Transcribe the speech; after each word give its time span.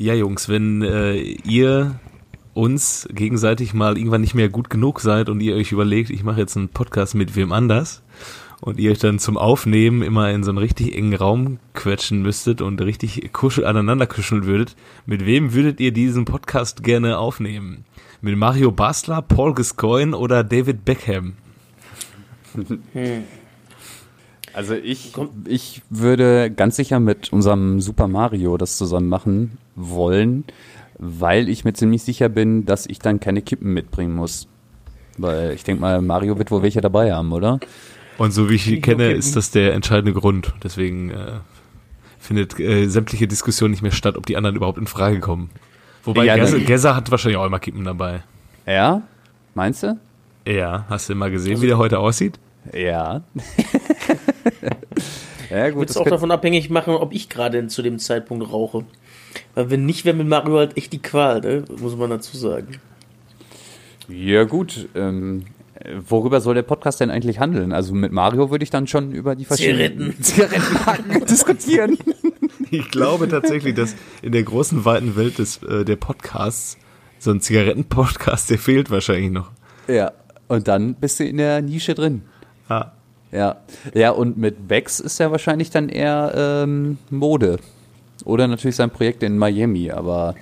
Ja, 0.00 0.14
Jungs, 0.14 0.48
wenn 0.48 0.82
äh, 0.82 1.16
ihr 1.16 1.98
uns 2.54 3.08
gegenseitig 3.10 3.74
mal 3.74 3.98
irgendwann 3.98 4.20
nicht 4.20 4.36
mehr 4.36 4.48
gut 4.48 4.70
genug 4.70 5.00
seid 5.00 5.28
und 5.28 5.40
ihr 5.40 5.56
euch 5.56 5.72
überlegt, 5.72 6.10
ich 6.10 6.22
mache 6.22 6.38
jetzt 6.38 6.56
einen 6.56 6.68
Podcast 6.68 7.16
mit 7.16 7.34
wem 7.34 7.50
anders 7.50 8.00
und 8.60 8.78
ihr 8.78 8.92
euch 8.92 9.00
dann 9.00 9.18
zum 9.18 9.36
Aufnehmen 9.36 10.02
immer 10.02 10.30
in 10.30 10.44
so 10.44 10.52
einen 10.52 10.58
richtig 10.58 10.94
engen 10.94 11.16
Raum 11.16 11.58
quetschen 11.74 12.22
müsstet 12.22 12.62
und 12.62 12.80
richtig 12.80 13.32
kuschel 13.32 13.66
aneinander 13.66 14.06
kuscheln 14.06 14.46
würdet, 14.46 14.76
mit 15.04 15.26
wem 15.26 15.52
würdet 15.52 15.80
ihr 15.80 15.90
diesen 15.90 16.24
Podcast 16.26 16.84
gerne 16.84 17.18
aufnehmen? 17.18 17.84
Mit 18.20 18.36
Mario 18.36 18.70
Basler, 18.70 19.20
Paul 19.20 19.52
Gascoigne 19.52 20.16
oder 20.16 20.44
David 20.44 20.84
Beckham? 20.84 21.32
Hm. 22.92 23.24
Also 24.52 24.74
ich, 24.74 25.12
ich 25.46 25.82
würde 25.90 26.52
ganz 26.52 26.76
sicher 26.76 27.00
mit 27.00 27.32
unserem 27.32 27.80
Super 27.80 28.06
Mario 28.06 28.56
das 28.58 28.76
zusammen 28.76 29.08
machen 29.08 29.58
wollen, 29.78 30.44
weil 30.98 31.48
ich 31.48 31.64
mir 31.64 31.72
ziemlich 31.72 32.02
sicher 32.02 32.28
bin, 32.28 32.66
dass 32.66 32.86
ich 32.86 32.98
dann 32.98 33.20
keine 33.20 33.42
Kippen 33.42 33.72
mitbringen 33.72 34.14
muss. 34.14 34.48
Weil 35.16 35.52
ich 35.52 35.64
denke 35.64 35.80
mal, 35.80 36.02
Mario 36.02 36.38
wird 36.38 36.50
wohl 36.50 36.62
welche 36.62 36.80
dabei 36.80 37.12
haben, 37.12 37.32
oder? 37.32 37.60
Und 38.18 38.32
so 38.32 38.50
wie 38.50 38.54
ich 38.54 38.68
ihn 38.68 38.82
kenne, 38.82 39.12
ist 39.12 39.36
das 39.36 39.50
der 39.50 39.74
entscheidende 39.74 40.12
Grund. 40.12 40.52
Deswegen 40.62 41.10
äh, 41.10 41.32
findet 42.18 42.58
äh, 42.58 42.86
sämtliche 42.86 43.28
Diskussion 43.28 43.70
nicht 43.70 43.82
mehr 43.82 43.92
statt, 43.92 44.16
ob 44.16 44.26
die 44.26 44.36
anderen 44.36 44.56
überhaupt 44.56 44.78
in 44.78 44.86
Frage 44.86 45.20
kommen. 45.20 45.50
Wobei 46.04 46.24
ja, 46.24 46.36
Gesser 46.36 46.96
hat 46.96 47.10
wahrscheinlich 47.10 47.36
auch 47.36 47.46
immer 47.46 47.58
Kippen 47.58 47.84
dabei. 47.84 48.22
Ja? 48.66 49.02
Meinst 49.54 49.82
du? 49.82 49.98
Ja. 50.46 50.86
Hast 50.88 51.08
du 51.08 51.14
mal 51.14 51.30
gesehen, 51.30 51.52
also, 51.52 51.62
wie 51.62 51.66
der 51.66 51.78
heute 51.78 51.98
aussieht? 51.98 52.38
Ja. 52.72 53.22
ja, 55.50 55.70
gut. 55.70 55.90
Ich 55.90 55.96
auch 55.96 56.08
davon 56.08 56.30
abhängig 56.30 56.70
machen, 56.70 56.94
ob 56.94 57.12
ich 57.12 57.28
gerade 57.28 57.66
zu 57.68 57.82
dem 57.82 57.98
Zeitpunkt 57.98 58.50
rauche. 58.50 58.84
Weil 59.58 59.70
wenn 59.70 59.86
nicht, 59.86 60.04
wäre 60.04 60.14
mit 60.14 60.28
Mario 60.28 60.58
halt 60.58 60.76
echt 60.76 60.92
die 60.92 61.02
Qual, 61.02 61.40
ne? 61.40 61.64
muss 61.80 61.96
man 61.96 62.10
dazu 62.10 62.36
sagen. 62.36 62.78
Ja, 64.08 64.44
gut. 64.44 64.88
Ähm, 64.94 65.46
worüber 66.08 66.40
soll 66.40 66.54
der 66.54 66.62
Podcast 66.62 67.00
denn 67.00 67.10
eigentlich 67.10 67.40
handeln? 67.40 67.72
Also 67.72 67.92
mit 67.92 68.12
Mario 68.12 68.52
würde 68.52 68.62
ich 68.62 68.70
dann 68.70 68.86
schon 68.86 69.10
über 69.10 69.34
die 69.34 69.44
verschiedenen 69.44 70.14
Zigaretten. 70.22 70.22
Zigarettenmarken 70.22 71.26
diskutieren. 71.28 71.98
Ich 72.70 72.88
glaube 72.92 73.28
tatsächlich, 73.28 73.74
dass 73.74 73.96
in 74.22 74.30
der 74.30 74.44
großen, 74.44 74.84
weiten 74.84 75.16
Welt 75.16 75.40
des, 75.40 75.60
äh, 75.64 75.84
der 75.84 75.96
Podcasts 75.96 76.78
so 77.18 77.32
ein 77.32 77.40
Zigarettenpodcast, 77.40 78.50
der 78.50 78.58
fehlt 78.58 78.92
wahrscheinlich 78.92 79.32
noch. 79.32 79.50
Ja, 79.88 80.12
und 80.46 80.68
dann 80.68 80.94
bist 80.94 81.18
du 81.18 81.24
in 81.24 81.38
der 81.38 81.62
Nische 81.62 81.94
drin. 81.94 82.22
Ah. 82.68 82.92
Ja. 83.32 83.56
Ja, 83.92 84.12
und 84.12 84.38
mit 84.38 84.68
Bex 84.68 85.00
ist 85.00 85.18
ja 85.18 85.32
wahrscheinlich 85.32 85.70
dann 85.70 85.88
eher 85.88 86.32
ähm, 86.36 86.98
Mode. 87.10 87.58
Oder 88.24 88.46
natürlich 88.48 88.76
sein 88.76 88.90
Projekt 88.90 89.22
in 89.22 89.38
Miami, 89.38 89.90
aber 89.90 90.34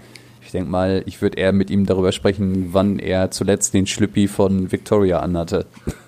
ich 0.42 0.52
denke 0.52 0.70
mal, 0.70 1.02
ich 1.06 1.20
würde 1.20 1.38
eher 1.38 1.52
mit 1.52 1.70
ihm 1.70 1.86
darüber 1.86 2.12
sprechen, 2.12 2.68
wann 2.72 2.98
er 2.98 3.30
zuletzt 3.30 3.74
den 3.74 3.86
Schlüppi 3.86 4.28
von 4.28 4.70
Victoria 4.70 5.18
anhatte. 5.18 5.66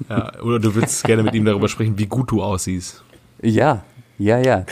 Ja, 0.09 0.41
oder 0.43 0.61
du 0.61 0.75
würdest 0.75 1.05
gerne 1.05 1.23
mit 1.23 1.35
ihm 1.35 1.45
darüber 1.45 1.69
sprechen, 1.69 1.99
wie 1.99 2.07
gut 2.07 2.31
du 2.31 2.43
aussiehst. 2.43 3.03
Ja, 3.43 3.85
ja, 4.19 4.39
ja. 4.39 4.65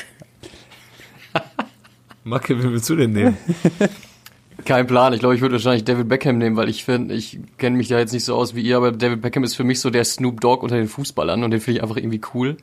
Macke, 2.25 2.58
wie 2.58 2.70
willst 2.70 2.88
du 2.88 2.97
denn 2.97 3.12
nehmen? 3.12 3.36
Kein 4.64 4.86
Plan. 4.86 5.12
Ich 5.12 5.20
glaube, 5.20 5.34
ich 5.34 5.41
würde 5.41 5.55
wahrscheinlich 5.55 5.84
David 5.84 6.08
Beckham 6.08 6.38
nehmen, 6.38 6.56
weil 6.56 6.69
ich 6.69 6.84
finde, 6.84 7.14
ich 7.14 7.38
kenne 7.58 7.77
mich 7.77 7.88
da 7.88 7.98
jetzt 7.98 8.12
nicht 8.12 8.25
so 8.25 8.34
aus 8.34 8.55
wie 8.55 8.62
ihr, 8.62 8.77
aber 8.77 8.91
David 8.91 9.20
Beckham 9.20 9.44
ist 9.44 9.55
für 9.55 9.64
mich 9.64 9.81
so 9.81 9.91
der 9.91 10.05
Snoop 10.05 10.41
Dogg 10.41 10.62
unter 10.62 10.77
den 10.77 10.88
Fußballern 10.88 11.44
und 11.44 11.50
den 11.50 11.60
finde 11.60 11.78
ich 11.78 11.83
einfach 11.83 11.97
irgendwie 11.97 12.20
cool. 12.34 12.56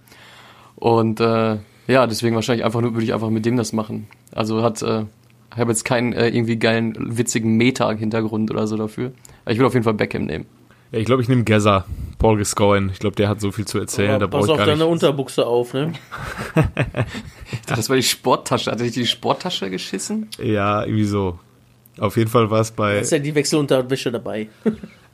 Und 0.75 1.22
äh, 1.22 1.58
ja, 1.88 2.08
deswegen 2.08 2.36
wahrscheinlich 2.36 2.66
einfach 2.66 2.81
nur 2.81 2.94
würde 2.94 3.03
ich 3.03 3.14
einfach 3.14 3.30
mit 3.30 3.45
dem 3.45 3.58
das 3.58 3.73
machen. 3.73 4.08
Also 4.31 4.64
hat 4.64 4.81
äh, 4.81 5.06
ich 5.53 5.59
habe 5.59 5.72
jetzt 5.72 5.86
keinen 5.86 6.14
äh, 6.14 6.30
irgendwie 6.30 6.58
geilen 6.58 6.95
witzigen 7.17 7.58
Meta-Hintergrund 7.58 8.50
oder 8.50 8.66
so 8.66 8.75
dafür. 8.75 9.12
Aber 9.44 9.52
ich 9.52 9.58
würde 9.59 9.67
auf 9.67 9.73
jeden 9.73 9.84
Fall 9.84 9.94
Beckham 9.94 10.25
nehmen. 10.25 10.45
Ja, 10.92 11.00
ich 11.00 11.06
glaube, 11.06 11.22
ich 11.22 11.30
nehme 11.30 11.44
Geza, 11.44 11.86
Paul 12.17 12.38
Gascoigne. 12.38 12.92
Ich 12.92 13.00
glaube, 13.00 13.16
der 13.16 13.30
hat 13.30 13.40
so 13.40 13.52
viel 13.52 13.66
zu 13.66 13.80
erzählen. 13.80 14.12
Ja, 14.12 14.19
da 14.19 14.28
pass 14.28 14.50
auf 14.50 14.58
deine 14.58 14.85
Unterbuchse 14.85 15.46
auf, 15.46 15.74
ne? 15.74 15.94
das 17.68 17.90
war 17.90 17.96
die 17.96 18.03
Sporttasche. 18.03 18.72
Hatte 18.72 18.85
ich 18.85 18.94
die 18.94 19.06
Sporttasche 19.06 19.69
geschissen? 19.69 20.28
Ja, 20.41 20.84
irgendwie 20.84 21.06
so. 21.06 21.40
Auf 22.00 22.18
jeden 22.18 22.29
Fall 22.29 22.50
war 22.50 22.62
es 22.62 22.72
bei. 22.72 22.96
Da 22.96 23.00
ist 23.02 23.12
ja 23.12 23.19
die 23.19 23.35
Wechselunterwäsche 23.35 24.12
dabei. 24.12 24.50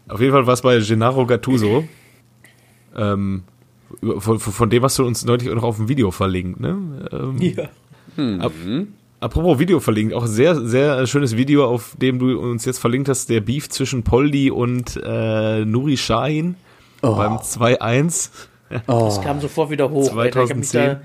auf 0.07 0.21
jeden 0.21 0.31
Fall 0.31 0.47
war 0.47 0.53
es 0.53 0.61
bei 0.61 0.79
Gennaro 0.79 1.25
Gattuso. 1.25 1.85
ähm, 2.95 3.43
von, 4.19 4.39
von, 4.39 4.69
dem 4.69 4.83
hast 4.83 4.99
du 4.99 5.05
uns 5.05 5.25
neulich 5.25 5.49
auch 5.49 5.55
noch 5.55 5.63
auf 5.63 5.77
dem 5.77 5.89
Video 5.89 6.11
verlinkt, 6.11 6.59
ne? 6.59 6.77
Ähm, 7.11 7.37
ja. 7.41 7.69
Hm. 8.15 8.41
Ab, 8.41 8.51
apropos 9.19 9.59
Video 9.59 9.79
verlinkt, 9.79 10.13
auch 10.13 10.25
sehr, 10.25 10.55
sehr 10.61 11.05
schönes 11.07 11.35
Video, 11.35 11.65
auf 11.65 11.95
dem 11.97 12.19
du 12.19 12.39
uns 12.39 12.65
jetzt 12.65 12.79
verlinkt 12.79 13.09
hast, 13.09 13.29
der 13.29 13.41
Beef 13.41 13.69
zwischen 13.69 14.03
Poldi 14.03 14.51
und 14.51 14.99
äh, 15.03 15.65
Nuri 15.65 15.97
Shahin 15.97 16.55
oh. 17.01 17.15
beim 17.15 17.37
2-1. 17.37 18.29
Oh. 18.87 19.05
Das 19.05 19.21
kam 19.21 19.41
sofort 19.41 19.71
wieder 19.71 19.89
hoch. 19.89 20.11
2010. 20.11 20.97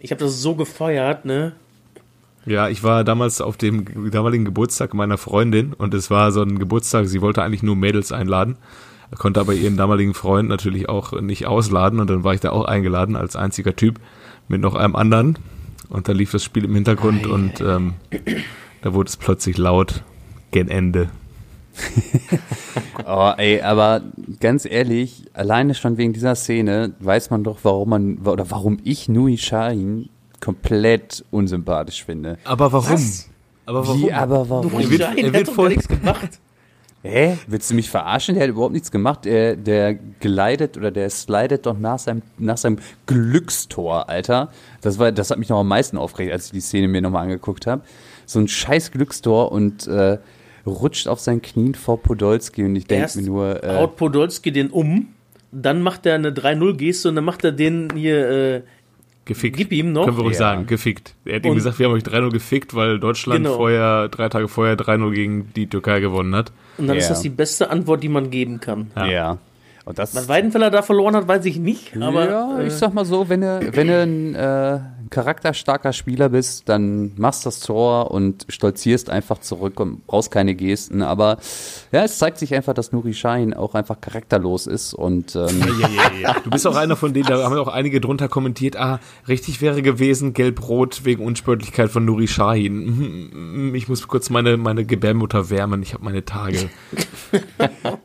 Ich 0.00 0.10
habe 0.10 0.20
hab 0.20 0.26
das 0.26 0.42
so 0.42 0.54
gefeiert, 0.54 1.24
ne? 1.24 1.52
Ja, 2.44 2.68
ich 2.68 2.82
war 2.82 3.04
damals 3.04 3.40
auf 3.40 3.56
dem 3.56 4.10
damaligen 4.10 4.44
Geburtstag 4.44 4.94
meiner 4.94 5.16
Freundin 5.16 5.72
und 5.74 5.94
es 5.94 6.10
war 6.10 6.32
so 6.32 6.42
ein 6.42 6.58
Geburtstag, 6.58 7.06
sie 7.06 7.20
wollte 7.20 7.42
eigentlich 7.42 7.62
nur 7.62 7.76
Mädels 7.76 8.10
einladen, 8.10 8.56
konnte 9.18 9.40
aber 9.40 9.54
ihren 9.54 9.76
damaligen 9.76 10.14
Freund 10.14 10.48
natürlich 10.48 10.88
auch 10.88 11.20
nicht 11.20 11.46
ausladen 11.46 12.00
und 12.00 12.08
dann 12.08 12.24
war 12.24 12.34
ich 12.34 12.40
da 12.40 12.50
auch 12.50 12.64
eingeladen 12.64 13.16
als 13.16 13.36
einziger 13.36 13.76
Typ 13.76 14.00
mit 14.48 14.60
noch 14.60 14.74
einem 14.74 14.96
anderen 14.96 15.38
und 15.88 16.08
da 16.08 16.12
lief 16.12 16.32
das 16.32 16.42
Spiel 16.42 16.64
im 16.64 16.74
Hintergrund 16.74 17.26
und 17.26 17.60
ähm, 17.60 17.94
da 18.82 18.94
wurde 18.94 19.08
es 19.08 19.16
plötzlich 19.16 19.58
laut 19.58 20.02
gen 20.50 20.68
Ende. 20.68 21.10
oh, 23.06 23.32
ey, 23.36 23.62
aber 23.62 24.02
ganz 24.40 24.66
ehrlich, 24.66 25.24
alleine 25.32 25.74
schon 25.74 25.96
wegen 25.96 26.12
dieser 26.12 26.34
Szene 26.34 26.94
weiß 27.00 27.30
man 27.30 27.44
doch, 27.44 27.58
warum 27.62 27.90
man 27.90 28.18
oder 28.18 28.50
warum 28.50 28.78
ich 28.84 29.08
Nui 29.08 29.38
Shahin 29.38 30.08
komplett 30.40 31.24
unsympathisch 31.30 32.04
finde. 32.04 32.38
Aber 32.44 32.72
warum? 32.72 32.92
Was? 32.92 33.28
Aber 33.64 33.86
warum? 33.86 34.02
Wie, 34.02 34.12
aber 34.12 34.48
warum? 34.48 34.72
Er 34.80 34.90
wird, 34.90 35.00
er 35.00 35.32
wird 35.32 35.48
voll 35.48 35.70
nichts 35.70 35.88
gemacht. 35.88 36.40
Hä? 37.02 37.36
Willst 37.48 37.68
du 37.70 37.74
mich 37.74 37.90
verarschen? 37.90 38.36
Der 38.36 38.44
hat 38.44 38.50
überhaupt 38.50 38.72
nichts 38.72 38.92
gemacht. 38.92 39.24
Der, 39.24 39.56
der 39.56 39.94
gleitet 39.94 40.76
oder 40.76 40.92
der 40.92 41.10
slidet 41.10 41.66
doch 41.66 41.76
nach 41.76 41.98
seinem, 41.98 42.22
nach 42.38 42.56
seinem 42.56 42.78
Glückstor, 43.06 44.08
Alter. 44.08 44.50
Das, 44.82 44.98
war, 44.98 45.10
das 45.10 45.30
hat 45.30 45.38
mich 45.38 45.48
noch 45.48 45.58
am 45.58 45.68
meisten 45.68 45.98
aufgeregt, 45.98 46.32
als 46.32 46.46
ich 46.46 46.52
die 46.52 46.60
Szene 46.60 46.86
mir 46.86 47.02
nochmal 47.02 47.24
angeguckt 47.24 47.66
habe. 47.66 47.82
So 48.24 48.38
ein 48.38 48.46
scheiß 48.46 48.92
Glückstor 48.92 49.50
und 49.50 49.88
äh, 49.88 50.18
rutscht 50.64 51.08
auf 51.08 51.18
seinen 51.18 51.42
Knien 51.42 51.74
vor 51.74 52.00
Podolski 52.00 52.64
und 52.64 52.76
ich 52.76 52.86
denke 52.86 53.18
mir 53.18 53.26
nur. 53.26 53.64
Äh, 53.64 53.76
haut 53.76 53.96
Podolski 53.96 54.52
den 54.52 54.70
um, 54.70 55.08
dann 55.50 55.82
macht 55.82 56.06
er 56.06 56.14
eine 56.14 56.30
3-0-Geste 56.30 57.08
und 57.08 57.16
dann 57.16 57.24
macht 57.24 57.44
er 57.44 57.52
den 57.52 57.88
hier 57.96 58.30
äh, 58.30 58.62
Gefickt. 59.24 59.56
Gib 59.56 59.70
ihm 59.70 59.92
noch. 59.92 60.04
Können 60.04 60.16
wir 60.16 60.24
ruhig 60.24 60.34
ja. 60.34 60.40
sagen, 60.40 60.66
gefickt. 60.66 61.14
Er 61.24 61.36
hat 61.36 61.46
ihm 61.46 61.54
gesagt, 61.54 61.78
wir 61.78 61.86
haben 61.86 61.92
euch 61.92 62.02
3-0 62.02 62.30
gefickt, 62.30 62.74
weil 62.74 62.98
Deutschland 62.98 63.44
genau. 63.44 63.56
vorher, 63.56 64.08
drei 64.08 64.28
Tage 64.28 64.48
vorher 64.48 64.76
3-0 64.76 65.12
gegen 65.12 65.52
die 65.54 65.68
Türkei 65.68 66.00
gewonnen 66.00 66.34
hat. 66.34 66.52
Und 66.76 66.88
dann 66.88 66.96
ja. 66.96 67.02
ist 67.02 67.08
das 67.08 67.20
die 67.20 67.28
beste 67.28 67.70
Antwort, 67.70 68.02
die 68.02 68.08
man 68.08 68.30
geben 68.30 68.58
kann. 68.58 68.90
Ja. 68.96 69.06
ja. 69.06 69.38
Und 69.84 69.98
das 69.98 70.14
Was 70.14 70.28
Weidenfeller 70.28 70.70
da 70.70 70.82
verloren 70.82 71.16
hat, 71.16 71.28
weiß 71.28 71.44
ich 71.44 71.58
nicht. 71.58 71.96
Aber, 72.00 72.28
ja, 72.28 72.60
ich 72.60 72.72
sag 72.72 72.94
mal 72.94 73.04
so, 73.04 73.28
wenn 73.28 73.40
du, 73.40 73.70
wenn 73.72 73.86
du 73.88 74.02
ein 74.02 74.34
äh, 74.34 74.80
charakterstarker 75.12 75.92
Spieler 75.92 76.30
bist, 76.30 76.68
dann 76.68 77.12
machst 77.16 77.46
das 77.46 77.60
Tor 77.60 78.10
und 78.10 78.46
stolzierst 78.48 79.10
einfach 79.10 79.38
zurück 79.38 79.78
und 79.78 80.06
brauchst 80.06 80.32
keine 80.32 80.54
Gesten. 80.54 81.02
Aber 81.02 81.36
ja, 81.92 82.02
es 82.02 82.18
zeigt 82.18 82.38
sich 82.38 82.54
einfach, 82.54 82.74
dass 82.74 82.90
Nuri 82.92 83.12
Sahin 83.12 83.54
auch 83.54 83.74
einfach 83.74 84.00
charakterlos 84.00 84.66
ist. 84.66 84.94
Und 84.94 85.36
ähm 85.36 85.48
ja, 85.80 85.88
ja, 85.88 86.10
ja, 86.20 86.36
Du 86.40 86.50
bist 86.50 86.66
auch 86.66 86.76
einer 86.76 86.96
von 86.96 87.12
denen, 87.12 87.26
da 87.26 87.44
haben 87.44 87.56
auch 87.58 87.68
einige 87.68 88.00
drunter 88.00 88.28
kommentiert, 88.28 88.76
ah, 88.76 88.98
richtig 89.28 89.60
wäre 89.60 89.82
gewesen, 89.82 90.32
gelb-rot 90.32 91.04
wegen 91.04 91.24
Unsportlichkeit 91.24 91.90
von 91.90 92.04
Nuri 92.04 92.26
Sahin. 92.26 93.74
Ich 93.74 93.88
muss 93.88 94.08
kurz 94.08 94.30
meine, 94.30 94.56
meine 94.56 94.84
Gebärmutter 94.84 95.50
wärmen, 95.50 95.82
ich 95.82 95.92
habe 95.92 96.04
meine 96.04 96.24
Tage. 96.24 96.70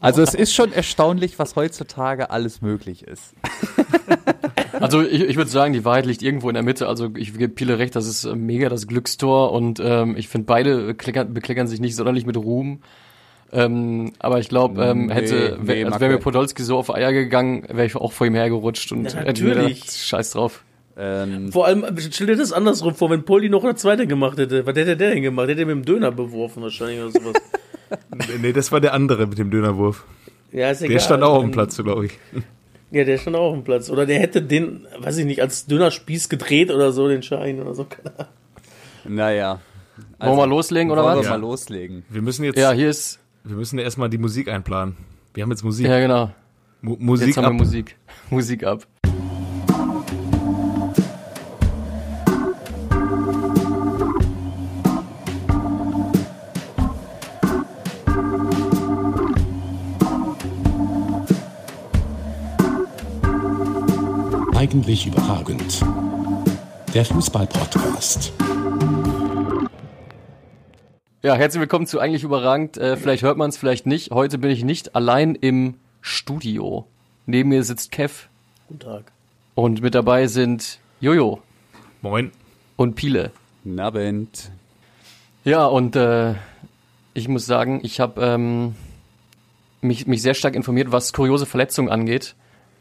Also 0.01 0.21
es 0.21 0.33
ist 0.33 0.53
schon 0.53 0.73
erstaunlich, 0.73 1.39
was 1.39 1.55
heutzutage 1.55 2.29
alles 2.29 2.61
möglich 2.61 3.03
ist. 3.03 3.33
Also 4.79 5.01
ich, 5.01 5.21
ich 5.21 5.35
würde 5.35 5.49
sagen, 5.49 5.73
die 5.73 5.85
Wahrheit 5.85 6.05
liegt 6.05 6.21
irgendwo 6.21 6.49
in 6.49 6.53
der 6.53 6.63
Mitte. 6.63 6.87
Also 6.87 7.09
ich 7.15 7.33
gebe 7.33 7.49
Pile 7.49 7.79
recht, 7.79 7.95
das 7.95 8.07
ist 8.07 8.25
äh, 8.25 8.35
mega 8.35 8.69
das 8.69 8.87
Glückstor 8.87 9.51
und 9.51 9.79
ähm, 9.83 10.15
ich 10.17 10.27
finde 10.27 10.45
beide 10.45 10.85
bekleckern, 10.85 11.33
bekleckern 11.33 11.67
sich 11.67 11.79
nicht 11.79 11.95
sonderlich 11.95 12.25
mit 12.25 12.37
Ruhm. 12.37 12.79
Ähm, 13.51 14.11
aber 14.19 14.39
ich 14.39 14.49
glaube, 14.49 14.83
ähm, 14.83 15.09
hätte, 15.09 15.57
nee, 15.61 15.85
also 15.85 15.99
wäre 15.99 16.13
mir 16.13 16.19
Podolski 16.19 16.63
so 16.63 16.77
auf 16.77 16.93
Eier 16.93 17.13
gegangen, 17.13 17.63
wäre 17.69 17.85
ich 17.85 17.95
auch 17.95 18.11
vor 18.11 18.27
ihm 18.27 18.35
hergerutscht 18.35 18.91
und 18.91 19.13
ja, 19.13 19.21
hätte 19.21 19.43
mir 19.43 19.55
gedacht, 19.55 19.89
scheiß 19.89 20.31
drauf. 20.31 20.63
Ähm, 20.97 21.51
vor 21.51 21.67
allem, 21.67 21.85
stell 21.97 22.27
dir 22.27 22.35
das 22.35 22.51
andersrum 22.51 22.95
vor, 22.95 23.09
wenn 23.09 23.23
Poldi 23.23 23.49
noch 23.49 23.63
eine 23.63 23.75
zweite 23.75 24.07
gemacht 24.07 24.37
hätte. 24.37 24.65
Was 24.65 24.75
hätte 24.75 24.97
der 24.97 25.11
denn 25.11 25.21
gemacht? 25.21 25.47
Hätte 25.47 25.61
er 25.61 25.67
mit 25.67 25.75
dem 25.75 25.85
Döner 25.85 26.11
beworfen 26.11 26.63
wahrscheinlich 26.63 26.99
oder 26.99 27.11
sowas. 27.11 27.35
nee, 28.41 28.51
das 28.51 28.71
war 28.71 28.81
der 28.81 28.93
andere 28.93 29.27
mit 29.27 29.37
dem 29.37 29.51
Dönerwurf. 29.51 30.03
Ja, 30.51 30.71
ist 30.71 30.81
egal. 30.81 30.93
Der 30.93 30.99
stand 30.99 31.23
auch 31.23 31.35
auf 31.35 31.43
dem 31.43 31.51
Platz, 31.51 31.77
glaube 31.77 32.07
ich. 32.07 32.19
Ja, 32.91 33.03
der 33.03 33.17
stand 33.17 33.35
auch 33.35 33.49
auf 33.49 33.53
dem 33.53 33.63
Platz. 33.63 33.89
Oder 33.89 34.05
der 34.05 34.19
hätte 34.19 34.41
den, 34.41 34.87
weiß 34.99 35.17
ich 35.17 35.25
nicht, 35.25 35.41
als 35.41 35.65
Dönerspieß 35.65 36.29
gedreht 36.29 36.71
oder 36.71 36.91
so, 36.91 37.07
den 37.07 37.21
Schein 37.21 37.59
oder 37.61 37.73
so. 37.75 37.85
Naja. 39.05 39.59
Wollen 40.19 40.31
wir 40.31 40.35
mal 40.35 40.49
loslegen 40.49 40.91
oder 40.91 41.03
wollen 41.03 41.17
was? 41.17 41.25
wir 41.25 41.31
Ja. 41.31 41.37
mal 41.37 41.41
loslegen. 41.41 42.03
Wir 42.09 42.21
müssen 42.21 42.43
jetzt, 42.43 42.57
Ja, 42.57 42.71
hier 42.71 42.89
ist. 42.89 43.19
wir 43.43 43.55
müssen 43.57 43.77
erstmal 43.79 44.09
die 44.09 44.17
Musik 44.17 44.47
einplanen. 44.47 44.95
Wir 45.33 45.43
haben 45.43 45.51
jetzt 45.51 45.63
Musik. 45.63 45.85
Ja, 45.87 45.99
genau. 45.99 46.31
Mu 46.81 46.95
Musik 46.99 47.27
Jetzt 47.27 47.37
haben 47.37 47.57
wir. 47.57 47.65
Musik. 47.65 47.95
Musik 48.29 48.63
ab. 48.63 48.85
Eigentlich 64.69 65.07
überragend. 65.07 65.81
Der 66.93 67.05
Fußball-Podcast. 67.05 68.33
Ja, 71.23 71.35
herzlich 71.35 71.61
willkommen 71.61 71.87
zu 71.87 72.01
Eigentlich 72.01 72.25
überragend. 72.25 72.75
Äh, 72.77 72.97
vielleicht 72.97 73.23
hört 73.23 73.37
man 73.37 73.47
es, 73.49 73.55
vielleicht 73.55 73.85
nicht. 73.85 74.11
Heute 74.11 74.37
bin 74.37 74.51
ich 74.51 74.65
nicht 74.65 74.93
allein 74.93 75.35
im 75.35 75.75
Studio. 76.01 76.85
Neben 77.25 77.47
mir 77.47 77.63
sitzt 77.63 77.93
Kev 77.93 78.27
Guten 78.67 78.81
Tag. 78.81 79.13
und 79.55 79.81
mit 79.81 79.95
dabei 79.95 80.27
sind 80.27 80.79
Jojo 80.99 81.41
Moin. 82.01 82.31
und 82.75 82.95
Pile. 82.95 83.31
Nabend. 83.63 84.51
Ja, 85.45 85.65
und 85.65 85.95
äh, 85.95 86.33
ich 87.13 87.29
muss 87.29 87.45
sagen, 87.45 87.79
ich 87.83 88.01
habe 88.01 88.21
ähm, 88.21 88.75
mich, 89.79 90.07
mich 90.07 90.21
sehr 90.21 90.33
stark 90.33 90.55
informiert, 90.55 90.91
was 90.91 91.13
kuriose 91.13 91.45
Verletzungen 91.45 91.87
angeht 91.87 92.35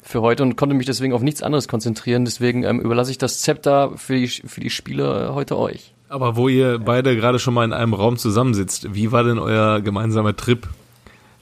für 0.07 0.23
heute 0.23 0.45
und 0.45 0.57
konnte 0.57 0.75
mich 0.77 0.87
deswegen 0.87 1.13
auf 1.13 1.23
nichts 1.23 1.43
anderes 1.43 1.67
konzentrieren. 1.67 2.25
Deswegen 2.25 2.63
ähm, 2.63 2.81
überlasse 2.81 3.11
ich 3.11 3.19
das 3.19 3.41
Zepter 3.41 3.93
für 3.97 4.15
die, 4.15 4.29
für 4.29 4.61
die 4.61 4.71
Spiele 4.71 5.31
äh, 5.31 5.35
heute 5.35 5.59
euch. 5.59 5.93
Aber 6.09 6.37
wo 6.37 6.49
ihr 6.49 6.79
beide 6.79 7.17
gerade 7.17 7.41
schon 7.41 7.55
mal 7.55 7.65
in 7.65 7.73
einem 7.73 7.93
Raum 7.93 8.17
zusammensitzt, 8.17 8.95
wie 8.95 9.11
war 9.11 9.25
denn 9.25 9.41
euer 9.41 9.81
gemeinsamer 9.81 10.37
Trip 10.37 10.69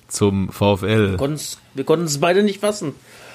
zum 0.08 0.48
VfL? 0.48 1.18
Wir 1.74 1.84
konnten 1.84 2.06
es 2.06 2.18
beide 2.18 2.42
nicht 2.42 2.60
fassen, 2.60 2.94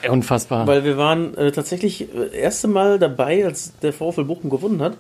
Unfassbar. 0.10 0.66
weil 0.66 0.84
wir 0.84 0.98
waren 0.98 1.38
äh, 1.38 1.52
tatsächlich 1.52 2.12
äh, 2.14 2.36
erste 2.36 2.68
Mal 2.68 2.98
dabei, 2.98 3.46
als 3.46 3.78
der 3.80 3.94
VfL 3.94 4.24
Bochum 4.24 4.50
gewonnen 4.50 4.82
hat. 4.82 4.98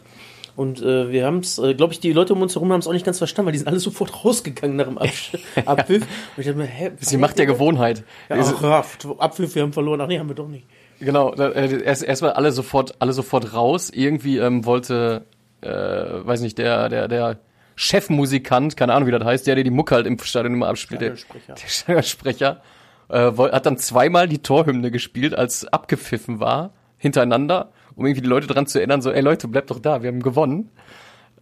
Und 0.59 0.81
äh, 0.81 1.09
wir 1.09 1.25
haben 1.25 1.37
es, 1.37 1.57
äh, 1.57 1.73
glaube 1.73 1.93
ich, 1.93 2.01
die 2.01 2.11
Leute 2.11 2.33
um 2.33 2.41
uns 2.41 2.53
herum 2.53 2.73
haben 2.73 2.81
es 2.81 2.87
auch 2.87 2.91
nicht 2.91 3.05
ganz 3.05 3.17
verstanden, 3.17 3.45
weil 3.45 3.53
die 3.53 3.59
sind 3.59 3.69
alle 3.69 3.79
sofort 3.79 4.25
rausgegangen 4.25 4.75
nach 4.75 4.87
dem 4.87 4.97
Absch 4.97 5.31
Abpfiff. 5.65 6.01
Und 6.01 6.09
ich 6.41 6.47
dachte 6.47 6.57
mir, 6.57 6.65
hä? 6.65 6.91
Sie 6.99 7.15
macht 7.15 7.39
der 7.39 7.45
Gewohnheit. 7.45 8.03
Ja, 8.27 8.35
ach, 8.41 8.61
ja, 8.61 8.83
Abpfiff, 9.19 9.55
wir 9.55 9.61
haben 9.61 9.71
verloren. 9.71 10.01
Ach 10.01 10.07
nee, 10.07 10.19
haben 10.19 10.27
wir 10.27 10.35
doch 10.35 10.49
nicht. 10.49 10.65
Genau, 10.99 11.33
äh, 11.33 11.81
erst 11.81 12.03
erstmal 12.03 12.33
alle 12.33 12.51
sofort, 12.51 12.95
alle 12.99 13.13
sofort 13.13 13.53
raus. 13.53 13.89
Irgendwie 13.89 14.37
ähm, 14.37 14.65
wollte, 14.65 15.23
äh, 15.61 15.69
weiß 15.69 16.41
nicht, 16.41 16.57
der, 16.57 16.89
der, 16.89 17.07
der 17.07 17.39
Chefmusikant, 17.77 18.75
keine 18.75 18.95
Ahnung, 18.95 19.07
wie 19.07 19.13
das 19.13 19.23
heißt, 19.23 19.47
der, 19.47 19.55
der 19.55 19.63
die 19.63 19.71
Mucke 19.71 19.95
halt 19.95 20.07
im 20.07 20.19
Stadion 20.19 20.55
immer 20.55 20.67
abspielt, 20.67 20.99
der, 20.99 21.15
Stadionsprecher. 21.15 22.61
äh, 23.07 23.31
hat 23.31 23.65
dann 23.65 23.77
zweimal 23.77 24.27
die 24.27 24.39
Torhymne 24.39 24.91
gespielt, 24.91 25.33
als 25.33 25.65
abgepfiffen 25.65 26.41
war, 26.41 26.71
hintereinander, 26.97 27.71
um 27.99 28.05
irgendwie 28.05 28.21
die 28.21 28.27
Leute 28.27 28.47
dran 28.47 28.65
zu 28.65 28.79
erinnern, 28.79 29.01
so, 29.01 29.11
ey 29.11 29.21
Leute, 29.21 29.47
bleibt 29.47 29.69
doch 29.69 29.79
da, 29.79 30.01
wir 30.01 30.07
haben 30.09 30.21
gewonnen. 30.23 30.69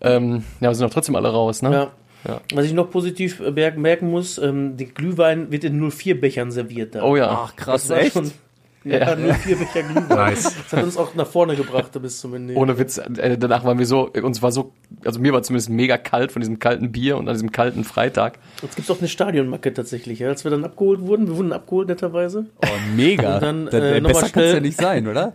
Ähm, 0.01 0.43
ja, 0.59 0.69
wir 0.69 0.75
sind 0.75 0.85
doch 0.87 0.93
trotzdem 0.93 1.15
alle 1.15 1.29
raus, 1.29 1.61
ne? 1.61 1.71
Ja. 1.71 1.91
Ja. 2.27 2.41
Was 2.53 2.65
ich 2.65 2.73
noch 2.73 2.89
positiv 2.91 3.39
äh, 3.39 3.71
merken 3.71 4.09
muss, 4.09 4.37
ähm, 4.37 4.75
der 4.75 4.87
Glühwein 4.87 5.51
wird 5.51 5.63
in 5.63 5.79
04-Bechern 5.89 6.51
serviert. 6.51 6.95
Da. 6.95 7.03
Oh 7.03 7.15
ja. 7.15 7.29
Ach, 7.29 7.55
krass, 7.55 7.83
Das 7.83 7.89
war 7.91 7.99
echt? 7.99 8.13
schon- 8.13 8.31
Ja, 8.83 8.99
Ja. 8.99 9.15
04 9.33 9.55
Becher 9.57 9.83
Glühwein. 9.83 10.07
Nice. 10.17 10.43
Das 10.69 10.73
hat 10.79 10.83
uns 10.83 10.97
auch 10.97 11.13
nach 11.15 11.27
vorne 11.27 11.55
gebracht 11.55 11.91
bis 12.01 12.19
zum 12.19 12.33
Ende. 12.33 12.53
Ohne 12.55 12.77
Witz, 12.79 12.97
äh, 12.97 13.37
danach 13.37 13.63
waren 13.65 13.79
wir 13.79 13.85
so, 13.85 14.09
uns 14.09 14.41
war 14.41 14.51
so, 14.51 14.71
also 15.05 15.19
mir 15.19 15.33
war 15.33 15.41
zumindest 15.43 15.69
mega 15.69 15.97
kalt 15.97 16.31
von 16.31 16.39
diesem 16.41 16.57
kalten 16.59 16.91
Bier 16.91 17.17
und 17.17 17.27
an 17.27 17.33
diesem 17.35 17.51
kalten 17.51 17.83
Freitag. 17.83 18.39
Jetzt 18.61 18.75
gibt 18.75 18.89
es 18.89 18.95
auch 18.95 18.99
eine 18.99 19.07
Stadionmacke 19.09 19.73
tatsächlich. 19.73 20.19
Ja? 20.19 20.29
Als 20.29 20.43
wir 20.43 20.51
dann 20.51 20.63
abgeholt 20.63 21.01
wurden, 21.01 21.27
wir 21.27 21.37
wurden 21.37 21.53
abgeholt 21.53 21.87
netterweise. 21.89 22.45
Oh, 22.63 22.67
mega. 22.95 23.35
Und 23.35 23.43
dann, 23.43 23.65
Da- 23.65 23.79
da- 23.79 23.95
äh, 23.95 24.01
besser 24.01 24.29
kann 24.29 24.43
es 24.43 24.53
ja 24.53 24.59
nicht 24.59 24.79
sein, 24.79 25.07
oder? 25.07 25.33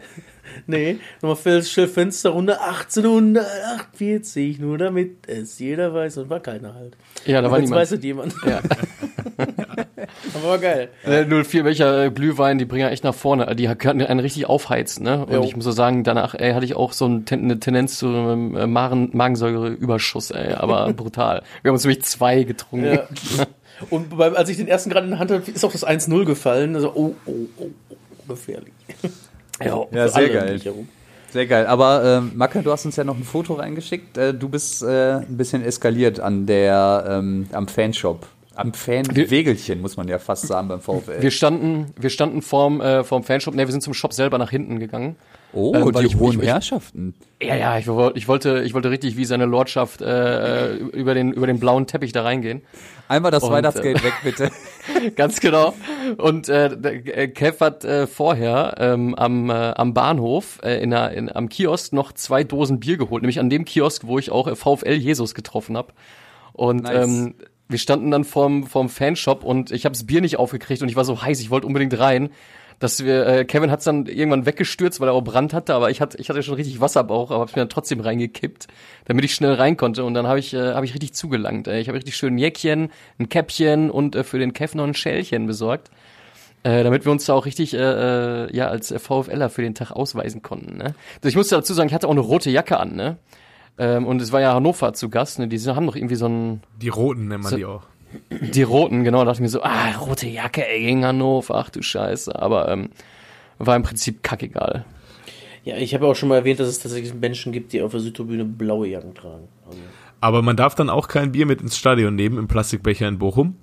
Nee, 0.66 0.98
nochmal 1.20 1.62
schnell 1.62 1.88
Fensterrunde 1.88 2.60
1848, 2.60 4.58
nur 4.58 4.78
damit 4.78 5.28
es 5.28 5.58
jeder 5.58 5.92
weiß 5.94 6.18
und 6.18 6.30
war 6.30 6.40
keiner 6.40 6.74
halt. 6.74 6.96
Ja, 7.24 7.40
da 7.40 7.50
war 7.50 7.58
Jetzt 7.58 7.66
niemand. 7.68 7.80
weiß 7.82 7.92
es 7.92 8.04
jemand. 8.04 8.34
Ja. 8.46 8.60
Aber 10.34 10.48
war 10.48 10.58
geil. 10.58 10.88
Äh, 11.04 11.24
04 11.24 11.62
Becher 11.64 12.04
äh, 12.04 12.10
Glühwein, 12.10 12.58
die 12.58 12.64
bringen 12.64 12.82
ja 12.82 12.90
echt 12.90 13.04
nach 13.04 13.14
vorne. 13.14 13.54
Die 13.56 13.66
können 13.74 14.02
einen 14.02 14.20
richtig 14.20 14.46
aufheizen, 14.46 15.04
ne? 15.04 15.26
Und 15.26 15.32
Jo. 15.32 15.42
ich 15.44 15.56
muss 15.56 15.64
so 15.64 15.72
sagen, 15.72 16.04
danach 16.04 16.34
ey, 16.34 16.52
hatte 16.52 16.64
ich 16.64 16.74
auch 16.74 16.92
so 16.92 17.04
eine 17.06 17.24
Tendenz 17.24 17.98
zu 17.98 18.08
einem 18.08 18.56
äh, 18.56 18.66
Magen 18.66 19.10
Magensäureüberschuss, 19.12 20.30
ey, 20.30 20.54
aber 20.54 20.92
brutal. 20.96 21.42
Wir 21.62 21.68
haben 21.70 21.74
uns 21.74 21.84
nämlich 21.84 22.02
zwei 22.04 22.42
getrunken. 22.44 22.94
Ja. 22.94 23.06
Und 23.90 24.16
beim, 24.16 24.36
als 24.36 24.48
ich 24.48 24.56
den 24.56 24.68
ersten 24.68 24.90
gerade 24.90 25.04
in 25.04 25.10
der 25.10 25.18
Hand 25.18 25.30
hatte, 25.30 25.50
ist 25.50 25.64
auch 25.64 25.72
das 25.72 25.86
1-0 25.86 26.24
gefallen. 26.24 26.76
Also, 26.76 26.92
oh, 26.94 27.14
oh, 27.26 27.32
oh, 27.56 27.66
oh, 27.88 27.96
gefährlich. 28.28 28.72
Ja. 29.64 29.86
Ja, 29.90 30.08
sehr 30.08 30.28
geil. 30.28 30.60
Sehr 31.30 31.46
geil. 31.46 31.66
Aber 31.66 32.04
ähm, 32.04 32.32
Macke, 32.34 32.62
du 32.62 32.70
hast 32.70 32.84
uns 32.84 32.96
ja 32.96 33.04
noch 33.04 33.16
ein 33.16 33.24
Foto 33.24 33.54
reingeschickt. 33.54 34.18
Äh, 34.18 34.34
du 34.34 34.50
bist 34.50 34.82
äh, 34.82 35.14
ein 35.16 35.36
bisschen 35.36 35.64
eskaliert 35.64 36.20
an 36.20 36.46
der, 36.46 37.04
ähm, 37.08 37.48
am 37.52 37.68
Fanshop. 37.68 38.26
Am 38.54 38.74
Fan-Wegelchen, 38.74 39.80
muss 39.80 39.96
man 39.96 40.08
ja 40.08 40.18
fast 40.18 40.46
sagen 40.46 40.68
beim 40.68 40.80
VfL. 40.80 41.22
Wir 41.22 41.30
standen, 41.30 41.86
wir 41.98 42.10
standen 42.10 42.42
vorm, 42.42 42.82
äh, 42.82 43.02
vorm 43.02 43.24
Fanshop, 43.24 43.54
ne, 43.54 43.66
wir 43.66 43.72
sind 43.72 43.80
zum 43.80 43.94
Shop 43.94 44.12
selber 44.12 44.36
nach 44.36 44.50
hinten 44.50 44.78
gegangen. 44.78 45.16
Oh, 45.52 45.74
ähm, 45.74 45.92
die 45.92 46.06
ich- 46.06 46.16
hohen 46.16 46.40
ich- 46.40 46.46
Herrschaften. 46.48 47.14
Ja, 47.42 47.56
ja, 47.56 47.76
ich, 47.78 47.86
ich 48.14 48.28
wollte, 48.28 48.62
ich 48.64 48.72
wollte 48.74 48.90
richtig 48.90 49.16
wie 49.16 49.24
seine 49.24 49.46
Lordschaft 49.46 50.00
äh, 50.00 50.70
äh, 50.70 50.76
über 50.76 51.14
den 51.14 51.32
über 51.32 51.46
den 51.48 51.58
blauen 51.58 51.86
Teppich 51.86 52.12
da 52.12 52.22
reingehen. 52.22 52.62
Einmal 53.08 53.30
das 53.30 53.42
Und, 53.42 53.50
Weihnachtsgeld 53.50 54.02
weg, 54.04 54.12
bitte. 54.22 54.50
Ganz 55.16 55.40
genau. 55.40 55.74
Und 56.18 56.48
äh, 56.48 56.66
äh, 56.66 57.28
Kev 57.28 57.58
hat 57.60 57.84
äh, 57.84 58.06
vorher 58.06 58.76
ähm, 58.78 59.14
am, 59.16 59.50
äh, 59.50 59.52
am 59.52 59.92
Bahnhof 59.92 60.60
äh, 60.62 60.82
in 60.82 60.90
der, 60.90 61.10
in, 61.12 61.30
am 61.34 61.48
Kiosk 61.48 61.92
noch 61.92 62.12
zwei 62.12 62.42
Dosen 62.44 62.80
Bier 62.80 62.96
geholt, 62.96 63.22
nämlich 63.22 63.40
an 63.40 63.50
dem 63.50 63.64
Kiosk, 63.64 64.06
wo 64.06 64.18
ich 64.18 64.30
auch 64.30 64.46
äh, 64.46 64.54
VfL 64.56 64.94
Jesus 64.94 65.34
getroffen 65.34 65.76
habe. 65.76 65.92
Und 66.54 66.84
Nice. 66.84 67.06
ähm, 67.06 67.34
wir 67.68 67.78
standen 67.78 68.10
dann 68.10 68.24
vorm, 68.24 68.66
vorm 68.66 68.88
Fanshop 68.88 69.44
und 69.44 69.72
ich 69.72 69.84
habe 69.84 69.92
das 69.94 70.06
Bier 70.06 70.20
nicht 70.20 70.38
aufgekriegt 70.38 70.82
und 70.82 70.88
ich 70.88 70.96
war 70.96 71.04
so 71.04 71.22
heiß, 71.22 71.40
ich 71.40 71.50
wollte 71.50 71.66
unbedingt 71.66 71.98
rein. 71.98 72.30
Dass 72.82 73.04
wir, 73.04 73.24
äh, 73.28 73.44
Kevin 73.44 73.70
hat's 73.70 73.84
dann 73.84 74.06
irgendwann 74.06 74.44
weggestürzt, 74.44 74.98
weil 75.00 75.08
er 75.08 75.12
auch 75.14 75.22
Brand 75.22 75.54
hatte, 75.54 75.72
aber 75.72 75.90
ich 75.90 76.00
hatte, 76.00 76.18
ich 76.18 76.28
hatte 76.28 76.42
schon 76.42 76.54
richtig 76.54 76.80
Wasserbauch, 76.80 77.30
aber 77.30 77.38
hab's 77.42 77.54
mir 77.54 77.60
dann 77.62 77.68
trotzdem 77.68 78.00
reingekippt, 78.00 78.66
damit 79.04 79.24
ich 79.24 79.34
schnell 79.34 79.54
rein 79.54 79.76
konnte. 79.76 80.02
Und 80.02 80.14
dann 80.14 80.26
habe 80.26 80.40
ich, 80.40 80.52
äh, 80.52 80.72
hab 80.74 80.82
ich 80.82 80.92
richtig 80.92 81.14
zugelangt. 81.14 81.68
Ey. 81.68 81.80
Ich 81.80 81.86
habe 81.86 81.96
richtig 81.96 82.16
schön 82.16 82.34
ein 82.34 82.38
Jäckchen, 82.38 82.90
ein 83.20 83.28
Käppchen 83.28 83.88
und 83.88 84.16
äh, 84.16 84.24
für 84.24 84.40
den 84.40 84.52
Kev 84.52 84.76
noch 84.76 84.82
ein 84.82 84.94
Schälchen 84.94 85.46
besorgt. 85.46 85.92
Äh, 86.64 86.82
damit 86.82 87.04
wir 87.04 87.12
uns 87.12 87.24
da 87.24 87.34
auch 87.34 87.46
richtig 87.46 87.72
äh, 87.74 87.78
äh, 87.78 88.56
ja 88.56 88.66
als 88.66 88.90
äh, 88.90 88.98
VfLer 88.98 89.48
für 89.48 89.62
den 89.62 89.76
Tag 89.76 89.92
ausweisen 89.92 90.42
konnten. 90.42 90.78
Ne? 90.78 90.94
Also 91.16 91.28
ich 91.28 91.36
muss 91.36 91.48
dazu 91.50 91.74
sagen, 91.74 91.88
ich 91.88 91.94
hatte 91.94 92.08
auch 92.08 92.12
eine 92.12 92.20
rote 92.20 92.50
Jacke 92.50 92.80
an, 92.80 92.96
ne? 92.96 93.16
Ähm, 93.78 94.06
und 94.06 94.20
es 94.20 94.32
war 94.32 94.40
ja 94.40 94.54
Hannover 94.54 94.92
zu 94.92 95.08
Gast, 95.08 95.38
ne? 95.38 95.46
Die 95.48 95.58
haben 95.60 95.86
doch 95.86 95.94
irgendwie 95.96 96.14
so 96.16 96.26
ein 96.26 96.62
Die 96.80 96.88
Roten 96.88 97.28
nennt 97.28 97.44
man 97.44 97.50
So- 97.50 97.56
die 97.56 97.64
auch. 97.64 97.82
Die 98.30 98.62
roten, 98.62 99.04
genau, 99.04 99.18
da 99.20 99.24
dachte 99.26 99.36
ich 99.38 99.42
mir 99.42 99.48
so, 99.48 99.62
ah, 99.62 99.90
rote 100.00 100.26
Jacke, 100.26 100.66
ey, 100.66 100.80
gegen 100.82 101.04
Hannover, 101.04 101.54
ach 101.56 101.70
du 101.70 101.82
Scheiße. 101.82 102.34
Aber 102.40 102.68
ähm, 102.68 102.90
war 103.58 103.76
im 103.76 103.82
Prinzip 103.82 104.22
kackegal. 104.22 104.84
Ja, 105.64 105.76
ich 105.76 105.94
habe 105.94 106.06
auch 106.06 106.14
schon 106.16 106.28
mal 106.28 106.36
erwähnt, 106.36 106.58
dass 106.58 106.68
es 106.68 106.80
tatsächlich 106.80 107.14
Menschen 107.14 107.52
gibt, 107.52 107.72
die 107.72 107.82
auf 107.82 107.92
der 107.92 108.00
Südtribüne 108.00 108.44
blaue 108.44 108.88
Jacken 108.88 109.14
tragen. 109.14 109.46
Also, 109.66 109.78
Aber 110.20 110.42
man 110.42 110.56
darf 110.56 110.74
dann 110.74 110.90
auch 110.90 111.06
kein 111.08 111.30
Bier 111.32 111.46
mit 111.46 111.60
ins 111.62 111.76
Stadion 111.76 112.16
nehmen 112.16 112.36
im 112.38 112.48
Plastikbecher 112.48 113.06
in 113.06 113.18
Bochum. 113.18 113.54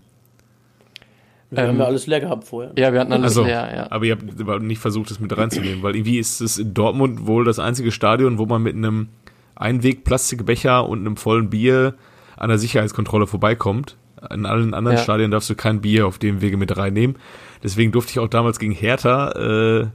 wir 1.49 1.67
haben 1.67 1.77
ja 1.77 1.85
alles 1.85 2.07
leer 2.07 2.21
gehabt 2.21 2.45
vorher. 2.45 2.71
Ja, 2.77 2.93
wir 2.93 3.01
hatten 3.01 3.11
alles 3.11 3.25
Also, 3.37 3.43
leer, 3.43 3.69
ja. 3.75 3.91
aber 3.91 4.05
ihr 4.05 4.13
habt 4.13 4.39
aber 4.39 4.59
nicht 4.59 4.79
versucht, 4.79 5.11
das 5.11 5.19
mit 5.19 5.35
reinzunehmen, 5.35 5.83
weil 5.83 5.95
irgendwie 5.95 6.19
ist 6.19 6.39
es 6.39 6.57
in 6.57 6.73
Dortmund 6.73 7.27
wohl 7.27 7.43
das 7.43 7.59
einzige 7.59 7.91
Stadion, 7.91 8.37
wo 8.37 8.45
man 8.45 8.61
mit 8.63 8.75
einem 8.75 9.09
Einweg-Plastikbecher 9.55 10.87
und 10.87 10.99
einem 10.99 11.17
vollen 11.17 11.49
Bier 11.49 11.95
an 12.37 12.47
der 12.49 12.57
Sicherheitskontrolle 12.57 13.27
vorbeikommt. 13.27 13.97
In 14.31 14.45
allen 14.45 14.73
anderen 14.73 14.97
Ja. 14.97 15.03
Stadien 15.03 15.31
darfst 15.31 15.49
du 15.49 15.55
kein 15.55 15.81
Bier 15.81 16.05
auf 16.07 16.17
dem 16.17 16.41
Wege 16.41 16.57
mit 16.57 16.75
reinnehmen. 16.77 17.15
Deswegen 17.63 17.91
durfte 17.91 18.11
ich 18.11 18.19
auch 18.19 18.27
damals 18.27 18.59
gegen 18.59 18.71
Hertha 18.73 19.31
äh, 19.31 19.87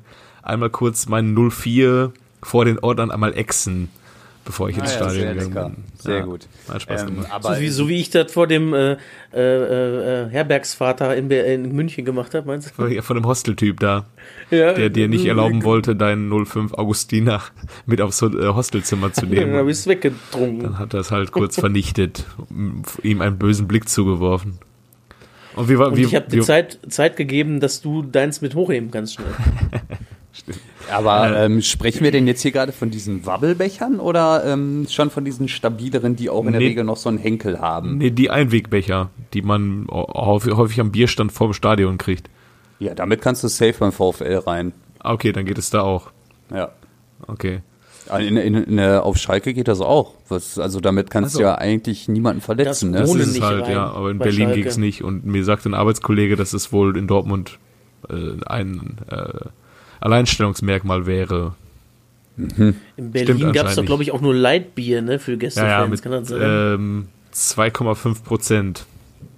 einmal 0.43 0.71
kurz 0.71 1.07
meinen 1.09 1.35
04 1.51 2.13
vor 2.43 2.65
den 2.65 2.79
Ordnern 2.79 3.11
einmal 3.11 3.37
exen, 3.37 3.89
bevor 4.45 4.69
ich 4.69 4.77
ins 4.77 4.91
Ah 4.91 4.93
ja, 4.93 4.97
Stadion 5.11 5.35
sehr 5.39 5.49
gegangen 5.49 5.75
bin. 5.75 5.85
Sehr 5.99 6.19
Ja, 6.19 6.25
gut. 6.25 6.47
Hat 6.69 6.83
Spaß 6.83 7.03
Ähm, 7.03 7.07
gemacht. 7.09 7.29
aber 7.33 7.55
so, 7.55 7.61
wie, 7.61 7.69
so 7.69 7.89
wie 7.89 8.01
ich 8.01 8.11
das 8.11 8.33
vor 8.33 8.47
dem 8.47 8.75
äh, 8.75 8.97
äh, 9.33 9.39
äh, 9.39 10.29
Herbergsvater 10.31 11.17
in, 11.17 11.31
in 11.31 11.73
München 11.75 12.05
gemacht 12.05 12.35
habe, 12.35 12.47
meinst 12.47 12.73
du? 12.79 13.03
Von 13.03 13.17
dem 13.17 13.27
Hosteltyp 13.27 13.81
da, 13.81 14.07
Ja, 14.51 14.73
der 14.75 14.91
dir 14.91 15.09
nicht 15.09 15.27
erlauben 15.27 15.65
wollte, 15.65 15.97
deinen 15.97 16.31
05 16.47 16.75
Augustiner 16.75 17.43
mit 17.87 18.01
aufs 18.01 18.23
äh, 18.23 18.29
Hostelzimmer 18.49 19.13
zu 19.13 19.27
Ja, 19.27 19.35
dann 19.37 19.39
habe 19.49 19.57
nehmen. 19.57 19.69
ich 19.71 19.77
es 19.79 19.87
weggetrunken. 19.87 20.63
Dann 20.63 20.79
hat 20.79 20.95
er 20.95 21.01
es 21.01 21.11
halt 21.11 21.33
kurz 21.33 21.59
vernichtet, 21.59 22.27
ihm 23.03 23.21
einen 23.21 23.39
bösen 23.39 23.67
Blick 23.69 23.89
zugeworfen. 23.89 24.59
Und 25.57 25.69
wie 25.69 25.79
war, 25.79 25.89
Und 25.89 25.97
wie, 25.97 26.03
ich 26.03 26.15
habe 26.17 26.27
wie, 26.31 26.37
dir 26.37 26.43
Zeit, 26.43 26.81
Zeit 26.89 27.17
gegeben, 27.17 27.61
dass 27.61 27.81
du 27.81 28.03
deins 28.03 28.41
mit 28.41 28.55
hochheben 28.57 28.91
kannst 28.91 29.15
schnell. 29.15 29.29
Aber 30.93 31.37
ähm, 31.39 31.63
sprechen 31.63 32.03
wir 32.05 32.11
denn 32.11 32.27
jetzt 32.27 32.43
hier 32.43 32.51
gerade 32.53 32.73
von 32.73 32.91
diesen 32.91 33.25
Wabbelbechern 33.25 34.01
oder 34.01 34.45
ähm, 34.45 34.87
schon 34.91 35.11
von 35.11 35.25
diesen 35.25 35.49
stabileren, 35.49 36.17
die 36.17 36.29
auch 36.29 36.45
in 36.45 36.53
der 36.53 36.61
Nee. 36.61 36.69
Regel 36.69 36.85
noch 36.85 36.97
so 36.97 37.09
einen 37.09 37.19
Henkel 37.19 37.61
haben? 37.61 37.99
Nee, 37.99 38.11
die 38.11 38.31
Einwegbecher, 38.31 39.11
die 39.33 39.43
man 39.43 39.87
häufig, 39.91 40.53
häufig 40.55 40.81
am 40.81 40.91
Bierstand 40.93 41.33
vor 41.33 41.49
dem 41.49 41.55
Stadion 41.55 41.99
kriegt. 41.99 42.29
Ja, 42.81 42.95
damit 42.95 43.23
kannst 43.23 43.45
du 43.45 43.49
safe 43.49 43.75
beim 43.79 43.93
VfL 43.93 44.43
rein. 44.47 44.73
Ah, 44.99 45.13
Okay, 45.15 45.33
dann 45.33 45.45
geht 45.47 45.59
es 45.59 45.71
da 45.71 45.81
auch. 45.83 46.11
Ja. 46.53 46.71
Okay. 47.27 47.61
In, 48.19 48.37
in, 48.37 48.55
in, 48.55 48.81
auf 48.81 49.17
Schalke 49.17 49.55
geht 49.55 49.69
das 49.69 49.81
auch. 49.81 50.13
Was, 50.29 50.59
also 50.59 50.81
damit 50.81 51.11
kannst 51.11 51.29
Ach 51.31 51.33
so. 51.35 51.39
du 51.39 51.45
ja 51.45 51.55
eigentlich 51.55 52.07
niemanden 52.09 52.43
verletzen. 52.43 52.93
Das 52.93 53.01
Ne? 53.01 53.07
Das 53.07 53.11
Ohne 53.11 53.23
ist 53.23 53.41
halt, 53.41 53.63
rein 53.63 53.73
ja. 53.73 53.87
Aber 53.91 54.11
in 54.11 54.19
Berlin 54.19 54.53
ging 54.53 54.67
es 54.67 54.77
nicht. 54.77 55.03
Und 55.03 55.25
mir 55.25 55.43
sagte 55.45 55.71
ein 55.71 55.75
Arbeitskollege, 55.75 56.37
dass 56.37 56.53
es 56.53 56.71
wohl 56.73 56.99
in 56.99 57.07
Dortmund 57.07 57.59
äh, 58.11 58.45
ein 58.45 58.99
äh, 59.11 59.47
Alleinstellungsmerkmal 60.05 61.07
wäre. 61.07 61.55
In 62.37 62.75
Stimmt 62.97 63.13
Berlin 63.13 63.53
gab 63.53 63.67
es 63.69 63.77
doch, 63.77 63.85
glaube 63.85 64.03
ich, 64.03 64.11
auch 64.13 64.21
nur 64.21 64.35
Leitbier, 64.35 65.03
ne, 65.03 65.19
für 65.19 65.33
Ja, 65.33 65.39
Gästefans, 65.39 65.71
ja, 65.73 65.87
mit 65.87 66.03
kann 66.03 66.13
das 66.13 66.29
sein? 66.29 66.41
ähm, 66.43 67.09
2,5 67.33 68.23
Prozent. 68.25 68.87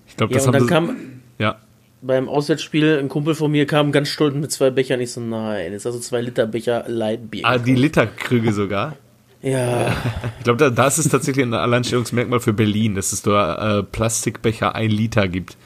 Ich 0.08 0.16
glaube, 0.16 0.32
ja, 0.32 0.38
das 0.38 0.46
und 0.46 0.54
haben 0.54 0.66
dann 0.68 0.88
sie, 0.88 0.94
kam 0.94 0.96
ja, 1.38 1.56
beim 2.02 2.28
Auswärtsspiel 2.28 2.98
ein 2.98 3.08
Kumpel 3.08 3.34
von 3.34 3.50
mir, 3.50 3.66
kam 3.66 3.92
ganz 3.92 4.08
stolz 4.08 4.34
mit 4.34 4.50
zwei 4.50 4.70
Bechern. 4.70 5.00
Ich 5.00 5.12
so, 5.12 5.20
nein, 5.20 5.72
hast 5.74 5.84
du 5.84 5.92
zwei 5.98 6.20
Liter 6.20 6.46
Becher 6.46 6.84
Leitbier. 6.88 7.42
ah, 7.44 7.58
die. 7.58 7.74
Literkrüge 7.74 8.52
sogar. 8.52 8.96
Ja, 9.42 9.94
Ich 10.38 10.44
glaube, 10.44 10.58
da, 10.58 10.70
das 10.70 10.98
ist 10.98 11.10
tatsächlich 11.10 11.44
ein 11.44 11.52
Alleinstellungsmerkmal 11.54 12.40
für 12.40 12.52
Berlin, 12.54 12.94
dass 12.94 13.12
es 13.12 13.22
da 13.22 13.78
äh, 13.78 13.82
Plastikbecher 13.82 14.74
ein 14.74 14.90
Liter 14.90 15.28
gibt. 15.28 15.56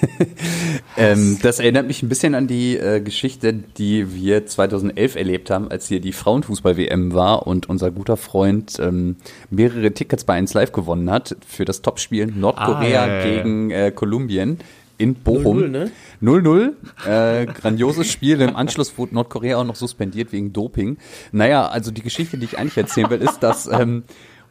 Ähm, 0.96 1.38
das 1.40 1.60
erinnert 1.60 1.86
mich 1.86 2.02
ein 2.02 2.08
bisschen 2.08 2.34
an 2.34 2.46
die 2.46 2.76
äh, 2.76 3.00
Geschichte, 3.00 3.54
die 3.54 4.14
wir 4.14 4.44
2011 4.44 5.16
erlebt 5.16 5.48
haben, 5.48 5.70
als 5.70 5.86
hier 5.86 6.00
die 6.00 6.12
Frauenfußball-WM 6.12 7.14
war 7.14 7.46
und 7.46 7.68
unser 7.68 7.90
guter 7.90 8.16
Freund 8.16 8.78
ähm, 8.80 9.16
mehrere 9.50 9.92
Tickets 9.92 10.24
bei 10.24 10.34
1 10.34 10.52
Live 10.52 10.72
gewonnen 10.72 11.10
hat 11.10 11.36
für 11.46 11.64
das 11.64 11.80
Topspiel 11.80 12.26
Nordkorea 12.26 12.76
Ah, 12.76 13.06
ja, 13.06 13.06
ja, 13.06 13.24
ja. 13.24 13.24
gegen 13.24 13.70
äh, 13.70 13.92
Kolumbien 13.92 14.58
in 14.98 15.14
Bochum. 15.14 15.58
0-0, 15.58 15.68
ne? 15.68 15.90
0-0, 16.22 16.72
äh, 17.08 17.46
grandioses 17.46 18.10
Spiel. 18.10 18.40
Im 18.42 18.54
Anschluss 18.54 18.98
wurde 18.98 19.14
Nordkorea 19.14 19.56
auch 19.56 19.64
noch 19.64 19.76
suspendiert 19.76 20.32
wegen 20.32 20.52
Doping. 20.52 20.98
Naja, 21.32 21.66
also 21.68 21.90
die 21.90 22.02
Geschichte, 22.02 22.36
die 22.36 22.44
ich 22.44 22.58
eigentlich 22.58 22.76
erzählen 22.76 23.08
will, 23.08 23.22
ist, 23.22 23.38
dass 23.38 23.66
ähm, 23.66 24.02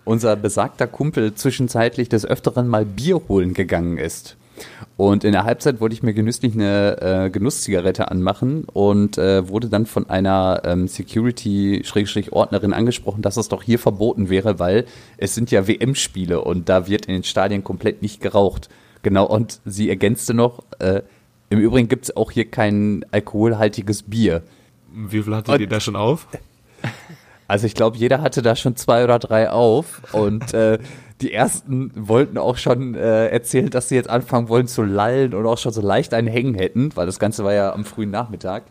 unser 0.05 0.35
besagter 0.35 0.87
Kumpel 0.87 1.35
zwischenzeitlich 1.35 2.09
des 2.09 2.25
Öfteren 2.25 2.67
mal 2.67 2.85
Bier 2.85 3.21
holen 3.27 3.53
gegangen 3.53 3.97
ist. 3.99 4.37
Und 4.97 5.23
in 5.23 5.31
der 5.31 5.43
Halbzeit 5.45 5.79
wollte 5.79 5.93
ich 5.93 6.03
mir 6.03 6.13
genüsslich 6.13 6.53
eine 6.53 7.01
äh, 7.01 7.29
Genusszigarette 7.29 8.11
anmachen 8.11 8.65
und 8.65 9.17
äh, 9.17 9.47
wurde 9.47 9.69
dann 9.69 9.85
von 9.85 10.09
einer 10.09 10.61
ähm, 10.65 10.87
Security-Ordnerin 10.87 12.73
angesprochen, 12.73 13.21
dass 13.21 13.37
es 13.37 13.47
doch 13.49 13.63
hier 13.63 13.79
verboten 13.79 14.29
wäre, 14.29 14.59
weil 14.59 14.85
es 15.17 15.35
sind 15.35 15.51
ja 15.51 15.67
WM-Spiele 15.67 16.41
und 16.41 16.69
da 16.69 16.87
wird 16.87 17.05
in 17.05 17.13
den 17.13 17.23
Stadien 17.23 17.63
komplett 17.63 18.01
nicht 18.01 18.21
geraucht. 18.21 18.69
Genau, 19.01 19.25
und 19.25 19.61
sie 19.65 19.89
ergänzte 19.89 20.33
noch, 20.33 20.63
äh, 20.79 21.01
im 21.49 21.59
Übrigen 21.59 21.87
gibt 21.87 22.05
es 22.05 22.15
auch 22.17 22.31
hier 22.31 22.45
kein 22.45 23.05
alkoholhaltiges 23.11 24.03
Bier. 24.03 24.43
Wie 24.93 25.21
viel 25.23 25.35
hattet 25.35 25.55
Und- 25.55 25.61
ihr 25.61 25.67
da 25.67 25.79
schon 25.79 25.95
auf? 25.95 26.27
Also 27.47 27.65
ich 27.65 27.73
glaube, 27.73 27.97
jeder 27.97 28.21
hatte 28.21 28.43
da 28.43 28.55
schon 28.55 28.75
zwei 28.75 29.03
oder 29.03 29.17
drei 29.17 29.49
auf 29.49 30.03
und 30.13 30.53
äh, 30.53 30.77
die 31.21 31.33
ersten 31.33 31.91
wollten 31.95 32.37
auch 32.37 32.57
schon 32.57 32.95
äh, 32.95 33.27
erzählen, 33.27 33.69
dass 33.69 33.89
sie 33.89 33.95
jetzt 33.95 34.09
anfangen 34.09 34.47
wollen 34.49 34.67
zu 34.67 34.83
lallen 34.83 35.33
und 35.33 35.45
auch 35.45 35.57
schon 35.57 35.73
so 35.73 35.81
leicht 35.81 36.13
einen 36.13 36.27
Hängen 36.27 36.55
hätten, 36.55 36.95
weil 36.95 37.05
das 37.05 37.19
Ganze 37.19 37.43
war 37.43 37.53
ja 37.53 37.73
am 37.73 37.85
frühen 37.85 38.09
Nachmittag. 38.11 38.63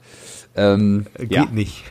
Ähm, 0.57 1.07
Äh, 1.15 1.21
Geht 1.27 1.33
ja, 1.33 1.45
nicht. 1.47 1.85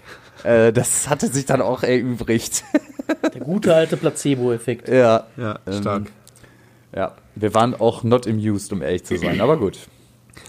äh, 0.44 0.74
das 0.74 1.10
hatte 1.10 1.28
sich 1.28 1.46
dann 1.46 1.62
auch 1.62 1.84
erübrigt. 1.84 2.64
der 3.34 3.42
gute 3.42 3.74
alte 3.76 3.98
Placebo-Effekt. 3.98 4.90
ja, 4.90 5.26
Ja, 5.38 5.60
Ähm, 5.68 5.74
stark. 5.82 6.04
ja, 6.96 7.14
wir 7.36 7.54
waren 7.54 7.76
auch 7.76 8.04
not 8.04 8.28
amused, 8.28 8.74
um 8.74 8.82
ehrlich 8.82 9.04
zu 9.04 9.18
sein, 9.18 9.40
aber 9.42 9.58
gut. 9.58 9.78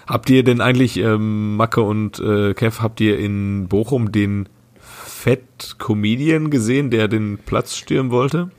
Habt 0.07 0.31
ihr 0.31 0.43
denn 0.43 0.61
eigentlich, 0.63 0.97
ähm, 0.99 1.57
Macke 1.57 1.83
und 1.83 2.19
äh, 2.19 2.55
Kev, 2.55 2.81
habt 2.83 3.01
ihr 3.01 3.19
in 3.19 3.69
Bochum 3.69 4.11
den 4.11 4.49
Fett-Comedian 4.81 6.51
gesehen, 6.51 6.91
der 6.91 7.09
den 7.09 7.39
Platz 7.45 7.77
stürmen 7.77 8.11
wollte? 8.11 8.51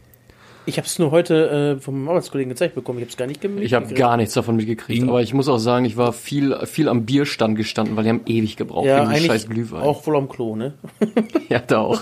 Ich 0.65 0.77
habe 0.77 0.85
es 0.85 0.99
nur 0.99 1.09
heute 1.11 1.77
äh, 1.77 1.81
vom 1.81 2.07
Arbeitskollegen 2.07 2.49
gezeigt 2.49 2.75
bekommen. 2.75 2.99
Ich 2.99 3.03
habe 3.03 3.09
es 3.11 3.17
gar 3.17 3.25
nicht 3.27 3.41
gemerkt. 3.41 3.65
Ich 3.65 3.73
habe 3.73 3.93
gar 3.93 4.17
nichts 4.17 4.33
davon 4.35 4.55
mitgekriegt, 4.55 5.07
aber 5.07 5.21
ich 5.21 5.33
muss 5.33 5.47
auch 5.47 5.57
sagen, 5.57 5.85
ich 5.85 5.97
war 5.97 6.13
viel, 6.13 6.55
viel 6.65 6.87
am 6.87 7.05
Bierstand 7.05 7.55
gestanden, 7.57 7.95
weil 7.95 8.03
die 8.03 8.09
haben 8.09 8.21
ewig 8.27 8.55
gebraucht 8.55 8.85
ja, 8.85 9.05
des 9.05 9.09
scheiß 9.09 9.29
eigentlich 9.29 9.49
Glühwein. 9.49 9.81
auch 9.81 10.05
wohl 10.05 10.15
am 10.17 10.29
Klo, 10.29 10.55
ne? 10.55 10.73
Ja, 11.49 11.59
da 11.59 11.79
auch. 11.79 12.01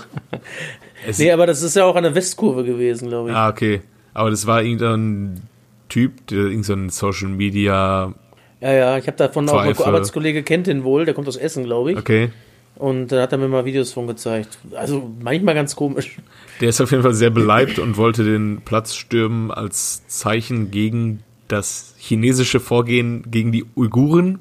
Nee, 1.16 1.30
aber 1.32 1.46
das 1.46 1.62
ist 1.62 1.76
ja 1.76 1.84
auch 1.84 1.96
an 1.96 2.02
der 2.02 2.14
Westkurve 2.14 2.64
gewesen, 2.64 3.08
glaube 3.08 3.30
ich. 3.30 3.36
Ah, 3.36 3.48
okay. 3.48 3.80
Aber 4.12 4.30
das 4.30 4.46
war 4.46 4.62
irgendein 4.62 5.42
Typ, 5.88 6.26
der 6.26 6.38
irgendein 6.38 6.90
Social 6.90 7.28
Media, 7.28 8.12
Ja, 8.60 8.72
ja, 8.72 8.98
ich 8.98 9.06
habe 9.06 9.16
davon 9.16 9.48
auch, 9.48 9.60
ein 9.60 9.74
Zweifel. 9.74 9.86
Arbeitskollege 9.86 10.42
kennt 10.42 10.66
den 10.66 10.84
wohl, 10.84 11.04
der 11.06 11.14
kommt 11.14 11.28
aus 11.28 11.36
Essen, 11.36 11.64
glaube 11.64 11.92
ich. 11.92 11.98
okay. 11.98 12.30
Und 12.78 13.08
da 13.08 13.22
hat 13.22 13.32
er 13.32 13.38
mir 13.38 13.48
mal 13.48 13.64
Videos 13.64 13.92
von 13.92 14.06
gezeigt. 14.06 14.56
Also 14.74 15.10
manchmal 15.20 15.54
ganz 15.54 15.74
komisch. 15.74 16.16
Der 16.60 16.68
ist 16.68 16.80
auf 16.80 16.90
jeden 16.92 17.02
Fall 17.02 17.14
sehr 17.14 17.30
beleibt 17.30 17.78
und 17.80 17.96
wollte 17.96 18.22
den 18.24 18.60
Platz 18.64 18.94
stürmen 18.94 19.50
als 19.50 20.06
Zeichen 20.06 20.70
gegen 20.70 21.22
das 21.48 21.94
chinesische 21.98 22.60
Vorgehen 22.60 23.24
gegen 23.30 23.50
die 23.52 23.64
Uiguren 23.74 24.38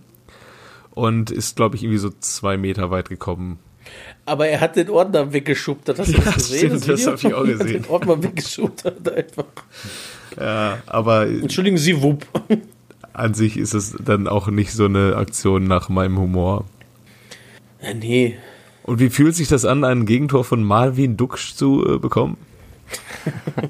und 0.91 1.31
ist, 1.31 1.55
glaube 1.55 1.75
ich, 1.75 1.83
irgendwie 1.83 1.99
so 1.99 2.09
zwei 2.19 2.57
Meter 2.57 2.91
weit 2.91 3.09
gekommen. 3.09 3.57
Aber 4.25 4.47
er 4.47 4.59
hat 4.59 4.75
den 4.75 4.89
Ordner 4.89 5.31
weggeschubbt. 5.33 5.87
Hast 5.89 5.97
du 5.99 6.03
das 6.13 6.25
Ja, 6.25 6.31
gesehen? 6.31 6.79
stimmt, 6.79 6.89
das 6.89 6.99
Video? 6.99 7.11
hab 7.11 7.17
ich 7.23 7.33
auch 7.33 7.45
Er 7.45 7.53
hat 7.53 7.59
gesehen. 7.59 7.81
Den 7.83 7.89
Ordner 7.91 8.23
weggeschubbt 8.23 8.83
hat 8.85 9.13
einfach. 9.15 9.45
Ja, 10.39 10.77
aber 10.85 11.27
Entschuldigen 11.27 11.77
Sie, 11.77 12.01
wupp. 12.03 12.25
an 13.13 13.33
sich 13.33 13.57
ist 13.57 13.73
es 13.73 13.95
dann 14.03 14.27
auch 14.27 14.47
nicht 14.49 14.73
so 14.73 14.85
eine 14.85 15.15
Aktion 15.15 15.63
nach 15.63 15.89
meinem 15.89 16.19
Humor. 16.19 16.65
Ja, 17.81 17.93
nee. 17.93 18.37
Und 18.83 18.99
wie 18.99 19.09
fühlt 19.09 19.35
sich 19.35 19.47
das 19.47 19.65
an, 19.65 19.83
ein 19.83 20.05
Gegentor 20.05 20.43
von 20.43 20.63
Marvin 20.63 21.17
Duksch 21.17 21.53
zu 21.55 21.85
äh, 21.85 21.97
bekommen? 21.99 22.37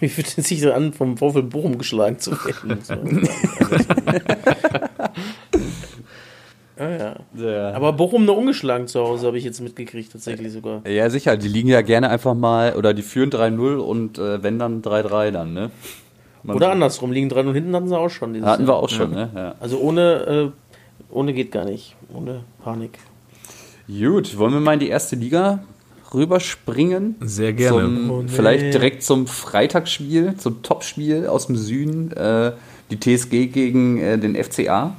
Wie 0.00 0.08
fühlt 0.08 0.36
es 0.36 0.48
sich 0.48 0.60
so 0.60 0.72
an, 0.72 0.92
vom 0.92 1.16
VfL 1.16 1.42
Bochum 1.44 1.78
geschlagen 1.78 2.18
zu 2.18 2.32
werden? 2.32 2.80
So. 6.76 6.82
ah, 6.82 7.14
ja. 7.36 7.72
Aber 7.72 7.92
Bochum 7.92 8.24
nur 8.24 8.36
ungeschlagen 8.36 8.88
zu 8.88 9.00
Hause, 9.00 9.28
habe 9.28 9.38
ich 9.38 9.44
jetzt 9.44 9.60
mitgekriegt, 9.60 10.12
tatsächlich 10.12 10.52
sogar. 10.52 10.86
Ja, 10.86 11.08
sicher, 11.08 11.36
die 11.36 11.48
liegen 11.48 11.68
ja 11.68 11.82
gerne 11.82 12.10
einfach 12.10 12.34
mal, 12.34 12.74
oder 12.74 12.92
die 12.92 13.02
führen 13.02 13.30
3-0 13.30 13.76
und 13.76 14.18
äh, 14.18 14.42
wenn 14.42 14.58
dann 14.58 14.82
3-3 14.82 15.30
dann, 15.30 15.54
ne? 15.54 15.70
Man- 16.42 16.56
Oder 16.56 16.72
andersrum, 16.72 17.12
liegen 17.12 17.28
3 17.30 17.40
und 17.40 17.54
hinten 17.54 17.74
hatten 17.74 17.88
sie 17.88 17.96
auch 17.96 18.10
schon. 18.10 18.34
Hatten 18.44 18.66
wir 18.66 18.74
Jahr. 18.74 18.82
auch 18.82 18.90
schon, 18.90 19.12
ne? 19.12 19.30
Ja. 19.34 19.54
Also 19.60 19.78
ohne, 19.78 20.50
äh, 20.50 20.50
ohne 21.14 21.32
geht 21.32 21.52
gar 21.52 21.64
nicht. 21.64 21.96
Ohne 22.12 22.44
Panik. 22.62 22.98
Gut, 23.88 24.36
wollen 24.38 24.52
wir 24.52 24.60
mal 24.60 24.74
in 24.74 24.80
die 24.80 24.88
erste 24.88 25.16
Liga 25.16 25.62
rüberspringen? 26.12 27.16
Sehr 27.20 27.52
gerne. 27.52 27.78
Zum, 27.80 28.10
Oh, 28.10 28.22
nee. 28.22 28.28
Vielleicht 28.28 28.72
direkt 28.74 29.02
zum 29.02 29.26
Freitagsspiel, 29.26 30.36
zum 30.36 30.62
Topspiel 30.62 31.26
aus 31.26 31.46
dem 31.46 31.56
Süden, 31.56 32.12
äh, 32.12 32.52
die 32.90 32.98
TSG 33.00 33.46
gegen 33.48 33.98
äh, 33.98 34.18
den 34.18 34.34
FCA. 34.42 34.96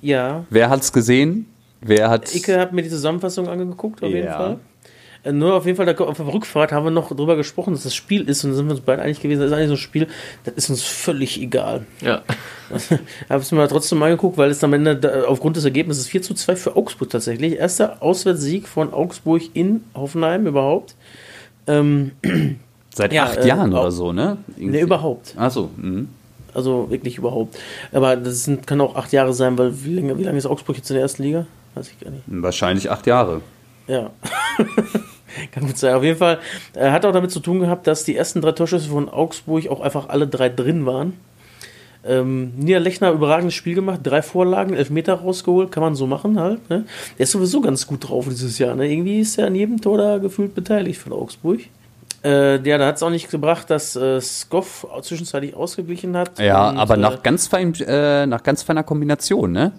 Ja, 0.00 0.44
Wer 0.50 0.70
hat's 0.70 0.92
gesehen? 0.92 1.46
Wer 1.80 2.10
hat 2.10 2.34
Icke 2.34 2.58
hat 2.58 2.72
mir 2.72 2.82
die 2.82 2.88
Zusammenfassung 2.88 3.48
angeguckt, 3.48 4.02
auf 4.02 4.08
jeden 4.08 4.26
Ja. 4.26 4.36
Fall. 4.36 4.58
Nur 5.32 5.54
auf 5.54 5.64
jeden 5.64 5.76
Fall, 5.76 5.86
da, 5.86 6.04
auf 6.04 6.16
der 6.18 6.26
Rückfahrt 6.26 6.72
haben 6.72 6.84
wir 6.84 6.90
noch 6.90 7.08
drüber 7.08 7.36
gesprochen, 7.36 7.72
dass 7.72 7.84
das 7.84 7.94
Spiel 7.94 8.28
ist, 8.28 8.44
und 8.44 8.50
da 8.50 8.56
sind 8.56 8.66
wir 8.66 8.72
uns 8.72 8.82
beide 8.82 9.02
einig 9.02 9.20
gewesen, 9.20 9.40
das 9.40 9.50
ist 9.50 9.56
eigentlich 9.56 9.68
so 9.68 9.74
ein 9.74 9.78
Spiel, 9.78 10.06
das 10.44 10.54
ist 10.54 10.70
uns 10.70 10.82
völlig 10.82 11.40
egal. 11.40 11.86
Ja. 12.02 12.22
habe 13.30 13.40
es 13.42 13.50
mir 13.50 13.58
mal 13.58 13.68
trotzdem 13.68 13.98
mal 13.98 14.06
angeguckt, 14.06 14.36
weil 14.36 14.50
es 14.50 14.62
am 14.62 14.72
Ende 14.74 15.24
aufgrund 15.26 15.56
des 15.56 15.64
Ergebnisses 15.64 16.08
4 16.08 16.22
zu 16.22 16.34
2 16.34 16.56
für 16.56 16.76
Augsburg 16.76 17.10
tatsächlich. 17.10 17.56
Erster 17.56 18.02
Auswärtssieg 18.02 18.68
von 18.68 18.92
Augsburg 18.92 19.42
in 19.54 19.84
Hoffenheim 19.94 20.46
überhaupt. 20.46 20.94
Ähm, 21.66 22.12
seit 22.94 23.12
Ja, 23.12 23.24
acht 23.24 23.38
äh, 23.38 23.48
Jahren 23.48 23.72
oder 23.72 23.90
so, 23.90 24.12
ne? 24.12 24.38
ne, 24.56 24.80
überhaupt. 24.80 25.34
Achso, 25.38 25.70
mhm. 25.76 26.08
Also 26.52 26.88
wirklich 26.90 27.18
überhaupt. 27.18 27.58
Aber 27.92 28.16
das 28.16 28.44
sind, 28.44 28.66
kann 28.66 28.80
auch 28.80 28.94
acht 28.94 29.12
Jahre 29.12 29.32
sein, 29.32 29.58
weil 29.58 29.84
wie 29.84 29.94
lange, 29.94 30.18
wie 30.18 30.22
lange 30.22 30.38
ist 30.38 30.46
Augsburg 30.46 30.76
jetzt 30.76 30.90
in 30.90 30.94
der 30.94 31.02
ersten 31.02 31.22
Liga? 31.22 31.46
Weiß 31.74 31.90
ich 31.90 31.98
gar 31.98 32.10
nicht. 32.10 32.22
wahrscheinlich 32.28 32.90
acht 32.90 33.06
Jahre. 33.06 33.40
Ja. 33.88 34.10
Kann 35.52 35.66
gut 35.66 35.78
sein. 35.78 35.94
Auf 35.94 36.02
jeden 36.02 36.18
Fall 36.18 36.38
äh, 36.74 36.90
hat 36.90 37.04
auch 37.04 37.12
damit 37.12 37.30
zu 37.30 37.40
tun 37.40 37.60
gehabt, 37.60 37.86
dass 37.86 38.04
die 38.04 38.16
ersten 38.16 38.40
drei 38.40 38.52
Torschüsse 38.52 38.88
von 38.88 39.08
Augsburg 39.08 39.68
auch 39.68 39.80
einfach 39.80 40.08
alle 40.08 40.26
drei 40.26 40.48
drin 40.48 40.86
waren. 40.86 41.14
Ähm, 42.06 42.52
Niederlechner 42.56 43.12
überragendes 43.12 43.54
Spiel 43.54 43.74
gemacht, 43.74 44.00
drei 44.02 44.20
Vorlagen, 44.20 44.74
elf 44.74 44.90
Meter 44.90 45.14
rausgeholt, 45.14 45.72
kann 45.72 45.82
man 45.82 45.94
so 45.94 46.06
machen 46.06 46.38
halt. 46.38 46.68
Ne? 46.68 46.84
Der 47.18 47.24
ist 47.24 47.30
sowieso 47.30 47.62
ganz 47.62 47.86
gut 47.86 48.08
drauf 48.08 48.26
dieses 48.28 48.58
Jahr. 48.58 48.74
Ne? 48.74 48.92
Irgendwie 48.92 49.20
ist 49.20 49.38
er 49.38 49.46
an 49.46 49.54
jedem 49.54 49.80
Tor 49.80 49.96
da 49.96 50.18
gefühlt 50.18 50.54
beteiligt 50.54 51.00
von 51.00 51.12
Augsburg. 51.14 51.60
Äh, 52.22 52.66
ja, 52.66 52.78
da 52.78 52.86
hat 52.86 52.96
es 52.96 53.02
auch 53.02 53.10
nicht 53.10 53.30
gebracht, 53.30 53.70
dass 53.70 53.96
äh, 53.96 54.20
Skoff 54.20 54.86
zwischenzeitlich 55.02 55.54
ausgeglichen 55.54 56.16
hat. 56.16 56.38
Ja, 56.38 56.70
Und, 56.70 56.78
aber 56.78 56.94
äh, 56.94 56.98
nach 56.98 57.22
ganz 57.22 57.46
fein, 57.46 57.74
äh, 57.74 58.26
nach 58.26 58.42
ganz 58.42 58.62
feiner 58.62 58.82
Kombination, 58.82 59.52
ne? 59.52 59.72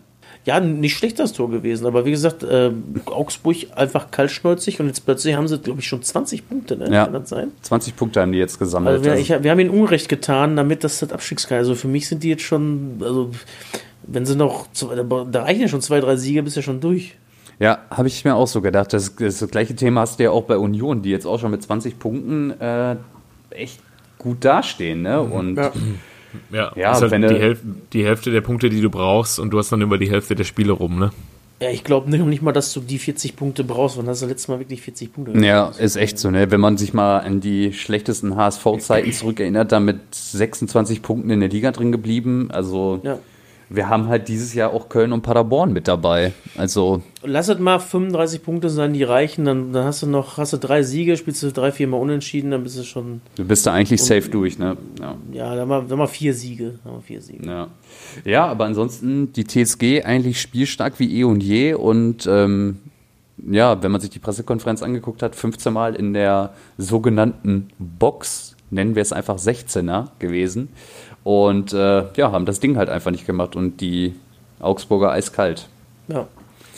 Ja, 0.45 0.59
nicht 0.59 0.95
schlecht 0.95 1.17
das 1.19 1.33
Tor 1.33 1.49
gewesen, 1.49 1.87
aber 1.87 2.05
wie 2.05 2.11
gesagt, 2.11 2.43
äh, 2.43 2.71
Augsburg 3.05 3.57
einfach 3.75 4.11
kaltschnäuzig 4.11 4.79
und 4.79 4.85
jetzt 4.87 5.03
plötzlich 5.03 5.35
haben 5.35 5.47
sie, 5.47 5.57
glaube 5.57 5.79
ich, 5.79 5.87
schon 5.87 6.03
20 6.03 6.47
Punkte, 6.47 6.77
ne? 6.77 6.91
Ja. 6.93 7.05
Kann 7.05 7.13
das 7.13 7.29
sein? 7.29 7.51
20 7.63 7.95
Punkte 7.95 8.21
haben 8.21 8.31
die 8.31 8.37
jetzt 8.37 8.59
gesammelt. 8.59 8.93
Also 8.93 9.05
wir, 9.05 9.11
Also- 9.13 9.23
ich, 9.35 9.43
wir 9.43 9.49
haben 9.51 9.59
ihnen 9.59 9.71
Unrecht 9.71 10.07
getan, 10.07 10.55
damit 10.55 10.83
das 10.83 10.99
das 10.99 11.11
Abstiegskreis. 11.11 11.57
Also 11.59 11.73
für 11.75 11.87
mich 11.87 12.07
sind 12.07 12.21
die 12.23 12.29
jetzt 12.29 12.43
schon, 12.43 12.97
also 13.01 13.31
wenn 14.03 14.25
sie 14.27 14.35
noch, 14.35 14.67
da 15.31 15.41
reichen 15.43 15.61
ja 15.61 15.67
schon 15.67 15.81
zwei, 15.81 15.99
drei 15.99 16.15
Siege, 16.15 16.43
bist 16.43 16.55
ja 16.55 16.61
schon 16.61 16.79
durch. 16.79 17.15
Ja, 17.57 17.79
habe 17.89 18.07
ich 18.07 18.23
mir 18.23 18.35
auch 18.35 18.47
so 18.47 18.61
gedacht. 18.61 18.93
Das, 18.93 19.15
das 19.15 19.47
gleiche 19.49 19.75
Thema 19.75 20.01
hast 20.01 20.19
du 20.19 20.25
ja 20.25 20.29
auch 20.31 20.43
bei 20.43 20.57
Union, 20.57 21.01
die 21.01 21.09
jetzt 21.09 21.25
auch 21.25 21.39
schon 21.39 21.49
mit 21.51 21.63
20 21.63 21.97
Punkten 21.97 22.51
äh, 22.59 22.97
echt 23.49 23.79
gut 24.19 24.45
dastehen. 24.45 25.01
Ne? 25.01 25.21
Und 25.21 25.55
Ja. 25.55 25.71
Ja, 26.51 26.71
Ja, 26.75 26.93
ist 26.93 27.01
halt 27.01 27.11
wenn 27.11 27.21
die, 27.21 27.35
Hälfte, 27.35 27.65
die 27.93 28.05
Hälfte 28.05 28.31
der 28.31 28.41
Punkte, 28.41 28.69
die 28.69 28.81
du 28.81 28.89
brauchst 28.89 29.39
und 29.39 29.51
du 29.51 29.57
hast 29.57 29.71
dann 29.71 29.81
über 29.81 29.97
die 29.97 30.09
Hälfte 30.09 30.35
der 30.35 30.43
Spiele 30.43 30.71
rum, 30.73 30.99
ne? 30.99 31.11
Ja, 31.61 31.69
ich 31.69 31.85
glaube 31.85 32.09
nicht, 32.09 32.23
nicht 32.25 32.41
mal, 32.41 32.51
dass 32.51 32.73
du 32.73 32.81
die 32.81 32.99
40 32.99 33.37
Punkte 33.37 33.63
brauchst, 33.63 33.97
wann 33.97 34.07
hast 34.07 34.21
du 34.21 34.25
letztes 34.25 34.49
Mal 34.49 34.59
wirklich 34.59 34.81
40 34.81 35.13
Punkte? 35.13 35.39
ja, 35.39 35.71
ist 35.79 35.95
echt 35.95 36.19
so. 36.19 36.29
Ne? 36.29 36.51
Wenn 36.51 36.59
man 36.59 36.75
sich 36.75 36.93
mal 36.93 37.19
an 37.19 37.39
die 37.39 37.71
schlechtesten 37.71 38.35
HSV-Zeiten 38.35 39.13
zurückerinnert, 39.13 39.71
da 39.71 39.79
mit 39.79 39.99
26 40.11 41.01
Punkten 41.01 41.29
in 41.29 41.39
der 41.39 41.47
Liga 41.47 41.71
drin 41.71 41.93
geblieben. 41.93 42.49
Also 42.51 42.99
Ja. 43.03 43.19
Wir 43.69 43.89
haben 43.89 44.07
halt 44.07 44.27
dieses 44.27 44.53
Jahr 44.53 44.71
auch 44.71 44.89
Köln 44.89 45.11
und 45.11 45.21
Paderborn 45.21 45.73
mit 45.73 45.87
dabei. 45.87 46.33
Also 46.57 47.01
Lass 47.23 47.49
es 47.49 47.57
mal 47.57 47.79
35 47.79 48.43
Punkte 48.43 48.69
sein, 48.69 48.93
die 48.93 49.03
reichen, 49.03 49.45
dann, 49.45 49.73
dann 49.73 49.85
hast 49.85 50.03
du 50.03 50.07
noch, 50.07 50.37
hast 50.37 50.53
du 50.53 50.57
drei 50.57 50.83
Siege, 50.83 51.17
spielst 51.17 51.41
du 51.41 51.51
drei, 51.51 51.71
vier 51.71 51.87
Mal 51.87 51.97
unentschieden, 51.97 52.51
dann 52.51 52.63
bist 52.63 52.77
du 52.77 52.83
schon, 52.83 53.21
du 53.35 53.43
bist 53.43 53.65
da 53.65 53.73
eigentlich 53.73 54.03
safe 54.03 54.29
durch. 54.29 54.59
Ne? 54.59 54.77
Ja. 54.99 55.15
ja, 55.31 55.55
dann 55.55 55.67
mal, 55.67 55.83
dann 55.87 55.97
mal 55.97 56.07
vier 56.07 56.33
Siege, 56.33 56.79
dann 56.83 56.93
mal 56.93 57.01
vier 57.01 57.21
Siege. 57.21 57.45
Ja. 57.47 57.67
ja, 58.23 58.45
aber 58.45 58.65
ansonsten 58.65 59.33
die 59.33 59.45
TSG 59.45 60.03
eigentlich 60.03 60.39
spielstark 60.39 60.99
wie 60.99 61.19
eh 61.19 61.23
und 61.23 61.41
je 61.41 61.73
und 61.73 62.27
ähm, 62.27 62.77
ja, 63.49 63.81
wenn 63.81 63.91
man 63.91 64.01
sich 64.01 64.11
die 64.11 64.19
Pressekonferenz 64.19 64.81
angeguckt 64.81 65.21
hat, 65.21 65.35
15 65.35 65.73
Mal 65.73 65.95
in 65.95 66.13
der 66.13 66.53
sogenannten 66.77 67.67
Box, 67.79 68.55
nennen 68.69 68.95
wir 68.95 69.01
es 69.01 69.11
einfach 69.11 69.37
16er 69.37 70.09
gewesen 70.19 70.69
und 71.25 71.73
äh, 71.73 72.03
ja, 72.15 72.31
haben 72.31 72.45
das 72.45 72.61
Ding 72.61 72.77
halt 72.77 72.87
einfach 72.89 73.09
nicht 73.11 73.25
gemacht 73.25 73.55
und 73.57 73.81
die 73.81 74.13
Augsburger 74.59 75.11
eiskalt. 75.11 75.67
Ja. 76.07 76.27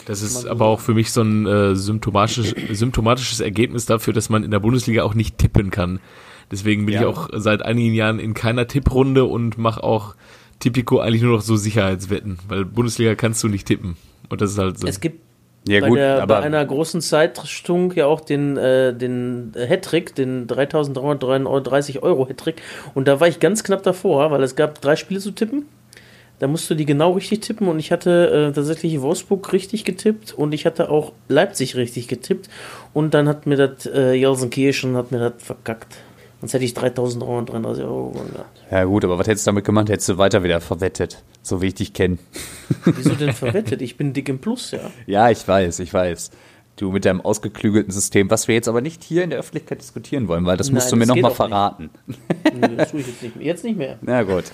Das 0.06 0.22
ist 0.22 0.46
aber 0.46 0.64
auch 0.64 0.80
für 0.80 0.94
mich 0.94 1.12
so 1.12 1.20
ein 1.20 1.46
äh, 1.46 1.76
symptomatisch, 1.76 2.54
symptomatisches 2.72 3.40
Ergebnis 3.40 3.84
dafür, 3.84 4.14
dass 4.14 4.30
man 4.30 4.42
in 4.42 4.50
der 4.50 4.58
Bundesliga 4.58 5.02
auch 5.02 5.12
nicht 5.14 5.36
tippen 5.36 5.70
kann. 5.70 6.00
Deswegen 6.50 6.86
bin 6.86 6.94
Ja. 6.94 7.02
ich 7.02 7.06
auch 7.06 7.28
seit 7.34 7.60
einigen 7.60 7.92
Jahren 7.92 8.18
in 8.18 8.32
keiner 8.32 8.66
Tipprunde 8.66 9.26
und 9.26 9.58
mache 9.58 9.84
auch 9.84 10.14
Tipico 10.60 10.98
eigentlich 10.98 11.20
nur 11.22 11.34
noch 11.36 11.42
so 11.42 11.56
Sicherheitswetten, 11.56 12.38
weil 12.48 12.64
Bundesliga 12.64 13.14
kannst 13.16 13.42
du 13.44 13.48
nicht 13.48 13.66
tippen. 13.66 13.96
Und 14.30 14.40
das 14.40 14.52
ist 14.52 14.58
halt 14.58 14.78
so. 14.80 14.86
Es 14.86 15.00
gibt 15.00 15.20
Ja 15.66 15.80
bei, 15.80 15.88
gut, 15.88 15.98
der, 15.98 16.26
bei 16.26 16.38
einer 16.38 16.64
großen 16.64 17.00
Zeitung 17.00 17.92
ja 17.94 18.06
auch 18.06 18.20
den, 18.20 18.56
äh, 18.56 18.94
den 18.94 19.52
Hattrick, 19.56 20.14
den 20.14 20.46
3333 20.46 22.02
Euro 22.02 22.28
Hattrick. 22.28 22.62
Und 22.94 23.08
da 23.08 23.20
war 23.20 23.28
ich 23.28 23.40
ganz 23.40 23.64
knapp 23.64 23.82
davor, 23.82 24.30
weil 24.30 24.42
es 24.42 24.56
gab 24.56 24.80
drei 24.80 24.96
Spiele 24.96 25.20
zu 25.20 25.32
tippen. 25.32 25.66
Da 26.38 26.46
musst 26.46 26.70
du 26.70 26.74
die 26.74 26.84
genau 26.84 27.12
richtig 27.12 27.40
tippen 27.40 27.66
und 27.66 27.80
ich 27.80 27.90
hatte 27.90 28.50
äh, 28.50 28.52
tatsächlich 28.52 29.00
Wolfsburg 29.00 29.52
richtig 29.52 29.84
getippt 29.84 30.32
und 30.32 30.54
ich 30.54 30.66
hatte 30.66 30.88
auch 30.88 31.12
Leipzig 31.28 31.74
richtig 31.74 32.06
getippt 32.06 32.48
und 32.94 33.12
dann 33.12 33.28
hat 33.28 33.46
mir 33.46 33.56
das 33.56 33.86
äh, 33.86 34.12
Jelsenkirchen 34.12 34.96
hat 34.96 35.10
mir 35.10 35.18
das 35.18 35.42
verkackt. 35.42 35.96
Sonst 36.40 36.52
hätte 36.54 36.64
ich 36.64 36.74
3333 36.74 37.84
Euro 37.84 38.10
gewonnen 38.10 38.32
gehabt. 38.32 38.60
ja 38.70 38.84
gut, 38.84 39.04
aber 39.04 39.18
was 39.18 39.26
hättest 39.26 39.46
du 39.46 39.50
damit 39.50 39.64
gemacht? 39.64 39.88
Hättest 39.88 40.08
du 40.08 40.18
weiter 40.18 40.44
wieder 40.44 40.60
verwettet, 40.60 41.22
so 41.42 41.60
wie 41.62 41.66
ich 41.66 41.74
dich 41.74 41.92
kenne. 41.92 42.18
Wieso 42.84 43.14
denn 43.14 43.32
verwettet? 43.34 43.82
Ich 43.82 43.96
bin 43.96 44.12
dick 44.12 44.28
im 44.28 44.38
Plus, 44.38 44.70
ja. 44.70 44.78
Ja, 45.06 45.30
ich 45.30 45.46
weiß, 45.46 45.80
ich 45.80 45.92
weiß. 45.92 46.30
Du 46.76 46.92
mit 46.92 47.04
deinem 47.04 47.20
ausgeklügelten 47.20 47.90
System, 47.92 48.30
was 48.30 48.46
wir 48.46 48.54
jetzt 48.54 48.68
aber 48.68 48.80
nicht 48.80 49.02
hier 49.02 49.24
in 49.24 49.30
der 49.30 49.40
Öffentlichkeit 49.40 49.80
diskutieren 49.80 50.28
wollen, 50.28 50.46
weil 50.46 50.56
das 50.56 50.68
Nein, 50.68 50.74
musst 50.76 50.92
du 50.92 50.96
mir 50.96 51.06
nochmal 51.06 51.32
verraten. 51.32 51.90
Nö, 52.06 52.68
das 52.76 52.92
tue 52.92 53.00
ich 53.00 53.08
jetzt 53.08 53.20
nicht 53.20 53.34
mehr. 53.36 53.44
Jetzt 53.44 53.64
nicht 53.64 53.76
mehr. 53.76 53.98
Na 54.00 54.22
gut. 54.22 54.44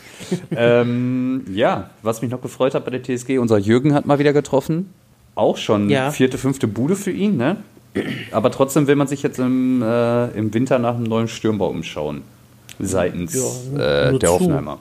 ähm, 0.56 1.44
ja, 1.52 1.90
was 2.00 2.22
mich 2.22 2.30
noch 2.30 2.40
gefreut 2.40 2.74
hat 2.74 2.86
bei 2.86 2.90
der 2.96 3.02
TSG, 3.02 3.37
unser 3.38 3.59
Jürgen 3.59 3.92
hat 3.92 4.06
mal 4.06 4.18
wieder 4.18 4.32
getroffen. 4.32 4.88
Auch 5.35 5.59
schon 5.59 5.90
Ja. 5.90 6.11
vierte, 6.12 6.38
fünfte 6.38 6.66
Bude 6.66 6.96
für 6.96 7.11
ihn, 7.11 7.37
ne? 7.37 7.59
Aber 8.33 8.50
trotzdem 8.50 8.87
will 8.87 8.96
man 8.96 9.07
sich 9.07 9.22
jetzt 9.22 9.38
im, 9.38 9.83
äh, 9.83 10.26
im 10.30 10.52
Winter 10.54 10.78
nach 10.78 10.94
einem 10.96 11.04
neuen 11.04 11.28
Stürmbau 11.28 11.68
umschauen. 11.68 12.22
Seitens 12.80 13.35
Ja, 13.35 14.09
äh, 14.09 14.18
der 14.18 14.28
zu. 14.28 14.35
Hoffenheimer. 14.35 14.78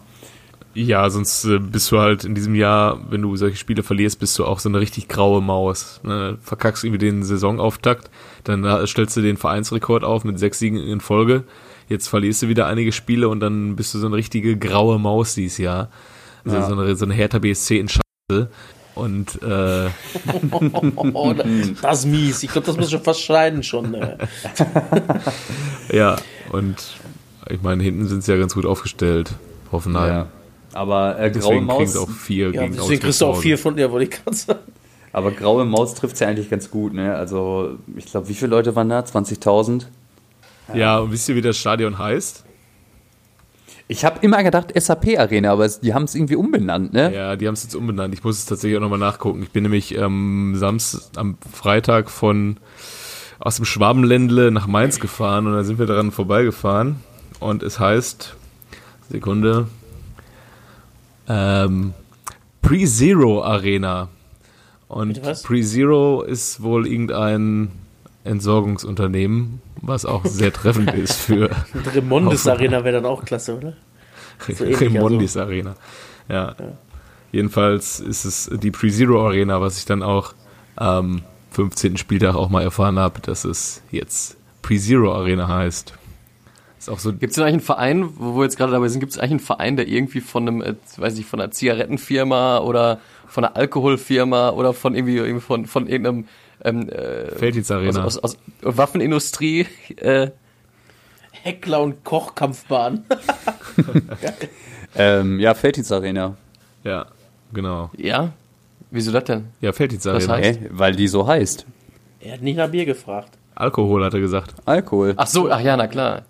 Ja, 0.75 1.07
sonst 1.11 1.45
äh, 1.45 1.59
bist 1.59 1.91
du 1.91 1.99
halt 1.99 2.23
in 2.23 2.33
diesem 2.33 2.55
Jahr, 2.55 2.99
wenn 3.11 3.21
du 3.21 3.35
solche 3.35 3.57
Spiele 3.57 3.83
verlierst, 3.83 4.19
bist 4.19 4.39
du 4.39 4.45
auch 4.45 4.57
so 4.57 4.69
eine 4.69 4.79
richtig 4.79 5.07
graue 5.07 5.39
Maus. 5.41 5.99
Ne? 6.03 6.39
Verkackst 6.41 6.83
irgendwie 6.83 6.97
den 7.05 7.23
Saisonauftakt, 7.23 8.09
dann 8.43 8.63
äh, 8.63 8.87
stellst 8.87 9.15
du 9.15 9.21
den 9.21 9.37
Vereinsrekord 9.37 10.03
auf 10.03 10.23
mit 10.23 10.39
sechs 10.39 10.57
Siegen 10.57 10.79
in 10.79 10.99
Folge. 10.99 11.43
Jetzt 11.89 12.07
verlierst 12.07 12.41
du 12.41 12.47
wieder 12.47 12.65
einige 12.65 12.91
Spiele 12.91 13.29
und 13.29 13.39
dann 13.39 13.75
bist 13.75 13.93
du 13.93 13.99
so 13.99 14.07
eine 14.07 14.15
richtige 14.15 14.57
graue 14.57 14.97
Maus 14.97 15.35
dieses 15.35 15.59
Jahr. 15.59 15.89
Also 16.43 16.57
Ja. 16.57 16.67
so, 16.67 16.73
eine, 16.79 16.95
so 16.95 17.05
eine 17.05 17.13
Hertha 17.13 17.37
BSC 17.37 17.77
in 17.77 17.89
Scheiße. 17.89 18.49
Und 18.95 19.41
äh, 19.41 19.89
Oh, 21.13 21.33
das 21.33 21.99
ist 21.99 22.05
mies. 22.05 22.43
Ich 22.43 22.51
glaube, 22.51 22.67
das 22.67 22.77
muss 22.77 22.91
schon 22.91 23.01
fast 23.01 23.21
scheiden 23.21 23.63
schon. 23.63 23.93
Äh. 23.95 24.17
ja, 25.91 26.15
und 26.51 26.75
ich 27.49 27.61
meine, 27.61 27.81
hinten 27.83 28.07
sind 28.07 28.23
sie 28.23 28.31
ja 28.31 28.37
ganz 28.37 28.53
gut 28.53 28.65
aufgestellt. 28.65 29.33
Hoffenheim. 29.71 30.09
Ja. 30.09 30.27
Aber 30.73 31.19
äh, 31.19 31.31
graue 31.31 31.61
Maus, 31.61 31.93
sie 31.93 31.99
auch 31.99 32.09
vier 32.09 32.51
Ja, 32.51 32.63
gegen 32.63 32.75
deswegen 32.75 33.01
kriegst 33.01 33.21
du 33.21 33.25
auch 33.27 33.37
vier 33.37 33.57
von, 33.57 33.77
ja, 33.77 33.91
wollte 33.91 34.05
ich 34.05 34.23
gerade 34.23 34.35
sagen. 34.35 34.59
aber 35.11 35.31
graue 35.31 35.65
Maus 35.65 35.93
trifft 35.95 36.19
ja 36.19 36.27
eigentlich 36.27 36.49
ganz 36.49 36.69
gut, 36.69 36.93
ne? 36.93 37.15
Also, 37.15 37.77
ich 37.95 38.05
glaube, 38.05 38.27
wie 38.29 38.33
viele 38.33 38.51
Leute 38.51 38.75
waren 38.75 38.89
da? 38.89 38.99
20.000? 38.99 39.85
Ja, 40.73 40.99
und 40.99 41.11
wisst 41.11 41.29
ihr, 41.29 41.35
wie 41.35 41.41
das 41.41 41.57
Stadion 41.57 41.97
heißt? 41.97 42.43
Ich 43.87 44.05
habe 44.05 44.19
immer 44.21 44.43
gedacht 44.43 44.71
SAP 44.75 45.19
Arena, 45.19 45.51
aber 45.51 45.67
die 45.67 45.93
haben 45.93 46.03
es 46.03 46.15
irgendwie 46.15 46.35
umbenannt, 46.35 46.93
ne? 46.93 47.13
Ja, 47.13 47.35
die 47.35 47.47
haben 47.47 47.53
es 47.53 47.63
jetzt 47.63 47.75
umbenannt. 47.75 48.13
Ich 48.13 48.23
muss 48.23 48.37
es 48.37 48.45
tatsächlich 48.45 48.77
auch 48.77 48.81
nochmal 48.81 48.99
nachgucken. 48.99 49.43
Ich 49.43 49.51
bin 49.51 49.63
nämlich 49.63 49.95
ähm, 49.95 50.53
Samstag, 50.55 51.01
am 51.17 51.37
Freitag 51.51 52.09
von 52.09 52.57
aus 53.39 53.57
dem 53.57 53.65
Schwabenländle 53.65 54.51
nach 54.51 54.67
Mainz 54.67 54.99
gefahren 54.99 55.47
und 55.47 55.53
da 55.53 55.63
sind 55.63 55.79
wir 55.79 55.85
daran 55.85 56.11
vorbeigefahren. 56.11 56.97
Und 57.41 57.61
es 57.61 57.77
heißt, 57.77 58.35
Sekunde, 59.09 59.67
ähm, 61.27 61.93
Pre-Zero 62.61 63.43
Arena. 63.43 64.07
Und? 64.87 65.21
Pre-Zero 65.21 66.21
ist 66.21 66.63
wohl 66.63 66.87
irgendein 66.87 67.71
Entsorgungsunternehmen, 68.23 69.61
was 69.81 70.05
auch 70.05 70.25
sehr 70.25 70.53
treffend 70.53 70.93
ist 70.95 71.13
für 71.13 71.49
Und 71.73 71.93
Remondes 71.93 72.47
Arena 72.47 72.83
wäre 72.83 72.95
dann 72.95 73.05
auch 73.05 73.25
klasse, 73.25 73.57
oder? 73.57 73.73
So 74.51 74.63
Remondis 74.63 75.37
Arena. 75.37 75.75
Ja. 76.29 76.55
Jedenfalls 77.31 77.99
ist 77.99 78.25
es 78.25 78.49
die 78.51 78.71
Pre-Zero 78.71 79.25
Arena, 79.25 79.61
was 79.61 79.77
ich 79.77 79.85
dann 79.85 80.03
auch 80.03 80.33
am 80.75 81.23
15. 81.51 81.97
Spieltag 81.97 82.35
auch 82.35 82.49
mal 82.49 82.63
erfahren 82.63 82.99
habe, 82.99 83.19
dass 83.21 83.45
es 83.45 83.81
jetzt 83.91 84.37
Pre-Zero 84.61 85.13
Arena 85.13 85.47
heißt. 85.47 85.93
Ist 86.79 86.89
auch 86.89 86.99
so 86.99 87.13
Gibt 87.13 87.31
es 87.31 87.35
denn 87.35 87.45
eigentlich 87.45 87.53
einen 87.53 87.61
Verein, 87.61 88.09
wo 88.17 88.37
wir 88.37 88.43
jetzt 88.43 88.57
gerade 88.57 88.73
dabei 88.73 88.87
sind, 88.89 88.99
gibt 88.99 89.13
es 89.13 89.17
eigentlich 89.17 89.31
einen 89.31 89.39
Verein, 89.39 89.77
der 89.77 89.87
irgendwie 89.87 90.19
von 90.19 90.47
einem, 90.47 90.61
äh, 90.61 90.75
weiß 90.97 91.15
nicht, 91.15 91.27
von 91.27 91.39
einer 91.39 91.51
Zigarettenfirma 91.51 92.59
oder 92.59 92.99
von 93.27 93.45
einer 93.45 93.55
Alkoholfirma 93.55 94.49
oder 94.49 94.73
von 94.73 94.93
irgendwie, 94.93 95.17
irgendwie 95.17 95.41
von, 95.41 95.65
von 95.65 95.87
irgendeinem 95.87 96.25
ähm, 96.63 96.89
äh, 96.89 97.31
Felddienst 97.35 97.71
Arena. 97.71 98.03
aus, 98.03 98.17
aus, 98.17 98.37
aus 98.63 98.77
Waffenindustrie 98.77 99.67
äh, 99.97 100.29
Heckler 101.31 101.81
und 101.81 102.03
Kochkampfbahn. 102.03 103.05
Ähm, 104.95 105.39
ja, 105.39 105.53
Felddienst 105.55 105.91
Arena. 105.91 106.37
ja, 106.83 107.07
genau. 107.51 107.89
Ja? 107.97 108.33
Wieso 108.91 109.11
das 109.11 109.23
denn? 109.23 109.45
Ja, 109.59 109.73
Felddienst 109.73 110.05
Das 110.05 110.29
Arena. 110.29 110.47
heißt- 110.47 110.59
Hä? 110.59 110.69
Weil 110.71 110.95
die 110.95 111.07
so 111.07 111.25
heißt. 111.25 111.65
er 112.19 112.33
hat 112.33 112.41
nicht 112.43 112.57
nach 112.57 112.69
Bier 112.69 112.85
gefragt. 112.85 113.31
Alkohol 113.55 114.05
hat 114.05 114.13
er 114.13 114.19
gesagt. 114.19 114.53
Alkohol. 114.65 115.13
Ach 115.17 115.25
so, 115.27 115.49
ach 115.49 115.59
ja, 115.61 115.75
na 115.77 115.87
klar. 115.87 116.23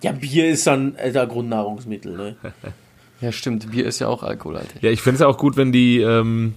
Ja, 0.00 0.12
Bier 0.12 0.48
ist 0.48 0.66
dann 0.66 0.94
alter 0.96 1.26
Grundnahrungsmittel, 1.26 2.16
ne? 2.16 2.36
Ja, 3.20 3.30
stimmt. 3.32 3.70
Bier 3.70 3.86
ist 3.86 4.00
ja 4.00 4.08
auch 4.08 4.22
alkoholhaltig. 4.24 4.82
Ja, 4.82 4.90
ich 4.90 5.00
fände 5.00 5.14
es 5.14 5.20
ja 5.20 5.28
auch 5.28 5.38
gut, 5.38 5.56
wenn 5.56 5.70
die, 5.72 6.00
ähm, 6.00 6.54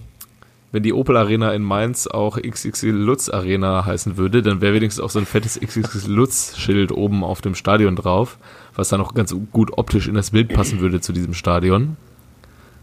wenn 0.76 0.82
die 0.82 0.92
Opel 0.92 1.16
Arena 1.16 1.54
in 1.54 1.62
Mainz 1.62 2.06
auch 2.06 2.36
XXL 2.36 2.90
Lutz 2.90 3.30
Arena 3.30 3.86
heißen 3.86 4.18
würde, 4.18 4.42
dann 4.42 4.60
wäre 4.60 4.74
wenigstens 4.74 5.02
auch 5.02 5.08
so 5.08 5.18
ein 5.18 5.24
fettes 5.24 5.58
XXL 5.58 6.12
Lutz 6.12 6.54
Schild 6.58 6.92
oben 6.92 7.24
auf 7.24 7.40
dem 7.40 7.54
Stadion 7.54 7.96
drauf, 7.96 8.36
was 8.74 8.90
dann 8.90 9.00
auch 9.00 9.14
ganz 9.14 9.34
gut 9.52 9.70
optisch 9.78 10.06
in 10.06 10.14
das 10.16 10.32
Bild 10.32 10.52
passen 10.52 10.80
würde 10.80 11.00
zu 11.00 11.14
diesem 11.14 11.32
Stadion. 11.32 11.96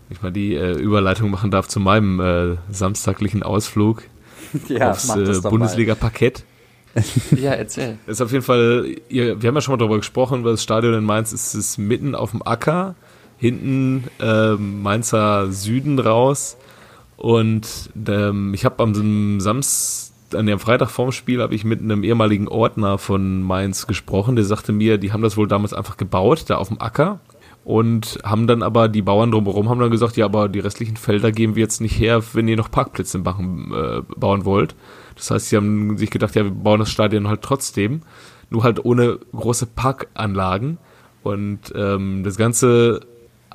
Ich 0.09 0.23
mal 0.23 0.31
die 0.31 0.55
äh, 0.55 0.71
Überleitung 0.71 1.29
machen 1.29 1.51
darf 1.51 1.67
zu 1.67 1.79
meinem 1.79 2.19
äh, 2.19 2.55
samstaglichen 2.71 3.43
Ausflug 3.43 4.01
Ja, 4.69 4.89
aufs 4.89 5.15
äh, 5.15 5.47
Bundesliga-Parkett. 5.47 6.45
Ja, 7.29 7.51
erzähl. 7.51 7.99
Ist 8.07 8.23
auf 8.23 8.31
jeden 8.31 8.43
Fall, 8.43 8.87
ihr, 9.07 9.39
wir 9.39 9.47
haben 9.49 9.55
ja 9.55 9.61
schon 9.61 9.73
mal 9.73 9.77
darüber 9.77 9.97
gesprochen, 9.97 10.39
über 10.39 10.49
das 10.49 10.63
Stadion 10.63 10.95
in 10.95 11.03
Mainz 11.03 11.31
ist 11.31 11.53
es 11.53 11.77
mitten 11.77 12.15
auf 12.15 12.31
dem 12.31 12.41
Acker, 12.41 12.95
hinten 13.37 14.05
ähm, 14.19 14.81
Mainzer 14.81 15.51
Süden 15.51 15.99
raus 15.99 16.57
Und 17.17 17.89
ähm, 18.07 18.53
ich 18.53 18.65
habe 18.65 18.81
am 18.83 19.39
Samstag, 19.39 20.13
an 20.33 20.47
dem 20.47 20.59
Freitag 20.59 20.89
vorm 20.89 21.11
Spiel, 21.11 21.41
habe 21.41 21.53
ich 21.53 21.63
mit 21.63 21.79
einem 21.79 22.03
ehemaligen 22.03 22.47
Ordner 22.47 22.97
von 22.97 23.43
Mainz 23.43 23.85
gesprochen. 23.85 24.35
Der 24.35 24.45
sagte 24.45 24.71
mir, 24.71 24.97
die 24.97 25.13
haben 25.13 25.21
das 25.21 25.37
wohl 25.37 25.47
damals 25.47 25.73
einfach 25.73 25.95
gebaut, 25.95 26.45
da 26.47 26.57
auf 26.57 26.69
dem 26.69 26.81
Acker. 26.81 27.19
Und 27.63 28.19
haben 28.23 28.45
dann 28.45 28.61
aber, 28.61 28.89
die 28.89 29.01
Bauern 29.01 29.31
drumherum 29.31 29.69
haben 29.69 29.79
dann 29.79 29.91
gesagt, 29.91 30.17
ja, 30.17 30.25
aber 30.25 30.49
die 30.49 30.59
restlichen 30.59 30.97
Felder 30.97 31.31
geben 31.31 31.55
wir 31.55 31.61
jetzt 31.61 31.79
nicht 31.79 31.97
her, 31.97 32.21
wenn 32.33 32.47
ihr 32.47 32.57
noch 32.57 32.71
Parkplätze 32.71 33.19
machen, 33.19 33.71
äh, 33.73 34.01
bauen 34.17 34.43
wollt. 34.43 34.75
Das 35.15 35.31
heißt, 35.31 35.49
sie 35.49 35.55
haben 35.55 35.97
sich 35.97 36.09
gedacht, 36.09 36.35
ja, 36.35 36.43
wir 36.43 36.51
bauen 36.51 36.79
das 36.79 36.91
Stadion 36.91 37.27
halt 37.27 37.41
trotzdem, 37.41 38.01
nur 38.49 38.63
halt 38.63 38.83
ohne 38.83 39.19
große 39.33 39.67
Parkanlagen. 39.67 40.77
Und 41.21 41.71
ähm, 41.73 42.23
das 42.25 42.35
ganze 42.35 42.99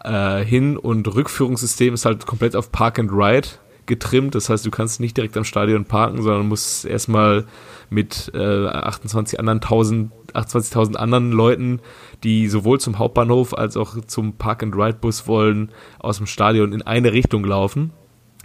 äh, 0.04 0.44
Hin- 0.44 0.76
und 0.76 1.12
Rückführungssystem 1.12 1.94
ist 1.94 2.04
halt 2.04 2.26
komplett 2.26 2.56
auf 2.56 2.72
Park 2.72 2.98
and 2.98 3.10
Ride 3.12 3.48
getrimmt. 3.86 4.34
Das 4.34 4.48
heißt, 4.48 4.64
du 4.64 4.70
kannst 4.70 5.00
nicht 5.00 5.16
direkt 5.16 5.36
am 5.36 5.44
Stadion 5.44 5.84
parken, 5.84 6.22
sondern 6.22 6.46
musst 6.46 6.84
erstmal 6.84 7.46
mit 7.90 8.30
äh, 8.34 8.66
28 8.66 9.40
anderen 9.40 9.60
1000, 9.60 10.12
28.000 10.34 10.94
anderen 10.96 11.32
Leuten, 11.32 11.80
die 12.22 12.48
sowohl 12.48 12.78
zum 12.78 12.98
Hauptbahnhof 12.98 13.54
als 13.54 13.76
auch 13.76 13.96
zum 14.06 14.34
Park 14.34 14.62
and 14.62 14.76
Ride 14.76 14.98
Bus 15.00 15.26
wollen, 15.26 15.72
aus 15.98 16.18
dem 16.18 16.26
Stadion 16.26 16.72
in 16.72 16.82
eine 16.82 17.12
Richtung 17.12 17.44
laufen. 17.44 17.92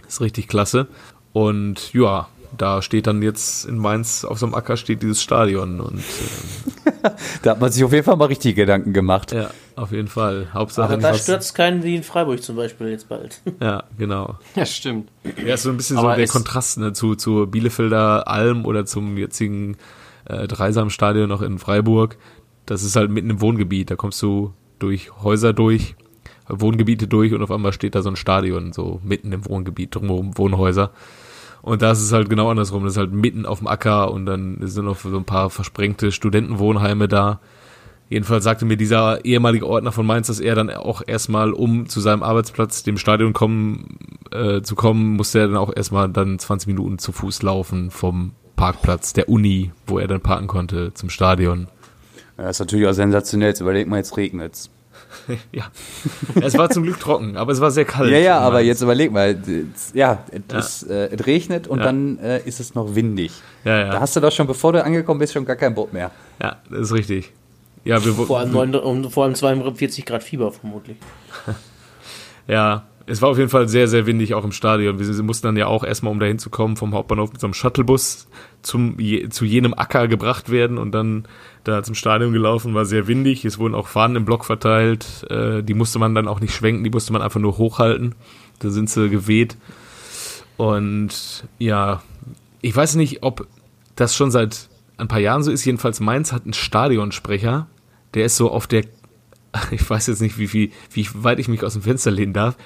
ist 0.08 0.20
richtig 0.20 0.48
klasse. 0.48 0.88
Und 1.32 1.92
ja, 1.92 2.28
da 2.56 2.82
steht 2.82 3.06
dann 3.06 3.22
jetzt 3.22 3.64
in 3.64 3.78
Mainz 3.78 4.24
auf 4.24 4.38
so 4.38 4.46
einem 4.46 4.54
Acker 4.54 4.76
steht 4.76 5.02
dieses 5.02 5.22
Stadion 5.22 5.80
und 5.80 5.98
äh, 5.98 7.10
Da 7.42 7.50
hat 7.52 7.60
man 7.60 7.70
sich 7.70 7.84
auf 7.84 7.92
jeden 7.92 8.04
Fall 8.04 8.16
mal 8.16 8.26
richtig 8.26 8.56
Gedanken 8.56 8.92
gemacht. 8.92 9.32
ja, 9.32 9.50
auf 9.76 9.92
jeden 9.92 10.08
Fall. 10.08 10.48
Hauptsache 10.52 10.94
Aber 10.94 11.02
da 11.02 11.10
es 11.10 11.54
keinen 11.54 11.82
wie 11.82 11.96
in 11.96 12.02
Freiburg 12.02 12.42
zum 12.42 12.56
Beispiel 12.56 12.88
jetzt 12.88 13.08
bald. 13.08 13.40
Ja, 13.60 13.84
genau. 13.96 14.38
Ja, 14.56 14.66
stimmt. 14.66 15.10
Ja, 15.44 15.54
ist 15.54 15.62
so 15.62 15.70
ein 15.70 15.76
bisschen 15.76 15.96
Aber 15.96 16.12
so 16.12 16.16
der 16.16 16.28
Kontrast 16.28 16.78
ne, 16.78 16.92
zu, 16.92 17.14
zu 17.14 17.46
Bielefelder 17.46 18.28
Alm 18.28 18.66
oder 18.66 18.84
zum 18.84 19.16
jetzigen 19.16 19.76
äh, 20.26 20.46
Dreisamstadion 20.46 21.28
noch 21.28 21.42
in 21.42 21.58
Freiburg. 21.58 22.16
Das 22.66 22.82
ist 22.82 22.96
halt 22.96 23.10
mitten 23.10 23.30
im 23.30 23.40
Wohngebiet. 23.40 23.90
Da 23.90 23.96
kommst 23.96 24.20
du 24.22 24.52
durch 24.78 25.12
Häuser 25.22 25.52
durch, 25.52 25.94
Wohngebiete 26.48 27.06
durch 27.06 27.32
und 27.32 27.42
auf 27.42 27.50
einmal 27.50 27.72
steht 27.72 27.94
da 27.94 28.02
so 28.02 28.10
ein 28.10 28.16
Stadion, 28.16 28.72
so 28.72 29.00
mitten 29.02 29.32
im 29.32 29.46
Wohngebiet, 29.46 29.94
drumherum 29.94 30.36
Wohnhäuser. 30.36 30.90
Und 31.64 31.80
da 31.80 31.92
ist 31.92 32.02
es 32.02 32.12
halt 32.12 32.28
genau 32.28 32.50
andersrum. 32.50 32.84
Das 32.84 32.92
ist 32.92 32.98
halt 32.98 33.12
mitten 33.12 33.46
auf 33.46 33.60
dem 33.60 33.68
Acker 33.68 34.12
und 34.12 34.26
dann 34.26 34.58
sind 34.60 34.84
noch 34.84 34.98
so 34.98 35.16
ein 35.16 35.24
paar 35.24 35.48
versprengte 35.48 36.12
Studentenwohnheime 36.12 37.08
da. 37.08 37.40
Jedenfalls 38.10 38.44
sagte 38.44 38.66
mir 38.66 38.76
dieser 38.76 39.24
ehemalige 39.24 39.66
Ordner 39.66 39.90
von 39.90 40.04
Mainz, 40.04 40.26
dass 40.26 40.40
er 40.40 40.54
dann 40.54 40.68
auch 40.68 41.00
erstmal, 41.06 41.54
um 41.54 41.88
zu 41.88 42.00
seinem 42.00 42.22
Arbeitsplatz, 42.22 42.82
dem 42.82 42.98
Stadion 42.98 43.32
kommen, 43.32 43.96
äh, 44.30 44.60
zu 44.60 44.74
kommen, 44.74 45.16
musste 45.16 45.38
er 45.38 45.46
dann 45.46 45.56
auch 45.56 45.74
erstmal 45.74 46.10
dann 46.10 46.38
20 46.38 46.66
Minuten 46.66 46.98
zu 46.98 47.12
Fuß 47.12 47.40
laufen 47.40 47.90
vom 47.90 48.32
Parkplatz 48.56 49.14
der 49.14 49.30
Uni, 49.30 49.72
wo 49.86 49.98
er 49.98 50.06
dann 50.06 50.20
parken 50.20 50.48
konnte, 50.48 50.92
zum 50.92 51.08
Stadion. 51.08 51.68
Das 52.36 52.56
ist 52.56 52.60
natürlich 52.60 52.86
auch 52.86 52.92
sensationell. 52.92 53.48
Jetzt 53.48 53.60
überleg 53.60 53.88
mal, 53.88 53.96
jetzt 53.96 54.18
regnet's. 54.18 54.68
Ja. 55.52 55.64
es 56.42 56.56
war 56.58 56.68
zum 56.70 56.82
Glück 56.84 56.98
trocken, 57.00 57.36
aber 57.36 57.52
es 57.52 57.60
war 57.60 57.70
sehr 57.70 57.84
kalt. 57.84 58.10
Ja, 58.10 58.18
ja, 58.18 58.38
aber 58.40 58.60
jetzt 58.60 58.80
überleg 58.82 59.12
mal, 59.12 59.36
es- 59.74 59.92
ja, 59.94 60.24
es, 60.52 60.82
äh, 60.84 61.08
es 61.14 61.26
regnet 61.26 61.66
und 61.68 61.78
Ja. 61.78 61.84
dann 61.86 62.18
äh, 62.18 62.40
ist 62.44 62.60
es 62.60 62.74
noch 62.74 62.94
windig. 62.94 63.32
Ja, 63.64 63.78
ja. 63.78 63.90
Da 63.92 64.00
hast 64.00 64.14
du 64.16 64.20
doch 64.20 64.32
schon, 64.32 64.46
bevor 64.46 64.72
du 64.72 64.82
angekommen 64.84 65.20
bist, 65.20 65.32
schon 65.32 65.44
gar 65.44 65.56
keinen 65.56 65.74
Bock 65.74 65.92
mehr. 65.92 66.10
Ja, 66.42 66.56
das 66.70 66.80
ist 66.80 66.92
richtig. 66.92 67.32
Ja, 67.84 68.02
wir 68.04 68.12
Vor 68.14 68.38
allem, 68.38 68.52
9, 68.52 68.74
um, 68.76 69.10
vor 69.10 69.24
allem 69.24 69.34
42 69.34 70.06
Grad 70.06 70.22
Fieber 70.22 70.50
vermutlich. 70.52 70.96
Ja, 72.46 72.84
es 73.06 73.20
war 73.20 73.28
auf 73.30 73.38
jeden 73.38 73.50
Fall 73.50 73.68
sehr, 73.68 73.86
sehr 73.88 74.06
windig 74.06 74.34
auch 74.34 74.44
im 74.44 74.52
Stadion. 74.52 74.98
Wir 74.98 75.22
mussten 75.22 75.46
dann 75.46 75.56
ja 75.56 75.66
auch 75.66 75.84
erstmal, 75.84 76.12
um 76.12 76.20
dahin 76.20 76.38
zu 76.38 76.48
kommen, 76.48 76.76
vom 76.76 76.94
Hauptbahnhof 76.94 77.32
mit 77.32 77.40
so 77.40 77.46
einem 77.46 77.54
Shuttlebus 77.54 78.28
zum, 78.62 78.98
je, 78.98 79.28
zu 79.28 79.44
jenem 79.44 79.74
Acker 79.74 80.08
gebracht 80.08 80.50
werden 80.50 80.78
und 80.78 80.92
dann 80.92 81.26
da 81.64 81.82
zum 81.82 81.94
Stadion 81.94 82.32
gelaufen. 82.32 82.74
War 82.74 82.86
sehr 82.86 83.06
windig. 83.06 83.44
Es 83.44 83.58
wurden 83.58 83.74
auch 83.74 83.88
Fahnen 83.88 84.16
im 84.16 84.24
Block 84.24 84.44
verteilt. 84.44 85.26
Äh, 85.30 85.62
die 85.62 85.74
musste 85.74 85.98
man 85.98 86.14
dann 86.14 86.28
auch 86.28 86.40
nicht 86.40 86.54
schwenken, 86.54 86.84
die 86.84 86.90
musste 86.90 87.12
man 87.12 87.20
einfach 87.20 87.40
nur 87.40 87.58
hochhalten. 87.58 88.14
Da 88.60 88.70
sind 88.70 88.88
sie 88.88 89.10
geweht. 89.10 89.56
Und 90.56 91.46
ja, 91.58 92.02
ich 92.62 92.74
weiß 92.74 92.94
nicht, 92.94 93.22
ob 93.22 93.46
das 93.96 94.16
schon 94.16 94.30
seit 94.30 94.68
ein 94.96 95.08
paar 95.08 95.20
Jahren 95.20 95.42
so 95.42 95.50
ist. 95.50 95.64
Jedenfalls 95.64 96.00
Mainz 96.00 96.32
hat 96.32 96.44
einen 96.44 96.54
Stadionsprecher. 96.54 97.66
Der 98.14 98.24
ist 98.24 98.36
so 98.36 98.50
auf 98.50 98.66
der 98.66 98.84
ich 99.70 99.88
weiß 99.88 100.06
jetzt 100.08 100.20
nicht, 100.20 100.38
wie, 100.38 100.48
viel, 100.48 100.70
wie 100.92 101.06
weit 101.14 101.38
ich 101.38 101.48
mich 101.48 101.62
aus 101.62 101.74
dem 101.74 101.82
Fenster 101.82 102.10
lehnen 102.10 102.32
darf. 102.32 102.56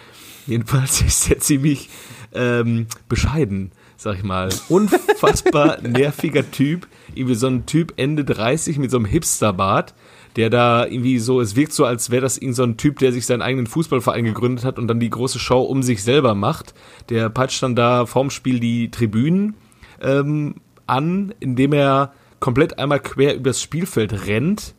Jedenfalls 0.49 1.03
ist 1.07 1.31
er 1.31 1.39
ziemlich 1.39 1.91
ähm, 2.33 2.87
bescheiden, 3.09 3.71
sag 3.97 4.17
ich 4.17 4.25
mal. 4.25 4.49
Unfassbar 4.69 5.81
nerviger 5.83 6.51
Typ. 6.51 6.89
Irgendwie 7.15 7.35
so 7.35 7.47
ein 7.47 7.67
Typ 7.67 7.93
Ende 7.97 8.25
30 8.25 8.79
mit 8.79 8.91
so 8.91 8.97
einem 8.97 9.07
Hipsterbart, 9.07 9.95
der 10.37 10.51
da 10.51 10.87
irgendwie 10.87 11.19
so, 11.19 11.41
es 11.41 11.55
wirkt 11.55 11.73
so, 11.73 11.85
als 11.85 12.11
wäre 12.11 12.23
das 12.23 12.39
irgend 12.39 12.57
so 12.57 12.63
ein 12.63 12.77
Typ, 12.77 12.99
der 12.99 13.13
sich 13.13 13.27
seinen 13.27 13.43
eigenen 13.43 13.67
Fußballverein 13.67 14.25
gegründet 14.25 14.65
hat 14.65 14.79
und 14.79 14.89
dann 14.89 15.01
die 15.01 15.11
große 15.11 15.39
Show 15.39 15.61
um 15.61 15.83
sich 15.83 16.03
selber 16.03 16.35
macht. 16.35 16.75
Der 17.11 17.29
peitscht 17.29 17.63
dann 17.63 17.77
da 17.77 18.07
vorm 18.07 18.31
Spiel 18.31 18.59
die 18.59 18.91
Tribünen 18.91 19.55
ähm, 20.01 20.57
an, 20.87 21.35
indem 21.41 21.75
er 21.75 22.13
komplett 22.41 22.79
einmal 22.79 23.01
quer 23.01 23.35
übers 23.35 23.61
Spielfeld 23.61 24.27
rennt 24.27 24.75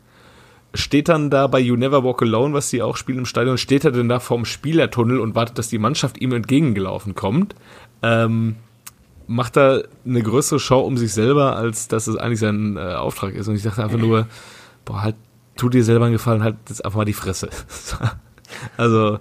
steht 0.73 1.10
dann 1.10 1.29
da 1.29 1.47
bei 1.47 1.60
You 1.60 1.75
Never 1.75 2.03
Walk 2.03 2.21
Alone, 2.21 2.53
was 2.53 2.69
sie 2.69 2.82
auch 2.82 2.97
spielen 2.97 3.19
im 3.19 3.25
Stadion, 3.25 3.58
steht 3.58 3.86
er 3.86 3.91
denn 3.91 4.10
da 4.10 4.19
vorm 4.19 4.45
Spielertunnel 4.45 5.19
und 5.19 5.36
wartet, 5.36 5.58
dass 5.58 5.69
die 5.69 5.79
Mannschaft 5.79 6.19
ihm 6.21 6.32
entgegengelaufen 6.34 7.15
kommt. 7.15 7.55
Ähm, 8.03 8.55
macht 9.27 9.58
da 9.58 9.82
eine 10.05 10.23
größere 10.23 10.60
Show 10.60 10.79
um 10.79 10.97
sich 10.97 11.13
selber, 11.13 11.55
als 11.55 11.88
dass 11.88 12.08
es 12.08 12.15
eigentlich 12.15 12.39
sein 12.39 12.77
äh, 12.77 12.93
Auftrag 12.93 13.36
ist. 13.36 13.47
Und 13.47 13.55
ich 13.55 13.63
dachte 13.63 13.84
einfach 13.84 13.99
nur, 13.99 14.27
boah, 14.86 15.03
halt, 15.03 15.15
tu 15.55 15.69
dir 15.69 15.84
selber 15.84 16.05
einen 16.05 16.13
Gefallen, 16.13 16.43
halt 16.43 16.55
jetzt 16.67 16.84
einfach 16.84 16.97
mal 16.97 17.05
die 17.05 17.13
Fresse. 17.13 17.49
also, 18.77 19.19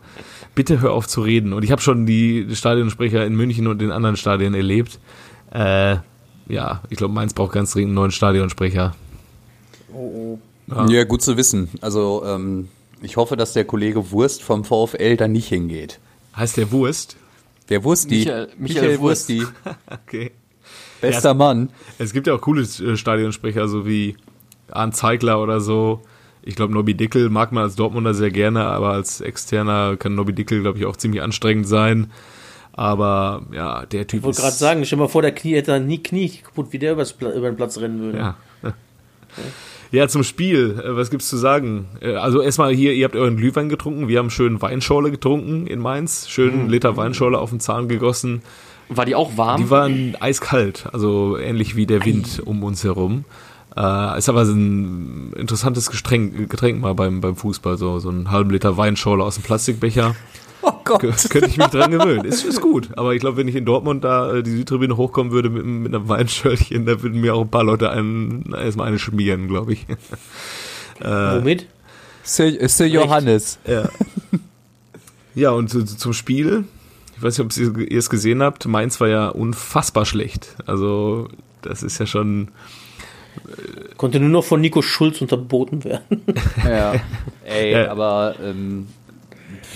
bitte 0.54 0.80
hör 0.80 0.92
auf 0.92 1.06
zu 1.06 1.20
reden. 1.20 1.52
Und 1.52 1.62
ich 1.62 1.70
habe 1.70 1.82
schon 1.82 2.06
die 2.06 2.46
Stadionsprecher 2.54 3.24
in 3.26 3.34
München 3.34 3.66
und 3.66 3.82
in 3.82 3.90
anderen 3.90 4.16
Stadien 4.16 4.54
erlebt. 4.54 4.98
Äh, 5.52 5.96
ja, 6.48 6.82
ich 6.88 6.96
glaube, 6.96 7.12
Mainz 7.12 7.34
braucht 7.34 7.52
ganz 7.52 7.72
dringend 7.72 7.90
einen 7.90 7.94
neuen 7.96 8.10
Stadionsprecher. 8.10 8.94
Oh, 9.92 9.96
oh. 9.96 10.38
Ja, 10.88 11.04
gut 11.04 11.22
zu 11.22 11.36
wissen. 11.36 11.68
Also, 11.80 12.22
ähm, 12.26 12.68
ich 13.00 13.16
hoffe, 13.16 13.36
dass 13.36 13.52
der 13.52 13.64
Kollege 13.64 14.10
Wurst 14.10 14.42
vom 14.42 14.64
VfL 14.64 15.16
da 15.16 15.28
nicht 15.28 15.48
hingeht. 15.48 15.98
Heißt 16.36 16.56
der 16.56 16.70
Wurst? 16.72 17.16
Der 17.68 17.84
Wursti. 17.84 18.18
Michael- 18.18 18.48
Michael 18.58 19.00
Wurst. 19.00 19.28
Wursti. 19.28 19.46
Okay. 20.06 20.30
Bester 21.00 21.32
Mann. 21.34 21.70
Es 21.98 22.12
gibt 22.12 22.26
ja 22.26 22.34
auch 22.34 22.40
coole 22.40 22.62
äh, 22.62 22.96
Stadionsprecher, 22.96 23.68
so 23.68 23.86
wie 23.86 24.16
Arndt 24.70 24.96
Zeigler 24.96 25.40
oder 25.42 25.60
so. 25.60 26.02
Ich 26.42 26.56
glaube, 26.56 26.72
Nobby 26.72 26.94
Dickel 26.94 27.28
mag 27.30 27.52
man 27.52 27.62
als 27.64 27.76
Dortmunder 27.76 28.14
sehr 28.14 28.30
gerne, 28.30 28.64
aber 28.64 28.90
als 28.90 29.20
Externer 29.20 29.96
kann 29.96 30.14
Nobby 30.14 30.32
Dickel, 30.32 30.62
glaube 30.62 30.78
ich, 30.78 30.86
auch 30.86 30.96
ziemlich 30.96 31.22
anstrengend 31.22 31.68
sein. 31.68 32.10
Aber 32.72 33.42
ja, 33.52 33.86
der 33.86 34.06
Typ 34.06 34.20
Ich 34.20 34.24
wollte 34.24 34.40
gerade 34.40 34.54
sagen, 34.56 34.84
stell 34.84 34.98
mal 34.98 35.08
vor, 35.08 35.22
der 35.22 35.32
Knie 35.34 35.54
hätte 35.54 35.72
dann 35.72 35.86
nie 35.86 36.02
Knie 36.02 36.28
kaputt, 36.28 36.68
wie 36.70 36.78
der 36.78 36.92
übers, 36.92 37.12
über 37.12 37.32
den 37.50 37.56
Platz 37.56 37.78
rennen 37.78 38.00
würde. 38.00 38.18
Ja. 38.18 38.36
Ja, 39.90 40.06
zum 40.08 40.22
Spiel, 40.22 40.80
äh, 40.84 40.96
was 40.96 41.10
gibt's 41.10 41.28
zu 41.28 41.36
sagen? 41.36 41.86
Äh, 42.00 42.14
Also 42.14 42.42
erstmal 42.42 42.74
hier, 42.74 42.92
ihr 42.92 43.04
habt 43.04 43.16
euren 43.16 43.36
Glühwein 43.36 43.68
getrunken, 43.68 44.08
wir 44.08 44.18
haben 44.18 44.30
schön 44.30 44.60
Weinschorle 44.60 45.10
getrunken 45.10 45.66
in 45.66 45.78
Mainz, 45.80 46.28
schön 46.28 46.52
einen 46.52 46.68
Liter 46.68 46.96
Weinschorle 46.96 47.38
auf 47.38 47.50
den 47.50 47.60
Zahn 47.60 47.88
gegossen. 47.88 48.42
War 48.90 49.04
die 49.04 49.14
auch 49.14 49.36
warm? 49.36 49.62
Die 49.62 49.70
waren 49.70 50.16
eiskalt, 50.20 50.86
also 50.92 51.36
ähnlich 51.36 51.76
wie 51.76 51.86
der 51.86 52.04
Wind 52.04 52.42
um 52.44 52.62
uns 52.62 52.84
herum. 52.84 53.24
Äh, 53.76 54.18
ist 54.18 54.28
aber 54.28 54.46
so 54.46 54.54
ein 54.54 55.32
interessantes 55.36 55.90
Getränk, 55.90 56.50
Getränk 56.50 56.80
mal 56.80 56.94
beim, 56.94 57.20
beim 57.20 57.36
Fußball, 57.36 57.76
so, 57.76 57.98
so 57.98 58.08
einen 58.08 58.30
halben 58.30 58.50
Liter 58.50 58.76
Weinschorle 58.76 59.22
aus 59.22 59.34
dem 59.36 59.44
Plastikbecher. 59.44 60.16
Oh 60.62 60.72
Gott. 60.84 61.02
Kö- 61.02 61.28
Könnte 61.30 61.48
ich 61.48 61.56
mich 61.56 61.66
dran 61.68 61.90
gewöhnen. 61.90 62.24
Ist, 62.24 62.44
ist 62.44 62.60
gut. 62.60 62.88
Aber 62.96 63.14
ich 63.14 63.20
glaube, 63.20 63.36
wenn 63.36 63.48
ich 63.48 63.54
in 63.54 63.64
Dortmund 63.64 64.04
da 64.04 64.34
äh, 64.34 64.42
die 64.42 64.50
Südtribüne 64.56 64.96
hochkommen 64.96 65.32
würde 65.32 65.50
mit, 65.50 65.64
mit 65.64 65.94
einem 65.94 66.08
Weinschöllchen, 66.08 66.84
da 66.86 67.02
würden 67.02 67.20
mir 67.20 67.34
auch 67.34 67.42
ein 67.42 67.50
paar 67.50 67.64
Leute 67.64 67.90
einen, 67.90 68.52
erstmal 68.52 68.88
eine 68.88 68.98
schmieren, 68.98 69.48
glaube 69.48 69.74
ich. 69.74 69.86
Womit? 71.00 71.66
Sir, 72.24 72.68
Sir 72.68 72.86
Johannes. 72.86 73.58
Ja. 73.66 73.88
ja, 75.34 75.50
und 75.50 75.68
zu, 75.70 75.84
zum 75.84 76.12
Spiel. 76.12 76.64
Ich 77.16 77.22
weiß 77.22 77.38
nicht, 77.38 77.60
ob 77.60 77.80
ihr 77.80 77.98
es 77.98 78.10
gesehen 78.10 78.42
habt. 78.42 78.66
Mainz 78.66 79.00
war 79.00 79.08
ja 79.08 79.28
unfassbar 79.28 80.04
schlecht. 80.06 80.56
Also, 80.66 81.28
das 81.62 81.82
ist 81.82 81.98
ja 81.98 82.06
schon. 82.06 82.48
Konnte 83.96 84.20
nur 84.20 84.28
noch 84.28 84.44
von 84.44 84.60
Nico 84.60 84.82
Schulz 84.82 85.20
unterboten 85.20 85.84
werden. 85.84 86.22
Ja. 86.64 86.94
Ey, 87.44 87.72
Ja. 87.72 87.90
aber 87.90 88.34
ähm, 88.42 88.88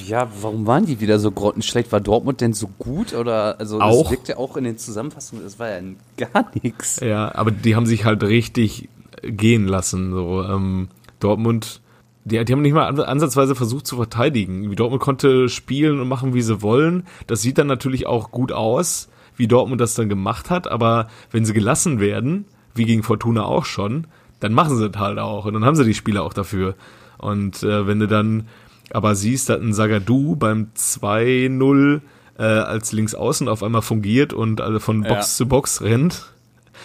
ja, 0.06 0.28
warum 0.40 0.66
waren 0.66 0.86
die 0.86 1.00
wieder 1.00 1.18
so 1.18 1.30
grottenschlecht? 1.30 1.92
War 1.92 2.00
Dortmund 2.00 2.40
denn 2.40 2.52
so 2.52 2.68
gut? 2.78 3.14
Oder 3.14 3.58
also 3.58 3.80
Auch. 3.80 4.02
das 4.04 4.10
wirkt 4.12 4.28
ja 4.28 4.36
auch 4.36 4.56
in 4.56 4.64
den 4.64 4.78
Zusammenfassungen, 4.78 5.44
das 5.44 5.58
war 5.58 5.68
ja 5.70 5.80
gar 6.16 6.50
nichts. 6.62 7.00
Ja, 7.00 7.34
aber 7.34 7.50
die 7.50 7.74
haben 7.76 7.86
sich 7.86 8.04
halt 8.04 8.22
richtig 8.22 8.88
gehen 9.22 9.66
lassen. 9.66 10.12
So, 10.12 10.42
ähm, 10.42 10.88
Dortmund 11.20 11.80
die, 12.24 12.44
die 12.44 12.52
haben 12.52 12.62
nicht 12.62 12.72
mal 12.74 12.86
an- 12.86 13.00
ansatzweise 13.00 13.54
versucht 13.56 13.86
zu 13.86 13.96
verteidigen. 13.96 14.74
Dortmund 14.76 15.02
konnte 15.02 15.48
spielen 15.48 16.00
und 16.00 16.06
machen, 16.08 16.34
wie 16.34 16.42
sie 16.42 16.62
wollen. 16.62 17.04
Das 17.26 17.42
sieht 17.42 17.58
dann 17.58 17.66
natürlich 17.66 18.06
auch 18.06 18.30
gut 18.30 18.52
aus, 18.52 19.08
wie 19.36 19.48
Dortmund 19.48 19.80
das 19.80 19.94
dann 19.94 20.08
gemacht 20.08 20.48
hat. 20.48 20.68
Aber 20.68 21.08
wenn 21.32 21.44
sie 21.44 21.52
gelassen 21.52 21.98
werden, 21.98 22.44
wie 22.74 22.84
gegen 22.84 23.02
Fortuna 23.02 23.44
auch 23.44 23.64
schon, 23.64 24.06
dann 24.38 24.52
machen 24.52 24.76
sie 24.76 24.88
das 24.88 25.00
halt 25.00 25.18
auch. 25.18 25.46
Und 25.46 25.54
dann 25.54 25.64
haben 25.64 25.74
sie 25.74 25.84
die 25.84 25.94
Spieler 25.94 26.22
auch 26.22 26.32
dafür. 26.32 26.76
Und 27.18 27.62
äh, 27.64 27.86
wenn 27.88 27.98
du 27.98 28.06
dann 28.06 28.46
aber 28.92 29.14
siehst, 29.14 29.48
dass 29.48 29.60
ein 29.60 29.72
Sagadu 29.72 30.36
beim 30.36 30.68
2-0 30.76 32.00
äh, 32.38 32.42
als 32.42 32.92
Linksaußen 32.92 33.48
auf 33.48 33.62
einmal 33.62 33.82
fungiert 33.82 34.32
und 34.32 34.60
alle 34.60 34.80
von 34.80 35.02
Box 35.02 35.32
Ja. 35.32 35.36
zu 35.44 35.46
Box 35.48 35.82
rennt, 35.82 36.32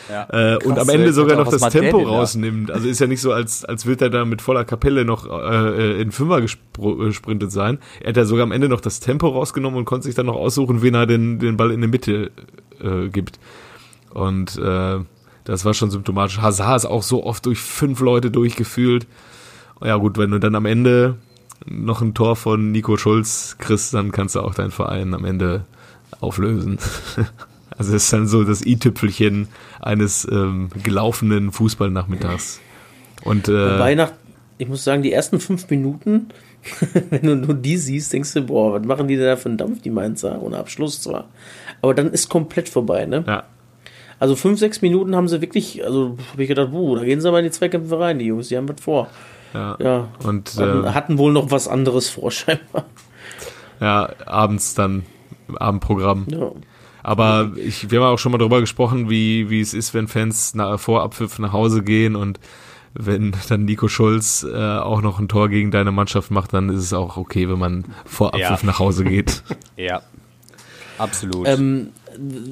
Ja. 0.10 0.28
äh, 0.56 0.58
und 0.63 0.78
am 0.78 0.89
Ende 0.89 1.13
sogar 1.13 1.38
noch 1.38 1.50
das 1.50 1.62
Tempo 1.70 2.00
da? 2.04 2.10
rausnimmt. 2.10 2.70
Also 2.72 2.88
ist 2.88 3.00
ja 3.00 3.08
nicht 3.08 3.22
so, 3.22 3.32
als, 3.32 3.63
als 3.65 3.86
würde 3.86 4.06
er 4.06 4.10
da 4.10 4.26
mit 4.26 4.41
voller 4.41 4.65
Kapelle 4.65 5.06
noch 5.06 5.26
äh, 5.30 6.02
in 6.02 6.12
Fünfer 6.12 6.39
äh, 6.39 6.46
gesprintet 7.06 7.52
sein. 7.52 7.80
Er 8.02 8.10
hat 8.10 8.17
ja 8.17 8.26
sogar 8.26 8.43
am 8.43 8.52
Ende 8.52 8.70
noch 8.70 8.82
das 8.82 9.00
Tempo 9.00 9.28
rausgenommen 9.30 9.80
und 9.80 9.86
konnte 9.86 10.06
sich 10.06 10.15
dann 10.15 10.26
noch 10.28 10.36
aussuchen, 10.36 10.82
wen 10.82 10.93
er 10.96 11.06
den, 11.08 11.39
den 11.39 11.58
Ball 11.58 11.72
in 11.72 11.82
der 11.82 11.89
Mitte 11.89 12.32
äh, 12.82 13.10
gibt. 13.10 13.39
Und 14.13 14.58
äh, 14.58 15.00
das 15.46 15.63
war 15.65 15.74
schon 15.74 15.91
symptomatisch. 15.91 16.39
Hazard 16.39 16.78
ist 16.78 16.86
auch 16.86 17.04
so 17.04 17.24
oft 17.26 17.46
durch 17.46 17.60
fünf 17.60 18.00
Leute 18.02 18.32
durchgefühlt. 18.32 19.08
Ja 19.84 19.96
gut, 19.98 20.17
wenn 20.17 20.32
du 20.32 20.39
dann 20.39 20.56
am 20.56 20.65
Ende 20.65 21.15
noch 21.65 22.02
ein 22.02 22.13
Tor 22.13 22.36
von 22.36 22.72
Nico 22.72 22.98
Schulz 22.98 23.58
kriegst, 23.60 23.93
dann 23.93 24.12
kannst 24.12 24.36
du 24.36 24.41
auch 24.41 24.54
deinen 24.54 24.72
Verein 24.72 25.13
am 25.13 25.26
Ende 25.26 25.65
auflösen. 26.20 26.80
Also 27.78 27.96
es 27.96 28.06
ist 28.06 28.13
dann 28.13 28.28
so 28.28 28.43
das 28.43 28.65
i-Tüpfelchen 28.65 29.50
eines 29.80 30.28
ähm, 30.32 30.70
gelaufenen 30.84 31.52
Fußballnachmittags. 31.52 32.60
Und 33.24 33.48
äh, 33.50 33.76
Wobei 33.76 33.93
nach, 33.93 34.13
ich 34.58 34.67
muss 34.67 34.84
sagen, 34.84 35.04
die 35.04 35.12
ersten 35.13 35.39
fünf 35.39 35.70
Minuten, 35.70 36.30
wenn 37.10 37.22
du 37.22 37.36
nur 37.36 37.54
die 37.54 37.78
siehst, 37.78 38.13
denkst 38.13 38.34
du, 38.34 38.41
boah, 38.41 38.74
was 38.74 38.88
machen 38.88 39.08
die 39.08 39.15
denn 39.15 39.26
da 39.26 39.36
für 39.36 39.50
einen 39.50 39.60
Dampf, 39.60 39.82
die 39.82 39.91
Mainzer, 39.91 40.41
ohne 40.41 40.58
Abschluss 40.58 41.02
zwar. 41.02 41.26
Aber 41.82 41.93
dann 41.93 42.12
ist 42.12 42.30
komplett 42.30 42.67
vorbei, 42.67 43.06
ne? 43.06 43.24
ja, 43.28 43.43
Also 44.17 44.36
fünf, 44.36 44.60
sechs 44.60 44.82
Minuten 44.82 45.15
haben 45.15 45.28
sie 45.28 45.41
wirklich, 45.41 45.86
also 45.86 46.17
habe 46.32 46.41
ich 46.41 46.48
gedacht, 46.50 46.72
buh, 46.72 46.96
da 46.96 47.04
gehen 47.04 47.22
sie 47.22 47.32
mal 47.32 47.39
in 47.39 47.46
die 47.46 47.52
Zweikämpfe 47.52 48.00
rein, 48.00 48.17
die 48.17 48.26
Jungs, 48.26 48.48
die 48.48 48.58
haben 48.58 48.67
was 48.67 48.82
vor. 48.82 49.08
Ja, 49.58 49.76
Ja, 49.80 50.08
und 50.24 50.56
hatten, 50.56 50.84
äh, 50.86 50.89
hatten 50.91 51.17
wohl 51.17 51.32
noch 51.34 51.52
was 51.52 51.67
anderes 51.67 52.10
vor, 52.10 52.32
scheinbar. 52.32 52.86
ja, 53.80 54.10
abends 54.26 54.76
dann 54.76 55.04
Abendprogramm. 55.56 56.26
Ja. 56.30 56.52
Aber 57.04 57.52
ich, 57.56 57.89
wir 57.89 58.02
haben 58.02 58.13
auch 58.13 58.20
schon 58.20 58.34
mal 58.34 58.38
darüber 58.38 58.60
gesprochen, 58.60 59.10
wie, 59.10 59.50
wie 59.50 59.62
es 59.62 59.74
ist, 59.74 59.93
wenn 59.93 60.08
Fans 60.10 60.54
nach, 60.56 60.78
vor 60.80 61.04
Abpfiff 61.04 61.39
nach 61.39 61.54
Hause 61.54 61.82
gehen 61.84 62.15
und 62.17 62.39
wenn 62.93 63.34
dann 63.48 63.63
Nico 63.65 63.88
Schulz 63.88 64.43
äh, 64.43 64.78
auch 64.80 65.02
noch 65.02 65.20
ein 65.20 65.28
Tor 65.30 65.50
gegen 65.50 65.72
deine 65.72 65.91
Mannschaft 65.91 66.32
macht, 66.32 66.52
dann 66.54 66.70
ist 66.70 66.82
es 66.82 66.93
auch 66.93 67.15
okay, 67.15 67.48
wenn 67.48 67.60
man 67.60 67.86
vor 68.06 68.34
Abpfiff 68.34 68.62
Ja. 68.63 68.65
nach 68.65 68.80
Hause 68.80 69.04
geht. 69.04 69.43
Ja. 69.78 70.02
Absolut. 70.98 71.48
Ähm, 71.48 71.91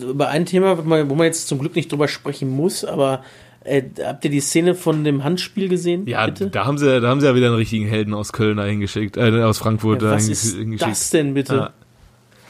über 0.01 0.27
ein 0.29 0.45
Thema, 0.45 0.77
wo 0.77 0.83
man, 0.83 1.09
wo 1.09 1.15
man 1.15 1.25
jetzt 1.25 1.47
zum 1.47 1.57
Glück 1.59 1.75
nicht 1.75 1.91
drüber 1.91 2.07
sprechen 2.07 2.49
muss, 2.49 2.85
aber 2.85 3.23
äh, 3.65 3.83
habt 4.03 4.23
ihr 4.25 4.31
die 4.31 4.39
Szene 4.39 4.75
von 4.75 5.03
dem 5.03 5.23
Handspiel 5.23 5.67
gesehen? 5.69 6.07
Ja, 6.07 6.25
bitte? 6.25 6.47
da 6.49 6.65
haben 6.65 6.77
sie, 6.77 7.01
da 7.01 7.07
haben 7.09 7.19
sie 7.19 7.27
ja 7.27 7.35
wieder 7.35 7.47
einen 7.47 7.55
richtigen 7.55 7.87
Helden 7.87 8.13
aus 8.13 8.31
Köln 8.33 8.59
hingeschickt, 8.61 9.17
äh, 9.17 9.41
aus 9.43 9.57
Frankfurt 9.57 10.01
Ja, 10.01 10.11
was 10.11 10.23
dahin 10.23 10.31
ist 10.31 10.55
hingeschickt. 10.55 10.91
das 10.91 11.09
denn 11.09 11.33
bitte? 11.33 11.55
Ja. 11.55 11.73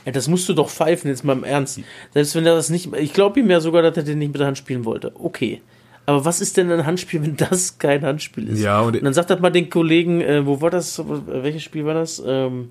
Ja, 0.05 0.11
das 0.11 0.27
musst 0.27 0.47
du 0.47 0.53
doch 0.53 0.69
pfeifen, 0.69 1.09
jetzt 1.09 1.23
mal 1.23 1.33
im 1.33 1.43
Ernst. 1.43 1.79
Selbst 2.13 2.35
wenn 2.35 2.45
er 2.45 2.53
das 2.53 2.69
nicht, 2.69 2.93
ich 2.95 3.11
glaube 3.13 3.39
ihm 3.39 3.49
ja 3.49 3.59
sogar, 3.59 3.81
dass 3.81 3.97
er 3.97 4.03
den 4.03 4.19
nicht 4.19 4.27
mit 4.33 4.39
der 4.39 4.45
Hand 4.45 4.57
spielen 4.59 4.85
wollte. 4.85 5.11
Okay. 5.19 5.61
Aber 6.05 6.23
was 6.25 6.41
ist 6.41 6.57
denn 6.57 6.69
ein 6.71 6.85
Handspiel, 6.85 7.23
wenn 7.23 7.35
das 7.35 7.79
kein 7.79 8.03
Handspiel 8.03 8.49
ist? 8.49 8.59
Ja, 8.61 8.81
und- 8.81 8.95
und 8.95 9.03
dann 9.03 9.13
sagt 9.15 9.31
das 9.31 9.39
mal 9.39 9.49
den 9.49 9.71
Kollegen, 9.71 10.21
äh, 10.21 10.45
wo 10.45 10.61
war 10.61 10.69
das, 10.69 11.01
welches 11.25 11.63
Spiel 11.63 11.85
war 11.85 11.95
das? 11.95 12.21
Ähm, 12.23 12.69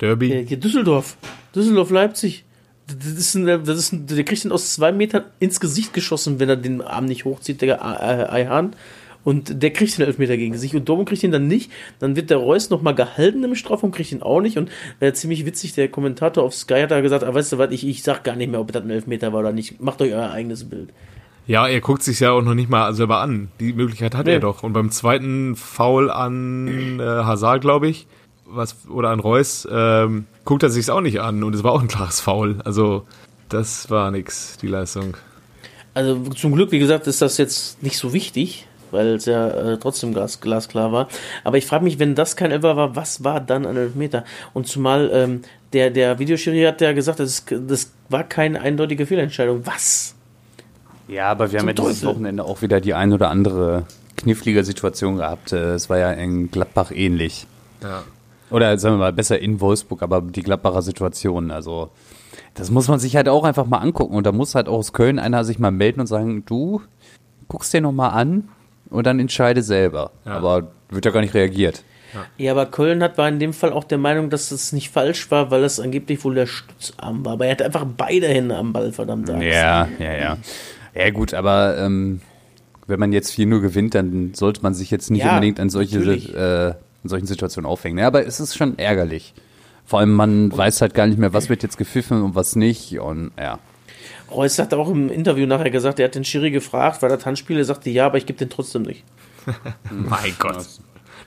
Derby. 0.00 0.30
äh, 0.32 0.46
hier 0.46 0.58
Düsseldorf. 0.58 1.16
Düsseldorf-Leipzig. 1.56 2.44
Das 2.88 3.06
ist 3.06 3.34
ein, 3.34 3.46
das 3.46 3.78
ist 3.78 3.92
ein, 3.92 4.06
der 4.06 4.24
kriegt 4.24 4.44
den 4.44 4.52
aus 4.52 4.72
zwei 4.74 4.92
Metern 4.92 5.24
ins 5.40 5.60
Gesicht 5.60 5.92
geschossen, 5.92 6.40
wenn 6.40 6.48
er 6.48 6.56
den 6.56 6.80
Arm 6.80 7.04
nicht 7.04 7.24
hochzieht, 7.24 7.60
der 7.60 7.76
äh, 7.80 8.30
Eihan. 8.32 8.74
Und 9.24 9.62
der 9.62 9.72
kriegt 9.72 9.98
den 9.98 10.06
Elfmeter 10.06 10.36
gegen 10.38 10.56
sich. 10.56 10.74
Und 10.74 10.88
Dortmund 10.88 11.08
kriegt 11.08 11.22
ihn 11.22 11.32
dann 11.32 11.48
nicht. 11.48 11.70
Dann 11.98 12.16
wird 12.16 12.30
der 12.30 12.38
Reus 12.38 12.70
nochmal 12.70 12.94
gehalten 12.94 13.44
im 13.44 13.54
Strafraum, 13.56 13.90
kriegt 13.90 14.10
ihn 14.10 14.22
auch 14.22 14.40
nicht. 14.40 14.56
Und 14.56 14.70
äh, 15.00 15.12
ziemlich 15.12 15.44
witzig, 15.44 15.74
der 15.74 15.88
Kommentator 15.88 16.42
auf 16.44 16.54
Sky 16.54 16.80
hat 16.82 16.92
da 16.92 17.00
gesagt, 17.02 17.24
ah, 17.24 17.34
weißt 17.34 17.52
du 17.52 17.58
was, 17.58 17.70
ich, 17.72 17.86
ich 17.86 18.02
sag 18.02 18.24
gar 18.24 18.36
nicht 18.36 18.50
mehr, 18.50 18.60
ob 18.60 18.72
das 18.72 18.82
ein 18.84 18.90
Elfmeter 18.90 19.32
war 19.34 19.40
oder 19.40 19.52
nicht. 19.52 19.82
Macht 19.82 20.00
euch 20.00 20.12
euer 20.14 20.30
eigenes 20.30 20.64
Bild. 20.70 20.90
Ja, 21.46 21.66
er 21.66 21.80
guckt 21.80 22.02
sich 22.02 22.20
ja 22.20 22.30
auch 22.30 22.42
noch 22.42 22.54
nicht 22.54 22.70
mal 22.70 22.94
selber 22.94 23.20
an. 23.20 23.48
Die 23.60 23.72
Möglichkeit 23.74 24.14
hat 24.14 24.26
Nee. 24.26 24.34
er 24.34 24.40
doch. 24.40 24.62
Und 24.62 24.72
beim 24.72 24.90
zweiten 24.90 25.56
Foul 25.56 26.10
an 26.10 26.98
äh, 27.00 27.02
Hazard, 27.02 27.60
glaube 27.60 27.88
ich, 27.88 28.06
was 28.46 28.88
oder 28.88 29.10
an 29.10 29.20
Reus, 29.20 29.68
ähm, 29.70 30.24
guckt 30.48 30.62
er 30.62 30.70
sich's 30.70 30.88
auch 30.88 31.02
nicht 31.02 31.20
an. 31.20 31.44
Und 31.44 31.54
es 31.54 31.62
war 31.62 31.72
auch 31.72 31.82
ein 31.82 31.88
klares 31.88 32.20
Foul. 32.20 32.56
Also 32.64 33.06
das 33.50 33.90
war 33.90 34.10
nix, 34.10 34.56
die 34.56 34.66
Leistung. 34.66 35.14
Also 35.92 36.18
zum 36.30 36.54
Glück, 36.54 36.72
wie 36.72 36.78
gesagt, 36.78 37.06
ist 37.06 37.20
das 37.20 37.36
jetzt 37.36 37.82
nicht 37.82 37.98
so 37.98 38.14
wichtig, 38.14 38.66
weil 38.90 39.16
es 39.16 39.26
ja 39.26 39.48
äh, 39.48 39.78
trotzdem 39.78 40.14
glas, 40.14 40.40
glasklar 40.40 40.90
war. 40.90 41.08
Aber 41.44 41.58
ich 41.58 41.66
frage 41.66 41.84
mich, 41.84 41.98
wenn 41.98 42.14
das 42.14 42.34
kein 42.34 42.50
Elfer 42.50 42.78
war, 42.78 42.96
was 42.96 43.22
war 43.24 43.40
dann 43.42 43.66
ein 43.66 43.76
Elfmeter? 43.76 44.24
Und 44.54 44.66
zumal 44.66 45.10
ähm, 45.12 45.42
der, 45.74 45.90
der 45.90 46.18
Videoschiri 46.18 46.62
hat 46.62 46.80
ja 46.80 46.92
gesagt, 46.92 47.20
das, 47.20 47.28
ist, 47.28 47.54
das 47.66 47.92
war 48.08 48.24
keine 48.24 48.62
eindeutige 48.62 49.04
Fehlentscheidung. 49.04 49.66
Was? 49.66 50.14
ja, 51.08 51.26
aber 51.30 51.52
wir 51.52 51.58
haben 51.58 51.76
zum 51.76 51.84
ja 51.84 51.90
dieses. 51.90 52.06
Wochenende 52.06 52.44
auch 52.44 52.62
wieder 52.62 52.80
die 52.80 52.94
ein 52.94 53.12
oder 53.12 53.28
andere 53.28 53.84
knifflige 54.16 54.64
Situation 54.64 55.18
gehabt. 55.18 55.52
Äh, 55.52 55.74
Es 55.74 55.90
war 55.90 55.98
ja 55.98 56.10
in 56.10 56.50
Gladbach 56.50 56.90
ähnlich. 56.90 57.46
Ja. 57.82 58.02
Oder 58.50 58.78
sagen 58.78 58.94
wir 58.94 58.98
mal 58.98 59.12
besser 59.12 59.38
in 59.38 59.60
Wolfsburg, 59.60 60.02
aber 60.02 60.20
die 60.22 60.42
Gladbacher 60.42 60.82
Situation, 60.82 61.50
also 61.50 61.90
das 62.54 62.70
muss 62.70 62.88
man 62.88 62.98
sich 62.98 63.14
halt 63.16 63.28
auch 63.28 63.44
einfach 63.44 63.66
mal 63.66 63.78
angucken. 63.78 64.14
Und 64.14 64.26
da 64.26 64.32
muss 64.32 64.54
halt 64.54 64.68
auch 64.68 64.78
aus 64.78 64.92
Köln 64.92 65.18
einer 65.18 65.44
sich 65.44 65.58
mal 65.58 65.70
melden 65.70 66.00
und 66.00 66.06
sagen, 66.06 66.44
du 66.46 66.82
guckst 67.46 67.72
dir 67.72 67.80
noch 67.80 67.92
mal 67.92 68.08
an 68.08 68.48
und 68.90 69.06
dann 69.06 69.20
entscheide 69.20 69.62
selber. 69.62 70.10
Ja. 70.24 70.32
Aber 70.32 70.68
wird 70.90 71.04
ja 71.04 71.10
gar 71.10 71.20
nicht 71.20 71.34
reagiert. 71.34 71.84
Ja, 72.38 72.52
aber 72.52 72.66
Köln 72.66 73.02
hat 73.02 73.18
war 73.18 73.28
in 73.28 73.38
dem 73.38 73.52
Fall 73.52 73.72
auch 73.72 73.84
der 73.84 73.98
Meinung, 73.98 74.30
dass 74.30 74.50
es 74.50 74.72
nicht 74.72 74.90
falsch 74.90 75.30
war, 75.30 75.50
weil 75.50 75.62
es 75.64 75.78
angeblich 75.78 76.24
wohl 76.24 76.34
der 76.34 76.46
Stützarm 76.46 77.24
war. 77.24 77.34
Aber 77.34 77.44
er 77.44 77.52
hatte 77.52 77.66
einfach 77.66 77.84
beide 77.84 78.28
Hände 78.28 78.56
am 78.56 78.72
Ball, 78.72 78.92
verdammt. 78.92 79.28
Ja, 79.28 79.88
ja, 79.98 80.14
ja. 80.14 80.38
Ja 80.94 81.10
gut, 81.10 81.34
aber 81.34 81.76
ähm, 81.78 82.22
wenn 82.86 82.98
man 82.98 83.12
jetzt 83.12 83.32
4-0 83.38 83.60
gewinnt, 83.60 83.94
dann 83.94 84.32
sollte 84.34 84.62
man 84.62 84.72
sich 84.74 84.90
jetzt 84.90 85.10
nicht 85.10 85.22
Ja, 85.24 85.34
unbedingt 85.34 85.60
an 85.60 85.68
solche 85.68 85.98
äh, 85.98 86.74
in 87.02 87.10
solchen 87.10 87.26
Situationen 87.26 87.68
aufhängen. 87.68 87.98
Ja, 87.98 88.06
aber 88.06 88.26
es 88.26 88.40
ist 88.40 88.56
schon 88.56 88.78
ärgerlich. 88.78 89.34
Vor 89.84 90.00
allem, 90.00 90.12
man 90.14 90.54
weiß 90.54 90.82
halt 90.82 90.94
gar 90.94 91.06
nicht 91.06 91.18
mehr, 91.18 91.32
was 91.32 91.48
wird 91.48 91.62
jetzt 91.62 91.78
gepfiffen 91.78 92.22
und 92.22 92.34
was 92.34 92.56
nicht. 92.56 92.98
Und 92.98 93.30
ja. 93.38 93.58
Reus 94.30 94.58
hat 94.58 94.74
auch 94.74 94.90
im 94.90 95.08
Interview 95.08 95.46
nachher 95.46 95.70
gesagt, 95.70 95.98
er 95.98 96.06
hat 96.06 96.14
den 96.14 96.24
Schiri 96.24 96.50
gefragt, 96.50 97.02
Handspiel? 97.02 97.58
Er 97.58 97.64
sagte 97.64 97.88
ja, 97.90 98.06
aber 98.06 98.18
ich 98.18 98.26
gebe 98.26 98.38
den 98.38 98.50
trotzdem 98.50 98.82
nicht. 98.82 99.04
Mein 99.90 100.34
Gott. 100.38 100.66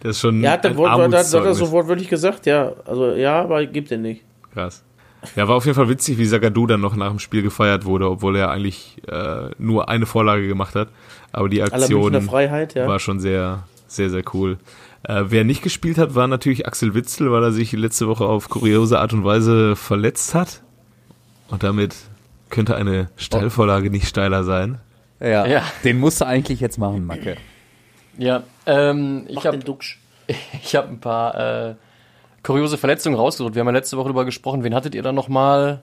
Das 0.01 0.15
ist 0.15 0.19
schon 0.19 0.43
Er 0.43 0.51
hat, 0.51 0.63
Wort, 0.77 0.91
hat, 0.91 0.97
hat 0.97 1.05
Armutszeugnis. 1.05 1.57
so 1.57 1.71
wortwörtlich 1.71 2.10
gesagt, 2.10 2.45
ja. 2.45 2.73
Also 2.86 3.13
ja, 3.13 3.41
aber 3.41 3.62
ich 3.62 3.71
gebe 3.71 3.88
den 3.88 4.03
nicht. 4.03 4.23
Krass. 4.53 4.84
Ja, 5.36 5.47
war 5.47 5.55
auf 5.55 5.65
jeden 5.65 5.75
Fall 5.75 5.89
witzig, 5.89 6.17
wie 6.17 6.25
Sagadu 6.25 6.65
dann 6.65 6.81
noch 6.81 6.95
nach 6.95 7.10
dem 7.10 7.19
Spiel 7.19 7.43
gefeiert 7.43 7.86
wurde, 7.86 8.10
obwohl 8.10 8.36
er 8.36 8.49
eigentlich 8.49 9.01
äh, 9.07 9.49
nur 9.60 9.88
eine 9.88 10.07
Vorlage 10.07 10.47
gemacht 10.47 10.73
hat. 10.75 10.89
Aber 11.31 11.47
die 11.47 11.62
Aktion 11.62 12.19
Freiheit, 12.23 12.73
ja. 12.73 12.88
war 12.88 12.99
schon 12.99 13.19
sehr, 13.19 13.63
sehr, 13.88 14.10
sehr 14.10 14.23
cool. 14.34 14.57
Äh, 15.03 15.23
wer 15.27 15.43
nicht 15.43 15.63
gespielt 15.63 15.97
hat, 15.97 16.13
war 16.15 16.27
natürlich 16.27 16.67
Axel 16.67 16.93
Witzel, 16.93 17.31
weil 17.31 17.43
er 17.43 17.51
sich 17.51 17.71
letzte 17.73 18.07
Woche 18.07 18.25
auf 18.25 18.49
kuriose 18.49 18.99
Art 18.99 19.13
und 19.13 19.23
Weise 19.25 19.75
verletzt 19.75 20.35
hat. 20.35 20.61
Und 21.49 21.63
damit 21.63 21.95
könnte 22.49 22.75
eine 22.75 23.09
Steilvorlage 23.17 23.89
nicht 23.89 24.07
steiler 24.07 24.43
sein. 24.43 24.79
Ja, 25.19 25.45
Ja. 25.47 25.63
den 25.83 25.99
musst 25.99 26.21
du 26.21 26.25
eigentlich 26.25 26.59
jetzt 26.59 26.77
machen, 26.77 27.05
Macke. 27.05 27.37
Ja, 28.17 28.43
ähm, 28.65 29.25
ich 29.27 29.45
habe 29.45 29.57
den 29.57 29.75
ich 30.63 30.75
hab 30.75 30.87
ein 30.89 30.99
paar 30.99 31.69
äh, 31.69 31.75
kuriose 32.43 32.77
Verletzungen 32.77 33.15
rausgesucht. 33.15 33.55
Wir 33.55 33.61
haben 33.61 33.67
ja 33.67 33.73
letzte 33.73 33.97
Woche 33.97 34.05
darüber 34.05 34.25
gesprochen. 34.25 34.63
Wen 34.63 34.75
hattet 34.75 34.93
ihr 34.95 35.01
da 35.03 35.11
nochmal 35.11 35.81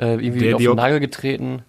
äh, 0.00 0.14
irgendwie 0.14 0.40
Der 0.40 0.54
auf 0.54 0.58
den 0.60 0.64
Diop. 0.66 0.76
Nagel 0.76 1.00
getreten? 1.00 1.62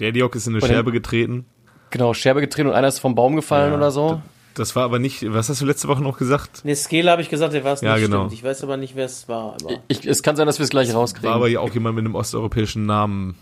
Der 0.00 0.12
Diok 0.12 0.34
ist 0.34 0.46
in 0.46 0.54
eine 0.56 0.66
Scherbe 0.66 0.92
getreten. 0.92 1.44
Genau, 1.90 2.14
Scherbe 2.14 2.40
getreten 2.40 2.68
und 2.68 2.74
einer 2.74 2.88
ist 2.88 2.98
vom 2.98 3.14
Baum 3.14 3.36
gefallen 3.36 3.72
Ja, 3.72 3.76
oder 3.76 3.90
so. 3.90 4.22
Das 4.60 4.76
war 4.76 4.84
aber 4.84 4.98
nicht, 4.98 5.24
was 5.32 5.48
hast 5.48 5.62
du 5.62 5.64
letzte 5.64 5.88
Woche 5.88 6.02
noch 6.02 6.18
gesagt? 6.18 6.66
Ne, 6.66 6.76
Skele 6.76 7.10
habe 7.10 7.22
ich 7.22 7.30
gesagt, 7.30 7.54
der 7.54 7.64
war 7.64 7.72
es 7.72 7.80
Ja, 7.80 7.94
nicht. 7.94 8.04
genau. 8.04 8.18
Stimmt. 8.26 8.32
Ich 8.34 8.44
weiß 8.44 8.62
aber 8.62 8.76
nicht, 8.76 8.94
wer 8.94 9.06
es 9.06 9.26
war. 9.26 9.54
Aber 9.62 9.78
Ich, 9.88 10.04
es 10.06 10.22
kann 10.22 10.36
sein, 10.36 10.46
dass 10.46 10.58
wir 10.58 10.64
es 10.64 10.68
gleich 10.70 10.88
War 10.88 10.96
rauskriegen. 10.96 11.30
aber 11.30 11.48
ja 11.48 11.60
auch 11.60 11.72
jemand 11.72 11.96
mit 11.96 12.04
einem 12.04 12.14
osteuropäischen 12.14 12.84
Namen. 12.84 13.36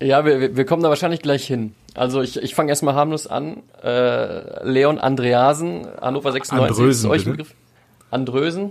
Ja, 0.00 0.24
wir, 0.24 0.56
wir- 0.56 0.64
kommen 0.64 0.82
da 0.82 0.88
wahrscheinlich 0.88 1.20
gleich 1.20 1.44
hin. 1.46 1.74
Also 1.94 2.22
ich, 2.22 2.40
ich 2.42 2.54
fange 2.54 2.70
erstmal 2.70 2.94
harmlos 2.94 3.26
an. 3.26 3.58
Äh, 3.82 4.64
Leon 4.66 4.98
Andreasen, 4.98 5.86
Hannover 6.00 6.32
96. 6.32 6.78
Andrösen, 6.78 7.10
ist 7.10 7.14
euch. 7.14 7.24
Begriff? 7.26 7.54
Andrösen. 8.10 8.70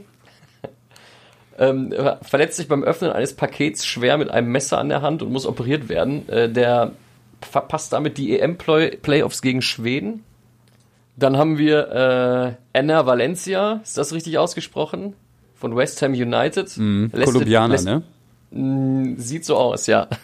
Ähm, 1.60 1.91
verletzt 2.21 2.58
sich 2.58 2.67
beim 2.67 2.84
Öffnen 2.84 3.12
eines 3.12 3.36
Pakets 3.36 3.84
schwer 3.86 4.17
mit 4.19 4.30
einem 4.30 4.52
Messer 4.52 4.78
an 4.78 4.89
der 4.89 5.02
Hand 5.02 5.23
und 5.23 5.32
muss 5.32 5.47
operiert 5.47 5.89
werden. 5.89 6.30
Äh, 6.30 6.52
der 6.52 6.91
verpasst 7.41 7.93
damit 7.93 8.17
die 8.19 8.39
EM-Playoffs 8.39 9.41
gegen 9.41 9.63
Schweden. 9.63 10.23
Dann 11.17 11.36
haben 11.38 11.58
wir 11.58 12.58
äh, 12.73 12.77
Anna 12.80 13.06
Valencia, 13.06 13.80
ist 13.84 13.97
das 13.97 14.13
richtig 14.13 14.38
ausgesprochen? 14.38 15.13
Von 15.56 15.75
West 15.75 16.01
Ham 16.03 16.12
United. 16.13 16.77
Mhm. 16.77 17.12
Kolumbianer, 17.12 17.73
lässt- 17.73 17.86
ne? 17.86 18.03
Mm, 18.51 19.15
Sieht 19.17 19.43
so 19.45 19.58
aus, 19.58 19.88
ja. 19.88 20.08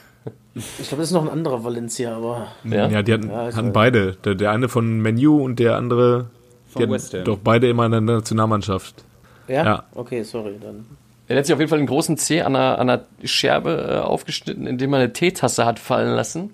Ich 0.55 0.87
glaube, 0.87 1.01
das 1.01 1.09
ist 1.09 1.13
noch 1.13 1.23
ein 1.23 1.29
anderer 1.31 1.63
Valencia, 1.63 2.15
aber. 2.15 2.49
Ja? 2.63 2.87
Ja, 2.87 3.01
die 3.01 3.11
hatten, 3.13 3.27
Ja, 3.27 3.55
hatten 3.55 3.73
beide. 3.73 4.11
Der, 4.23 4.35
der 4.35 4.51
eine 4.51 4.69
von 4.69 4.99
Menu 5.01 5.43
und 5.43 5.57
der 5.57 5.77
andere 5.77 6.27
Von 6.69 6.91
West 6.91 7.11
Ham. 7.15 7.23
Doch 7.23 7.39
beide 7.39 7.67
immer 7.67 7.87
in 7.87 7.91
der 7.91 8.01
Nationalmannschaft. 8.01 9.03
Ja? 9.47 9.65
Ja. 9.65 9.83
Okay, 9.95 10.21
sorry, 10.21 10.53
dann. 10.61 10.85
Er 11.27 11.37
hat 11.39 11.47
sich 11.47 11.53
auf 11.55 11.59
jeden 11.59 11.69
Fall 11.69 11.79
einen 11.79 11.87
großen 11.87 12.17
Zeh 12.17 12.41
an 12.43 12.55
einer, 12.55 12.77
an 12.77 12.87
einer 12.87 13.03
Scherbe 13.23 13.93
äh, 13.93 13.97
aufgeschnitten, 14.05 14.67
indem 14.67 14.93
er 14.93 14.99
eine 14.99 15.11
Teetasse 15.13 15.65
hat 15.65 15.79
fallen 15.79 16.15
lassen. 16.15 16.53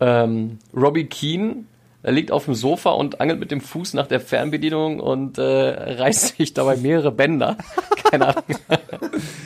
Ähm, 0.00 0.58
Robbie 0.76 1.04
Keane, 1.06 1.64
er 2.08 2.12
liegt 2.12 2.32
auf 2.32 2.46
dem 2.46 2.54
Sofa 2.54 2.90
und 2.90 3.20
angelt 3.20 3.38
mit 3.38 3.50
dem 3.50 3.60
Fuß 3.60 3.92
nach 3.92 4.06
der 4.06 4.18
Fernbedienung 4.18 4.98
und 4.98 5.36
äh, 5.36 5.42
reißt 5.42 6.38
sich 6.38 6.54
dabei 6.54 6.76
mehrere 6.76 7.12
Bänder. 7.12 7.58
Keine 8.10 8.28
Ahnung. 8.28 8.44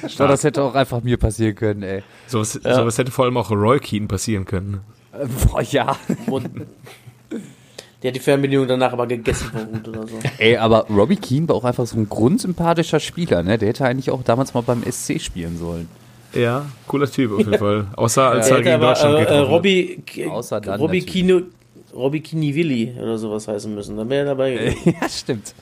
So, 0.08 0.28
das 0.28 0.44
hätte 0.44 0.62
auch 0.62 0.76
einfach 0.76 1.02
mir 1.02 1.16
passieren 1.16 1.56
können, 1.56 1.82
ey. 1.82 2.02
Sowas, 2.28 2.52
sowas 2.52 2.96
hätte 2.98 3.10
vor 3.10 3.24
allem 3.24 3.36
auch 3.36 3.50
Roy 3.50 3.80
Keane 3.80 4.06
passieren 4.06 4.44
können. 4.44 4.80
Äh, 5.12 5.26
Boah, 5.48 5.60
ja. 5.62 5.96
Und 6.26 6.48
der 8.02 8.08
hat 8.10 8.16
die 8.16 8.20
Fernbedienung 8.20 8.68
danach 8.68 8.92
aber 8.92 9.06
gegessen 9.08 9.50
oder 9.88 10.06
so. 10.06 10.18
Ey, 10.38 10.56
aber 10.56 10.86
Robbie 10.88 11.16
Keane 11.16 11.48
war 11.48 11.56
auch 11.56 11.64
einfach 11.64 11.86
so 11.86 11.96
ein 11.96 12.08
grundsympathischer 12.08 13.00
Spieler, 13.00 13.42
ne? 13.42 13.58
Der 13.58 13.68
hätte 13.68 13.84
eigentlich 13.84 14.10
auch 14.10 14.22
damals 14.22 14.54
mal 14.54 14.62
beim 14.62 14.82
SC 14.88 15.20
spielen 15.20 15.56
sollen. 15.58 15.88
Ja, 16.34 16.66
cooler 16.86 17.10
Typ 17.10 17.32
auf 17.32 17.38
jeden 17.38 17.58
Fall. 17.58 17.86
Außer 17.96 18.30
als 18.30 18.46
Der 18.48 18.56
er 18.58 18.62
gegen 18.62 18.74
aber 18.76 18.86
Deutschland 18.86 19.14
äh, 19.16 19.18
geht. 19.20 19.28
äh, 19.28 19.38
Robbie, 19.38 20.02
Außer 20.30 20.60
dann 20.60 20.80
Robbie. 20.80 21.02
Kino, 21.02 21.42
Robbie 21.94 22.20
Kinivilli 22.20 22.94
oder 22.98 23.18
sowas 23.18 23.48
heißen 23.48 23.74
müssen. 23.74 23.96
Dann 23.96 24.08
wäre 24.10 24.20
er 24.20 24.26
dabei 24.26 24.52
gewesen. 24.54 24.94
ja, 25.00 25.08
stimmt. 25.08 25.54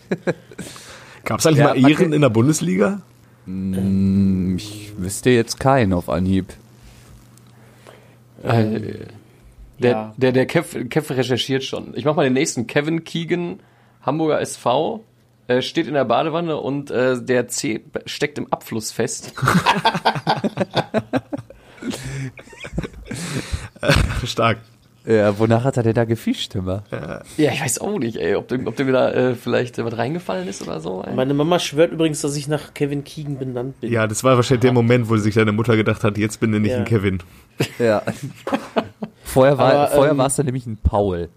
Gab 1.24 1.40
es 1.40 1.46
eigentlich 1.46 1.58
Ja, 1.58 1.74
mal 1.74 1.94
kann- 1.94 2.12
in 2.12 2.20
der 2.20 2.28
Bundesliga? 2.30 3.02
Ich 4.56 4.92
wüsste 4.96 5.30
jetzt 5.30 5.58
keinen 5.58 5.92
auf 5.92 6.08
Anhieb. 6.08 6.52
Äh, 8.42 8.80
der, 9.78 9.90
Ja. 9.90 10.14
der, 10.16 10.32
der 10.32 10.46
Kev, 10.46 10.84
Kev 10.88 11.10
recherchiert 11.14 11.64
schon. 11.64 11.94
Ich 11.96 12.04
mach 12.04 12.14
mal 12.14 12.24
den 12.24 12.34
nächsten. 12.34 12.66
Kevin 12.66 13.02
Keegan, 13.04 13.60
Hamburger 14.02 14.40
SV, 14.40 15.04
äh, 15.48 15.62
steht 15.62 15.86
in 15.88 15.94
der 15.94 16.04
Badewanne 16.04 16.56
und 16.58 16.90
äh, 16.90 17.20
der 17.22 17.48
C 17.48 17.82
steckt 18.06 18.38
im 18.38 18.52
Abfluss 18.52 18.92
fest. 18.92 19.32
Stark. 24.24 24.58
Ja, 25.06 25.38
wonach 25.38 25.64
hat 25.64 25.76
er 25.78 25.82
denn 25.82 25.94
da 25.94 26.04
gefischt 26.04 26.54
immer? 26.54 26.84
Ja, 27.38 27.52
ich 27.52 27.60
weiß 27.62 27.78
auch 27.80 27.98
nicht, 27.98 28.16
ey, 28.16 28.34
ob 28.34 28.48
dem, 28.48 28.66
ob 28.66 28.76
dem 28.76 28.92
da 28.92 29.10
äh, 29.10 29.34
vielleicht 29.34 29.78
äh, 29.78 29.84
was 29.84 29.96
reingefallen 29.96 30.46
ist 30.46 30.60
oder 30.62 30.78
so. 30.80 31.02
Ey. 31.06 31.14
Meine 31.14 31.32
Mama 31.32 31.58
schwört 31.58 31.92
übrigens, 31.92 32.20
dass 32.20 32.36
ich 32.36 32.48
nach 32.48 32.74
Kevin 32.74 33.02
Keegan 33.02 33.38
benannt 33.38 33.80
bin. 33.80 33.90
Ja, 33.90 34.06
das 34.06 34.22
war 34.24 34.36
wahrscheinlich 34.36 34.60
der 34.60 34.72
Moment, 34.72 35.08
wo 35.08 35.16
sich 35.16 35.34
deine 35.34 35.52
Mutter 35.52 35.74
gedacht 35.76 36.04
hat, 36.04 36.18
jetzt 36.18 36.38
bin 36.40 36.52
ich 36.52 36.60
nicht 36.60 36.72
Ja. 36.72 36.78
ein 36.78 36.84
Kevin. 36.84 37.18
Ja. 37.78 38.02
Vorher 39.24 39.56
war, 39.58 39.72
Aber, 39.72 39.88
vorher 39.88 40.12
ähm, 40.12 40.18
war 40.18 40.26
es 40.26 40.36
dann 40.36 40.46
nämlich 40.46 40.66
ein 40.66 40.76
Paul. 40.76 41.28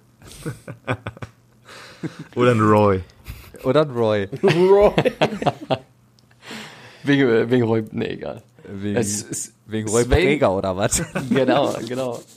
Oder 2.35 2.51
ein 2.51 2.59
Roy. 2.59 3.01
Oder 3.63 3.81
ein 3.83 3.91
Roy. 3.91 4.27
Roy. 4.43 4.91
Wegen, 7.03 7.27
äh, 7.29 7.49
wegen 7.51 7.63
Roy, 7.63 7.83
nee, 7.91 8.07
egal. 8.13 8.41
Wegen, 8.65 8.95
Es 8.97 9.21
ist, 9.21 9.53
wegen 9.65 9.89
Roy 9.89 10.05
Präger 10.05 10.55
oder 10.55 10.77
was? 10.77 11.03
genau, 11.29 11.73
genau. 11.87 12.19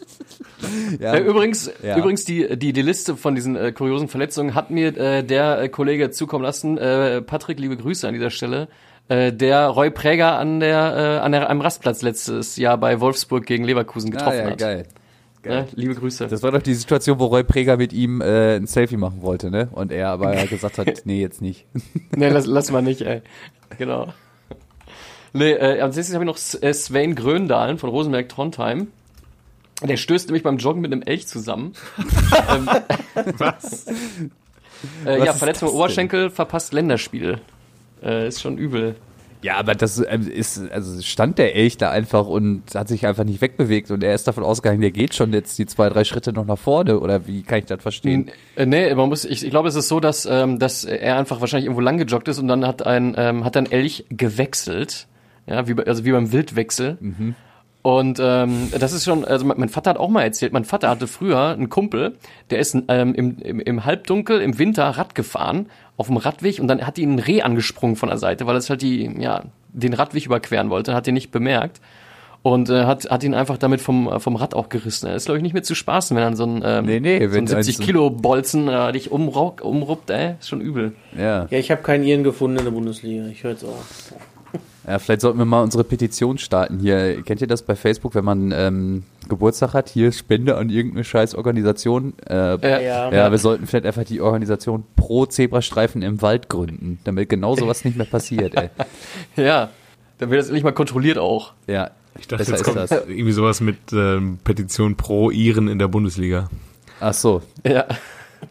Ja. 0.98 1.14
Äh, 1.14 1.20
übrigens, 1.20 1.70
Ja. 1.82 1.98
übrigens 1.98 2.24
die, 2.24 2.56
die, 2.56 2.72
die 2.72 2.82
Liste 2.82 3.16
von 3.16 3.34
diesen 3.34 3.56
äh, 3.56 3.72
kuriosen 3.72 4.08
Verletzungen 4.08 4.54
hat 4.54 4.70
mir 4.70 4.96
äh, 4.96 5.22
der 5.22 5.60
äh, 5.60 5.68
Kollege 5.68 6.10
zukommen 6.10 6.44
lassen. 6.44 6.78
Äh, 6.78 7.20
Patrick, 7.22 7.60
liebe 7.60 7.76
Grüße 7.76 8.08
an 8.08 8.14
dieser 8.14 8.30
Stelle. 8.30 8.68
Äh, 9.08 9.32
der 9.32 9.68
Roy 9.68 9.90
Präger 9.90 10.38
an 10.38 10.60
der, 10.60 11.22
an 11.22 11.32
der 11.32 11.50
am 11.50 11.60
Rastplatz 11.60 12.02
letztes 12.02 12.56
Jahr 12.56 12.78
bei 12.78 13.00
Wolfsburg 13.00 13.44
gegen 13.44 13.64
Leverkusen 13.64 14.08
ah, 14.14 14.16
getroffen 14.16 14.38
ja, 14.38 14.50
hat. 14.50 14.58
geil. 14.58 14.86
Ne? 15.44 15.68
Liebe 15.74 15.94
Grüße. 15.94 16.26
Das 16.26 16.42
war 16.42 16.50
doch 16.50 16.62
die 16.62 16.74
Situation, 16.74 17.20
wo 17.20 17.26
Roy 17.26 17.44
Präger 17.44 17.76
mit 17.76 17.92
ihm 17.92 18.20
ein 18.20 18.66
Selfie 18.66 18.96
machen 18.96 19.22
wollte, 19.22 19.50
ne? 19.50 19.68
Und 19.70 19.92
er 19.92 20.08
aber 20.08 20.34
gesagt 20.46 20.78
hat, 20.78 21.02
nee, 21.04 21.20
jetzt 21.20 21.40
nicht. 21.40 21.66
nee, 22.16 22.28
lass, 22.28 22.46
lass 22.46 22.72
mal 22.72 22.82
nicht, 22.82 23.02
ey. 23.02 23.22
Genau. 23.78 24.12
Nee, 25.32 25.52
äh, 25.52 25.80
als 25.80 25.96
nächstes 25.96 26.14
habe 26.14 26.24
ich 26.24 26.26
noch 26.26 26.62
äh, 26.62 26.72
Sven 26.72 27.14
Gröndalen 27.14 27.78
von 27.78 27.90
Rosenberg 27.90 28.28
Trondheim. 28.28 28.88
Der 29.82 29.96
stößt 29.96 30.28
nämlich 30.28 30.42
beim 30.42 30.56
Joggen 30.56 30.80
mit 30.80 30.92
einem 30.92 31.02
Elch 31.02 31.26
zusammen. 31.26 31.74
ähm, 32.50 32.68
Was? 33.38 33.86
Äh, 35.04 35.24
ja, 35.24 35.32
Verletzung 35.32 35.68
im 35.68 35.74
Oberschenkel, 35.74 36.30
verpasst 36.30 36.72
Länderspiel. 36.72 37.40
Äh, 38.02 38.28
ist 38.28 38.40
schon 38.40 38.58
übel. 38.58 38.96
Ja, 39.42 39.58
aber 39.58 39.74
das 39.74 40.02
ähm, 40.08 40.28
ist, 40.28 40.60
also 40.72 41.00
stand 41.02 41.38
der 41.38 41.54
Elch 41.54 41.76
da 41.76 41.90
einfach 41.90 42.26
und 42.26 42.62
hat 42.74 42.88
sich 42.88 43.06
einfach 43.06 43.24
nicht 43.24 43.40
wegbewegt 43.40 43.90
und 43.90 44.02
er 44.02 44.14
ist 44.14 44.26
davon 44.26 44.44
ausgegangen, 44.44 44.80
der 44.80 44.90
geht 44.90 45.14
schon 45.14 45.32
jetzt 45.32 45.58
die 45.58 45.66
zwei, 45.66 45.88
drei 45.88 46.04
Schritte 46.04 46.32
noch 46.32 46.46
nach 46.46 46.58
vorne 46.58 46.98
oder 46.98 47.26
wie 47.26 47.42
kann 47.42 47.58
ich 47.58 47.66
das 47.66 47.82
verstehen? 47.82 48.30
Äh, 48.56 48.66
nee, 48.66 48.94
man 48.94 49.08
muss, 49.08 49.24
ich, 49.24 49.44
ich 49.44 49.50
glaube, 49.50 49.68
es 49.68 49.74
ist 49.74 49.88
so, 49.88 50.00
dass, 50.00 50.26
ähm, 50.26 50.58
dass 50.58 50.84
er 50.84 51.18
einfach 51.18 51.40
wahrscheinlich 51.40 51.66
irgendwo 51.66 51.82
lang 51.82 51.98
gejoggt 51.98 52.28
ist 52.28 52.38
und 52.38 52.48
dann 52.48 52.66
hat 52.66 52.84
ein, 52.86 53.14
ähm, 53.16 53.44
hat 53.44 53.56
ein 53.56 53.70
Elch 53.70 54.06
gewechselt. 54.10 55.06
Ja, 55.46 55.66
wie, 55.68 55.74
bei- 55.74 55.84
also 55.86 56.04
wie 56.04 56.12
beim 56.12 56.32
Wildwechsel. 56.32 56.98
Und 57.82 58.18
ähm, 58.20 58.72
das 58.78 58.92
ist 58.92 59.04
schon, 59.04 59.24
also 59.24 59.44
mein 59.46 59.68
Vater 59.68 59.90
hat 59.90 59.96
auch 59.98 60.08
mal 60.08 60.22
erzählt, 60.22 60.52
mein 60.52 60.64
Vater 60.64 60.88
hatte 60.90 61.06
früher 61.06 61.50
einen 61.50 61.68
Kumpel, 61.68 62.14
der 62.50 62.58
ist 62.58 62.74
ähm, 62.88 63.14
im, 63.14 63.38
im, 63.38 63.60
im 63.60 63.84
Halbdunkel 63.84 64.40
im 64.40 64.58
Winter 64.58 64.84
Rad 64.84 65.14
gefahren 65.14 65.66
auf 65.96 66.08
dem 66.08 66.16
Radweg 66.16 66.58
und 66.58 66.66
dann 66.66 66.84
hat 66.84 66.98
ihn 66.98 67.12
ein 67.14 67.18
Reh 67.20 67.42
angesprungen 67.42 67.94
von 67.94 68.08
der 68.08 68.18
Seite, 68.18 68.44
weil 68.48 68.56
es 68.56 68.68
halt 68.70 68.82
die, 68.82 69.08
ja, 69.20 69.44
den 69.68 69.92
Radweg 69.94 70.26
überqueren 70.26 70.68
wollte, 70.68 70.94
hat 70.94 71.06
ihn 71.06 71.14
nicht 71.14 71.30
bemerkt 71.30 71.80
und 72.42 72.70
äh, 72.70 72.86
hat, 72.86 73.08
hat 73.08 73.22
ihn 73.22 73.34
einfach 73.34 73.56
damit 73.56 73.80
vom, 73.80 74.18
vom 74.20 74.34
Rad 74.34 74.54
auch 74.54 74.68
gerissen. 74.68 75.06
Das 75.06 75.18
ist, 75.22 75.24
glaube 75.26 75.38
ich, 75.38 75.42
nicht 75.44 75.52
mehr 75.54 75.62
zu 75.62 75.76
spaßen, 75.76 76.16
wenn 76.16 76.24
dann 76.24 76.34
so 76.36 76.44
ein, 76.44 76.62
ähm, 76.64 76.86
Nee, 76.86 76.98
nee, 76.98 77.18
so 77.20 77.24
ein 77.26 77.32
wenn 77.34 77.46
70 77.46 77.78
eins- 77.78 77.86
Kilo 77.86 78.10
Bolzen 78.10 78.66
äh, 78.66 78.90
dich 78.90 79.12
umrauck, 79.12 79.60
umruppt, 79.62 80.10
ey, 80.10 80.34
ist 80.40 80.48
schon 80.48 80.60
übel. 80.60 80.96
Ja. 81.16 81.46
Ja, 81.50 81.58
ich 81.58 81.70
habe 81.70 81.82
keinen 81.82 82.02
Iren 82.02 82.24
gefunden 82.24 82.58
in 82.58 82.64
der 82.64 82.72
Bundesliga. 82.72 83.26
Ich 83.28 83.44
höre 83.44 83.52
jetzt 83.52 83.62
auf. 83.64 84.12
Ja, 84.86 84.98
vielleicht 84.98 85.20
sollten 85.20 85.38
wir 85.38 85.44
mal 85.44 85.62
unsere 85.62 85.84
Petition 85.84 86.38
starten 86.38 86.78
hier. 86.78 87.22
Kennt 87.22 87.40
ihr 87.40 87.46
das 87.46 87.62
bei 87.62 87.74
Facebook, 87.76 88.14
wenn 88.14 88.24
man 88.24 88.52
ähm, 88.52 89.02
Geburtstag 89.28 89.74
hat? 89.74 89.88
Hier 89.88 90.12
Spende 90.12 90.56
an 90.56 90.70
irgendeine 90.70 91.04
scheiß 91.04 91.34
Organisation. 91.34 92.14
Äh, 92.28 92.34
Ja. 92.34 92.80
Ja, 92.80 93.12
Ja, 93.12 93.30
wir 93.30 93.38
sollten 93.38 93.66
vielleicht 93.66 93.86
einfach 93.86 94.04
die 94.04 94.20
Organisation 94.20 94.84
pro 94.96 95.26
Zebrastreifen 95.26 96.02
im 96.02 96.22
Wald 96.22 96.48
gründen, 96.48 96.98
damit 97.04 97.28
genau 97.28 97.56
sowas 97.56 97.84
nicht 97.84 97.96
mehr 97.96 98.06
passiert, 98.06 98.54
ey. 98.56 98.70
Ja, 99.36 99.70
dann 100.18 100.30
wird 100.30 100.40
das 100.40 100.46
endlich 100.48 100.64
mal 100.64 100.72
kontrolliert 100.72 101.18
auch. 101.18 101.52
Ja, 101.66 101.90
Ich 102.18 102.28
dachte, 102.28 102.44
jetzt 102.44 102.52
ist 102.60 102.64
kommt 102.64 102.76
das. 102.76 102.90
irgendwie 102.90 103.32
sowas 103.32 103.60
mit 103.60 103.76
ähm, 103.92 104.38
Petition 104.44 104.96
pro 104.96 105.30
Iren 105.30 105.68
in 105.68 105.78
der 105.78 105.88
Bundesliga. 105.88 106.48
Ach 107.00 107.12
so. 107.12 107.42
Ja. 107.66 107.84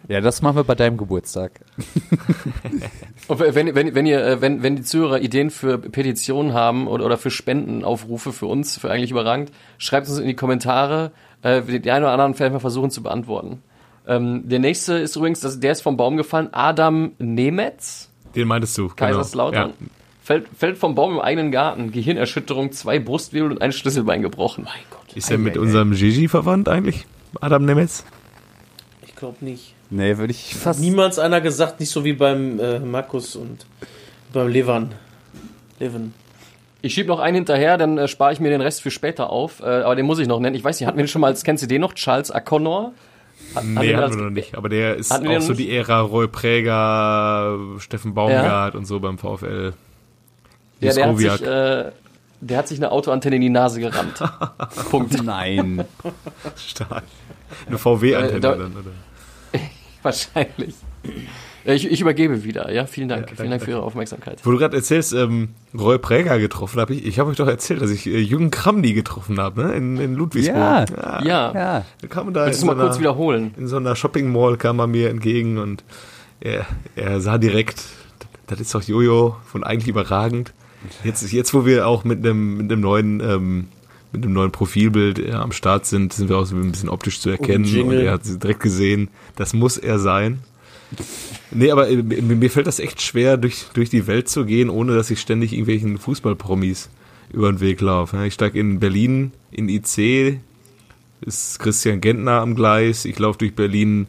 Ja, 0.07 0.19
das 0.21 0.41
machen 0.41 0.57
wir 0.57 0.63
bei 0.63 0.75
deinem 0.75 0.97
Geburtstag. 0.97 1.61
Und 3.27 3.39
wenn, 3.39 3.73
wenn, 3.73 3.95
wenn 3.95 4.05
ihr, 4.05 4.23
äh, 4.25 4.41
wenn, 4.41 4.61
wenn 4.61 4.75
die 4.75 4.83
Zuhörer 4.83 5.19
Ideen 5.19 5.49
für 5.49 5.77
Petitionen 5.77 6.53
haben 6.53 6.87
oder, 6.87 7.05
oder 7.05 7.17
für 7.17 7.31
Spendenaufrufe 7.31 8.31
für 8.31 8.45
uns, 8.45 8.77
für 8.77 8.91
eigentlich 8.91 9.11
überragend, 9.11 9.51
schreibt 9.77 10.07
uns 10.07 10.19
in 10.19 10.27
die 10.27 10.35
Kommentare. 10.35 11.11
Äh, 11.41 11.61
die 11.63 11.91
einen 11.91 12.03
oder 12.03 12.13
anderen 12.13 12.37
werden 12.37 12.53
wir 12.53 12.59
versuchen 12.59 12.91
zu 12.91 13.01
beantworten. 13.01 13.61
Ähm, 14.07 14.47
der 14.47 14.59
nächste 14.59 14.95
ist 14.95 15.15
übrigens, 15.15 15.39
das, 15.39 15.59
der 15.59 15.71
ist 15.71 15.81
vom 15.81 15.97
Baum 15.97 16.17
gefallen, 16.17 16.49
Adam 16.51 17.13
Nemetz, 17.17 18.11
Den 18.35 18.47
meintest 18.47 18.77
du. 18.77 18.89
Kaiserslautern. 18.89 19.73
Genau. 19.79 19.91
Fällt, 20.21 20.47
fällt 20.57 20.77
vom 20.77 20.95
Baum 20.95 21.13
im 21.13 21.19
eigenen 21.19 21.51
Garten, 21.51 21.91
Gehirnerschütterung, 21.91 22.71
zwei 22.71 22.97
Brustwirbel 22.97 23.51
und 23.51 23.61
ein 23.61 23.71
Schlüsselbein 23.71 24.23
gebrochen. 24.23 24.63
Mein 24.63 24.73
Gott. 24.89 25.11
Ja. 25.11 25.17
Ist 25.17 25.29
er 25.29 25.37
mit 25.37 25.55
unserem 25.55 25.91
Gigi 25.93 26.27
verwandt 26.27 26.67
eigentlich? 26.67 27.05
Adam 27.41 27.65
Nemetz? 27.65 28.05
Ich 29.05 29.15
glaube 29.15 29.37
nicht. 29.45 29.74
Nee, 29.89 30.17
würde 30.17 30.31
ich 30.31 30.55
fast. 30.55 30.79
Niemals 30.79 31.19
einer 31.19 31.41
gesagt, 31.41 31.79
nicht 31.79 31.89
so 31.91 32.03
wie 32.03 32.13
beim 32.13 32.59
äh, 32.59 32.79
Markus 32.79 33.35
und 33.35 33.65
beim 34.33 34.47
Levan. 34.47 34.91
Leven. 35.79 36.13
Ich 36.81 36.93
schieb 36.93 37.07
noch 37.07 37.19
einen 37.19 37.35
hinterher, 37.35 37.77
dann 37.77 37.97
äh, 37.97 38.07
spare 38.07 38.31
ich 38.33 38.39
mir 38.39 38.49
den 38.49 38.61
Rest 38.61 38.81
für 38.81 38.91
später 38.91 39.29
auf. 39.29 39.59
Äh, 39.61 39.65
aber 39.65 39.95
den 39.95 40.05
muss 40.05 40.19
ich 40.19 40.27
noch 40.27 40.39
nennen. 40.39 40.55
Ich 40.55 40.63
weiß 40.63 40.79
nicht, 40.79 40.87
hatten 40.87 40.97
wir 40.97 41.03
den 41.03 41.07
schon 41.09 41.21
mal 41.21 41.27
als, 41.27 41.43
kennst 41.43 41.63
du 41.63 41.67
den 41.67 41.81
noch? 41.81 41.93
Charles 41.93 42.33
O'Connor? 42.33 42.91
Hat, 43.53 43.63
Nee, 43.63 43.93
hatten 43.93 44.03
als- 44.03 44.15
wir 44.15 44.23
noch 44.23 44.29
nicht. 44.29 44.55
Aber 44.55 44.69
der 44.69 44.95
ist 44.95 45.11
auch 45.11 45.17
so 45.17 45.23
nicht? 45.53 45.59
die 45.59 45.75
Ära 45.75 45.99
Roy 46.01 46.27
Präger, 46.27 47.57
Steffen 47.79 48.13
Baumgart 48.13 48.75
und 48.75 48.85
so 48.85 48.99
beim 48.99 49.17
VfL. 49.17 49.73
Ja, 50.79 50.93
der 50.93 51.07
hat, 51.07 51.17
sich, 51.17 51.41
äh, 51.41 51.91
der 52.41 52.57
hat 52.57 52.67
sich 52.67 52.77
eine 52.79 52.91
Autoantenne 52.91 53.35
in 53.37 53.41
die 53.41 53.49
Nase 53.49 53.79
gerammt. 53.79 54.21
Punkt. 54.89 55.23
Nein. 55.23 55.85
Stark. 56.55 57.03
Eine 57.67 57.77
VW-Antenne 57.77 58.37
Äh, 58.37 58.39
da- 58.41 58.55
dann, 58.55 58.73
oder? 58.73 58.91
Wahrscheinlich. 60.05 60.75
Ich, 61.65 61.89
ich 61.91 61.99
übergebe 61.99 62.43
wieder, 62.43 62.71
ja. 62.71 62.85
Vielen 62.85 63.09
Dank. 63.09 63.31
Vielen 63.35 63.49
Dank 63.49 63.63
für 63.63 63.71
Ihre 63.71 63.81
Aufmerksamkeit. 63.81 64.39
Wo 64.43 64.51
du 64.51 64.57
gerade 64.59 64.77
erzählst, 64.77 65.13
ähm, 65.13 65.49
Roy 65.77 65.97
Präger 65.97 66.37
getroffen 66.37 66.79
habe, 66.79 66.93
ich, 66.93 67.05
ich 67.05 67.17
habe 67.19 67.31
euch 67.31 67.37
doch 67.37 67.47
erzählt, 67.47 67.81
dass 67.81 67.89
ich 67.89 68.05
äh, 68.05 68.19
Jürgen 68.19 68.51
Kramny 68.51 68.93
getroffen 68.93 69.39
habe, 69.39 69.63
ne? 69.63 69.73
In, 69.73 69.97
in 69.97 70.13
Ludwigsburg. 70.13 70.55
Ja. 70.57 71.21
Ja. 71.23 71.53
Ja. 71.53 71.85
Da 72.01 72.07
kam 72.07 72.31
da 72.33 72.45
Willst 72.45 72.61
in 72.61 72.67
du 72.67 72.71
so 72.73 72.77
mal 72.77 72.81
kurz 72.83 72.93
einer- 72.95 72.99
wiederholen? 73.01 73.53
in 73.57 73.67
so 73.67 73.77
einer 73.77 73.95
Shopping 73.95 74.31
Mall 74.31 74.57
kam 74.57 74.79
er 74.79 74.85
mir 74.87 75.09
entgegen 75.09 75.57
und 75.57 75.83
er, 76.39 76.67
er 76.95 77.19
sah 77.19 77.39
direkt, 77.39 77.83
das 78.45 78.59
ist 78.59 78.75
doch 78.75 78.83
Jojo 78.83 79.35
von 79.47 79.63
eigentlich 79.63 79.87
überragend. 79.87 80.53
Jetzt, 81.03 81.31
jetzt 81.31 81.51
wo 81.55 81.65
wir 81.65 81.87
auch 81.87 82.03
mit 82.03 82.19
einem, 82.23 82.57
mit 82.57 82.71
einem 82.71 82.81
neuen, 82.81 83.19
ähm, 83.21 83.67
mit 84.15 84.25
einem 84.25 84.33
neuen 84.33 84.51
Profilbild 84.51 85.19
äh, 85.19 85.31
am 85.31 85.51
Start 85.51 85.85
sind, 85.85 86.13
sind 86.13 86.29
wir 86.29 86.37
auch 86.37 86.45
so 86.45 86.55
ein 86.55 86.71
bisschen 86.71 86.89
optisch 86.89 87.19
zu 87.19 87.29
erkennen 87.29 87.65
und, 87.65 87.71
Jingle. 87.71 88.01
er 88.01 88.13
hat 88.13 88.21
direkt 88.25 88.61
gesehen, 88.61 89.09
das 89.35 89.53
muss 89.53 89.77
er 89.77 89.99
sein. 89.99 90.39
Nee, 91.51 91.71
aber 91.71 91.89
äh, 91.89 92.01
mir 92.01 92.49
fällt 92.49 92.67
das 92.67 92.79
echt 92.79 93.01
schwer, 93.01 93.37
durch, 93.37 93.65
durch 93.73 93.89
die 93.89 94.07
Welt 94.07 94.29
zu 94.29 94.45
gehen, 94.45 94.69
ohne 94.69 94.95
dass 94.95 95.11
ich 95.11 95.19
ständig 95.19 95.53
irgendwelchen 95.53 95.97
Fußballpromis 95.97 96.89
über 97.31 97.51
den 97.51 97.59
Weg 97.59 97.81
laufe. 97.81 98.23
Ich 98.25 98.33
steige 98.33 98.59
in 98.59 98.79
Berlin 98.79 99.31
in 99.51 99.69
IC, 99.69 100.39
ist 101.21 101.59
Christian 101.59 102.01
Gentner 102.01 102.41
am 102.41 102.55
Gleis. 102.55 103.05
Ich 103.05 103.17
laufe 103.19 103.39
durch 103.39 103.55
Berlin 103.55 104.07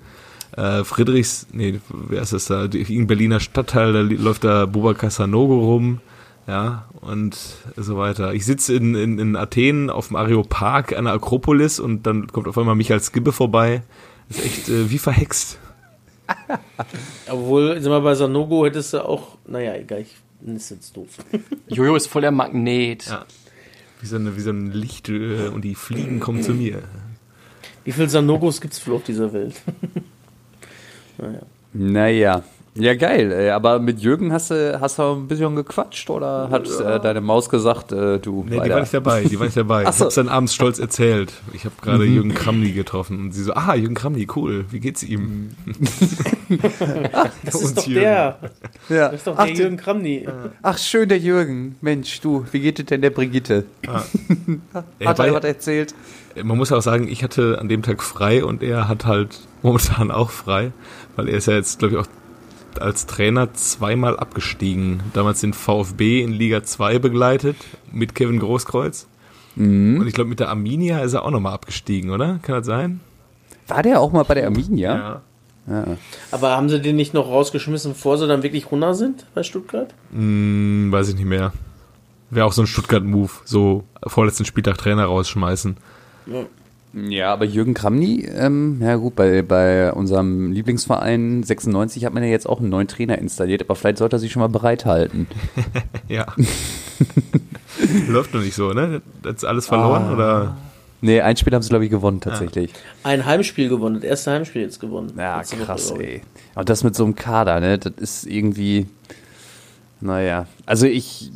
äh, 0.56 0.84
Friedrichs, 0.84 1.46
nee, 1.52 1.80
wer 1.88 2.22
ist 2.22 2.32
das 2.32 2.46
da? 2.46 2.64
Irgendein 2.64 3.06
Berliner 3.06 3.40
Stadtteil, 3.40 3.92
da 3.92 4.00
läuft 4.00 4.44
da 4.44 4.66
Bubakar 4.66 5.10
Sanogo 5.10 5.58
rum. 5.60 6.00
Ja, 6.46 6.86
und 7.06 7.38
so 7.76 7.96
weiter. 7.96 8.34
Ich 8.34 8.44
sitze 8.44 8.74
in, 8.74 8.94
in, 8.94 9.18
in 9.18 9.36
Athen 9.36 9.90
auf 9.90 10.08
dem 10.08 10.16
Areopag 10.16 10.96
an 10.96 11.04
der 11.04 11.14
Akropolis 11.14 11.78
und 11.78 12.06
dann 12.06 12.26
kommt 12.28 12.48
auf 12.48 12.58
einmal 12.58 12.74
Michael 12.74 13.00
Skibbe 13.00 13.32
vorbei. 13.32 13.82
Das 14.28 14.38
ist 14.38 14.44
echt 14.44 14.68
äh, 14.68 14.90
wie 14.90 14.98
verhext. 14.98 15.58
Obwohl, 17.30 17.80
sag 17.80 17.90
mal, 17.90 18.00
bei 18.00 18.14
Sanogo 18.14 18.66
hättest 18.66 18.92
du 18.92 19.04
auch, 19.04 19.38
naja, 19.46 19.74
egal, 19.76 20.00
ich, 20.00 20.16
das 20.40 20.64
ist 20.64 20.70
jetzt 20.70 20.96
doof. 20.96 21.08
Jojo 21.68 21.94
ist 21.96 22.08
voll 22.08 22.22
der 22.22 22.32
Magnet. 22.32 23.06
Ja. 23.06 23.24
Wie 24.00 24.06
so, 24.06 24.16
eine, 24.16 24.36
wie 24.36 24.40
so 24.40 24.50
ein 24.50 24.72
Licht 24.72 25.08
äh, 25.08 25.48
und 25.48 25.64
die 25.64 25.74
Fliegen 25.74 26.20
kommen 26.20 26.42
zu 26.42 26.52
mir. 26.52 26.82
Wie 27.84 27.92
viele 27.92 28.08
Sanogos 28.08 28.60
gibt's 28.60 28.84
wohl 28.86 28.96
auf 28.96 29.04
dieser 29.04 29.32
Welt? 29.32 29.62
naja. 31.18 31.40
Naja. 31.72 32.42
Ja, 32.76 32.94
geil. 32.94 33.32
ey. 33.32 33.50
Aber 33.50 33.78
mit 33.78 34.00
Jürgen 34.00 34.32
hast 34.32 34.50
du, 34.50 34.78
hast 34.80 34.98
du 34.98 35.02
ein 35.02 35.28
bisschen 35.28 35.56
gequatscht 35.56 36.08
oder 36.10 36.48
hat 36.50 36.68
äh, 36.68 37.00
deine 37.00 37.20
Maus 37.20 37.48
gesagt, 37.48 37.92
äh, 37.92 38.18
du. 38.18 38.44
Nee, 38.48 38.60
die 38.64 38.70
war 38.70 38.80
nicht 38.80 38.94
dabei, 38.94 39.24
die 39.24 39.38
war 39.38 39.46
nicht 39.46 39.56
dabei. 39.56 39.84
Ach 39.86 39.90
Ich 39.90 39.96
so. 39.96 40.04
hab's 40.04 40.14
dann 40.16 40.28
abends 40.28 40.54
stolz 40.54 40.78
erzählt. 40.78 41.32
Ich 41.52 41.64
habe 41.64 41.74
gerade 41.82 42.04
Jürgen 42.04 42.34
Kramny 42.34 42.72
getroffen 42.72 43.18
und 43.20 43.32
sie 43.32 43.42
so, 43.42 43.54
ah, 43.54 43.74
Jürgen 43.74 43.94
Kramny, 43.94 44.26
cool, 44.36 44.64
wie 44.70 44.80
geht's 44.80 45.02
ihm? 45.02 45.50
Das 47.44 47.54
Und 47.56 47.64
ist 47.64 47.78
doch 47.78 47.86
Jürgen. 47.86 48.00
der. 48.00 48.38
ja. 48.88 49.08
Das 49.08 49.14
ist 49.14 49.26
doch 49.26 49.34
ach, 49.36 49.46
der 49.46 49.54
Jürgen 49.54 49.76
Kramny. 49.76 50.26
ach, 50.62 50.78
schön, 50.78 51.08
der 51.08 51.18
Jürgen. 51.18 51.76
Mensch, 51.80 52.20
du, 52.20 52.44
wie 52.52 52.60
geht 52.60 52.78
es 52.78 52.86
denn 52.86 53.00
der 53.02 53.10
Brigitte? 53.10 53.64
Ja, 55.00 55.08
Hat 55.10 55.18
er 55.18 55.32
was 55.34 55.44
erzählt? 55.44 55.94
Man 56.42 56.56
muss 56.58 56.70
auch 56.70 56.82
sagen, 56.82 57.08
ich 57.08 57.22
hatte 57.24 57.58
an 57.60 57.68
dem 57.68 57.82
Tag 57.82 58.02
frei 58.02 58.44
und 58.44 58.62
er 58.62 58.88
hat 58.88 59.06
halt 59.06 59.40
momentan 59.62 60.10
auch 60.12 60.30
frei, 60.30 60.72
weil 61.16 61.28
er 61.28 61.36
ist 61.38 61.46
ja 61.46 61.54
jetzt, 61.54 61.78
glaube 61.78 61.94
ich, 61.94 62.00
auch 62.00 62.06
als 62.80 63.06
Trainer 63.06 63.52
zweimal 63.54 64.18
abgestiegen. 64.18 65.02
Damals 65.12 65.40
den 65.40 65.52
VfB 65.52 66.22
in 66.22 66.32
Liga 66.32 66.62
2 66.62 66.98
begleitet 66.98 67.56
mit 67.92 68.14
Kevin 68.14 68.38
Großkreuz. 68.38 69.06
Und 69.56 70.06
ich 70.06 70.12
glaube, 70.12 70.28
mit 70.28 70.38
der 70.38 70.50
Arminia 70.50 71.00
ist 71.00 71.14
er 71.14 71.24
auch 71.24 71.30
nochmal 71.30 71.54
abgestiegen, 71.54 72.10
oder? 72.10 72.38
Kann 72.42 72.56
das 72.56 72.66
sein? 72.66 73.00
War 73.68 73.82
der 73.82 74.00
auch 74.00 74.12
mal 74.12 74.24
bei 74.24 74.34
der 74.34 74.46
Arminia? 74.46 75.22
Aber 76.30 76.50
haben 76.50 76.68
sie 76.68 76.80
den 76.80 76.96
nicht 76.96 77.14
noch 77.14 77.26
rausgeschmissen, 77.26 77.92
bevor 77.92 78.18
sie 78.18 78.28
dann 78.28 78.42
wirklich 78.42 78.70
runter 78.70 78.94
sind 78.94 79.26
bei 79.34 79.42
Stuttgart? 79.42 79.94
Hm, 80.12 80.92
weiß 80.92 81.08
ich 81.08 81.14
nicht 81.16 81.24
mehr. 81.24 81.52
Wäre 82.30 82.46
auch 82.46 82.52
so 82.52 82.62
ein 82.62 82.66
Stuttgart-Move, 82.66 83.30
so 83.44 83.84
vorletzten 84.06 84.44
Spieltag 84.44 84.78
Trainer 84.78 85.06
rausschmeißen. 85.06 85.76
Ja, 86.26 86.44
aber 87.22 87.44
Jürgen 87.44 87.74
Kramny, 87.74 88.26
ähm, 88.34 88.80
ja 88.80 88.96
gut, 88.96 89.16
bei, 89.16 89.42
bei 89.42 89.92
unserem 89.92 90.52
Lieblingsverein 90.52 91.42
96 91.42 92.04
hat 92.06 92.14
man 92.14 92.22
ja 92.22 92.30
jetzt 92.30 92.48
auch 92.48 92.60
einen 92.60 92.70
neuen 92.70 92.88
Trainer 92.88 93.18
installiert, 93.18 93.62
aber 93.62 93.76
vielleicht 93.76 93.98
sollte 93.98 94.16
er 94.16 94.18
sich 94.18 94.32
schon 94.32 94.40
mal 94.40 94.48
bereithalten. 94.48 95.26
Ja. 96.08 96.26
Läuft 98.08 98.32
noch 98.32 98.40
nicht 98.40 98.54
so, 98.54 98.72
ne? 98.72 99.02
Das 99.22 99.36
ist 99.36 99.44
alles 99.44 99.66
verloren, 99.66 100.14
oder? 100.14 100.56
Nee, 101.00 101.20
ein 101.20 101.36
Spiel 101.36 101.52
haben 101.52 101.62
sie, 101.62 101.68
glaube 101.68 101.84
ich, 101.84 101.90
gewonnen 101.90 102.20
tatsächlich. 102.20 102.72
Ein 103.02 103.26
Heimspiel 103.26 103.68
gewonnen, 103.68 103.96
das 103.96 104.04
erste 104.04 104.30
Heimspiel 104.30 104.62
jetzt 104.62 104.80
gewonnen. 104.80 105.12
Ja, 105.18 105.38
Letzte 105.38 105.56
krass, 105.56 105.90
ey. 105.90 106.22
Aber 106.54 106.64
das 106.64 106.84
mit 106.84 106.94
so 106.94 107.04
einem 107.04 107.16
Kader, 107.16 107.58
ne, 107.58 107.76
das 107.78 107.92
ist 107.98 108.26
irgendwie, 108.26 108.86
naja. 110.00 110.46
Also 110.64 110.86
ich, 110.86 111.32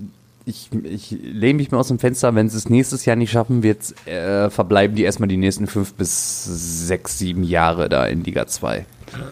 ich, 0.51 0.71
ich 0.85 1.11
lehne 1.23 1.55
mich 1.55 1.71
mal 1.71 1.79
aus 1.79 1.89
dem 1.89 1.99
Fenster, 1.99 2.35
wenn 2.35 2.49
sie 2.49 2.59
es 2.59 2.69
nächstes 2.69 3.05
Jahr 3.05 3.17
nicht 3.17 3.31
schaffen, 3.31 3.63
wird 3.63 3.95
äh, 4.07 4.51
verbleiben 4.51 4.97
die 4.97 5.05
erstmal 5.05 5.29
die 5.29 5.37
nächsten 5.37 5.67
fünf 5.67 5.95
bis 5.95 6.45
sechs, 6.45 7.19
sieben 7.19 7.45
Jahre 7.45 7.89
da 7.89 8.05
in 8.05 8.23
Liga 8.25 8.47
2. 8.47 8.85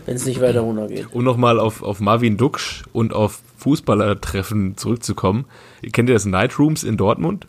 Wenn 0.07 0.17
es 0.17 0.25
nicht 0.25 0.41
weiter 0.41 0.61
runtergeht. 0.61 1.09
Um 1.13 1.25
nochmal 1.25 1.61
auf, 1.61 1.83
auf 1.83 2.01
Marvin 2.01 2.37
Duksch 2.37 2.85
und 2.93 3.13
auf 3.13 3.41
Fußballertreffen 3.59 4.77
zurückzukommen. 4.77 5.45
Kennt 5.93 6.09
ihr 6.09 6.15
das 6.15 6.25
Nightrooms 6.25 6.85
in 6.85 6.97
Dortmund? 6.97 7.47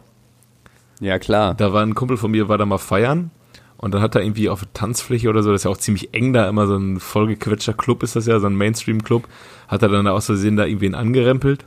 Ja, 1.00 1.18
klar. 1.18 1.56
Da 1.56 1.72
war 1.72 1.84
ein 1.84 1.96
Kumpel 1.96 2.18
von 2.18 2.32
mir, 2.32 2.50
war 2.50 2.58
da 2.58 2.66
mal 2.66 2.78
feiern 2.78 3.32
und 3.78 3.94
dann 3.94 4.02
hat 4.02 4.16
er 4.16 4.22
irgendwie 4.22 4.50
auf 4.50 4.60
der 4.60 4.74
Tanzfläche 4.74 5.30
oder 5.30 5.42
so, 5.42 5.52
das 5.52 5.62
ist 5.62 5.66
ja 5.66 5.72
auch 5.72 5.78
ziemlich 5.78 6.14
eng 6.14 6.34
da, 6.34 6.50
immer 6.50 6.68
so 6.68 6.76
ein 6.76 7.00
vollgequetschter 7.00 7.74
Club 7.74 8.04
ist 8.04 8.16
das 8.16 8.26
ja, 8.26 8.40
so 8.40 8.48
ein 8.48 8.56
Mainstream-Club, 8.56 9.28
hat 9.70 9.82
er 9.82 9.90
dann 9.90 10.08
aus 10.08 10.26
Versehen 10.26 10.58
da 10.58 10.66
irgendwen 10.66 10.96
angerempelt 10.96 11.66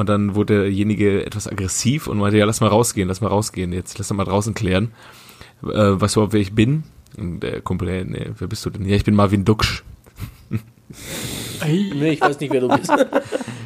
und 0.00 0.08
dann 0.08 0.34
wurde 0.34 0.62
derjenige 0.62 1.26
etwas 1.26 1.46
aggressiv 1.46 2.06
und 2.06 2.16
meinte, 2.16 2.38
ja, 2.38 2.46
lass 2.46 2.62
mal 2.62 2.68
rausgehen, 2.68 3.06
lass 3.06 3.20
mal 3.20 3.28
rausgehen, 3.28 3.72
jetzt 3.72 3.98
lass 3.98 4.08
doch 4.08 4.16
mal 4.16 4.24
draußen 4.24 4.54
klären. 4.54 4.92
Äh, 5.62 5.68
weißt 6.00 6.16
du 6.16 6.20
überhaupt, 6.20 6.32
wer 6.32 6.40
ich 6.40 6.54
bin? 6.54 6.84
Und 7.18 7.40
der 7.40 7.60
Kumpel, 7.60 7.90
hey, 7.90 8.04
nee, 8.06 8.30
wer 8.38 8.48
bist 8.48 8.64
du 8.64 8.70
denn? 8.70 8.88
Ja, 8.88 8.96
ich 8.96 9.04
bin 9.04 9.14
Marvin 9.14 9.44
Duksch. 9.44 9.82
Nee, 11.62 12.12
ich 12.12 12.20
weiß 12.20 12.40
nicht, 12.40 12.50
wer 12.52 12.60
du 12.62 12.68
bist. 12.68 12.90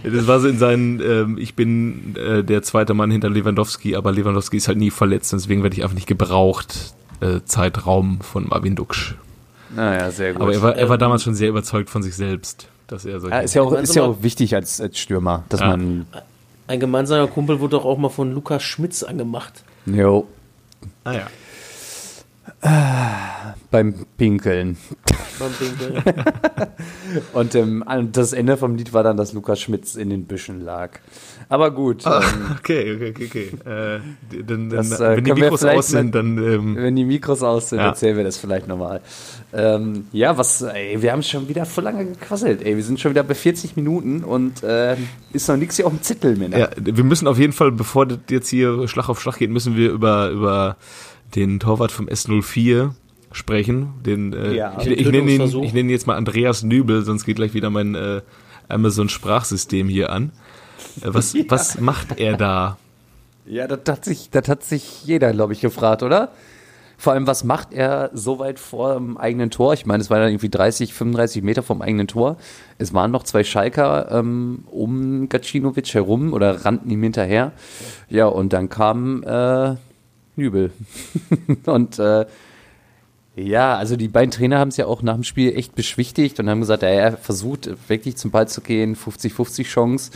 Das 0.02 0.26
war 0.26 0.38
so 0.38 0.48
in 0.48 0.58
seinen, 0.58 1.00
ähm, 1.00 1.38
ich 1.38 1.54
bin 1.54 2.14
äh, 2.16 2.44
der 2.44 2.62
zweite 2.62 2.92
Mann 2.92 3.10
hinter 3.10 3.30
Lewandowski, 3.30 3.96
aber 3.96 4.12
Lewandowski 4.12 4.58
ist 4.58 4.68
halt 4.68 4.76
nie 4.76 4.90
verletzt, 4.90 5.32
deswegen 5.32 5.62
werde 5.62 5.76
ich 5.76 5.82
einfach 5.82 5.94
nicht 5.94 6.06
gebraucht. 6.08 6.94
Äh, 7.20 7.40
Zeitraum 7.46 8.20
von 8.20 8.48
Marvin 8.48 8.76
Duksch. 8.76 9.14
Naja, 9.74 10.10
sehr 10.10 10.34
gut. 10.34 10.42
Aber 10.42 10.52
er 10.52 10.60
war, 10.60 10.76
er 10.76 10.88
war 10.90 10.98
damals 10.98 11.22
schon 11.22 11.34
sehr 11.34 11.48
überzeugt 11.48 11.88
von 11.88 12.02
sich 12.02 12.16
selbst, 12.16 12.68
dass 12.86 13.04
er 13.04 13.20
so. 13.20 13.28
ja, 13.28 13.40
ist 13.40 13.54
ja 13.54 13.62
auch, 13.62 13.72
ist 13.72 13.94
ja 13.94 14.02
auch 14.02 14.22
wichtig 14.22 14.54
als, 14.54 14.80
als 14.80 14.98
Stürmer, 14.98 15.44
dass 15.48 15.60
Ja. 15.60 15.68
man, 15.68 16.06
Ein 16.66 16.80
gemeinsamer 16.80 17.26
Kumpel 17.28 17.60
wurde 17.60 17.76
doch 17.76 17.84
auch 17.84 17.98
mal 17.98 18.08
von 18.08 18.32
Lukas 18.32 18.62
Schmitz 18.62 19.02
angemacht. 19.02 19.62
jo, 19.86 20.26
ah, 21.04 21.12
ja. 21.12 21.26
beim 23.70 24.06
Pinkeln. 24.16 24.76
beim 25.38 25.52
Pinkeln. 25.52 26.02
Und 27.34 27.54
ähm, 27.54 27.84
das 28.12 28.32
Ende 28.32 28.56
vom 28.56 28.76
Lied 28.76 28.92
war 28.92 29.02
dann, 29.02 29.16
dass 29.16 29.32
Lukas 29.34 29.60
Schmitz 29.60 29.94
in 29.96 30.08
den 30.10 30.24
Büschen 30.24 30.62
lag. 30.64 31.00
Aber 31.48 31.70
gut, 31.70 32.04
ähm, 32.06 32.12
Okay, 32.58 32.94
okay, 33.10 33.14
okay. 33.26 33.48
Äh, 33.64 34.00
dann, 34.44 34.70
dann, 34.70 34.70
Das, 34.70 35.00
äh, 35.00 35.16
wenn 35.16 35.24
die 35.24 35.32
Mikros 35.34 35.64
aus 35.64 35.88
sind, 35.88 36.14
dann 36.14 36.38
ähm, 36.38 36.76
wenn 36.76 36.96
die 36.96 37.04
Mikros 37.04 37.42
aus 37.42 37.70
sind, 37.70 37.78
Ja. 37.78 37.86
erzählen 37.88 38.16
wir 38.16 38.24
das 38.24 38.36
vielleicht 38.36 38.66
nochmal. 38.68 39.00
Ähm, 39.52 40.06
ja, 40.12 40.36
was, 40.36 40.62
ey, 40.62 41.00
wir 41.00 41.12
haben 41.12 41.22
schon 41.22 41.48
wieder 41.48 41.64
voll 41.66 41.84
lange 41.84 42.04
gequasselt, 42.06 42.62
ey. 42.64 42.76
Wir 42.76 42.82
sind 42.82 42.98
schon 43.00 43.10
wieder 43.12 43.22
bei 43.22 43.34
40 43.34 43.76
Minuten 43.76 44.24
und 44.24 44.62
äh, 44.62 44.96
ist 45.32 45.48
noch 45.48 45.56
nichts 45.56 45.76
hier 45.76 45.86
auf 45.86 45.92
dem 45.92 46.02
Zettel, 46.02 46.36
Männer. 46.36 46.58
ja, 46.58 46.68
wir 46.80 47.04
müssen 47.04 47.28
auf 47.28 47.38
jeden 47.38 47.52
Fall, 47.52 47.70
bevor 47.72 48.06
das 48.06 48.18
jetzt 48.30 48.48
hier 48.48 48.88
Schlag 48.88 49.08
auf 49.08 49.20
Schlag 49.20 49.38
geht, 49.38 49.50
müssen 49.50 49.76
wir 49.76 49.90
über 49.90 50.30
über 50.30 50.76
den 51.34 51.60
Torwart 51.60 51.92
vom 51.92 52.06
S04 52.08 52.90
sprechen. 53.32 53.94
Den, 54.04 54.32
äh, 54.32 54.54
Ja. 54.54 54.76
ich, 54.78 54.84
Den 54.84 54.92
ich 54.98 55.10
nenne 55.10 55.30
ihn, 55.30 55.42
ich 55.42 55.72
nenne 55.72 55.80
ihn 55.80 55.90
jetzt 55.90 56.06
mal 56.06 56.16
Andreas 56.16 56.62
Nübel, 56.62 57.04
sonst 57.04 57.24
geht 57.24 57.36
gleich 57.36 57.54
wieder 57.54 57.70
mein 57.70 57.94
äh, 57.94 58.20
Amazon 58.68 59.08
Sprachsystem 59.08 59.88
hier 59.88 60.10
an. 60.10 60.32
Äh, 61.02 61.14
was 61.14 61.34
was 61.48 61.80
macht 61.80 62.18
er 62.18 62.36
da? 62.36 62.78
Ja, 63.46 63.66
das 63.66 63.80
hat 63.86 64.04
sich, 64.04 64.30
das 64.30 64.48
hat 64.48 64.62
sich 64.62 65.04
jeder, 65.04 65.32
glaube 65.32 65.52
ich, 65.52 65.60
gefragt, 65.60 66.02
oder? 66.02 66.30
Vor 66.96 67.12
allem, 67.12 67.26
was 67.26 67.44
macht 67.44 67.72
er 67.72 68.10
so 68.14 68.38
weit 68.38 68.58
vor 68.58 68.94
dem 68.94 69.18
eigenen 69.18 69.50
Tor? 69.50 69.74
Ich 69.74 69.84
meine, 69.84 70.00
es 70.00 70.10
waren 70.10 70.20
dann 70.20 70.30
irgendwie 70.30 70.48
30, 70.48 70.94
35 70.94 71.42
Meter 71.42 71.62
vom 71.62 71.82
eigenen 71.82 72.06
Tor. 72.06 72.36
Es 72.78 72.94
waren 72.94 73.10
noch 73.10 73.24
zwei 73.24 73.44
Schalker 73.44 74.10
ähm, 74.10 74.64
um 74.70 75.28
Gacinovic 75.28 75.92
herum 75.92 76.32
oder 76.32 76.64
rannten 76.64 76.90
ihm 76.90 77.02
hinterher. 77.02 77.52
Ja, 78.08 78.26
und 78.26 78.52
dann 78.52 78.68
kam 78.68 79.22
äh, 79.24 79.74
Nübel. 80.36 80.72
und 81.66 81.98
äh, 81.98 82.26
ja, 83.36 83.76
also 83.76 83.96
die 83.96 84.08
beiden 84.08 84.30
Trainer 84.30 84.58
haben 84.58 84.68
es 84.68 84.76
ja 84.76 84.86
auch 84.86 85.02
nach 85.02 85.14
dem 85.14 85.24
Spiel 85.24 85.56
echt 85.56 85.74
beschwichtigt 85.74 86.38
und 86.38 86.48
haben 86.48 86.60
gesagt, 86.60 86.82
ja, 86.82 86.88
er 86.88 87.16
versucht 87.16 87.68
wirklich 87.88 88.16
zum 88.16 88.30
Ball 88.30 88.46
zu 88.46 88.60
gehen, 88.60 88.94
50-50 88.96 89.64
Chance. 89.64 90.12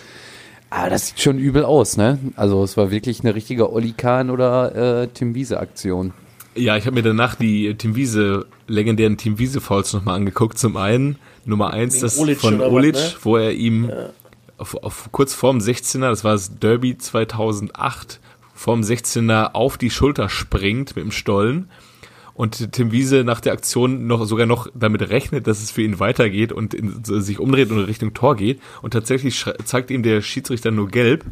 Aber 0.70 0.90
das 0.90 1.08
sieht 1.08 1.20
schon 1.20 1.38
übel 1.38 1.64
aus, 1.64 1.96
ne? 1.96 2.18
Also 2.36 2.62
es 2.62 2.76
war 2.76 2.90
wirklich 2.90 3.20
eine 3.20 3.34
richtige 3.34 3.72
Olli 3.72 3.92
Kahn 3.92 4.30
oder 4.30 5.02
äh, 5.02 5.08
Tim 5.08 5.34
Wiese 5.34 5.60
Aktion. 5.60 6.12
Ja, 6.54 6.76
ich 6.76 6.86
habe 6.86 6.94
mir 6.94 7.02
danach 7.02 7.36
die 7.36 7.74
Team 7.76 7.94
Wiese, 7.94 8.46
legendären 8.66 9.16
Team 9.16 9.38
Wiese 9.38 9.60
Fouls 9.60 9.92
nochmal 9.92 10.16
angeguckt. 10.16 10.58
Zum 10.58 10.76
einen 10.76 11.16
Nummer 11.44 11.72
eins, 11.72 12.00
das 12.00 12.18
Olic 12.18 12.40
von 12.40 12.56
oder 12.56 12.66
was, 12.66 12.72
Olic, 12.72 12.94
ne? 12.94 13.12
wo 13.22 13.36
er 13.36 13.52
ihm 13.52 13.90
auf, 14.58 14.74
auf, 14.74 15.08
kurz 15.12 15.34
vorm 15.34 15.58
16er, 15.58 16.10
das 16.10 16.24
war 16.24 16.32
das 16.32 16.58
Derby 16.58 16.98
2008, 16.98 18.20
vorm 18.54 18.80
16er 18.80 19.54
auf 19.54 19.78
die 19.78 19.90
Schulter 19.90 20.28
springt 20.28 20.96
mit 20.96 21.04
dem 21.04 21.12
Stollen. 21.12 21.70
Und 22.38 22.70
Tim 22.70 22.92
Wiese 22.92 23.24
nach 23.24 23.40
der 23.40 23.52
Aktion 23.52 24.06
noch 24.06 24.24
sogar 24.24 24.46
noch 24.46 24.68
damit 24.72 25.10
rechnet, 25.10 25.48
dass 25.48 25.60
es 25.60 25.72
für 25.72 25.82
ihn 25.82 25.98
weitergeht 25.98 26.52
und 26.52 26.72
in, 26.72 27.02
sich 27.02 27.40
umdreht 27.40 27.68
und 27.72 27.78
in 27.78 27.84
Richtung 27.86 28.14
Tor 28.14 28.36
geht. 28.36 28.60
Und 28.80 28.92
tatsächlich 28.92 29.44
zeigt 29.64 29.90
ihm 29.90 30.04
der 30.04 30.22
Schiedsrichter 30.22 30.70
nur 30.70 30.86
gelb, 30.86 31.24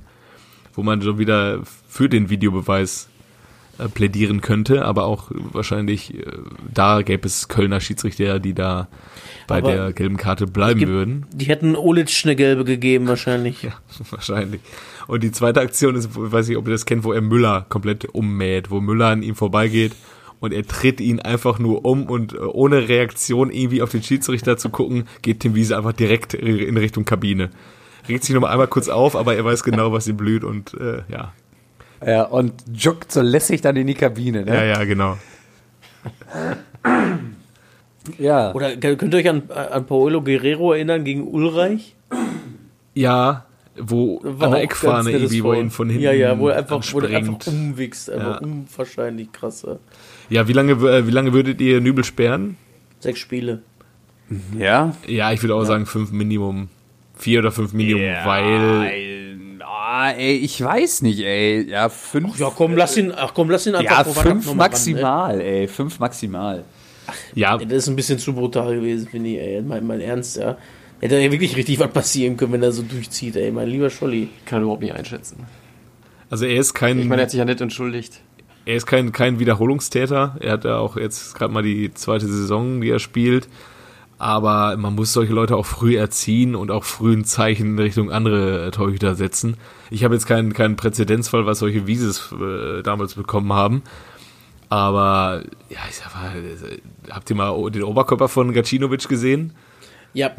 wo 0.75 0.83
man 0.83 1.01
schon 1.01 1.17
wieder 1.19 1.61
für 1.89 2.09
den 2.09 2.29
Videobeweis 2.29 3.09
äh, 3.79 3.89
plädieren 3.89 4.41
könnte, 4.41 4.85
aber 4.85 5.05
auch 5.05 5.31
wahrscheinlich 5.31 6.13
äh, 6.13 6.25
da 6.75 7.03
gäbe 7.03 7.25
es 7.29 7.47
Kölner 7.47 7.79
Schiedsrichter, 7.79 8.41
die 8.41 8.53
da 8.55 8.89
bei 9.47 9.59
Aber 9.59 9.71
der 9.71 9.93
gelben 9.93 10.17
Karte 10.17 10.49
bleiben 10.49 10.81
gibt- 10.81 10.91
würden. 10.91 11.27
Die 11.33 11.45
hätten 11.45 11.77
Olic 11.77 12.11
eine 12.25 12.35
gelbe 12.35 12.65
gegeben 12.65 13.07
wahrscheinlich. 13.07 13.63
Ja, 13.63 13.75
wahrscheinlich. 14.11 14.61
Und 15.07 15.23
die 15.23 15.31
zweite 15.31 15.61
Aktion 15.61 15.95
ist, 15.95 16.11
weiß 16.17 16.49
ich, 16.49 16.57
ob 16.57 16.67
ihr 16.67 16.73
das 16.73 16.85
kennt, 16.85 17.05
wo 17.05 17.13
er 17.13 17.21
Müller 17.21 17.65
komplett 17.69 18.07
ummäht, 18.07 18.73
wo 18.73 18.81
Müller 18.81 19.07
an 19.07 19.23
ihm 19.23 19.37
vorbeigeht 19.37 19.93
und 20.41 20.53
er 20.53 20.65
tritt 20.67 21.01
ihn 21.01 21.21
einfach 21.21 21.59
nur 21.59 21.85
um 21.85 22.07
und 22.07 22.33
äh, 22.35 22.39
ohne 22.39 22.89
Reaktion 22.89 23.51
irgendwie 23.51 23.83
auf 23.83 23.91
den 23.91 24.03
Schiedsrichter 24.03 24.57
zu 24.57 24.69
gucken, 24.71 25.07
geht 25.23 25.41
Tim 25.41 25.55
Wiese 25.55 25.77
einfach 25.77 25.93
direkt 25.93 26.35
in 26.35 26.77
Richtung 26.77 27.05
Kabine. 27.05 27.51
Regt 28.09 28.25
sich 28.25 28.35
nochmal 28.35 28.53
einmal 28.53 28.69
kurz 28.69 28.89
auf, 28.89 29.17
aber 29.17 29.35
er 29.35 29.45
weiß 29.45 29.65
genau, 29.65 29.93
was 29.93 30.07
ihm 30.07 30.17
blüht 30.17 30.45
und 30.45 30.75
äh, 30.75 31.03
ja. 31.09 31.33
Ja, 32.07 32.25
und 32.25 32.53
joggt 32.73 33.11
so 33.11 33.23
lässig 33.23 33.63
dann 33.63 33.75
in 33.77 33.87
die 33.87 33.95
Kabine, 33.95 34.41
Ja, 34.47 34.55
ne? 34.55 34.69
ja, 34.69 34.85
genau. 34.85 35.17
Ja. 38.19 38.53
Oder 38.55 38.77
könnt 38.77 39.15
ihr 39.15 39.19
euch 39.19 39.29
an, 39.29 39.43
an 39.51 39.87
Paolo 39.87 40.23
Guerrero 40.23 40.73
erinnern 40.73 41.05
gegen 41.05 41.27
Ulreich? 41.27 41.97
Ja, 42.95 43.47
wo 43.79 44.21
War 44.23 44.47
an 44.49 44.53
der 44.53 44.63
Eckfahne 44.63 45.11
irgendwie, 45.11 45.43
wo 45.43 45.53
er 45.53 45.61
ihn 45.61 45.71
von 45.71 45.89
hinten 45.89 46.05
Ja, 46.05 46.13
ja, 46.13 46.39
wo 46.39 46.49
er 46.49 46.57
einfach, 46.59 46.83
wo 46.93 47.01
er 47.01 47.17
einfach 47.17 47.47
umwichst. 47.47 48.11
Einfach 48.11 48.41
Ja. 48.41 48.47
unwahrscheinlich 48.47 49.33
krass. 49.33 49.63
ja. 49.67 49.77
Ja, 50.29 50.49
wie 50.49 50.53
lange, 50.53 50.73
äh, 50.73 51.07
wie 51.07 51.11
lange 51.11 51.33
würdet 51.33 51.61
ihr 51.61 51.81
Nübel 51.81 52.05
sperren? 52.05 52.57
Sechs 53.01 53.19
Spiele. 53.21 53.63
Ja? 54.59 54.97
Ja, 55.07 55.33
ich 55.33 55.43
würde 55.43 55.55
auch 55.55 55.65
sagen 55.65 55.87
fünf 55.87 56.11
Minimum. 56.11 56.69
Vier 57.17 57.41
oder 57.41 57.53
fünf 57.53 57.73
Minimum, 57.73 58.03
weil 58.25 59.07
Ah, 59.89 60.11
ey, 60.11 60.37
ich 60.37 60.63
weiß 60.63 61.03
nicht, 61.03 61.21
ey. 61.21 61.71
Ja, 61.71 61.89
fünf. 61.89 62.39
Ja, 62.39 62.51
komm, 62.55 62.77
lass 62.77 62.97
ihn, 62.97 63.13
ach 63.17 63.33
komm, 63.33 63.49
lass 63.51 63.67
ihn 63.67 63.75
einfach 63.77 63.99
ja, 63.99 64.05
fünf 64.05 64.45
noch 64.47 64.55
mal 64.55 64.65
ran, 64.65 64.71
maximal, 64.73 65.41
ey. 65.41 65.69
Fünf 65.69 66.01
maximal. 66.01 66.65
ja, 67.35 67.57
ey. 67.57 67.67
Das 67.67 67.79
ist 67.79 67.89
ein 67.89 67.97
bisschen 67.97 68.19
zu 68.19 68.35
brutal 68.35 68.75
gewesen, 68.75 69.07
finde 69.09 69.31
ich, 69.31 69.39
ey. 69.39 69.63
Mein, 69.63 69.87
mein 69.87 70.01
Ernst, 70.01 70.37
ja. 70.39 70.59
Hätte 71.01 71.19
ja 71.19 71.31
wirklich 71.31 71.57
richtig 71.57 71.79
was 71.79 71.91
passieren 71.93 72.37
können, 72.37 72.53
wenn 72.53 72.63
er 72.63 72.73
so 72.73 72.83
durchzieht, 72.83 73.37
ey. 73.37 73.51
Mein 73.53 73.69
lieber 73.69 73.89
Scholli. 73.89 74.29
Kann 74.45 74.63
überhaupt 74.63 74.83
nicht 74.83 74.95
einschätzen. 74.95 75.47
also 76.31 76.45
er 76.47 76.59
ist 76.61 76.75
kein, 76.75 76.99
Ich 76.99 77.07
meine, 77.07 77.23
er 77.23 77.25
hat 77.25 77.31
sich 77.31 77.39
ja 77.39 77.45
nicht 77.45 77.61
entschuldigt. 77.61 78.21
Er 78.67 78.77
ist 78.77 78.87
kein, 78.87 79.13
kein 79.13 79.39
Wiederholungstäter. 79.39 80.37
Er 80.41 80.53
hat 80.53 80.65
ja 80.65 80.79
auch 80.79 80.97
jetzt 80.97 81.35
gerade 81.37 81.55
mal 81.55 81.63
die 81.63 81.95
zweite 81.95 82.27
Saison, 82.27 82.81
die 82.81 82.91
er 82.91 82.99
spielt. 82.99 83.49
Aber 84.19 84.77
man 84.77 84.95
muss 84.95 85.13
solche 85.13 85.33
Leute 85.33 85.57
auch 85.57 85.67
früh 85.67 85.97
erziehen 85.97 86.55
und 86.57 86.71
auch 86.71 86.85
früh 86.85 87.13
ein 87.13 87.25
Zeichen 87.25 87.73
in 87.73 87.79
Richtung 87.79 88.11
andere 88.11 88.71
Torhüter 88.73 89.15
setzen. 89.15 89.57
Ich 89.91 90.05
habe 90.05 90.15
jetzt 90.15 90.27
keinen, 90.27 90.53
keinen 90.53 90.77
Präzedenzfall, 90.77 91.47
was 91.47 91.61
solche 91.61 91.87
Wieses 91.87 92.33
äh, 92.33 92.83
damals 92.83 93.15
bekommen 93.15 93.53
haben. 93.53 93.83
Aber, 94.69 95.43
ja, 95.69 95.79
ich 95.89 95.97
sag 95.97 96.13
mal, 96.15 96.33
habt 97.11 97.31
ihr 97.31 97.37
mal 97.37 97.71
den 97.71 97.85
Oberkörper 97.85 98.29
von 98.29 98.53
Gacinovic 98.53 99.09
gesehen? 99.09 99.53
Ja, 100.17 100.31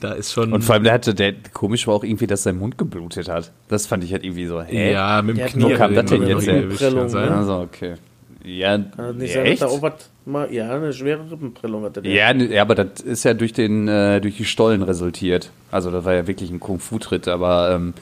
Da 0.00 0.12
ist 0.12 0.32
schon. 0.32 0.52
Und 0.52 0.62
vor 0.62 0.76
allem, 0.76 0.84
der 0.84 0.92
hatte, 0.92 1.12
der 1.12 1.34
komisch 1.52 1.88
war 1.88 1.94
auch 1.94 2.04
irgendwie, 2.04 2.28
dass 2.28 2.44
sein 2.44 2.56
Mund 2.56 2.78
geblutet 2.78 3.28
hat. 3.28 3.50
Das 3.66 3.86
fand 3.86 4.04
ich 4.04 4.12
halt 4.12 4.22
irgendwie 4.22 4.46
so, 4.46 4.62
hä? 4.62 4.92
ja, 4.92 5.20
mit 5.22 5.36
dem 5.36 5.44
hat 5.44 5.50
Knie. 5.50 5.64
Wo 5.64 5.68
kam 5.70 5.80
hat 5.80 5.90
er 5.90 6.02
das 6.02 6.10
denn 6.12 6.20
den 6.20 6.28
jetzt 6.28 6.80
her? 6.80 7.08
sein. 7.08 7.28
Also, 7.32 7.58
okay. 7.58 7.94
Ja, 8.44 8.78
kann 8.78 8.92
das 8.96 9.16
nicht 9.16 9.32
sein, 9.32 9.44
dass 9.44 9.52
echt? 9.52 9.64
auch 9.64 9.82
was 9.82 10.08
mal, 10.24 10.52
ja, 10.52 10.72
eine 10.72 10.92
schwere 10.92 11.28
Rippenprellung 11.28 11.82
hatte 11.82 12.00
der. 12.00 12.12
Ja, 12.12 12.32
ne, 12.32 12.44
ja, 12.54 12.62
aber 12.62 12.76
das 12.76 13.00
ist 13.00 13.24
ja 13.24 13.34
durch 13.34 13.52
den 13.52 13.88
äh, 13.88 14.20
durch 14.20 14.36
die 14.36 14.44
Stollen 14.44 14.84
resultiert. 14.84 15.50
Also 15.72 15.90
das 15.90 16.04
war 16.04 16.14
ja 16.14 16.28
wirklich 16.28 16.50
ein 16.50 16.60
Kung-Fu-Tritt, 16.60 17.26
aber 17.26 17.72
ähm, 17.74 17.94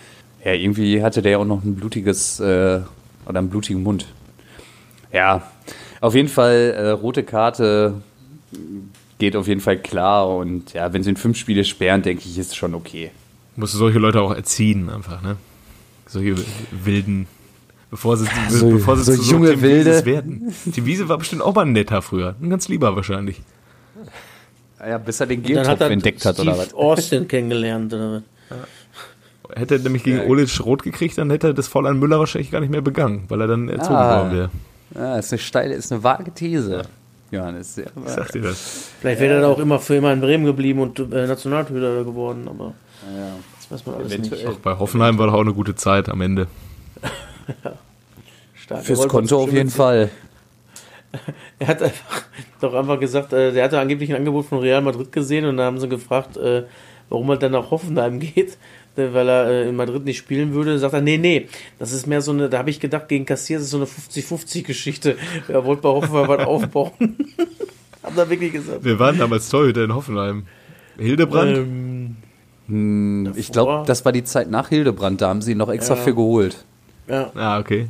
ja, 0.44 0.52
irgendwie 0.52 1.02
hatte 1.02 1.22
der 1.22 1.32
ja 1.32 1.38
auch 1.38 1.46
noch 1.46 1.64
ein 1.64 1.76
blutiges 1.76 2.40
äh, 2.40 2.80
oder 3.26 3.38
einen 3.38 3.48
blutigen 3.48 3.82
Mund. 3.82 4.06
Ja, 5.12 5.50
auf 6.02 6.14
jeden 6.14 6.28
Fall 6.28 6.74
äh, 6.76 6.90
rote 6.90 7.22
Karte 7.22 8.02
geht 9.18 9.36
auf 9.36 9.48
jeden 9.48 9.60
Fall 9.60 9.78
klar 9.78 10.28
und 10.28 10.72
ja, 10.72 10.92
wenn 10.92 11.02
sie 11.02 11.10
in 11.10 11.16
fünf 11.16 11.36
Spiele 11.38 11.64
sperren, 11.64 12.02
denke 12.02 12.24
ich, 12.26 12.36
ist 12.38 12.56
schon 12.56 12.74
okay. 12.74 13.10
Musst 13.56 13.74
du 13.74 13.78
solche 13.78 13.98
Leute 13.98 14.20
auch 14.20 14.34
erziehen, 14.34 14.90
einfach, 14.90 15.22
ne? 15.22 15.36
Solche 16.06 16.36
wilden. 16.70 17.26
Bevor 17.90 18.16
sie, 18.16 18.26
so- 18.50 18.70
bevor 18.70 18.96
sie 18.96 19.04
so 19.16 19.22
zu 19.22 19.30
junge 19.32 19.50
Tim 19.50 19.62
Wilde. 19.62 19.90
Wieses 19.90 20.04
werden. 20.04 20.54
Tim 20.72 20.84
Wiese 20.84 21.08
war 21.08 21.18
bestimmt 21.18 21.40
auch 21.42 21.54
mal 21.54 21.62
ein 21.62 21.72
netter 21.72 22.02
früher. 22.02 22.34
Ein 22.42 22.50
ganz 22.50 22.68
lieber 22.68 22.94
wahrscheinlich. 22.96 23.40
Ja, 24.78 24.98
bis 24.98 25.20
er 25.20 25.26
den 25.26 25.42
Geltopf 25.42 25.80
er 25.80 25.90
entdeckt 25.90 26.24
hat 26.26 26.34
Steve 26.36 26.50
oder 26.50 26.58
was? 26.58 26.74
Austin 26.74 27.26
kennengelernt. 27.28 27.94
Oder? 27.94 28.22
was. 28.50 29.56
Hätte 29.56 29.76
er 29.76 29.80
nämlich 29.80 30.02
gegen 30.02 30.20
Olic 30.28 30.60
rot 30.64 30.82
gekriegt, 30.82 31.16
dann 31.18 31.30
hätte 31.30 31.48
er 31.48 31.54
das 31.54 31.68
Foul 31.68 31.86
an 31.86 31.98
Müller 31.98 32.18
wahrscheinlich 32.18 32.50
gar 32.50 32.60
nicht 32.60 32.70
mehr 32.70 32.82
begangen, 32.82 33.24
weil 33.28 33.40
er 33.40 33.46
dann 33.46 33.68
erzogen 33.68 33.94
Ah. 33.94 34.16
worden 34.24 34.32
wäre. 34.36 34.50
Ja, 34.94 35.18
ist 35.18 35.32
eine 35.32 35.38
steile, 35.38 35.74
ist 35.74 35.92
eine 35.92 36.02
vage 36.02 36.32
These. 36.34 36.82
Johannes, 37.30 37.76
ja, 37.76 37.84
Ich 38.04 38.12
sag 38.12 38.30
dir 38.32 38.42
das. 38.42 38.90
Vielleicht 39.00 39.20
wäre 39.20 39.34
er 39.34 39.40
da 39.40 39.48
auch 39.48 39.58
immer 39.58 39.78
für 39.80 39.96
immer 39.96 40.12
in 40.12 40.20
Bremen 40.20 40.44
geblieben 40.44 40.80
und 40.80 40.98
äh, 40.98 41.26
Nationaltorhüter 41.26 42.04
geworden, 42.04 42.48
aber 42.48 42.74
das 43.58 43.70
weiß 43.70 43.86
man 43.86 43.96
alles 43.96 44.12
Eventuell. 44.12 44.48
nicht. 44.48 44.62
Bei 44.62 44.78
Hoffenheim 44.78 45.18
war 45.18 45.26
doch 45.26 45.34
auch 45.34 45.40
eine 45.40 45.54
gute 45.54 45.74
Zeit 45.74 46.08
am 46.08 46.20
Ende. 46.20 46.46
Stark. 48.54 48.80
Er 48.80 48.84
Fürs 48.84 49.08
Konto 49.08 49.42
auf 49.42 49.52
jeden 49.52 49.70
Fall. 49.70 50.10
Er 51.58 51.68
hat 51.68 51.82
einfach 51.82 52.22
doch 52.60 52.74
einfach 52.74 53.00
gesagt, 53.00 53.32
äh, 53.32 53.50
der 53.52 53.64
hatte 53.64 53.80
angeblich 53.80 54.10
ein 54.10 54.16
Angebot 54.16 54.44
von 54.44 54.58
Real 54.58 54.82
Madrid 54.82 55.12
gesehen 55.12 55.46
und 55.46 55.56
da 55.56 55.64
haben 55.64 55.80
sie 55.80 55.88
gefragt, 55.88 56.36
äh, 56.36 56.64
warum 57.08 57.30
er 57.30 57.38
dann 57.38 57.52
nach 57.52 57.70
Hoffenheim 57.70 58.20
geht, 58.20 58.58
weil 58.96 59.28
er 59.28 59.46
äh, 59.48 59.68
in 59.68 59.76
Madrid 59.76 60.04
nicht 60.04 60.18
spielen 60.18 60.52
würde. 60.54 60.72
Da 60.72 60.78
sagt 60.78 60.94
er, 60.94 61.00
nee, 61.00 61.18
nee, 61.18 61.48
das 61.78 61.92
ist 61.92 62.06
mehr 62.06 62.20
so 62.22 62.32
eine, 62.32 62.48
da 62.48 62.58
habe 62.58 62.70
ich 62.70 62.80
gedacht, 62.80 63.08
gegen 63.08 63.24
Cassier 63.26 63.58
ist 63.58 63.64
es 63.64 63.70
so 63.70 63.76
eine 63.76 63.86
50-50-Geschichte. 63.86 65.16
Er 65.48 65.64
wollte 65.64 65.82
bei 65.82 65.88
Hoffenheim 65.90 66.28
was 66.28 66.46
aufbauen. 66.46 66.92
Hat 68.02 68.16
er 68.16 68.28
wirklich 68.30 68.52
gesagt. 68.52 68.84
Wir 68.84 68.98
waren 68.98 69.18
damals 69.18 69.48
Torhüter 69.48 69.84
in 69.84 69.94
Hoffenheim. 69.94 70.46
Hildebrand? 70.98 71.56
Ähm, 71.58 72.16
Hm, 72.68 73.32
ich 73.36 73.52
glaube, 73.52 73.84
das 73.86 74.04
war 74.04 74.10
die 74.10 74.24
Zeit 74.24 74.50
nach 74.50 74.70
Hildebrand, 74.70 75.20
da 75.20 75.28
haben 75.28 75.40
sie 75.40 75.52
ihn 75.52 75.58
noch 75.58 75.68
extra 75.70 75.94
Ja. 75.94 76.00
für 76.00 76.14
geholt. 76.16 76.64
ja. 77.08 77.30
Ah, 77.36 77.60
okay. 77.60 77.86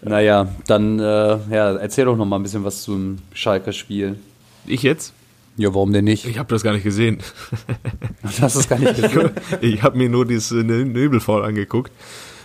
Naja, 0.00 0.48
dann 0.66 0.98
äh, 0.98 1.02
ja, 1.02 1.76
erzähl 1.76 2.06
doch 2.06 2.16
noch 2.16 2.24
mal 2.24 2.36
ein 2.36 2.42
bisschen 2.42 2.64
was 2.64 2.80
zum 2.82 3.18
Schalker 3.34 3.72
Spiel. 3.74 4.18
Ich 4.64 4.82
jetzt? 4.82 5.12
Ja, 5.60 5.74
warum 5.74 5.92
denn 5.92 6.04
nicht? 6.06 6.24
Ich 6.26 6.38
habe 6.38 6.48
das 6.48 6.62
gar 6.62 6.72
nicht 6.72 6.84
gesehen. 6.84 7.18
Du 8.22 8.42
hast 8.42 8.54
es 8.54 8.68
gar 8.68 8.78
nicht 8.78 8.96
gesehen. 8.96 9.30
Ich 9.60 9.82
habe 9.82 9.98
mir 9.98 10.08
nur 10.08 10.24
dieses 10.26 10.52
äh, 10.52 10.62
Nöbelfoul 10.64 11.44
angeguckt. 11.44 11.92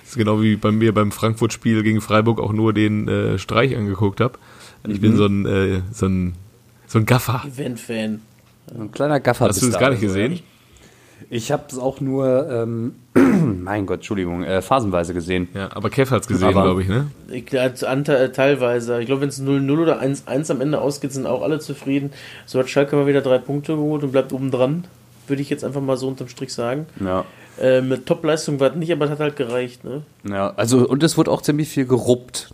Das 0.02 0.10
ist 0.12 0.18
genau 0.18 0.42
wie 0.42 0.56
bei 0.56 0.72
mir 0.72 0.94
beim 0.94 1.12
Frankfurt-Spiel 1.12 1.82
gegen 1.84 2.02
Freiburg 2.02 2.40
auch 2.40 2.52
nur 2.54 2.74
den 2.74 3.08
äh, 3.08 3.38
Streich 3.40 3.76
angeguckt 3.76 4.20
habe. 4.20 4.38
Ich 4.88 4.98
Mhm. 4.98 5.02
bin 5.02 5.16
so 5.16 5.26
ein, 5.26 5.46
äh, 5.46 5.82
so 5.92 6.08
ein, 6.08 6.34
so 6.88 7.00
ein 7.00 7.06
Gaffer. 7.06 7.44
Event-Fan. 7.48 8.22
Ein 8.78 8.92
kleiner 8.92 9.20
Gaffer. 9.20 9.48
Hast 9.48 9.62
du 9.62 9.68
das 9.68 9.80
gar 9.80 9.90
nicht 9.92 10.02
also, 10.04 10.08
gesehen? 10.14 10.34
ja. 10.34 10.40
Ich 11.30 11.52
habe 11.52 11.64
es 11.70 11.78
auch 11.78 12.02
nur, 12.02 12.50
ähm, 12.50 12.96
mein 13.64 13.86
Gott, 13.86 13.98
Entschuldigung, 13.98 14.44
äh, 14.44 14.62
phasenweise 14.62 15.14
gesehen. 15.14 15.48
Ja, 15.54 15.70
aber 15.74 15.90
Kev 15.90 16.12
hat's 16.14 16.28
gesehen, 16.28 16.50
Aber- 16.50 16.64
glaube 16.64 16.82
ich, 16.84 16.88
ne? 16.88 17.08
Ich, 17.30 17.52
äh, 17.54 17.72
teilweise. 18.32 19.00
Ich 19.00 19.06
glaube, 19.08 19.22
wenn 19.22 19.30
es 19.30 19.42
0-0 19.42 19.80
oder 19.80 20.00
1-1 20.02 20.52
am 20.52 20.62
Ende 20.62 20.80
ausgeht, 20.82 21.14
sind 21.14 21.26
auch 21.26 21.42
alle 21.42 21.60
zufrieden. 21.60 22.12
So 22.46 22.60
hat 22.60 22.70
Schalke 22.70 22.96
mal 22.96 23.08
wieder 23.08 23.22
drei 23.22 23.38
Punkte 23.40 23.76
geholt 23.76 24.04
und 24.04 24.12
bleibt 24.12 24.34
oben 24.34 24.52
dran. 24.52 24.86
Würde 25.28 25.42
ich 25.42 25.50
jetzt 25.50 25.64
einfach 25.64 25.82
mal 25.82 25.98
so 25.98 26.08
unterm 26.08 26.28
Strich 26.28 26.54
sagen. 26.54 26.86
Ja. 27.04 27.26
Äh, 27.60 27.82
mit 27.82 28.06
Top-Leistung 28.06 28.60
war 28.60 28.72
es 28.72 28.76
nicht, 28.76 28.92
aber 28.92 29.06
es 29.06 29.12
hat 29.12 29.20
halt 29.20 29.36
gereicht. 29.38 29.84
Ne? 29.84 30.04
Ja, 30.30 30.54
also 30.56 30.88
und 30.88 31.02
es 31.04 31.18
wurde 31.18 31.32
auch 31.32 31.42
ziemlich 31.42 31.70
viel 31.70 31.86
geruppt. 31.86 32.54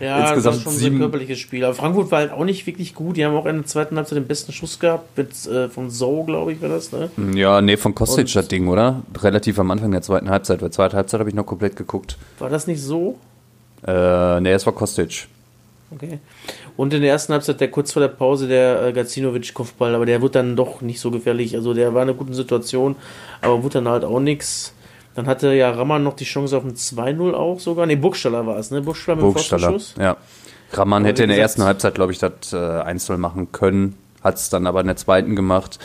Ja, 0.00 0.20
Insgesamt 0.22 0.56
das 0.56 0.64
war 0.64 0.72
schon 0.72 0.80
sieben- 0.80 0.96
ein 0.96 1.00
körperliches 1.00 1.38
Spiel. 1.38 1.62
Aber 1.64 1.74
Frankfurt 1.74 2.10
war 2.10 2.20
halt 2.20 2.32
auch 2.32 2.44
nicht 2.44 2.66
wirklich 2.66 2.94
gut. 2.94 3.16
Die 3.18 3.24
haben 3.24 3.34
auch 3.36 3.44
in 3.46 3.56
der 3.56 3.66
zweiten 3.66 3.96
Halbzeit 3.96 4.16
den 4.16 4.26
besten 4.26 4.52
Schuss 4.52 4.78
gehabt. 4.78 5.16
Mit, 5.18 5.46
äh, 5.46 5.68
von 5.68 5.90
So, 5.90 6.24
glaube 6.24 6.52
ich, 6.52 6.62
war 6.62 6.70
das. 6.70 6.90
Ne? 6.92 7.10
Ja, 7.34 7.60
nee, 7.60 7.76
von 7.76 7.94
Kostic 7.94 8.24
Und- 8.24 8.34
das 8.36 8.48
Ding, 8.48 8.68
oder? 8.68 9.02
Relativ 9.20 9.58
am 9.58 9.70
Anfang 9.70 9.90
der 9.90 10.02
zweiten 10.02 10.30
Halbzeit. 10.30 10.62
Weil 10.62 10.70
zweite 10.70 10.96
Halbzeit 10.96 11.20
habe 11.20 11.28
ich 11.28 11.36
noch 11.36 11.44
komplett 11.46 11.76
geguckt. 11.76 12.16
War 12.38 12.48
das 12.48 12.66
nicht 12.66 12.82
so? 12.82 13.18
Äh, 13.86 14.40
nee, 14.40 14.52
es 14.52 14.64
war 14.66 14.72
Kostic. 14.72 15.26
Okay. 15.92 16.18
Und 16.76 16.94
in 16.94 17.02
der 17.02 17.10
ersten 17.10 17.32
Halbzeit, 17.32 17.60
der 17.60 17.70
kurz 17.70 17.92
vor 17.92 18.00
der 18.00 18.08
Pause, 18.08 18.46
der 18.48 18.82
äh, 18.86 18.92
Gacinovic-Kopfball, 18.92 19.94
aber 19.94 20.06
der 20.06 20.22
wurde 20.22 20.32
dann 20.34 20.56
doch 20.56 20.80
nicht 20.82 21.00
so 21.00 21.10
gefährlich. 21.10 21.54
Also 21.56 21.74
der 21.74 21.92
war 21.94 22.02
in 22.04 22.08
einer 22.08 22.16
guten 22.16 22.32
Situation, 22.32 22.94
aber 23.42 23.62
wurde 23.62 23.74
dann 23.74 23.88
halt 23.88 24.04
auch 24.04 24.20
nichts. 24.20 24.72
Dann 25.20 25.26
hatte 25.28 25.52
ja 25.52 25.70
Raman 25.70 26.02
noch 26.02 26.14
die 26.16 26.24
Chance 26.24 26.56
auf 26.56 26.64
ein 26.64 26.72
2-0 26.76 27.34
auch 27.34 27.60
sogar. 27.60 27.84
Ne, 27.84 27.94
Burgstaller 27.98 28.46
war 28.46 28.56
es, 28.56 28.70
ne? 28.70 28.80
Burgstaller 28.80 29.16
mit 29.16 29.24
dem 29.26 29.32
Burgstaller. 29.34 29.78
Ja. 29.98 30.16
Raman 30.72 31.04
hätte 31.04 31.24
in 31.24 31.28
der 31.28 31.36
gesagt- 31.36 31.42
ersten 31.42 31.64
Halbzeit, 31.64 31.94
glaube 31.94 32.12
ich, 32.12 32.18
das 32.18 32.54
äh, 32.54 32.56
1-0 32.56 33.18
machen 33.18 33.52
können, 33.52 33.98
hat 34.24 34.36
es 34.36 34.48
dann 34.48 34.66
aber 34.66 34.80
in 34.80 34.86
der 34.86 34.96
zweiten 34.96 35.36
gemacht. 35.36 35.78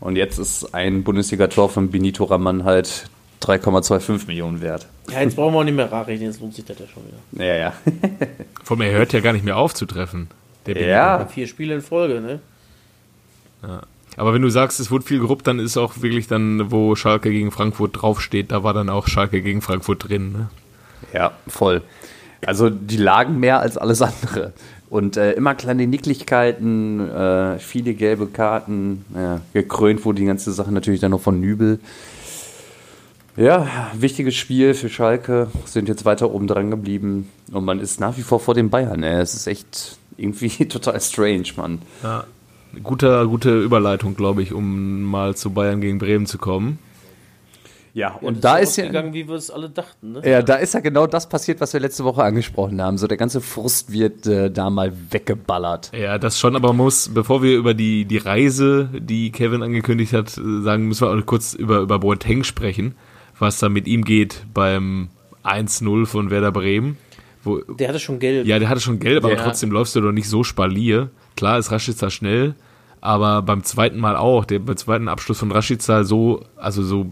Und 0.00 0.16
jetzt 0.16 0.38
ist 0.38 0.74
ein 0.74 1.04
Bundesliga-Tor 1.04 1.68
von 1.68 1.92
Benito 1.92 2.24
Raman 2.24 2.64
halt 2.64 3.08
3,25 3.42 4.26
Millionen 4.26 4.60
wert. 4.60 4.88
Ja, 5.12 5.20
jetzt 5.20 5.36
brauchen 5.36 5.54
wir 5.54 5.60
auch 5.60 5.64
nicht 5.64 5.76
mehr 5.76 5.92
rarrechnen, 5.92 6.26
jetzt 6.28 6.40
lohnt 6.40 6.56
sich 6.56 6.64
das 6.64 6.76
ja 6.80 6.86
schon 6.92 7.04
wieder. 7.06 7.44
Ja, 7.46 7.54
ja. 7.56 7.72
Vor 8.64 8.76
allem, 8.76 8.88
er 8.90 8.98
hört 8.98 9.12
ja 9.12 9.20
gar 9.20 9.34
nicht 9.34 9.44
mehr 9.44 9.56
auf 9.56 9.72
zu 9.72 9.86
treffen. 9.86 10.28
Der 10.66 10.74
Benito. 10.74 10.90
ja. 10.90 11.26
Vier 11.26 11.46
Spiele 11.46 11.76
in 11.76 11.80
Folge, 11.80 12.20
ne? 12.20 12.40
Aber 14.16 14.34
wenn 14.34 14.42
du 14.42 14.50
sagst, 14.50 14.80
es 14.80 14.90
wurde 14.90 15.04
viel 15.04 15.20
geruppt, 15.20 15.46
dann 15.46 15.58
ist 15.58 15.76
auch 15.76 16.02
wirklich 16.02 16.26
dann, 16.26 16.70
wo 16.70 16.94
Schalke 16.94 17.30
gegen 17.30 17.50
Frankfurt 17.50 18.02
draufsteht, 18.02 18.50
da 18.50 18.62
war 18.62 18.74
dann 18.74 18.88
auch 18.88 19.06
Schalke 19.06 19.40
gegen 19.40 19.62
Frankfurt 19.62 20.08
drin. 20.08 20.32
Ne? 20.32 20.50
Ja, 21.12 21.32
voll. 21.46 21.82
Also 22.44 22.70
die 22.70 22.96
lagen 22.96 23.38
mehr 23.38 23.60
als 23.60 23.76
alles 23.76 24.02
andere. 24.02 24.52
Und 24.88 25.16
äh, 25.16 25.32
immer 25.32 25.54
kleine 25.54 25.86
Nicklichkeiten, 25.86 27.08
äh, 27.08 27.58
viele 27.60 27.94
gelbe 27.94 28.26
Karten, 28.26 29.04
ja, 29.14 29.40
gekrönt 29.52 30.04
wurde 30.04 30.20
die 30.20 30.26
ganze 30.26 30.52
Sache 30.52 30.72
natürlich 30.72 31.00
dann 31.00 31.12
noch 31.12 31.20
von 31.20 31.38
Nübel. 31.38 31.78
Ja, 33.36 33.68
wichtiges 33.94 34.34
Spiel 34.34 34.74
für 34.74 34.88
Schalke, 34.88 35.46
sind 35.64 35.88
jetzt 35.88 36.04
weiter 36.04 36.32
oben 36.32 36.48
dran 36.48 36.70
geblieben 36.70 37.30
und 37.52 37.64
man 37.64 37.78
ist 37.78 38.00
nach 38.00 38.16
wie 38.16 38.22
vor 38.22 38.40
vor 38.40 38.54
den 38.54 38.68
Bayern. 38.68 39.04
Ey. 39.04 39.20
Es 39.20 39.34
ist 39.34 39.46
echt 39.46 39.96
irgendwie 40.16 40.48
total 40.68 41.00
strange, 41.00 41.44
Mann. 41.56 41.80
Ja. 42.02 42.24
Guter, 42.82 43.26
gute 43.26 43.60
Überleitung, 43.60 44.14
glaube 44.16 44.42
ich, 44.42 44.52
um 44.52 45.02
mal 45.02 45.34
zu 45.36 45.50
Bayern 45.50 45.80
gegen 45.80 45.98
Bremen 45.98 46.26
zu 46.26 46.38
kommen. 46.38 46.78
Ja, 47.92 48.14
und 48.20 48.44
da 48.44 48.58
ist 48.58 48.76
ja, 48.76 48.86
gegangen, 48.86 49.12
wie 49.14 49.26
wir 49.26 49.34
es 49.34 49.50
alle 49.50 49.68
dachten, 49.68 50.12
ne? 50.12 50.22
ja, 50.24 50.42
da 50.42 50.54
ist 50.54 50.74
ja 50.74 50.80
genau 50.80 51.08
das 51.08 51.28
passiert, 51.28 51.60
was 51.60 51.72
wir 51.72 51.80
letzte 51.80 52.04
Woche 52.04 52.22
angesprochen 52.22 52.80
haben. 52.80 52.98
So 52.98 53.08
der 53.08 53.16
ganze 53.16 53.40
Frust 53.40 53.90
wird 53.90 54.28
äh, 54.28 54.48
da 54.48 54.70
mal 54.70 54.92
weggeballert. 55.10 55.90
Ja, 55.92 56.16
das 56.18 56.38
schon, 56.38 56.54
aber 56.54 56.68
man 56.68 56.76
muss, 56.84 57.08
bevor 57.12 57.42
wir 57.42 57.56
über 57.56 57.74
die, 57.74 58.04
die 58.04 58.18
Reise, 58.18 58.88
die 58.96 59.32
Kevin 59.32 59.64
angekündigt 59.64 60.12
hat, 60.12 60.30
sagen, 60.30 60.86
müssen 60.86 61.04
wir 61.04 61.10
auch 61.10 61.26
kurz 61.26 61.52
über, 61.54 61.80
über 61.80 61.98
Boateng 61.98 62.44
sprechen, 62.44 62.94
was 63.40 63.58
da 63.58 63.68
mit 63.68 63.88
ihm 63.88 64.04
geht 64.04 64.44
beim 64.54 65.08
1-0 65.42 66.06
von 66.06 66.30
Werder 66.30 66.52
Bremen. 66.52 66.96
Wo, 67.42 67.58
Der 67.58 67.88
hatte 67.88 67.98
schon 67.98 68.20
Geld. 68.20 68.46
ja, 68.46 68.60
der 68.60 68.68
hatte 68.68 68.80
schon 68.80 69.00
Geld, 69.00 69.16
aber 69.16 69.32
Ja. 69.34 69.42
trotzdem 69.42 69.72
läufst 69.72 69.96
du 69.96 70.00
doch 70.00 70.12
nicht 70.12 70.28
so 70.28 70.44
spalier. 70.44 71.10
Klar 71.36 71.58
ist 71.58 71.70
Rashica 71.70 72.10
schnell, 72.10 72.54
aber 73.00 73.42
beim 73.42 73.64
zweiten 73.64 73.98
Mal 73.98 74.16
auch, 74.16 74.44
der, 74.44 74.58
beim 74.58 74.76
zweiten 74.76 75.08
Abschluss 75.08 75.38
von 75.38 75.52
Rashica 75.52 76.04
so, 76.04 76.42
also 76.56 76.82
so 76.82 77.06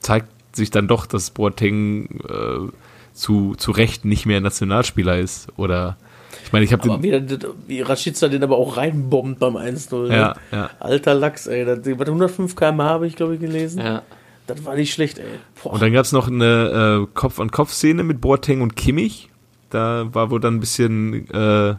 zeigt 0.00 0.28
sich 0.52 0.70
dann 0.70 0.88
doch, 0.88 1.06
dass 1.06 1.30
Boateng 1.30 2.20
äh, 2.28 2.70
zu, 3.12 3.54
zu 3.56 3.70
Recht 3.70 4.04
nicht 4.04 4.26
mehr 4.26 4.40
Nationalspieler 4.40 5.18
ist. 5.18 5.48
Oder 5.56 5.96
ich 6.44 6.52
meine, 6.52 6.64
ich 6.64 6.72
habe 6.72 6.88
den. 6.88 7.02
wie, 7.02 7.38
wie 7.66 7.80
Rashica 7.82 8.28
den 8.28 8.42
aber 8.42 8.56
auch 8.56 8.76
reinbombt 8.76 9.38
beim 9.38 9.56
1-0. 9.56 10.08
Ne? 10.08 10.16
Ja, 10.16 10.36
ja. 10.52 10.70
Alter 10.80 11.14
Lachs, 11.14 11.46
ey. 11.46 11.64
Das, 11.64 11.80
was, 11.84 12.08
105 12.08 12.56
km 12.56 12.82
habe 12.82 13.06
ich, 13.06 13.16
glaube 13.16 13.34
ich, 13.34 13.40
gelesen. 13.40 13.80
Ja. 13.80 14.02
Das 14.46 14.64
war 14.64 14.74
nicht 14.74 14.92
schlecht, 14.92 15.18
ey. 15.18 15.26
Boah. 15.62 15.74
Und 15.74 15.82
dann 15.82 15.92
gab 15.92 16.04
es 16.04 16.12
noch 16.12 16.28
eine 16.28 17.04
äh, 17.04 17.14
Kopf-an-Kopf-Szene 17.14 18.02
mit 18.02 18.20
Boateng 18.20 18.62
und 18.62 18.74
Kimmich. 18.74 19.28
Da 19.70 20.08
war 20.12 20.30
wohl 20.30 20.40
dann 20.40 20.56
ein 20.56 20.60
bisschen 20.60 21.30
äh, 21.30 21.74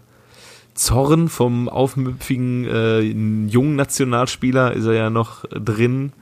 Zorn 0.73 1.29
vom 1.29 1.69
aufmüpfigen 1.69 2.65
äh, 2.65 2.99
jungen 2.99 3.75
Nationalspieler, 3.75 4.73
ist 4.73 4.85
er 4.85 4.93
ja 4.93 5.09
noch 5.09 5.45
drin. 5.49 6.13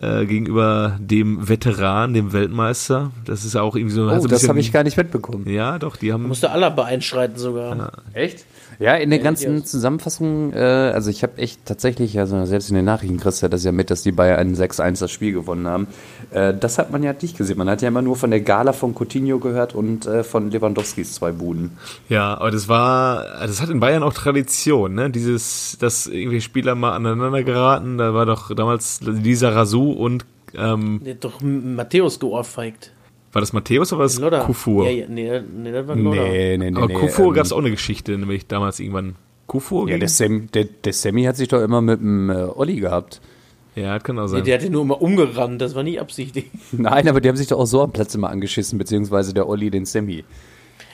Äh, 0.00 0.24
gegenüber 0.24 0.96
dem 1.00 1.48
Veteran, 1.48 2.14
dem 2.14 2.32
Weltmeister. 2.32 3.10
Das 3.24 3.44
ist 3.44 3.54
ja 3.54 3.62
auch 3.62 3.74
irgendwie 3.74 3.94
so. 3.94 4.04
Oh, 4.04 4.18
so 4.18 4.22
ein 4.22 4.28
das 4.28 4.48
habe 4.48 4.60
ich 4.60 4.72
gar 4.72 4.84
nicht 4.84 4.96
mitbekommen. 4.96 5.48
Ja, 5.48 5.78
doch, 5.80 5.96
die 5.96 6.12
haben. 6.12 6.28
musste 6.28 6.50
Alaba 6.50 6.84
einschreiten 6.84 7.36
sogar. 7.36 7.92
Echt? 8.14 8.44
Ja, 8.80 8.94
in 8.94 9.10
der 9.10 9.18
ganzen 9.18 9.58
ja. 9.58 9.62
Zusammenfassung, 9.62 10.54
äh, 10.54 10.56
also 10.56 11.10
ich 11.10 11.22
habe 11.22 11.36
echt 11.36 11.66
tatsächlich, 11.66 12.18
also 12.18 12.46
selbst 12.46 12.70
in 12.70 12.76
den 12.76 12.86
Nachrichten 12.86 13.20
kriegst 13.20 13.42
du 13.42 13.44
ja 13.44 13.50
das 13.50 13.62
ja 13.62 13.72
mit, 13.72 13.90
dass 13.90 14.02
die 14.02 14.10
Bayern 14.10 14.38
ein 14.38 14.54
6-1 14.56 15.00
das 15.00 15.10
Spiel 15.10 15.32
gewonnen 15.32 15.66
haben. 15.66 15.86
Äh, 16.30 16.54
das 16.58 16.78
hat 16.78 16.90
man 16.90 17.02
ja 17.02 17.12
nicht 17.12 17.36
gesehen. 17.36 17.58
Man 17.58 17.68
hat 17.68 17.82
ja 17.82 17.88
immer 17.88 18.00
nur 18.00 18.16
von 18.16 18.30
der 18.30 18.40
Gala 18.40 18.72
von 18.72 18.94
Coutinho 18.94 19.38
gehört 19.38 19.74
und 19.74 20.06
äh, 20.06 20.24
von 20.24 20.50
Lewandowskis 20.50 21.12
zwei 21.12 21.30
Buden. 21.30 21.76
Ja, 22.08 22.38
aber 22.38 22.50
das 22.50 22.68
war, 22.68 23.22
das 23.40 23.60
hat 23.60 23.68
in 23.68 23.80
Bayern 23.80 24.02
auch 24.02 24.14
Tradition, 24.14 24.94
ne? 24.94 25.10
Dieses, 25.10 25.76
dass 25.78 26.06
irgendwie 26.06 26.40
Spieler 26.40 26.74
mal 26.74 26.92
aneinander 26.92 27.42
geraten. 27.42 27.98
Da 27.98 28.14
war 28.14 28.24
doch 28.24 28.54
damals 28.54 29.02
Lisa 29.02 29.50
Razou 29.50 29.92
und 29.92 30.24
ähm, 30.54 31.02
Der 31.04 31.14
hat 31.14 31.24
doch 31.24 31.42
Matthäus 31.42 32.18
geohrfeigt. 32.18 32.92
War 33.32 33.40
das 33.40 33.52
Matthäus 33.52 33.92
oder 33.92 34.00
war 34.00 34.06
das 34.06 34.18
Lodder. 34.18 34.40
Kufur? 34.44 34.84
Ja, 34.86 34.90
ja, 34.90 35.06
nee, 35.08 35.40
nee, 35.40 35.72
das 35.72 35.86
war 35.86 35.96
Lodder. 35.96 36.22
nee, 36.28 36.72
Aber 36.74 36.88
Kufur 36.88 37.28
ähm, 37.28 37.34
gab 37.34 37.44
es 37.46 37.52
auch 37.52 37.58
eine 37.58 37.70
Geschichte, 37.70 38.16
nämlich 38.18 38.46
damals 38.46 38.80
irgendwann. 38.80 39.16
Kufur? 39.46 39.88
Ja, 39.88 39.98
der, 39.98 40.08
Sam, 40.08 40.48
der, 40.52 40.64
der 40.64 40.92
Sammy 40.92 41.24
hat 41.24 41.36
sich 41.36 41.48
doch 41.48 41.60
immer 41.60 41.80
mit 41.80 42.00
dem 42.00 42.30
äh, 42.30 42.34
Olli 42.34 42.76
gehabt. 42.76 43.20
ja, 43.74 43.98
kann 43.98 44.18
auch 44.18 44.22
Nee, 44.26 44.28
sein. 44.28 44.44
der 44.44 44.54
hat 44.56 44.62
den 44.62 44.72
nur 44.72 44.82
immer 44.82 45.00
umgerannt, 45.02 45.60
das 45.60 45.74
war 45.74 45.82
nie 45.82 45.98
absichtlich. 45.98 46.46
Nein, 46.72 47.08
aber 47.08 47.20
die 47.20 47.28
haben 47.28 47.36
sich 47.36 47.48
doch 47.48 47.58
auch 47.58 47.66
so 47.66 47.82
am 47.82 47.90
Platz 47.92 48.14
immer 48.14 48.30
angeschissen, 48.30 48.78
beziehungsweise 48.78 49.34
der 49.34 49.48
Olli 49.48 49.70
den 49.70 49.84
Sammy. 49.86 50.24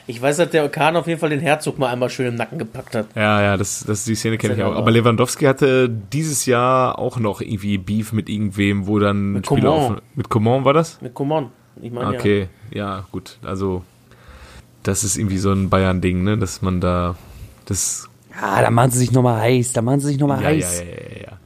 Ich 0.09 0.21
weiß, 0.21 0.37
dass 0.37 0.49
der 0.51 0.69
Kahn 0.69 0.95
auf 0.95 1.05
jeden 1.07 1.19
Fall 1.19 1.31
den 1.31 1.41
Herzog 1.41 1.77
mal 1.79 1.89
einmal 1.89 2.09
schön 2.09 2.27
im 2.27 2.35
Nacken 2.35 2.57
gepackt 2.57 2.95
hat. 2.95 3.07
Ja, 3.13 3.41
ja, 3.41 3.57
das, 3.57 3.83
das 3.85 4.05
die 4.05 4.15
Szene 4.15 4.37
kenne 4.37 4.53
ich 4.55 4.63
auch. 4.63 4.73
Aber 4.73 4.89
Lewandowski 4.89 5.43
hatte 5.45 5.89
dieses 5.89 6.45
Jahr 6.45 6.97
auch 6.97 7.19
noch 7.19 7.41
irgendwie 7.41 7.77
Beef 7.77 8.13
mit 8.13 8.29
irgendwem, 8.29 8.87
wo 8.87 8.99
dann 8.99 9.33
Mit 9.33 9.45
Spieler 9.47 9.69
Coman. 9.69 9.95
auf, 9.97 10.01
mit 10.15 10.29
Coman 10.29 10.63
war 10.63 10.73
das? 10.73 11.01
Mit 11.01 11.13
Coman. 11.13 11.49
Ich 11.81 11.91
meine, 11.91 12.13
ja. 12.13 12.19
Okay, 12.19 12.49
ja. 12.71 13.05
gut. 13.11 13.37
Also 13.43 13.83
das 14.83 15.03
ist 15.03 15.17
irgendwie 15.17 15.37
so 15.37 15.51
ein 15.51 15.69
Bayern-Ding, 15.69 16.23
ne, 16.23 16.37
dass 16.37 16.61
man 16.61 16.81
da 16.81 17.15
das 17.65 18.09
Ah, 18.39 18.61
da 18.61 18.69
machen 18.69 18.91
sie 18.91 18.99
sich 18.99 19.11
nochmal 19.11 19.41
heiß, 19.41 19.73
da 19.73 19.81
machen 19.81 19.99
sie 19.99 20.07
sich 20.07 20.19
nochmal 20.19 20.41
ja, 20.43 20.49
ja, 20.51 20.55
heiß. 20.65 20.79
ja, 20.79 20.85
ja, 20.85 21.21
ja. 21.31 21.37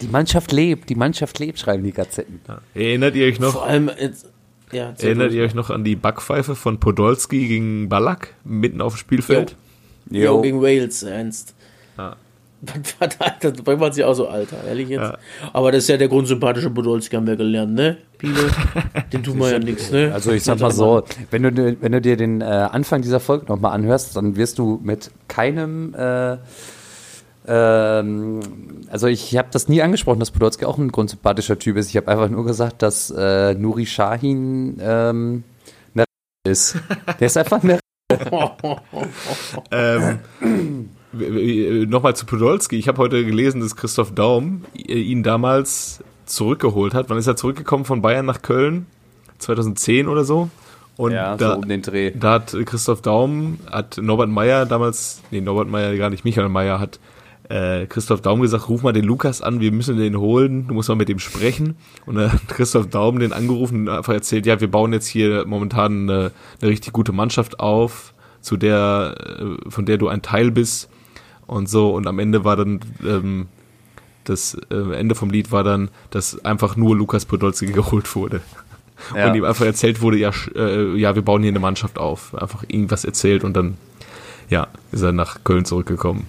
Die 0.00 0.08
Mannschaft 0.08 0.52
lebt, 0.52 0.88
die 0.88 0.94
Mannschaft 0.94 1.38
lebt, 1.38 1.58
schreiben 1.58 1.84
die 1.84 1.92
Gazetten. 1.92 2.40
ja. 2.48 2.60
Erinnert 2.74 3.14
ihr 3.14 3.26
euch 3.26 3.38
noch? 3.40 3.52
Vor 3.52 3.64
allem, 3.66 3.90
jetzt, 4.00 4.26
ja, 4.72 4.92
Erinnert 4.98 5.28
ruhig. 5.28 5.36
ihr 5.36 5.44
euch 5.44 5.54
noch 5.54 5.70
an 5.70 5.84
die 5.84 5.96
Backpfeife 5.96 6.56
von 6.56 6.80
Podolski 6.80 7.46
gegen 7.46 7.88
Ballack 7.88 8.34
mitten 8.42 8.80
auf 8.80 8.94
dem 8.94 8.98
Spielfeld? 8.98 9.54
Jo, 10.10 10.40
gegen 10.40 10.60
Wales, 10.62 11.02
ernst. 11.02 11.54
Ja. 11.96 12.16
Was 12.16 12.16
war 12.16 12.16
da? 12.16 12.16
Das 12.16 12.53
bringt 13.64 13.80
man 13.80 13.92
sich 13.92 14.04
auch 14.04 14.14
so 14.14 14.28
alter, 14.28 14.56
ehrlich 14.66 14.88
jetzt. 14.88 15.12
Aber 15.52 15.72
das 15.72 15.84
ist 15.84 15.88
ja 15.88 15.96
der 15.96 16.08
grundsympathische 16.08 16.70
Podolski, 16.70 17.16
haben 17.16 17.26
wir 17.26 17.36
gelernt, 17.36 17.74
ne? 17.74 17.96
Piele, 18.18 18.50
den 19.12 19.22
tun 19.22 19.38
wir 19.38 19.50
ja 19.52 19.58
nichts, 19.58 19.90
ne? 19.90 20.10
Also 20.12 20.32
ich 20.32 20.42
sag 20.44 20.60
mal 20.60 20.70
so, 20.70 21.02
wenn 21.30 21.42
du, 21.42 21.52
dir- 21.52 21.76
wenn 21.80 21.92
du 21.92 22.00
dir 22.00 22.16
den 22.16 22.40
äh, 22.40 22.44
Anfang 22.44 23.02
dieser 23.02 23.20
Folge 23.20 23.46
nochmal 23.46 23.72
anhörst, 23.72 24.16
dann 24.16 24.36
wirst 24.36 24.58
du 24.58 24.80
mit 24.82 25.10
keinem, 25.28 25.94
äh, 25.94 26.36
ähm, 27.46 28.40
also 28.90 29.06
ich 29.06 29.36
habe 29.36 29.48
das 29.50 29.68
nie 29.68 29.82
angesprochen, 29.82 30.18
dass 30.20 30.30
Podolski 30.30 30.64
auch 30.64 30.78
ein 30.78 30.90
grundsympathischer 30.90 31.58
Typ 31.58 31.76
ist. 31.76 31.90
Ich 31.90 31.96
habe 31.96 32.08
einfach 32.08 32.28
nur 32.30 32.44
gesagt, 32.44 32.80
dass 32.82 33.10
äh, 33.10 33.54
Nuri 33.54 33.86
Shahin 33.86 34.78
ähm, 34.80 35.44
eine 35.94 36.04
ist. 36.48 36.76
Der 37.20 37.26
ist 37.26 37.36
einfach 37.36 37.62
eine 37.62 37.78
Ähm, 39.70 40.18
Nochmal 41.86 42.16
zu 42.16 42.26
Podolski. 42.26 42.76
Ich 42.76 42.88
habe 42.88 42.98
heute 42.98 43.24
gelesen, 43.24 43.60
dass 43.60 43.76
Christoph 43.76 44.14
Daum 44.14 44.64
ihn 44.74 45.22
damals 45.22 46.02
zurückgeholt 46.26 46.94
hat. 46.94 47.10
Wann 47.10 47.18
ist 47.18 47.26
er 47.26 47.36
zurückgekommen 47.36 47.84
von 47.84 48.02
Bayern 48.02 48.26
nach 48.26 48.42
Köln? 48.42 48.86
2010 49.38 50.08
oder 50.08 50.24
so? 50.24 50.48
Und 50.96 51.12
ja, 51.12 51.36
da, 51.36 51.54
so 51.54 51.56
um 51.58 51.68
den 51.68 51.82
Dreh. 51.82 52.12
da 52.12 52.34
hat 52.34 52.56
Christoph 52.66 53.02
Daum, 53.02 53.58
hat 53.70 53.98
Norbert 53.98 54.28
Meyer 54.28 54.64
damals, 54.64 55.22
nee, 55.30 55.40
Norbert 55.40 55.68
Meyer 55.68 55.96
gar 55.96 56.10
nicht, 56.10 56.24
Michael 56.24 56.48
Meyer 56.48 56.78
hat 56.78 57.00
äh, 57.48 57.86
Christoph 57.86 58.20
Daum 58.20 58.40
gesagt, 58.40 58.68
ruf 58.68 58.82
mal 58.82 58.92
den 58.92 59.04
Lukas 59.04 59.42
an, 59.42 59.60
wir 59.60 59.72
müssen 59.72 59.96
den 59.96 60.16
holen, 60.18 60.68
du 60.68 60.74
musst 60.74 60.88
mal 60.88 60.94
mit 60.94 61.08
ihm 61.08 61.18
sprechen. 61.18 61.76
Und 62.06 62.14
dann 62.16 62.32
hat 62.32 62.48
Christoph 62.48 62.88
Daum 62.88 63.18
den 63.18 63.32
angerufen 63.32 63.88
und 63.88 63.94
einfach 63.94 64.14
erzählt, 64.14 64.46
ja, 64.46 64.60
wir 64.60 64.70
bauen 64.70 64.92
jetzt 64.92 65.08
hier 65.08 65.44
momentan 65.46 66.08
eine, 66.08 66.30
eine 66.60 66.70
richtig 66.70 66.92
gute 66.92 67.12
Mannschaft 67.12 67.58
auf, 67.60 68.14
zu 68.40 68.56
der, 68.56 69.16
äh, 69.18 69.70
von 69.70 69.86
der 69.86 69.98
du 69.98 70.08
ein 70.08 70.22
Teil 70.22 70.50
bist 70.50 70.88
und 71.46 71.68
so. 71.68 71.94
Und 71.94 72.06
am 72.06 72.18
Ende 72.18 72.44
war 72.44 72.56
dann 72.56 72.80
ähm, 73.06 73.46
das 74.24 74.56
äh, 74.70 74.94
Ende 74.94 75.14
vom 75.14 75.30
Lied 75.30 75.52
war 75.52 75.64
dann, 75.64 75.90
dass 76.10 76.44
einfach 76.44 76.76
nur 76.76 76.96
Lukas 76.96 77.24
Podolski 77.24 77.66
geholt 77.72 78.14
wurde. 78.14 78.40
Ja. 79.14 79.28
Und 79.28 79.34
ihm 79.34 79.44
einfach 79.44 79.66
erzählt 79.66 80.00
wurde, 80.00 80.16
ja, 80.16 80.30
äh, 80.54 80.96
ja, 80.96 81.14
wir 81.14 81.22
bauen 81.22 81.42
hier 81.42 81.50
eine 81.50 81.60
Mannschaft 81.60 81.98
auf. 81.98 82.34
Einfach 82.34 82.64
irgendwas 82.68 83.04
erzählt 83.04 83.44
und 83.44 83.54
dann, 83.54 83.76
ja, 84.48 84.68
ist 84.92 85.02
er 85.02 85.12
nach 85.12 85.44
Köln 85.44 85.64
zurückgekommen. 85.64 86.26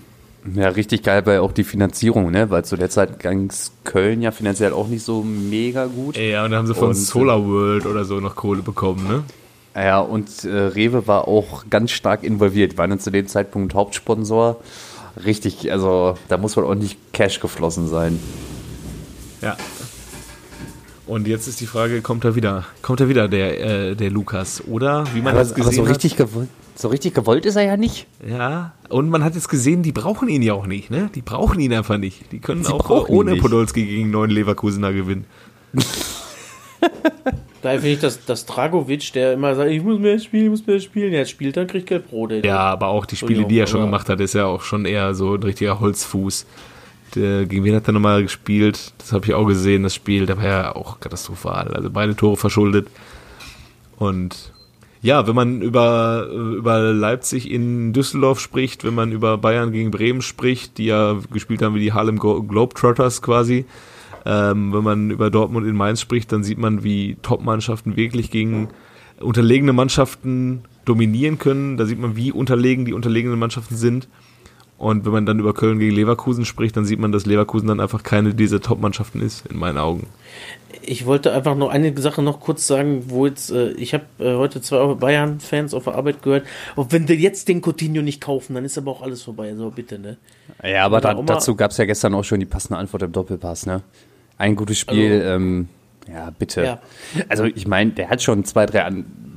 Ja, 0.53 0.69
richtig 0.69 1.01
geil 1.01 1.25
war 1.25 1.41
auch 1.41 1.53
die 1.53 1.63
Finanzierung, 1.63 2.29
ne? 2.29 2.51
Weil 2.51 2.65
zu 2.65 2.75
der 2.75 2.89
Zeit 2.89 3.19
ging's 3.19 3.71
Köln 3.83 4.21
ja 4.21 4.31
finanziell 4.31 4.73
auch 4.73 4.87
nicht 4.87 5.03
so 5.03 5.23
mega 5.23 5.85
gut. 5.85 6.17
Ja, 6.17 6.45
und 6.45 6.51
dann 6.51 6.59
haben 6.59 6.67
sie 6.67 6.75
von 6.75 6.89
Und, 6.89 6.95
äh, 6.95 6.99
Solar 6.99 7.43
World 7.47 7.85
oder 7.87 8.05
so 8.05 8.19
noch 8.19 8.35
Kohle 8.35 8.61
bekommen, 8.61 9.07
ne? 9.07 9.23
Ja, 9.75 9.99
und 9.99 10.43
äh, 10.43 10.49
Rewe 10.49 11.07
war 11.07 11.27
auch 11.27 11.65
ganz 11.69 11.91
stark 11.91 12.23
involviert, 12.23 12.77
war 12.77 12.87
dann 12.87 12.99
zu 12.99 13.11
dem 13.11 13.27
Zeitpunkt 13.27 13.73
Hauptsponsor. 13.73 14.57
Richtig, 15.23 15.71
also 15.71 16.17
da 16.27 16.37
muss 16.37 16.57
wohl 16.57 16.65
ordentlich 16.65 16.97
Cash 17.13 17.39
geflossen 17.39 17.87
sein. 17.87 18.19
Ja. 19.41 19.55
Und 21.07 21.27
jetzt 21.27 21.47
ist 21.47 21.61
die 21.61 21.67
Frage, 21.67 22.01
kommt 22.01 22.25
er 22.25 22.35
wieder? 22.35 22.65
Kommt 22.81 22.99
er 22.99 23.07
wieder, 23.07 23.27
der, 23.27 23.91
äh, 23.91 23.95
der 23.95 24.09
Lukas? 24.09 24.63
Oder, 24.67 25.05
wie 25.13 25.21
man 25.21 25.33
Aber, 25.33 25.39
das 25.39 25.53
aber 25.53 25.63
gesehen 25.63 25.75
so 25.75 25.83
hat? 25.87 26.03
richtig, 26.03 26.15
so 26.75 26.87
richtig 26.87 27.13
gewollt 27.13 27.45
ist 27.45 27.55
er 27.55 27.63
ja 27.63 27.77
nicht. 27.77 28.07
Ja, 28.27 28.73
und 28.89 29.09
man 29.09 29.23
hat 29.23 29.35
jetzt 29.35 29.47
gesehen, 29.47 29.83
die 29.83 29.91
brauchen 29.91 30.27
ihn 30.29 30.41
ja 30.41 30.53
auch 30.53 30.65
nicht, 30.65 30.89
ne? 30.89 31.11
Die 31.13 31.21
brauchen 31.21 31.59
ihn 31.59 31.73
einfach 31.73 31.97
nicht. 31.97 32.31
Die 32.31 32.39
können 32.39 32.63
Sie 32.63 32.73
auch 32.73 33.07
ohne. 33.07 33.35
Podolski 33.35 33.85
gegen 33.85 34.09
neuen 34.09 34.31
Leverkusener 34.31 34.93
gewinnen. 34.93 35.25
Daher 37.65 37.79
finde 37.79 37.93
ich, 37.95 37.99
dass, 37.99 38.23
dass 38.23 38.45
Dragovic, 38.45 39.11
der 39.13 39.33
immer 39.33 39.55
sagt, 39.55 39.71
ich 39.71 39.81
muss 39.81 39.97
mehr 39.97 40.19
spielen, 40.19 40.43
ich 40.43 40.49
muss 40.51 40.67
mehr 40.67 40.79
spielen, 40.79 41.11
jetzt 41.13 41.31
spielt 41.31 41.57
er, 41.57 41.65
kriegt 41.65 41.87
gelb-rot. 41.87 42.31
ey. 42.31 42.45
Ja, 42.45 42.59
aber 42.59 42.89
auch 42.89 43.07
die 43.07 43.15
Spiele, 43.15 43.45
die 43.45 43.57
er 43.57 43.65
schon 43.65 43.81
gemacht 43.81 44.07
hat, 44.07 44.19
ist 44.19 44.35
ja 44.35 44.45
auch 44.45 44.61
schon 44.61 44.85
eher 44.85 45.15
so 45.15 45.33
ein 45.33 45.41
richtiger 45.41 45.79
Holzfuß. 45.79 46.45
Der, 47.15 47.47
gegen 47.47 47.63
wen 47.63 47.73
hat 47.73 47.87
er 47.87 47.93
nochmal 47.93 48.21
gespielt? 48.21 48.93
Das 48.99 49.13
habe 49.13 49.25
ich 49.25 49.33
auch 49.33 49.47
gesehen, 49.47 49.81
das 49.81 49.95
Spiel. 49.95 50.27
Da 50.27 50.37
war 50.37 50.45
ja 50.45 50.75
auch 50.75 50.99
katastrophal. 50.99 51.69
Also 51.73 51.89
beide 51.89 52.15
Tore 52.15 52.37
verschuldet. 52.37 52.87
Und 53.97 54.53
ja, 55.01 55.25
wenn 55.25 55.33
man 55.33 55.63
über, 55.63 56.27
über 56.27 56.93
Leipzig 56.93 57.49
in 57.49 57.93
Düsseldorf 57.93 58.39
spricht, 58.41 58.83
wenn 58.83 58.93
man 58.93 59.11
über 59.11 59.39
Bayern 59.39 59.71
gegen 59.71 59.89
Bremen 59.89 60.21
spricht, 60.21 60.77
die 60.77 60.85
ja 60.85 61.17
gespielt 61.33 61.63
haben 61.63 61.73
wie 61.73 61.79
die 61.79 61.93
Harlem 61.93 62.19
Globetrotters 62.19 63.23
quasi, 63.23 63.65
ähm, 64.25 64.73
wenn 64.73 64.83
man 64.83 65.11
über 65.11 65.29
Dortmund 65.29 65.67
in 65.67 65.75
Mainz 65.75 66.01
spricht, 66.01 66.31
dann 66.31 66.43
sieht 66.43 66.57
man, 66.57 66.83
wie 66.83 67.17
Top-Mannschaften 67.21 67.95
wirklich 67.95 68.31
gegen 68.31 68.69
unterlegene 69.19 69.73
Mannschaften 69.73 70.63
dominieren 70.83 71.37
können. 71.37 71.77
Da 71.77 71.85
sieht 71.85 71.99
man, 71.99 72.15
wie 72.15 72.31
unterlegen 72.31 72.85
die 72.85 72.93
unterlegenen 72.93 73.39
Mannschaften 73.39 73.75
sind. 73.75 74.07
Und 74.77 75.05
wenn 75.05 75.13
man 75.13 75.25
dann 75.25 75.39
über 75.39 75.53
Köln 75.53 75.79
gegen 75.79 75.95
Leverkusen 75.95 76.43
spricht, 76.43 76.75
dann 76.75 76.83
sieht 76.83 76.99
man, 76.99 77.13
dass 77.13 77.25
Leverkusen 77.25 77.67
dann 77.69 77.79
einfach 77.79 78.03
keine 78.03 78.33
dieser 78.33 78.59
Top-Mannschaften 78.59 79.21
ist, 79.21 79.45
in 79.45 79.57
meinen 79.57 79.77
Augen. 79.77 80.07
Ich 80.81 81.05
wollte 81.05 81.31
einfach 81.31 81.55
noch 81.55 81.69
eine 81.69 81.97
Sache 81.97 82.21
noch 82.21 82.41
kurz 82.41 82.67
sagen, 82.67 83.05
wo 83.07 83.25
jetzt, 83.25 83.51
äh, 83.51 83.71
ich 83.71 83.93
habe 83.93 84.03
äh, 84.19 84.35
heute 84.35 84.61
zwei 84.61 84.93
Bayern-Fans 84.95 85.73
auf 85.73 85.85
der 85.85 85.95
Arbeit 85.95 86.21
gehört, 86.21 86.45
und 86.75 86.91
wenn 86.91 87.07
wir 87.07 87.15
jetzt 87.15 87.47
den 87.47 87.61
Coutinho 87.61 88.01
nicht 88.01 88.19
kaufen, 88.19 88.53
dann 88.53 88.65
ist 88.65 88.77
aber 88.77 88.91
auch 88.91 89.01
alles 89.01 89.23
vorbei, 89.23 89.55
so 89.55 89.71
bitte, 89.71 89.97
ne? 89.97 90.17
Ja, 90.61 90.85
aber 90.85 90.99
da, 90.99 91.13
dazu 91.13 91.55
gab 91.55 91.71
es 91.71 91.77
ja 91.77 91.85
gestern 91.85 92.13
auch 92.13 92.25
schon 92.25 92.41
die 92.41 92.45
passende 92.45 92.77
Antwort 92.77 93.03
im 93.03 93.13
Doppelpass, 93.13 93.65
ne? 93.65 93.81
Ein 94.37 94.55
gutes 94.55 94.77
Spiel, 94.79 95.23
ähm, 95.25 95.69
ja, 96.11 96.31
bitte. 96.37 96.63
Ja. 96.63 96.79
Also 97.29 97.45
ich 97.45 97.67
meine, 97.67 97.91
der 97.91 98.09
hat 98.09 98.21
schon 98.21 98.43
zwei, 98.45 98.65
drei 98.65 98.91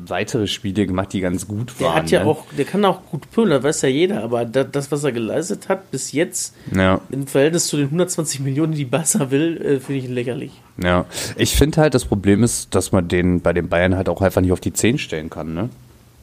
weitere 0.06 0.46
Spiele 0.46 0.86
gemacht, 0.86 1.12
die 1.12 1.20
ganz 1.20 1.46
gut 1.46 1.74
Der 1.78 1.88
waren. 1.88 1.96
hat 1.96 2.10
ja 2.10 2.24
ne? 2.24 2.30
auch, 2.30 2.44
der 2.56 2.64
kann 2.64 2.82
auch 2.86 3.02
gut 3.10 3.30
pölen, 3.30 3.50
das 3.50 3.62
weiß 3.62 3.82
ja 3.82 3.88
jeder, 3.90 4.22
aber 4.24 4.46
da, 4.46 4.64
das, 4.64 4.90
was 4.90 5.04
er 5.04 5.12
geleistet 5.12 5.68
hat 5.68 5.90
bis 5.90 6.12
jetzt, 6.12 6.54
Ja, 6.74 7.00
im 7.10 7.26
Verhältnis 7.26 7.66
zu 7.66 7.76
den 7.76 7.86
120 7.86 8.40
Millionen, 8.40 8.72
die 8.72 8.86
Barca 8.86 9.30
will, 9.30 9.58
äh, 9.58 9.80
finde 9.80 10.00
ich 10.02 10.08
lächerlich. 10.08 10.52
ja. 10.82 11.04
Ich 11.36 11.54
finde 11.56 11.82
halt, 11.82 11.92
das 11.94 12.06
Problem 12.06 12.42
ist, 12.42 12.74
dass 12.74 12.90
man 12.90 13.06
den 13.08 13.42
bei 13.42 13.52
den 13.52 13.68
Bayern 13.68 13.96
halt 13.96 14.08
auch 14.08 14.22
einfach 14.22 14.40
nicht 14.40 14.52
auf 14.52 14.60
die 14.60 14.72
10 14.72 14.96
stellen 14.98 15.28
kann, 15.28 15.52
ne? 15.52 15.68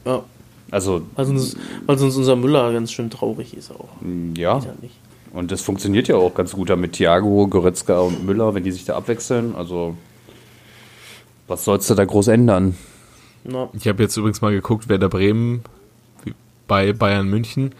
Ja, 0.04 0.22
Also, 0.72 1.02
weil 1.14 1.24
sonst, 1.26 1.56
weil 1.86 1.96
sonst 1.96 2.16
unser 2.16 2.34
Müller 2.34 2.72
ganz 2.72 2.90
schön 2.90 3.08
traurig 3.08 3.56
ist 3.56 3.70
auch. 3.70 3.88
ja 4.36 4.60
nicht. 4.82 4.94
Und 5.36 5.52
das 5.52 5.60
funktioniert 5.60 6.08
ja 6.08 6.16
auch 6.16 6.34
ganz 6.34 6.52
gut 6.52 6.70
da 6.70 6.76
mit 6.76 6.94
Thiago, 6.94 7.46
Goretzka 7.46 8.00
und 8.00 8.24
Müller, 8.24 8.54
wenn 8.54 8.64
die 8.64 8.72
sich 8.72 8.86
da 8.86 8.96
abwechseln. 8.96 9.54
Also, 9.54 9.94
was 11.46 11.62
sollst 11.66 11.90
du 11.90 11.94
da 11.94 12.06
groß 12.06 12.28
ändern? 12.28 12.74
Na, 13.44 13.68
Ich 13.74 13.86
habe 13.86 14.02
jetzt 14.02 14.16
übrigens 14.16 14.40
mal 14.40 14.52
geguckt, 14.52 14.84
wer 14.88 14.96
da 14.96 15.08
Bremen 15.08 15.62
bei 16.66 16.94
Bayern 16.94 17.28
München 17.28 17.74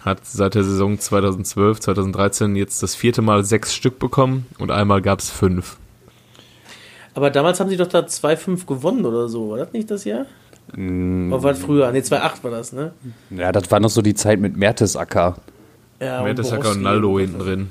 hat 0.00 0.24
seit 0.24 0.54
der 0.54 0.62
Saison 0.62 0.96
2012, 0.96 1.80
2013 1.80 2.54
jetzt 2.54 2.84
das 2.84 2.94
vierte 2.94 3.20
Mal 3.20 3.44
sechs 3.44 3.74
Stück 3.74 3.98
bekommen 3.98 4.46
und 4.60 4.70
einmal 4.70 5.02
gab 5.02 5.18
es 5.18 5.28
fünf. 5.28 5.78
aber 7.14 7.30
damals 7.30 7.58
haben 7.58 7.68
sie 7.68 7.76
doch 7.76 7.88
da 7.88 8.00
2-5 8.00 8.64
gewonnen 8.64 9.04
oder 9.06 9.28
so, 9.28 9.50
war 9.50 9.58
das 9.58 9.72
nicht 9.72 9.90
das 9.90 10.04
Jahr? 10.04 10.26
Oder 10.72 11.42
war 11.42 11.52
das 11.52 11.58
früher? 11.58 11.90
Ne, 11.90 12.00
2-8 12.00 12.44
war 12.44 12.50
das, 12.52 12.72
ne? 12.72 12.92
Ja, 13.30 13.50
das 13.50 13.70
war 13.72 13.80
noch 13.80 13.90
so 13.90 14.02
die 14.02 14.14
Zeit 14.14 14.38
mit 14.40 14.56
Mertesacker. 14.56 15.36
Ja, 16.02 16.22
Mertesacker 16.22 16.56
und 16.56 16.62
Borowski. 16.62 16.82
Naldo 16.82 17.18
hinten 17.18 17.38
drin. 17.38 17.70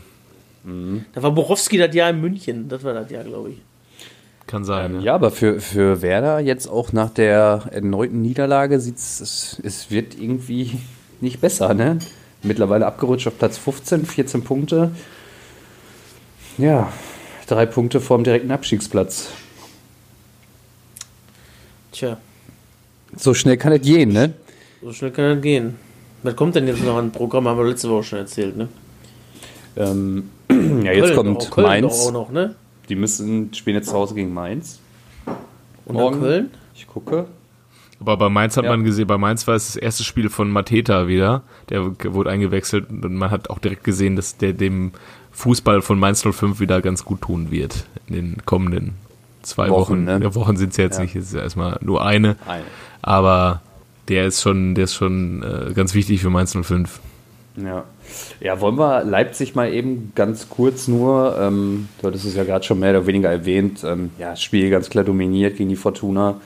Da 1.13 1.23
war 1.23 1.31
Borowski 1.31 1.77
das 1.77 1.93
Jahr 1.95 2.11
in 2.11 2.21
München, 2.21 2.69
das 2.69 2.83
war 2.83 2.93
das 2.93 3.09
Jahr, 3.09 3.23
glaube 3.23 3.51
ich. 3.51 3.57
Kann 4.47 4.63
sein. 4.63 4.95
ja. 4.95 5.01
Ja, 5.01 5.15
aber 5.15 5.31
für, 5.31 5.59
für 5.59 6.01
Werder 6.01 6.39
jetzt 6.39 6.67
auch 6.67 6.93
nach 6.93 7.09
der 7.09 7.63
erneuten 7.71 8.21
Niederlage 8.21 8.79
sieht's, 8.79 9.19
es, 9.21 9.61
es 9.63 9.91
wird 9.91 10.19
irgendwie 10.19 10.79
nicht 11.19 11.41
besser, 11.41 11.73
ne? 11.73 11.99
Mittlerweile 12.43 12.85
abgerutscht 12.85 13.27
auf 13.27 13.37
Platz 13.37 13.57
15, 13.57 14.05
14 14.05 14.43
Punkte. 14.43 14.91
Ja, 16.57 16.91
drei 17.47 17.65
Punkte 17.65 18.01
vorm 18.01 18.23
direkten 18.23 18.51
Abstiegsplatz. 18.51 19.29
Tja, 21.91 22.17
So 23.15 23.33
schnell 23.33 23.57
kann 23.57 23.73
es 23.73 23.81
gehen, 23.81 24.11
ne? 24.13 24.33
so 24.81 24.91
schnell 24.93 25.11
kann 25.11 25.35
das 25.35 25.41
gehen. 25.41 25.75
Was 26.23 26.35
kommt 26.35 26.55
denn 26.55 26.67
jetzt 26.67 26.83
noch 26.83 26.97
an 26.97 27.11
Programm? 27.11 27.47
Haben 27.47 27.57
wir 27.59 27.65
letzte 27.65 27.89
Woche 27.89 28.03
schon 28.03 28.19
erzählt, 28.19 28.55
ne? 28.57 28.67
Ähm, 29.75 30.29
ja, 30.49 30.91
jetzt 30.91 31.05
Köln 31.13 31.15
kommt 31.15 31.41
doch, 31.43 31.49
Köln 31.51 31.67
Mainz. 31.67 32.07
Auch 32.07 32.11
noch, 32.11 32.31
ne? 32.31 32.55
Die 32.89 32.95
müssen 32.95 33.53
spielen 33.53 33.77
jetzt 33.77 33.89
zu 33.89 33.93
Hause 33.95 34.15
gegen 34.15 34.33
Mainz. 34.33 34.79
Und 35.85 35.93
Morgen. 35.95 36.15
dann 36.15 36.21
Köln? 36.23 36.51
Ich 36.75 36.87
gucke. 36.87 37.25
Aber 37.99 38.17
bei 38.17 38.29
Mainz 38.29 38.57
hat 38.57 38.65
Ja. 38.65 38.71
man 38.71 38.83
gesehen, 38.83 39.07
bei 39.07 39.17
Mainz 39.17 39.47
war 39.47 39.55
es 39.55 39.67
das 39.67 39.75
erste 39.75 40.03
Spiel 40.03 40.29
von 40.29 40.49
Mateta 40.49 41.07
wieder. 41.07 41.43
Der 41.69 41.85
wurde 42.13 42.29
eingewechselt 42.31 42.89
und 42.89 43.15
man 43.15 43.29
hat 43.31 43.49
auch 43.49 43.59
direkt 43.59 43.83
gesehen, 43.83 44.15
dass 44.15 44.37
der 44.37 44.53
dem 44.53 44.91
Fußball 45.31 45.81
von 45.81 45.99
Mainz 45.99 46.23
05 46.23 46.59
wieder 46.59 46.81
ganz 46.81 47.05
gut 47.05 47.21
tun 47.21 47.51
wird 47.51 47.85
in 48.07 48.15
den 48.15 48.37
kommenden 48.45 48.95
zwei 49.43 49.69
Wochen, 49.69 49.91
Wochen. 49.91 50.03
ne? 50.05 50.19
Ja, 50.23 50.35
Wochen 50.35 50.57
sind 50.57 50.71
es 50.71 50.77
jetzt 50.77 50.97
Ja. 50.97 51.03
nicht, 51.03 51.15
es 51.15 51.25
ist 51.27 51.33
ja 51.33 51.41
erstmal 51.41 51.77
nur 51.81 52.03
eine. 52.03 52.35
Eine. 52.47 52.63
Aber 53.01 53.61
der 54.07 54.25
ist 54.27 54.41
schon, 54.41 54.75
der 54.75 54.85
ist 54.85 54.93
schon 54.93 55.43
äh, 55.43 55.73
ganz 55.73 55.93
wichtig 55.93 56.21
für 56.21 56.29
Mainz 56.29 56.55
05. 56.59 56.99
Ja. 57.57 57.83
ja, 58.39 58.61
wollen 58.61 58.77
wir 58.77 59.03
Leipzig 59.03 59.55
mal 59.55 59.73
eben 59.73 60.13
ganz 60.15 60.47
kurz 60.49 60.87
nur, 60.87 61.37
ähm, 61.37 61.89
du 61.99 62.07
hattest 62.07 62.25
es 62.25 62.35
ja 62.35 62.45
gerade 62.45 62.63
schon 62.63 62.79
mehr 62.79 62.91
oder 62.91 63.07
weniger 63.07 63.29
erwähnt, 63.29 63.83
ähm, 63.83 64.11
ja, 64.17 64.31
das 64.31 64.41
Spiel 64.41 64.69
ganz 64.69 64.89
klar 64.89 65.03
dominiert 65.03 65.57
gegen 65.57 65.69
die 65.69 65.75
Fortuna 65.75 66.39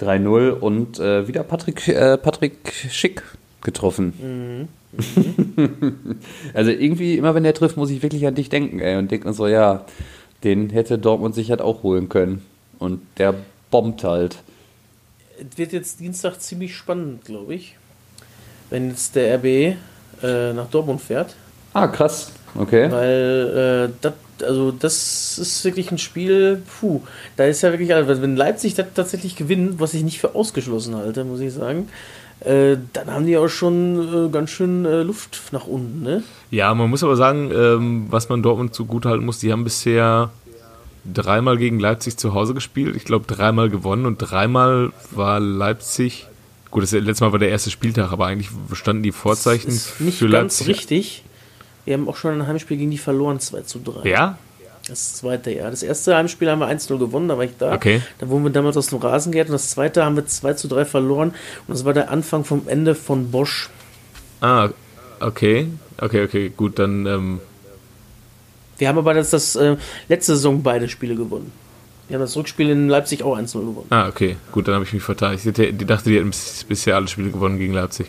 3-0 0.00 0.50
und 0.50 0.98
äh, 0.98 1.26
wieder 1.26 1.42
Patrick, 1.42 1.88
äh, 1.88 2.18
Patrick 2.18 2.72
Schick 2.90 3.22
getroffen. 3.62 4.68
also 6.54 6.70
irgendwie, 6.70 7.16
immer 7.16 7.34
wenn 7.34 7.44
der 7.44 7.54
trifft, 7.54 7.76
muss 7.76 7.90
ich 7.90 8.02
wirklich 8.02 8.26
an 8.26 8.34
dich 8.34 8.50
denken, 8.50 8.80
ey, 8.80 8.96
und 8.96 9.10
denke 9.10 9.28
mir 9.28 9.34
so, 9.34 9.46
ja, 9.46 9.86
den 10.44 10.70
hätte 10.70 10.98
Dortmund 10.98 11.34
sich 11.34 11.50
halt 11.50 11.62
auch 11.62 11.82
holen 11.82 12.08
können. 12.08 12.42
Und 12.78 13.00
der 13.18 13.34
bombt 13.70 14.04
halt. 14.04 14.38
Es 15.50 15.58
wird 15.58 15.72
jetzt 15.72 16.00
Dienstag 16.00 16.40
ziemlich 16.40 16.76
spannend, 16.76 17.24
glaube 17.24 17.54
ich. 17.54 17.76
Wenn 18.70 18.90
jetzt 18.90 19.16
der 19.16 19.36
RB 19.36 19.76
äh, 20.22 20.52
nach 20.52 20.68
Dortmund 20.70 21.00
fährt. 21.00 21.34
Ah, 21.72 21.88
krass. 21.88 22.32
Okay. 22.54 22.90
Weil 22.90 23.90
äh, 23.90 23.94
das, 24.00 24.12
also 24.46 24.70
das 24.70 25.38
ist 25.38 25.64
wirklich 25.64 25.90
ein 25.90 25.98
Spiel, 25.98 26.62
puh, 26.80 27.00
da 27.36 27.44
ist 27.44 27.62
ja 27.62 27.70
wirklich, 27.70 27.94
alles. 27.94 28.20
wenn 28.20 28.36
Leipzig 28.36 28.74
das 28.74 28.86
tatsächlich 28.94 29.36
gewinnt, 29.36 29.80
was 29.80 29.94
ich 29.94 30.02
nicht 30.02 30.20
für 30.20 30.34
ausgeschlossen 30.34 30.96
halte, 30.96 31.24
muss 31.24 31.40
ich 31.40 31.52
sagen, 31.52 31.88
äh, 32.40 32.76
dann 32.92 33.10
haben 33.10 33.26
die 33.26 33.36
auch 33.36 33.48
schon 33.48 34.26
äh, 34.26 34.28
ganz 34.30 34.50
schön 34.50 34.84
äh, 34.84 35.02
Luft 35.02 35.40
nach 35.52 35.66
unten, 35.66 36.02
ne? 36.02 36.22
Ja, 36.50 36.74
man 36.74 36.90
muss 36.90 37.02
aber 37.02 37.16
sagen, 37.16 37.50
ähm, 37.54 38.06
was 38.10 38.28
man 38.28 38.42
Dortmund 38.42 38.74
zugutehalten 38.74 39.24
muss, 39.24 39.38
die 39.38 39.52
haben 39.52 39.64
bisher 39.64 40.30
dreimal 41.04 41.56
gegen 41.58 41.78
Leipzig 41.80 42.16
zu 42.16 42.34
Hause 42.34 42.54
gespielt. 42.54 42.96
Ich 42.96 43.04
glaube, 43.04 43.26
dreimal 43.26 43.70
gewonnen 43.70 44.06
und 44.06 44.18
dreimal 44.18 44.92
war 45.10 45.40
Leipzig. 45.40 46.26
Gut, 46.70 46.82
das 46.82 46.92
letzte 46.92 47.24
Mal 47.24 47.32
war 47.32 47.38
der 47.38 47.50
erste 47.50 47.70
Spieltag, 47.70 48.12
aber 48.12 48.26
eigentlich 48.26 48.48
standen 48.72 49.02
die 49.02 49.12
Vorzeichen 49.12 49.68
Ist 49.68 50.00
nicht 50.00 50.18
für 50.18 50.28
ganz 50.28 50.60
Leipzig. 50.60 50.68
richtig. 50.68 51.24
Wir 51.84 51.94
haben 51.94 52.08
auch 52.08 52.16
schon 52.16 52.40
ein 52.40 52.46
Heimspiel 52.46 52.76
gegen 52.76 52.90
die 52.90 52.98
verloren, 52.98 53.40
2 53.40 53.62
zu 53.62 53.80
3. 53.80 54.08
Ja? 54.08 54.38
Das 54.88 55.14
zweite 55.14 55.52
Jahr. 55.52 55.70
Das 55.70 55.82
erste 55.82 56.16
Heimspiel 56.16 56.50
haben 56.50 56.60
wir 56.60 56.68
1-0 56.68 56.98
gewonnen, 56.98 57.28
da 57.28 57.36
war 57.36 57.44
ich 57.44 57.56
da. 57.58 57.74
Okay. 57.74 58.00
Da 58.18 58.28
wurden 58.28 58.44
wir 58.44 58.50
damals 58.50 58.76
aus 58.76 58.88
dem 58.88 58.98
Rasen 58.98 59.32
geehrt 59.32 59.48
und 59.48 59.52
das 59.52 59.70
zweite 59.70 60.04
haben 60.04 60.16
wir 60.16 60.26
2 60.26 60.54
zu 60.54 60.66
3 60.68 60.84
verloren. 60.84 61.28
Und 61.66 61.74
das 61.74 61.84
war 61.84 61.92
der 61.92 62.10
Anfang 62.10 62.44
vom 62.44 62.62
Ende 62.66 62.94
von 62.94 63.30
Bosch. 63.30 63.68
Ah, 64.40 64.70
okay. 65.20 65.68
Okay, 65.98 66.24
okay, 66.24 66.52
gut, 66.56 66.78
dann 66.78 67.06
ähm, 67.06 67.40
Wir 68.82 68.88
haben 68.88 68.98
aber 68.98 69.14
das, 69.14 69.30
das 69.30 69.54
äh, 69.54 69.76
letzte 70.08 70.34
Saison 70.34 70.60
beide 70.60 70.88
Spiele 70.88 71.14
gewonnen. 71.14 71.52
Wir 72.08 72.16
haben 72.16 72.22
das 72.22 72.36
Rückspiel 72.36 72.68
in 72.68 72.88
Leipzig 72.88 73.22
auch 73.22 73.38
1-0 73.38 73.52
gewonnen. 73.60 73.86
Ah, 73.90 74.08
okay, 74.08 74.34
gut, 74.50 74.66
dann 74.66 74.74
habe 74.74 74.84
ich 74.84 74.92
mich 74.92 75.04
vertan. 75.04 75.34
Ich 75.36 75.44
dachte, 75.44 76.10
die 76.10 76.16
hätten 76.18 76.30
bis- 76.30 76.64
bisher 76.68 76.96
alle 76.96 77.06
Spiele 77.06 77.30
gewonnen 77.30 77.58
gegen 77.58 77.74
Leipzig. 77.74 78.08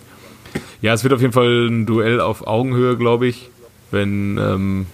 Ja, 0.81 0.91
es 0.95 1.03
wird 1.03 1.13
auf 1.13 1.21
jeden 1.21 1.31
Fall 1.31 1.67
ein 1.69 1.85
Duell 1.85 2.19
auf 2.19 2.47
Augenhöhe, 2.47 2.97
glaube 2.97 3.27
ich, 3.27 3.51
wenn 3.91 4.39
ähm, 4.39 4.87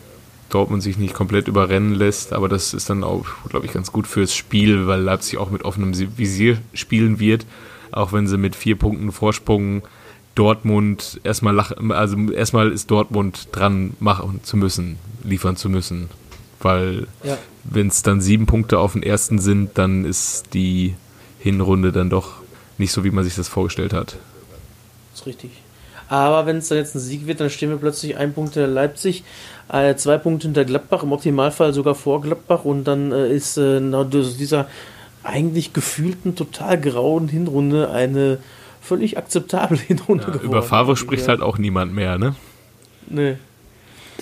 Dortmund 0.49 0.83
sich 0.83 0.97
nicht 0.97 1.13
komplett 1.13 1.47
überrennen 1.47 1.95
lässt. 1.95 2.33
Aber 2.33 2.49
das 2.49 2.73
ist 2.73 2.89
dann 2.89 3.05
auch, 3.05 3.25
glaube 3.47 3.65
ich, 3.65 3.71
ganz 3.71 3.93
gut 3.93 4.05
fürs 4.05 4.35
Spiel, 4.35 4.85
weil 4.85 4.99
Leipzig 4.99 5.37
auch 5.39 5.49
mit 5.49 5.63
offenem 5.63 5.93
Visier 6.17 6.57
spielen 6.73 7.21
wird, 7.21 7.45
auch 7.93 8.11
wenn 8.11 8.27
sie 8.27 8.35
mit 8.37 8.53
vier 8.53 8.75
Punkten 8.77 9.13
Vorsprung 9.13 9.83
Dortmund 10.35 11.19
erstmal 11.23 11.53
lach, 11.53 11.71
also 11.89 12.17
erstmal 12.31 12.71
ist 12.71 12.89
Dortmund 12.91 13.49
dran 13.51 13.93
machen 13.99 14.39
zu 14.43 14.57
müssen, 14.57 14.97
liefern 15.23 15.55
zu 15.55 15.69
müssen. 15.69 16.09
Weil 16.61 17.07
Ja. 17.23 17.37
wenn 17.63 17.87
es 17.87 18.03
dann 18.03 18.21
sieben 18.21 18.45
Punkte 18.45 18.79
auf 18.79 18.93
den 18.93 19.03
ersten 19.03 19.39
sind, 19.39 19.77
dann 19.77 20.05
ist 20.05 20.53
die 20.53 20.95
Hinrunde 21.39 21.91
dann 21.91 22.09
doch 22.09 22.33
nicht 22.77 22.91
so, 22.91 23.03
wie 23.03 23.11
man 23.11 23.23
sich 23.23 23.35
das 23.35 23.47
vorgestellt 23.47 23.93
hat. 23.93 24.17
ist 25.13 25.25
richtig. 25.25 25.51
Aber 26.07 26.45
wenn 26.47 26.57
es 26.57 26.69
dann 26.69 26.79
jetzt 26.79 26.95
ein 26.95 26.99
Sieg 26.99 27.27
wird, 27.27 27.39
dann 27.39 27.49
stehen 27.49 27.69
wir 27.69 27.77
plötzlich 27.77 28.17
ein 28.17 28.33
Punkt 28.33 28.55
hinter 28.55 28.67
Leipzig, 28.67 29.23
äh, 29.71 29.93
zwei 29.95 30.17
Punkte 30.17 30.47
hinter 30.47 30.65
Gladbach, 30.65 31.03
im 31.03 31.11
Optimalfall 31.11 31.73
sogar 31.73 31.93
vor 31.93 32.21
Gladbach 32.21 32.65
und 32.65 32.85
dann 32.85 33.11
äh, 33.11 33.31
ist 33.31 33.57
äh, 33.57 33.79
dieser 34.09 34.67
eigentlich 35.23 35.73
gefühlten, 35.73 36.35
total 36.35 36.79
grauen 36.79 37.27
Hinrunde 37.27 37.91
eine 37.91 38.39
völlig 38.89 39.17
akzeptable 39.17 39.77
Hinrunde 39.87 40.23
Ja, 40.23 40.29
geworden. 40.31 40.45
über 40.45 40.63
Favre 40.63 40.97
spricht 40.97 41.27
halt 41.27 41.41
auch 41.41 41.57
niemand 41.57 41.93
mehr, 41.93 42.17
ne? 42.17 42.35
Nee. 43.07 43.35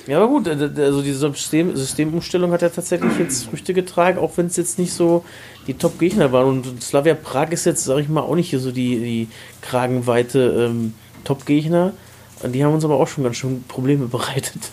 Ja, 0.06 0.18
aber 0.18 0.28
gut, 0.28 0.48
äh, 0.48 0.52
also 0.84 1.02
diese 1.02 1.20
System, 1.20 1.76
Systemumstellung 1.76 2.52
hat 2.52 2.62
ja 2.62 2.70
tatsächlich 2.70 3.18
jetzt 3.18 3.46
Früchte 3.50 3.74
getragen, 3.74 4.20
auch 4.20 4.32
wenn 4.38 4.46
es 4.46 4.56
jetzt 4.56 4.78
nicht 4.80 4.94
so 4.94 5.26
die 5.66 5.74
Top-Gegner 5.74 6.32
waren. 6.32 6.48
Und 6.48 6.84
Slavia 6.84 7.16
Prag 7.16 7.50
ist 7.52 7.66
jetzt, 7.66 7.84
sag 7.84 7.98
ich 8.00 8.08
mal, 8.08 8.22
auch 8.22 8.36
nicht 8.36 8.52
so 8.58 8.72
die, 8.72 9.00
die 9.00 9.28
kragenweite 9.62 10.68
ähm, 10.70 10.94
Top-Gegner. 11.24 11.94
Die 12.44 12.64
haben 12.64 12.74
uns 12.76 12.86
aber 12.86 12.96
auch 13.00 13.08
schon 13.08 13.24
ganz 13.24 13.38
schön 13.38 13.64
Probleme 13.68 14.06
bereitet. 14.18 14.70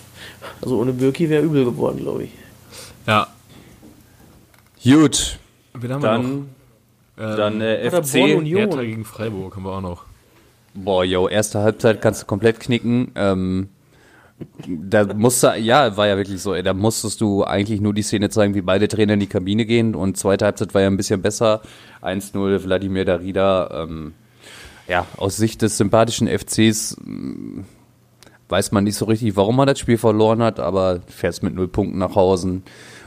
Also 0.61 0.79
ohne 0.79 0.93
Birki 0.93 1.31
wäre 1.31 1.43
übel 1.43 1.65
geworden, 1.65 1.99
glaube 2.01 2.25
ich. 2.25 2.31
Ja. 3.07 3.27
Gut, 4.85 5.39
Wen 5.73 5.93
haben 5.93 6.03
wir 6.03 6.09
dann, 6.11 6.23
noch? 6.41 6.45
Ähm, 7.19 7.37
dann 7.37 7.61
äh, 7.61 7.91
FC. 7.91 8.37
Union. 8.37 8.59
Hertha 8.59 8.83
gegen 8.83 9.05
Freiburg 9.05 9.57
haben 9.57 9.65
wir 9.65 9.73
auch 9.73 9.81
noch. 9.81 10.05
Boah, 10.75 11.05
yo, 11.05 11.29
erste 11.29 11.61
Halbzeit 11.61 12.03
kannst 12.03 12.23
du 12.23 12.27
komplett 12.27 12.59
knicken. 12.59 13.13
Ähm, 13.15 13.69
da 14.67 15.05
musste, 15.15 15.55
ja, 15.57 15.97
war 15.97 16.09
ja 16.09 16.17
wirklich 16.17 16.43
so, 16.43 16.55
ey, 16.55 16.63
da 16.65 16.75
musstest 16.75 17.21
du 17.21 17.45
eigentlich 17.45 17.81
nur 17.81 17.95
die 17.95 18.03
Szene 18.03 18.31
zeigen, 18.31 18.55
wie 18.55 18.63
beide 18.63 18.89
Trainer 18.89 19.15
in 19.15 19.21
die 19.21 19.29
Kabine 19.29 19.65
gehen 19.65 19.95
und 19.95 20.17
zweite 20.17 20.45
Halbzeit 20.45 20.75
war 20.75 20.81
ja 20.81 20.89
ein 20.89 20.97
bisschen 20.97 21.23
besser. 21.23 21.63
1-0 22.03 22.65
Wladimir 22.65 23.05
Darida. 23.05 23.85
Ähm, 23.85 24.15
ja, 24.89 25.07
aus 25.17 25.37
Sicht 25.37 25.63
des 25.63 25.79
sympathischen 25.79 26.27
FCs 26.29 26.97
mh, 27.03 27.65
weiß 28.49 28.73
man 28.73 28.85
nicht 28.85 28.97
so 28.97 29.05
richtig, 29.05 29.37
warum 29.37 29.57
man 29.57 29.69
das 29.69 29.79
Spiel 29.79 29.99
verloren 29.99 30.43
hat, 30.43 30.61
aber 30.61 31.01
fährst 31.07 31.43
mit 31.43 31.55
null 31.55 31.69
Punkten 31.69 31.99
nach 31.99 32.17
Hause. 32.17 32.63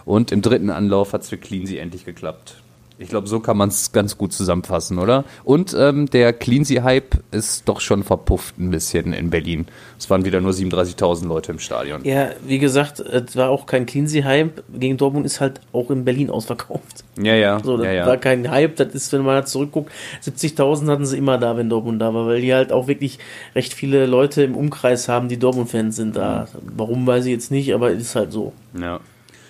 Und 0.05 0.31
im 0.31 0.41
dritten 0.41 0.69
Anlauf 0.69 1.11
hat 1.13 1.23
es 1.23 1.29
für 1.29 1.37
Cleansey 1.37 1.77
endlich 1.77 2.05
geklappt. 2.05 2.63
Ich 2.99 3.09
glaube, 3.09 3.27
so 3.27 3.39
kann 3.39 3.57
man 3.57 3.69
es 3.69 3.91
ganz 3.91 4.17
gut 4.17 4.33
zusammenfassen, 4.33 4.97
oder? 4.97 5.23
Und 5.43 5.75
ähm, 5.77 6.09
der 6.09 6.33
Cleansey-Hype 6.33 7.17
ist 7.31 7.69
doch 7.69 7.79
schon 7.79 8.03
verpufft 8.03 8.57
ein 8.57 8.71
bisschen 8.71 9.13
in 9.13 9.29
Berlin. 9.29 9.67
Es 9.99 10.09
waren 10.09 10.25
wieder 10.25 10.41
nur 10.41 10.51
37.000 10.51 11.27
Leute 11.27 11.51
im 11.51 11.59
Stadion. 11.59 12.03
Ja, 12.03 12.31
wie 12.45 12.57
gesagt, 12.57 12.99
es 12.99 13.35
war 13.35 13.49
auch 13.49 13.67
kein 13.67 13.85
Cleansey-Hype. 13.85 14.63
Gegen 14.79 14.97
Dortmund 14.97 15.27
ist 15.27 15.39
halt 15.41 15.61
auch 15.73 15.91
in 15.91 16.05
Berlin 16.05 16.31
ausverkauft. 16.31 17.03
Ja, 17.21 17.35
ja. 17.35 17.59
So, 17.63 17.77
das 17.77 17.85
ja, 17.85 17.93
ja. 17.93 18.05
war 18.07 18.17
kein 18.17 18.49
Hype, 18.49 18.75
das 18.77 18.95
ist, 18.95 19.13
wenn 19.13 19.21
man 19.21 19.35
da 19.35 19.45
zurückguckt, 19.45 19.91
70.000 20.23 20.89
hatten 20.89 21.05
sie 21.05 21.17
immer 21.17 21.37
da, 21.37 21.55
wenn 21.55 21.69
Dortmund 21.69 22.01
da 22.01 22.13
war, 22.15 22.25
weil 22.25 22.41
die 22.41 22.53
halt 22.53 22.71
auch 22.71 22.87
wirklich 22.87 23.19
recht 23.53 23.75
viele 23.75 24.07
Leute 24.07 24.41
im 24.41 24.55
Umkreis 24.55 25.07
haben, 25.07 25.29
die 25.29 25.37
Dortmund-Fans 25.37 25.95
sind 25.95 26.15
da. 26.15 26.47
Warum, 26.75 27.05
weiß 27.05 27.25
ich 27.25 27.31
jetzt 27.31 27.51
nicht, 27.51 27.75
aber 27.75 27.91
ist 27.91 28.15
halt 28.15 28.31
so. 28.31 28.53
Ja. 28.79 28.99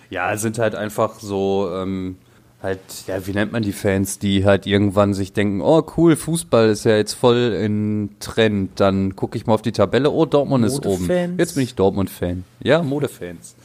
Ja, 0.10 0.34
es 0.34 0.42
sind 0.42 0.58
halt 0.58 0.76
einfach 0.76 1.20
so, 1.20 1.70
ähm, 1.74 2.16
halt, 2.62 2.80
ja, 3.08 3.26
wie 3.28 3.32
nennt 3.34 3.52
man 3.52 3.62
die 3.64 3.72
Fans, 3.72 4.20
die 4.20 4.46
halt 4.46 4.66
irgendwann 4.66 5.14
sich 5.14 5.34
denken, 5.34 5.62
oh 5.62 5.84
cool, 5.98 6.16
Fußball 6.16 6.70
ist 6.70 6.86
ja 6.86 6.98
jetzt 6.98 7.14
voll 7.14 7.56
in 7.62 8.10
Trend, 8.20 8.80
dann 8.80 9.16
gucke 9.16 9.38
ich 9.38 9.46
mal 9.46 9.54
auf 9.54 9.62
die 9.62 9.72
Tabelle, 9.72 10.10
oh, 10.12 10.26
Dortmund 10.26 10.66
ist 10.66 10.86
oben. 10.86 11.04
Modefans. 11.04 11.34
Jetzt 11.38 11.56
bin 11.56 11.64
ich 11.64 11.76
Dortmund-Fan. 11.76 12.44
Ja, 12.64 12.82
Modefans. 12.82 13.56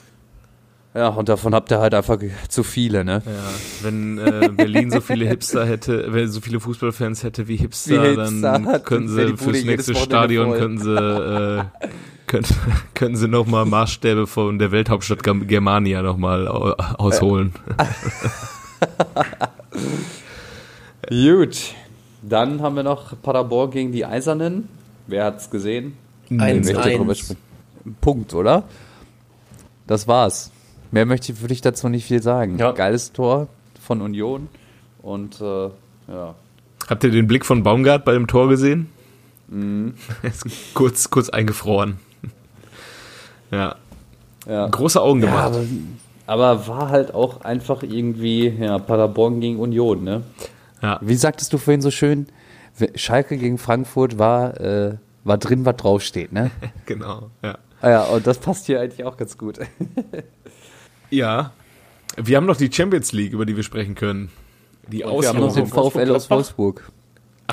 Ja, 0.94 1.08
und 1.08 1.30
davon 1.30 1.54
habt 1.54 1.72
ihr 1.72 1.78
halt 1.80 1.94
einfach 1.94 2.18
zu 2.50 2.62
viele, 2.62 3.02
ne? 3.02 3.22
Ja, 3.24 3.32
wenn 3.80 4.18
äh, 4.18 4.50
Berlin 4.54 4.90
so 4.90 5.00
viele 5.00 5.26
Hipster 5.26 5.64
hätte, 5.64 6.12
wenn 6.12 6.28
so 6.30 6.42
viele 6.42 6.60
Fußballfans 6.60 7.22
hätte 7.22 7.48
wie 7.48 7.56
Hipster, 7.56 8.02
Wie 8.02 8.08
Hipster 8.08 8.40
dann 8.42 8.66
hat, 8.66 8.84
könnten 8.84 9.08
sie 9.08 9.36
fürs 9.38 9.64
nächste 9.64 9.94
Stadion 9.94 10.48
voll. 10.50 10.58
könnten 10.58 10.78
sie 10.80 10.94
äh, 10.94 11.64
könnten, 12.26 12.54
könnten 12.94 13.16
sie 13.16 13.26
noch 13.28 13.46
mal 13.46 13.64
Maßstäbe 13.64 14.26
von 14.26 14.58
der 14.58 14.70
Welthauptstadt 14.70 15.22
Germania 15.22 16.02
noch 16.02 16.18
mal 16.18 16.46
au- 16.46 16.74
ausholen. 16.98 17.54
Gut. 21.08 21.74
Dann 22.22 22.62
haben 22.62 22.76
wir 22.76 22.82
noch 22.82 23.20
Paderborn 23.20 23.70
gegen 23.70 23.92
die 23.92 24.04
Eisernen. 24.04 24.68
Wer 25.06 25.24
hat's 25.24 25.50
gesehen? 25.50 25.96
Drüber 26.28 26.44
1-1. 26.44 27.14
sprechen? 27.16 27.36
Punkt, 28.00 28.32
oder? 28.34 28.64
Das 29.86 30.06
war's. 30.06 30.50
Mehr 30.92 31.06
möchte 31.06 31.32
ich, 31.32 31.40
würde 31.40 31.54
ich 31.54 31.60
dazu 31.60 31.88
nicht 31.88 32.06
viel 32.06 32.22
sagen. 32.22 32.58
Ja. 32.58 32.70
Geiles 32.72 33.12
Tor 33.12 33.48
von 33.80 34.00
Union. 34.00 34.48
Und 35.02 35.40
äh, 35.40 35.64
ja. 36.08 36.34
Habt 36.88 37.04
ihr 37.04 37.10
den 37.10 37.26
Blick 37.26 37.44
von 37.44 37.62
Baumgart 37.62 38.04
bei 38.04 38.12
dem 38.12 38.26
Tor 38.28 38.48
gesehen? 38.48 38.88
Mhm. 39.48 39.94
Ist 40.22 40.44
kurz 40.74 41.10
kurz 41.10 41.28
eingefroren. 41.28 41.98
Ja, 43.50 43.74
ja. 44.48 44.66
große 44.66 44.98
Augen 44.98 45.20
Ja, 45.20 45.26
gemacht. 45.26 45.44
aber, 45.48 45.64
aber 46.26 46.66
war 46.68 46.88
halt 46.88 47.14
auch 47.14 47.42
einfach 47.42 47.82
irgendwie, 47.82 48.48
ja, 48.48 48.78
Paderborn 48.78 49.40
gegen 49.40 49.58
Union, 49.58 50.04
ne? 50.04 50.22
Ja, 50.82 50.98
Wie 51.02 51.14
sagtest 51.14 51.52
du 51.52 51.58
vorhin 51.58 51.80
so 51.82 51.90
schön? 51.90 52.26
Schalke 52.94 53.36
gegen 53.36 53.58
Frankfurt 53.58 54.18
war, 54.18 54.60
äh, 54.60 54.96
war 55.24 55.38
drin, 55.38 55.64
was 55.64 55.76
draufsteht, 55.76 56.32
ne? 56.32 56.50
genau. 56.86 57.30
Ja. 57.42 57.58
Ah 57.80 57.90
ja, 57.90 58.02
und 58.04 58.26
das 58.26 58.38
passt 58.38 58.66
hier 58.66 58.80
eigentlich 58.80 59.04
auch 59.04 59.16
ganz 59.16 59.36
gut. 59.36 59.58
ja, 61.10 61.52
wir 62.16 62.36
haben 62.36 62.46
noch 62.46 62.56
die 62.56 62.72
Champions 62.72 63.12
League, 63.12 63.32
über 63.32 63.46
die 63.46 63.56
wir 63.56 63.62
sprechen 63.62 63.94
können. 63.94 64.30
Die 64.88 64.98
Wir 64.98 65.28
haben 65.28 65.38
noch 65.40 65.54
den. 65.54 65.66
VfL 65.66 66.14
aus 66.14 66.30
Wolfsburg. 66.30 66.90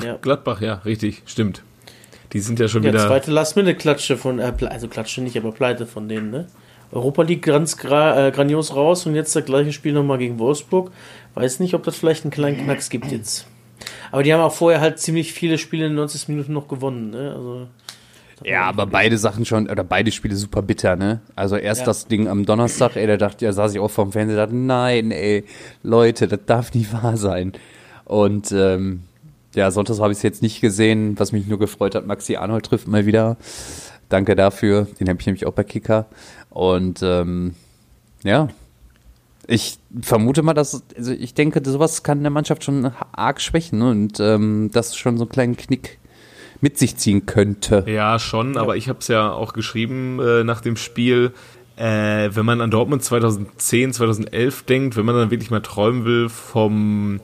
Ja. 0.04 0.18
Gladbach, 0.18 0.62
ja, 0.62 0.76
richtig, 0.86 1.24
stimmt. 1.26 1.64
Die 2.34 2.40
sind 2.40 2.60
ja 2.60 2.68
schon 2.68 2.84
Ja, 2.84 2.90
wieder. 2.94 3.08
zweite 3.08 3.32
Last-Minute-Klatsche 3.32 4.18
von, 4.18 4.40
äh, 4.40 4.54
also 4.70 4.88
Klatsche 4.88 5.22
nicht, 5.22 5.38
aber 5.38 5.52
Pleite 5.52 5.86
von 5.86 6.08
denen, 6.08 6.30
ne? 6.30 6.48
Europa 6.92 7.22
League 7.24 7.44
ganz 7.44 7.78
gra 7.78 8.28
äh, 8.28 8.32
grandios 8.32 8.76
raus 8.76 9.06
und 9.06 9.16
jetzt 9.16 9.36
das 9.36 9.46
gleiche 9.46 9.72
Spiel 9.74 9.94
nochmal 9.94 10.18
gegen 10.18 10.40
Wolfsburg. 10.40 10.92
Weiß 11.36 11.60
nicht, 11.60 11.74
ob 11.74 11.84
das 11.84 11.96
vielleicht 11.96 12.24
einen 12.24 12.32
kleinen 12.32 12.58
Knacks 12.58 12.90
gibt 12.90 13.12
jetzt. 13.12 13.46
Aber 14.12 14.24
die 14.24 14.34
haben 14.34 14.42
auch 14.42 14.54
vorher 14.54 14.82
halt 14.82 15.00
ziemlich 15.00 15.32
viele 15.34 15.58
Spiele 15.58 15.86
in 15.88 15.96
90 15.96 16.28
Minuten 16.28 16.54
noch 16.54 16.68
gewonnen, 16.68 17.12
ne? 17.12 17.34
Also, 17.36 17.68
Ja, 18.44 18.64
aber 18.64 18.86
beide 18.88 19.18
Sachen 19.18 19.46
schon, 19.46 19.70
oder 19.70 19.84
beide 19.84 20.12
Spiele 20.12 20.36
super 20.36 20.62
bitter, 20.62 20.96
ne? 20.96 21.22
Also 21.36 21.56
erst 21.58 21.82
Ja. 21.82 21.86
das 21.86 22.08
Ding 22.08 22.28
am 22.28 22.46
Donnerstag, 22.46 22.96
ey, 22.96 23.06
da 23.08 23.18
dachte 23.18 23.46
ja, 23.46 23.54
saß 23.54 23.74
ich 23.74 23.80
auch 23.80 23.92
vorm 23.92 24.12
Fernseher, 24.12 24.38
dachte, 24.38 24.56
nein, 24.56 25.12
ey, 25.12 25.44
Leute, 25.84 26.28
das 26.28 26.40
darf 26.46 26.74
nicht 26.74 26.92
wahr 27.04 27.18
sein. 27.18 27.54
Und 28.06 28.52
ähm, 28.52 29.04
ja, 29.56 29.70
sonntags 29.72 30.00
habe 30.00 30.12
ich 30.12 30.18
es 30.20 30.24
jetzt 30.24 30.42
nicht 30.42 30.62
gesehen, 30.62 31.20
was 31.20 31.32
mich 31.32 31.48
nur 31.48 31.60
gefreut 31.60 31.96
hat, 31.96 32.06
Maxi 32.08 32.36
Arnold 32.36 32.66
trifft 32.66 32.88
mal 32.88 33.06
wieder. 33.06 33.38
Danke 34.10 34.36
dafür, 34.36 34.88
den 35.00 35.08
habe 35.08 35.20
ich 35.20 35.26
nämlich 35.28 35.46
auch 35.46 35.54
bei 35.54 35.64
Kicker. 35.64 36.08
Und 36.50 37.02
ähm, 37.04 37.56
ja, 38.24 38.50
ich 39.48 39.80
vermute 40.02 40.44
mal, 40.44 40.54
dass, 40.54 40.84
also 40.96 41.12
ich 41.12 41.34
denke, 41.34 41.62
sowas 41.66 42.04
kann 42.04 42.22
der 42.22 42.30
Mannschaft 42.30 42.64
schon 42.64 42.92
arg 43.12 43.42
schwächen 43.42 43.82
und 43.82 44.20
ähm, 44.20 44.70
das 44.72 44.96
schon 44.96 45.18
so 45.18 45.24
einen 45.24 45.32
kleinen 45.32 45.58
Knick 45.58 45.98
mit 46.62 46.78
sich 46.78 46.98
ziehen 46.98 47.26
könnte. 47.26 47.86
Ja, 47.88 48.20
schon, 48.20 48.58
aber 48.58 48.76
ich 48.76 48.90
habe 48.90 49.00
es 49.00 49.08
ja 49.08 49.32
auch 49.32 49.54
geschrieben 49.54 50.20
äh, 50.20 50.44
nach 50.44 50.62
dem 50.62 50.76
Spiel. 50.76 51.34
Äh, 51.78 52.30
wenn 52.36 52.46
man 52.46 52.62
an 52.62 52.72
Dortmund 52.72 53.04
2010, 53.04 53.94
2011 53.94 54.64
denkt, 54.64 54.98
wenn 54.98 55.06
man 55.06 55.16
dann 55.16 55.32
wirklich 55.32 55.50
mal 55.50 55.62
träumen 55.62 56.06
will 56.06 56.28
vom 56.28 57.22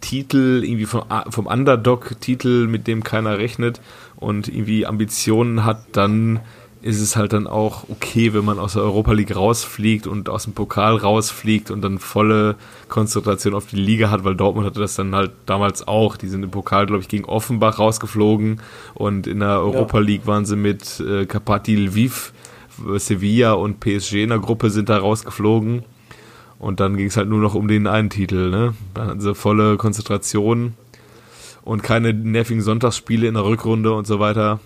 Titel, 0.00 0.62
irgendwie 0.64 0.86
vom, 0.86 1.02
vom 1.28 1.46
Underdog-Titel, 1.46 2.66
mit 2.66 2.86
dem 2.86 3.04
keiner 3.04 3.38
rechnet 3.38 3.80
und 4.16 4.48
irgendwie 4.48 4.86
Ambitionen 4.86 5.64
hat, 5.64 5.84
dann 5.92 6.40
ist 6.80 7.00
es 7.00 7.16
halt 7.16 7.32
dann 7.32 7.46
auch 7.46 7.88
okay, 7.88 8.32
wenn 8.34 8.44
man 8.44 8.58
aus 8.58 8.74
der 8.74 8.82
Europa 8.82 9.12
League 9.12 9.34
rausfliegt 9.34 10.06
und 10.06 10.28
aus 10.28 10.44
dem 10.44 10.52
Pokal 10.52 10.96
rausfliegt 10.96 11.70
und 11.70 11.82
dann 11.82 11.98
volle 11.98 12.56
Konzentration 12.88 13.54
auf 13.54 13.66
die 13.66 13.76
Liga 13.76 14.10
hat, 14.10 14.24
weil 14.24 14.36
Dortmund 14.36 14.66
hatte 14.66 14.80
das 14.80 14.94
dann 14.94 15.14
halt 15.14 15.32
damals 15.46 15.86
auch. 15.88 16.16
Die 16.16 16.28
sind 16.28 16.42
im 16.42 16.50
Pokal, 16.50 16.86
glaube 16.86 17.02
ich, 17.02 17.08
gegen 17.08 17.24
Offenbach 17.24 17.78
rausgeflogen 17.78 18.60
und 18.94 19.26
in 19.26 19.40
der 19.40 19.60
Europa 19.60 19.98
League 19.98 20.26
waren 20.26 20.44
sie 20.44 20.56
mit 20.56 21.00
äh, 21.00 21.26
Kapati 21.26 21.74
Lviv, 21.74 22.32
Sevilla 22.96 23.52
und 23.52 23.80
PSG 23.80 24.22
in 24.22 24.28
der 24.28 24.38
Gruppe 24.38 24.70
sind 24.70 24.88
da 24.88 24.98
rausgeflogen. 24.98 25.82
Und 26.60 26.80
dann 26.80 26.96
ging 26.96 27.06
es 27.06 27.16
halt 27.16 27.28
nur 27.28 27.40
noch 27.40 27.54
um 27.54 27.68
den 27.68 27.86
einen 27.86 28.10
Titel, 28.10 28.50
ne? 28.50 28.74
Dann 28.92 29.08
hatten 29.08 29.20
sie 29.20 29.34
volle 29.34 29.76
Konzentration 29.76 30.74
und 31.62 31.84
keine 31.84 32.12
nervigen 32.12 32.62
Sonntagsspiele 32.62 33.28
in 33.28 33.34
der 33.34 33.44
Rückrunde 33.44 33.92
und 33.92 34.08
so 34.08 34.18
weiter. 34.18 34.58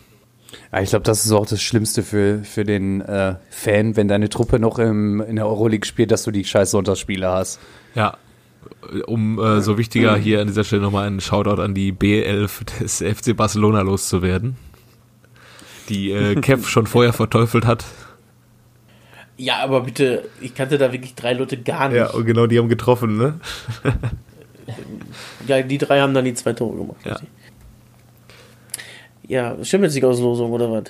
Ja, 0.72 0.80
ich 0.80 0.90
glaube, 0.90 1.04
das 1.04 1.24
ist 1.24 1.32
auch 1.32 1.46
das 1.46 1.62
Schlimmste 1.62 2.02
für, 2.02 2.44
für 2.44 2.64
den 2.64 3.00
äh, 3.00 3.36
Fan, 3.50 3.96
wenn 3.96 4.08
deine 4.08 4.28
Truppe 4.28 4.58
noch 4.58 4.78
im, 4.78 5.20
in 5.20 5.36
der 5.36 5.46
Euroleague 5.46 5.86
spielt, 5.86 6.10
dass 6.10 6.24
du 6.24 6.30
die 6.30 6.44
scheiß 6.44 6.70
Sonntagsspiele 6.70 7.28
hast. 7.28 7.60
Ja, 7.94 8.16
um 9.06 9.38
äh, 9.38 9.60
so 9.60 9.78
wichtiger 9.78 10.16
hier 10.16 10.40
an 10.40 10.46
dieser 10.46 10.64
Stelle 10.64 10.82
nochmal 10.82 11.06
einen 11.06 11.20
Shoutout 11.20 11.60
an 11.60 11.74
die 11.74 11.92
B11 11.92 12.80
des 12.80 12.98
FC 12.98 13.36
Barcelona 13.36 13.82
loszuwerden, 13.82 14.56
die 15.88 16.12
äh, 16.12 16.34
Kev 16.40 16.68
schon 16.68 16.86
vorher 16.86 17.12
verteufelt 17.12 17.66
hat. 17.66 17.84
Ja, 19.36 19.58
aber 19.62 19.80
bitte, 19.80 20.28
ich 20.40 20.54
kannte 20.54 20.78
da 20.78 20.92
wirklich 20.92 21.14
drei 21.14 21.32
Leute 21.32 21.56
gar 21.56 21.88
nicht. 21.88 21.98
Ja, 21.98 22.10
und 22.10 22.24
genau, 22.26 22.46
die 22.46 22.58
haben 22.58 22.68
getroffen, 22.68 23.16
ne? 23.16 23.40
Ja, 25.46 25.62
die 25.62 25.78
drei 25.78 26.00
haben 26.00 26.14
dann 26.14 26.24
die 26.24 26.34
zwei 26.34 26.52
Tore 26.52 26.76
gemacht. 26.76 26.98
Ja. 27.04 27.12
richtig. 27.12 27.28
Ja, 29.32 29.56
Champions 29.64 29.94
League 29.94 30.04
Auslosung 30.04 30.52
oder 30.52 30.70
was? 30.70 30.84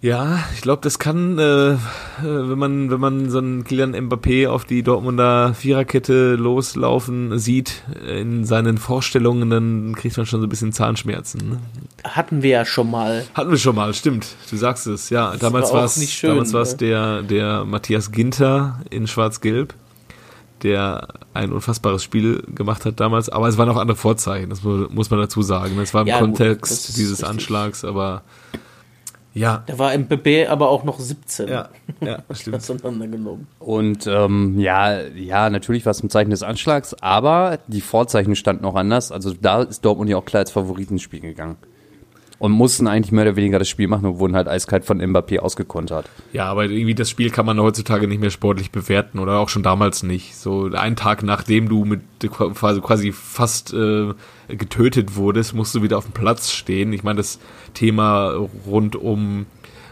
Ja, 0.00 0.44
ich 0.54 0.60
glaube, 0.60 0.82
das 0.82 1.00
kann, 1.00 1.36
äh, 1.40 1.70
äh, 1.72 1.78
wenn 2.22 2.56
man, 2.56 2.92
wenn 2.92 3.00
man 3.00 3.28
so 3.28 3.38
einen 3.38 3.64
Kylian 3.64 3.96
Mbappé 3.96 4.48
auf 4.48 4.64
die 4.64 4.84
Dortmunder 4.84 5.52
Viererkette 5.54 6.36
loslaufen 6.36 7.40
sieht 7.40 7.82
in 8.06 8.44
seinen 8.44 8.78
Vorstellungen, 8.78 9.50
dann 9.50 9.96
kriegt 9.96 10.16
man 10.16 10.26
schon 10.26 10.38
so 10.38 10.46
ein 10.46 10.48
bisschen 10.48 10.72
Zahnschmerzen. 10.72 11.40
Ne? 11.50 11.58
Hatten 12.04 12.44
wir 12.44 12.50
ja 12.50 12.64
schon 12.64 12.88
mal. 12.88 13.24
Hatten 13.34 13.50
wir 13.50 13.58
schon 13.58 13.74
mal, 13.74 13.92
stimmt. 13.92 14.28
Du 14.48 14.56
sagst 14.56 14.86
es, 14.86 15.10
ja. 15.10 15.34
damals 15.36 15.72
war 15.72 15.84
es, 15.84 16.20
damals 16.20 16.52
war 16.52 16.62
es 16.62 16.74
ne? 16.74 16.78
der, 16.78 17.22
der 17.22 17.64
Matthias 17.64 18.12
Ginter 18.12 18.78
in 18.90 19.08
Schwarz-Gelb, 19.08 19.74
der 20.62 21.08
ein 21.34 21.52
unfassbares 21.52 22.02
Spiel 22.02 22.42
gemacht 22.54 22.84
hat 22.84 23.00
damals. 23.00 23.28
Aber 23.28 23.48
es 23.48 23.58
waren 23.58 23.68
auch 23.68 23.76
andere 23.76 23.96
Vorzeichen, 23.96 24.50
das 24.50 24.62
mu- 24.62 24.86
muss 24.90 25.10
man 25.10 25.20
dazu 25.20 25.42
sagen. 25.42 25.78
Es 25.78 25.94
war 25.94 26.02
im 26.02 26.08
Ja, 26.08 26.20
gut, 26.20 26.30
das 26.30 26.38
Kontext 26.38 26.88
ist 26.88 26.96
dieses 26.96 27.18
richtig. 27.18 27.28
Anschlags, 27.28 27.84
aber 27.84 28.22
ja. 29.34 29.62
Da 29.66 29.78
war 29.78 29.92
MBB 29.94 30.48
aber 30.48 30.68
auch 30.68 30.84
noch 30.84 30.98
17. 30.98 31.48
Ja, 31.48 31.68
ja, 32.00 32.18
stimmt. 32.34 32.56
Auseinandergenommen. 32.56 33.46
Und 33.60 34.06
ähm, 34.06 34.58
ja, 34.58 35.00
ja, 35.02 35.48
natürlich 35.50 35.84
war 35.86 35.92
es 35.92 36.02
ein 36.02 36.10
Zeichen 36.10 36.30
des 36.30 36.42
Anschlags, 36.42 36.94
aber 36.94 37.58
die 37.68 37.80
Vorzeichen 37.80 38.34
standen 38.34 38.62
noch 38.62 38.74
anders. 38.74 39.12
Also 39.12 39.32
da 39.40 39.62
ist 39.62 39.84
Dortmund 39.84 40.10
ja 40.10 40.16
auch 40.16 40.24
klar 40.24 40.40
als 40.40 40.50
Favorit 40.50 40.90
ins 40.90 41.02
Spiel 41.02 41.20
gegangen. 41.20 41.56
Und 42.38 42.52
mussten 42.52 42.86
eigentlich 42.86 43.10
mehr 43.10 43.24
oder 43.24 43.34
weniger 43.34 43.58
das 43.58 43.68
Spiel 43.68 43.88
machen 43.88 44.06
und 44.06 44.20
wurden 44.20 44.36
halt 44.36 44.46
eiskalt 44.46 44.84
von 44.84 45.02
Mbappé 45.02 45.40
ausgekontert. 45.40 46.08
Ja, 46.32 46.46
aber 46.46 46.66
irgendwie 46.66 46.94
das 46.94 47.10
Spiel 47.10 47.30
kann 47.30 47.44
man 47.44 47.58
heutzutage 47.60 48.06
nicht 48.06 48.20
mehr 48.20 48.30
sportlich 48.30 48.70
bewerten 48.70 49.18
oder 49.18 49.38
auch 49.38 49.48
schon 49.48 49.64
damals 49.64 50.04
nicht. 50.04 50.36
So 50.36 50.70
einen 50.72 50.94
Tag 50.94 51.24
nachdem 51.24 51.68
du 51.68 51.84
mit 51.84 52.00
quasi, 52.20 53.10
fast 53.10 53.74
äh, 53.74 54.14
getötet 54.46 55.16
wurdest, 55.16 55.52
musst 55.54 55.74
du 55.74 55.82
wieder 55.82 55.98
auf 55.98 56.04
dem 56.04 56.12
Platz 56.12 56.52
stehen. 56.52 56.92
Ich 56.92 57.02
meine, 57.02 57.16
das 57.16 57.40
Thema 57.74 58.48
rund 58.66 58.94
um 58.94 59.46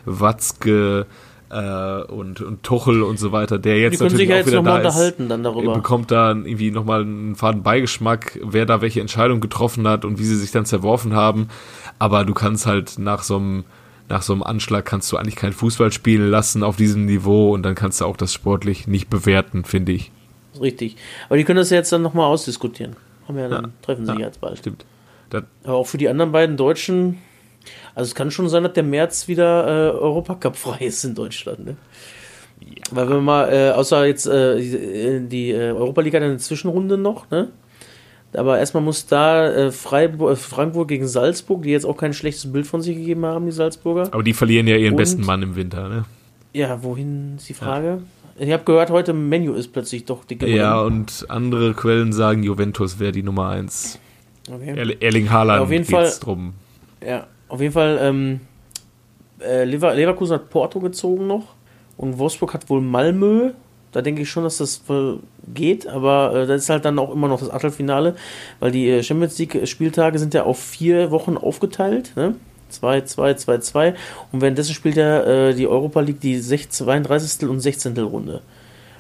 Watzke 0.05 1.07
äh, 1.51 2.03
und, 2.03 2.41
und 2.41 2.63
Tuchel 2.63 3.03
und 3.03 3.19
so 3.19 3.33
weiter, 3.33 3.59
der 3.59 3.79
jetzt 3.79 4.01
natürlich 4.01 4.31
auch 4.33 4.37
jetzt 4.37 4.47
wieder 4.49 4.63
da 4.63 4.79
ist, 4.79 4.85
unterhalten 4.87 5.29
dann 5.29 5.43
darüber. 5.43 5.75
bekommt 5.75 6.11
da 6.11 6.31
irgendwie 6.31 6.71
nochmal 6.71 7.03
einen 7.03 7.37
faden 7.37 7.63
Beigeschmack, 7.63 8.39
wer 8.43 8.67
da 8.67 8.81
welche 8.81 9.01
Entscheidung 9.01 9.41
getroffen 9.41 9.87
hat 9.87 10.05
und 10.05 10.19
wie 10.19 10.25
sie 10.25 10.37
sich 10.37 10.51
dann 10.51 10.65
zerworfen 10.67 11.15
haben. 11.15 11.49
Aber 11.99 12.25
du 12.25 12.35
kannst 12.35 12.67
halt 12.67 12.99
nach 12.99 13.23
so 13.23 13.37
einem 13.37 13.65
nach 14.09 14.23
so 14.23 14.33
einem 14.33 14.45
Anschlag 14.45 14.85
kannst 14.85 15.11
du 15.11 15.17
eigentlich 15.17 15.35
kein 15.35 15.53
Fußball 15.53 15.91
spielen 15.91 16.31
lassen 16.31 16.63
auf 16.63 16.77
diesem 16.77 17.07
Niveau 17.07 17.53
und 17.53 17.65
dann 17.65 17.75
kannst 17.75 18.01
du 18.01 18.05
auch 18.05 18.17
das 18.17 18.33
sportlich 18.33 18.87
nicht 18.87 19.11
bewerten, 19.11 19.65
finde 19.65 19.91
ich. 19.93 20.13
Richtig. 20.61 20.97
Aber 21.29 21.37
die 21.37 21.43
können 21.45 21.57
das 21.59 21.71
ja 21.71 21.79
jetzt 21.79 21.91
dann 21.93 22.03
nochmal 22.03 22.27
ausdiskutieren. 22.27 22.95
Haben 23.27 23.39
ja 23.39 23.49
dann, 23.49 23.65
Ja. 23.65 23.71
treffen 23.83 24.07
sich 24.07 24.15
Ja, 24.19 24.27
jetzt 24.27 24.41
bald. 24.41 24.59
Stimmt. 24.59 24.85
Das, 25.31 25.43
Aber 25.65 25.75
auch 25.75 25.87
für 25.89 25.99
die 25.99 26.09
anderen 26.09 26.31
beiden 26.31 26.57
Deutschen, 26.57 27.19
also 27.97 28.09
es 28.09 28.15
kann 28.15 28.31
schon 28.31 28.49
sein, 28.49 28.63
dass 28.63 28.75
der 28.75 28.85
März 28.85 29.27
wieder 29.27 29.67
äh, 29.67 29.91
Europacup 29.99 30.55
frei 30.57 30.85
ist 30.87 31.03
in 31.05 31.15
Deutschland. 31.17 31.65
Ne? 31.67 31.77
Weil 32.93 33.09
wenn 33.09 33.17
man 33.17 33.25
mal, 33.25 33.53
äh, 33.53 33.71
außer 33.73 34.07
jetzt 34.07 34.27
äh, 34.27 35.21
die, 35.21 35.51
äh, 35.51 35.73
Europa 35.73 36.01
League 36.03 36.15
hat 36.15 36.23
eine 36.23 36.37
Zwischenrunde 36.39 36.97
noch, 36.97 37.29
ne? 37.31 37.49
Aber 38.33 38.59
erstmal 38.59 38.83
muss 38.83 39.07
da 39.07 39.47
äh, 39.51 39.73
Freiburg, 39.73 40.33
äh, 40.33 40.37
Frankfurt 40.37 40.89
gegen 40.89 41.07
Salzburg, 41.09 41.63
die 41.63 41.71
jetzt 41.71 41.87
auch 41.87 41.97
kein 41.97 42.13
schlechtes 42.13 42.53
Bild 42.53 42.67
von 42.67 42.83
sich 42.83 42.95
gegeben 42.97 43.25
haben, 43.25 43.47
die 43.47 43.53
Salzburger. 43.53 44.09
aber 44.13 44.23
die 44.23 44.35
verlieren 44.35 44.67
ja 44.67 44.77
ihren 44.77 44.93
Und- 44.93 44.99
besten 44.99 45.25
Mann 45.25 45.43
im 45.43 45.57
Winter, 45.57 45.89
ne? 45.89 46.05
Ja, 46.53 46.83
wohin 46.83 47.35
ist 47.37 47.49
die 47.49 47.55
Frage? 47.55 48.03
Ich 48.39 48.51
habe 48.53 48.65
gehört, 48.65 48.91
heute 48.91 49.13
Menu 49.15 49.55
ist 49.55 49.73
plötzlich 49.73 50.05
doch 50.05 50.25
die 50.25 50.37
Ja, 50.47 50.81
und 50.81 51.25
andere 51.29 51.73
Quellen 51.73 52.13
sagen, 52.13 52.43
Juventus 52.43 52.99
wäre 52.99 53.13
die 53.13 53.23
Nummer 53.23 53.49
eins. 53.51 53.99
okay. 54.53 54.75
Erl 54.77 54.91
Erling 55.01 55.31
Haaland 55.31 55.59
Ja, 55.59 55.65
auf 55.65 55.73
jeden 55.73 55.85
Fall- 55.85 56.13
drum. 56.21 56.53
Ja, 57.07 57.27
auf 57.49 57.61
jeden 57.61 57.73
Fall, 57.73 57.99
ähm, 58.01 58.41
äh, 59.41 59.65
Lever 59.65 59.95
Leverkusen 59.95 60.35
hat 60.35 60.51
Porto 60.51 60.81
gezogen 60.81 61.27
noch 61.27 61.55
und 61.97 62.19
Wolfsburg 62.19 62.55
hat 62.55 62.69
wohl 62.71 62.81
Malmö. 62.81 63.53
Da 63.93 64.03
denke 64.03 64.23
ich 64.23 64.31
schon, 64.31 64.45
dass 64.45 64.59
das 64.59 64.83
geht, 65.55 65.87
aber 65.87 66.35
äh, 66.35 66.47
das 66.47 66.63
ist 66.63 66.71
halt 66.71 66.85
dann 66.85 66.99
auch 66.99 67.13
immer 67.13 67.29
noch 67.29 67.41
das 67.41 67.51
Achtelfinale, 67.51 68.15
weil 68.61 68.71
die 68.71 68.91
äh, 68.91 69.03
Champions 69.03 69.39
League 69.39 69.67
Spieltage 69.67 70.19
sind 70.19 70.35
ja 70.35 70.43
auf 70.43 70.59
vier 70.59 71.11
Wochen 71.11 71.37
aufgeteilt, 71.37 72.13
ne? 72.17 72.35
2, 72.69 73.03
2, 73.03 73.35
2, 73.35 73.59
2 73.59 73.95
und 74.33 74.41
währenddessen 74.41 74.75
spielt 74.75 74.97
ja 74.97 75.23
äh, 75.23 75.55
die 75.55 75.69
Europa 75.69 76.01
League 76.01 76.21
die 76.21 76.37
16, 76.37 76.85
32. 76.85 77.49
und 77.49 77.61
16. 77.61 77.97
Runde. 77.99 78.43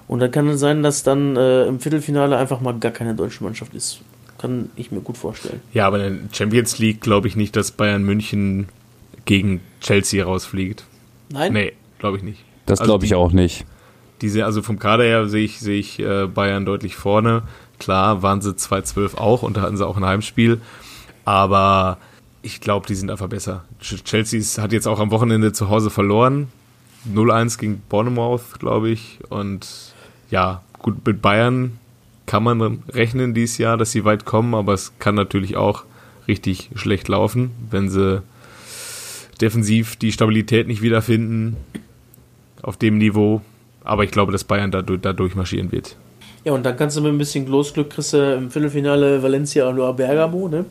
Und 0.09 0.21
dann 0.21 0.31
kann 0.31 0.49
es 0.49 0.61
sein, 0.61 0.85
dass 0.85 1.03
dann 1.03 1.35
im 1.35 1.81
Viertelfinale 1.81 2.37
einfach 2.37 2.61
mal 2.61 2.79
gar 2.79 2.93
keine 2.93 3.13
deutsche 3.13 3.43
Mannschaft 3.43 3.75
ist. 3.75 4.03
Kann 4.39 4.71
ich 4.77 4.91
mir 4.93 5.01
gut 5.01 5.17
vorstellen. 5.17 5.61
Ja, 5.73 5.87
aber 5.87 6.05
in 6.05 6.29
der 6.29 6.35
Champions 6.35 6.79
League 6.79 7.01
glaube 7.01 7.29
ich 7.29 7.37
nicht, 7.37 7.57
dass 7.57 7.71
Bayern 7.71 8.03
München 8.05 8.69
gegen 9.25 9.61
Chelsea 9.81 10.25
rausfliegt. 10.25 10.85
Nein? 11.31 11.53
Nee, 11.53 11.73
glaube 11.99 12.19
ich 12.19 12.23
nicht. 12.23 12.45
Das 12.67 12.81
Also 12.81 12.91
glaube 12.93 13.05
ich 13.05 13.11
die- 13.11 13.15
auch 13.17 13.33
nicht. 13.33 13.65
Diese, 14.23 14.45
also 14.45 14.63
vom 14.63 14.79
Kader 14.79 15.05
her 15.05 15.29
sehe 15.29 15.45
ich, 15.45 15.59
sehe 15.59 15.79
ich 15.79 15.99
äh, 15.99 16.27
Bayern 16.27 16.65
deutlich 16.65 16.97
vorne. 16.97 17.43
Klar 17.79 18.23
waren 18.23 18.41
sie 18.41 18.53
2-12 18.57 19.17
auch 19.19 19.43
und 19.43 19.57
da 19.57 19.61
hatten 19.63 19.77
sie 19.77 19.87
auch 19.87 19.97
ein 19.99 20.05
Heimspiel. 20.07 20.61
Aber 21.25 21.99
ich 22.43 22.61
glaube, 22.61 22.87
die 22.87 22.95
sind 22.95 23.11
einfach 23.11 23.29
besser. 23.29 23.65
Ch- 23.83 24.03
Chelsea 24.05 24.39
ist- 24.39 24.59
hat 24.59 24.73
jetzt 24.73 24.87
auch 24.87 25.01
am 25.01 25.11
Wochenende 25.11 25.53
zu 25.53 25.69
Hause 25.69 25.91
verloren. 25.91 26.49
0-1 27.13 27.59
gegen 27.59 27.83
Bournemouth, 27.89 28.59
glaube 28.59 28.89
ich. 28.91 29.19
Und 29.29 29.67
ja, 30.31 30.63
gut, 30.79 31.07
mit 31.07 31.21
Bayern 31.23 31.79
kann 32.27 32.43
man 32.43 32.83
rechnen 32.93 33.35
dieses 33.35 33.59
Jahr, 33.59 33.77
dass 33.77 33.93
sie 33.93 34.05
weit 34.05 34.25
kommen, 34.25 34.55
aber 34.55 34.75
es 34.75 34.93
kann 34.99 35.15
natürlich 35.15 35.57
auch 35.57 35.85
richtig 36.29 36.71
schlecht 36.75 37.09
laufen, 37.09 37.53
wenn 37.71 37.89
sie 37.89 38.23
defensiv 39.41 39.97
die 39.97 40.13
Stabilität 40.13 40.67
nicht 40.67 40.83
wiederfinden 40.83 41.57
auf 42.63 42.77
dem 42.77 42.99
Niveau. 42.99 43.43
Aber 43.85 44.03
ich 44.03 44.11
glaube, 44.11 44.33
dass 44.33 44.45
Bayern 44.45 44.71
da, 44.71 44.83
da 44.83 45.13
durchmarschieren 45.13 45.71
wird. 45.71 45.97
Ja, 46.45 46.53
und 46.53 46.65
dann 46.65 46.77
kannst 46.77 46.97
du 46.97 47.01
mit 47.01 47.13
ein 47.13 47.19
bisschen 47.19 47.47
Losglück 47.47 47.91
kriegst 47.91 48.13
du 48.13 48.35
im 48.35 48.51
Viertelfinale 48.51 49.23
Valencia 49.23 49.69
und 49.69 49.97
Bergamo, 49.97 50.49
ne? 50.49 50.65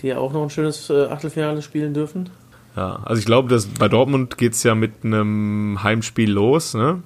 Die 0.00 0.08
ja 0.08 0.18
auch 0.18 0.32
noch 0.32 0.42
ein 0.42 0.50
schönes 0.50 0.90
äh, 0.90 1.06
Achtelfinale 1.06 1.62
spielen 1.62 1.94
dürfen. 1.94 2.30
Ja, 2.76 3.00
also 3.04 3.20
ich 3.20 3.26
glaube, 3.26 3.48
dass 3.48 3.66
bei 3.66 3.88
Dortmund 3.88 4.36
geht's 4.36 4.62
ja 4.64 4.74
mit 4.74 5.04
einem 5.04 5.82
Heimspiel 5.82 6.30
los. 6.30 6.74
Ne? 6.74 7.02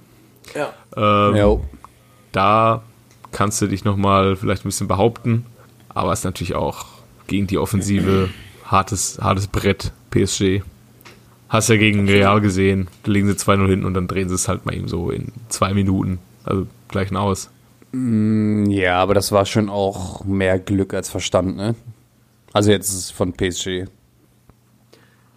Ja. 0.54 0.72
Ähm, 0.96 1.36
Jo. 1.36 1.64
Da 2.32 2.82
kannst 3.32 3.60
du 3.60 3.66
dich 3.66 3.84
nochmal 3.84 4.36
vielleicht 4.36 4.64
ein 4.64 4.68
bisschen 4.68 4.88
behaupten. 4.88 5.46
Aber 5.88 6.12
es 6.12 6.20
ist 6.20 6.24
natürlich 6.24 6.54
auch 6.54 6.86
gegen 7.26 7.46
die 7.46 7.58
Offensive 7.58 8.28
hartes, 8.64 9.18
hartes 9.20 9.46
Brett, 9.46 9.92
PSG. 10.10 10.62
Hast 11.48 11.68
ja 11.68 11.76
gegen 11.76 12.08
Real 12.08 12.40
gesehen. 12.40 12.88
Da 13.04 13.12
liegen 13.12 13.28
sie 13.28 13.34
2-0 13.34 13.68
hinten 13.68 13.86
und 13.86 13.94
dann 13.94 14.08
drehen 14.08 14.28
sie 14.28 14.34
es 14.34 14.48
halt 14.48 14.66
mal 14.66 14.74
eben 14.74 14.88
so 14.88 15.10
in 15.10 15.32
zwei 15.48 15.72
Minuten. 15.72 16.18
Also 16.44 16.66
gleichen 16.88 17.16
aus. 17.16 17.50
Ja, 17.92 18.98
aber 18.98 19.14
das 19.14 19.32
war 19.32 19.46
schon 19.46 19.70
auch 19.70 20.24
mehr 20.24 20.58
Glück 20.58 20.92
als 20.92 21.08
Verstand, 21.08 21.56
ne? 21.56 21.74
Also 22.52 22.70
jetzt 22.70 22.88
ist 22.90 22.96
es 22.96 23.10
von 23.10 23.32
PSG. 23.32 23.86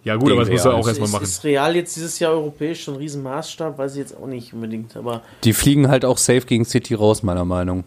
Ja 0.04 0.16
gut, 0.16 0.32
aber 0.32 0.40
das 0.40 0.50
muss 0.50 0.64
er 0.64 0.74
auch 0.74 0.86
erstmal 0.86 1.08
machen. 1.10 1.22
ist 1.22 1.44
Real 1.44 1.76
jetzt 1.76 1.94
dieses 1.94 2.18
Jahr 2.18 2.32
europäisch 2.32 2.82
schon 2.84 2.94
ein 2.94 2.98
Riesenmaßstab? 2.98 3.78
Weiß 3.78 3.92
ich 3.92 3.98
jetzt 3.98 4.16
auch 4.16 4.26
nicht 4.26 4.52
unbedingt, 4.52 4.96
aber 4.96 5.22
Die 5.44 5.52
fliegen 5.52 5.88
halt 5.88 6.04
auch 6.04 6.18
safe 6.18 6.40
gegen 6.42 6.64
City 6.64 6.94
raus, 6.94 7.22
meiner 7.22 7.44
Meinung. 7.44 7.84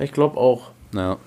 ich 0.00 0.12
glaube 0.12 0.36
auch. 0.38 0.70
Ja. 0.92 1.18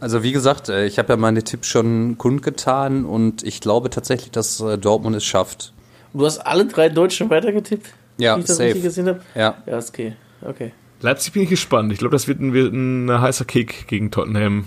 Also 0.00 0.22
wie 0.22 0.32
gesagt, 0.32 0.68
äh, 0.68 0.86
ich 0.86 0.98
habe 0.98 1.12
ja 1.12 1.16
meine 1.16 1.44
Tipps 1.44 1.68
schon 1.68 2.18
kundgetan 2.18 3.04
und 3.04 3.44
ich 3.44 3.60
glaube 3.60 3.88
tatsächlich, 3.90 4.30
dass 4.32 4.60
äh, 4.60 4.76
Dortmund 4.76 5.14
es 5.16 5.24
schafft. 5.24 5.72
Und 6.12 6.20
du 6.20 6.26
hast 6.26 6.38
alle 6.38 6.66
drei 6.66 6.88
Deutschen 6.88 7.30
weitergetippt? 7.30 7.86
Ja, 8.18 8.36
wie 8.36 8.40
ich 8.40 8.46
das 8.46 8.56
safe. 8.56 8.66
richtig 8.68 8.82
gesehen 8.82 9.06
habe? 9.06 9.20
Ja. 9.34 9.54
Ja, 9.66 9.78
ist 9.78 9.90
okay. 9.90 10.14
Okay. 10.42 10.72
Leipzig 11.00 11.32
bin 11.32 11.42
ich 11.42 11.50
gespannt. 11.50 11.92
Ich 11.92 11.98
glaube, 11.98 12.12
das 12.12 12.26
wird 12.26 12.40
ein, 12.40 12.52
wird 12.52 12.72
ein 12.72 13.08
heißer 13.20 13.44
Kick 13.44 13.86
gegen 13.86 14.10
Tottenham. 14.10 14.66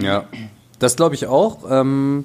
Ja. 0.00 0.26
Das 0.78 0.96
glaube 0.96 1.14
ich 1.14 1.26
auch. 1.26 1.58
Ähm, 1.70 2.24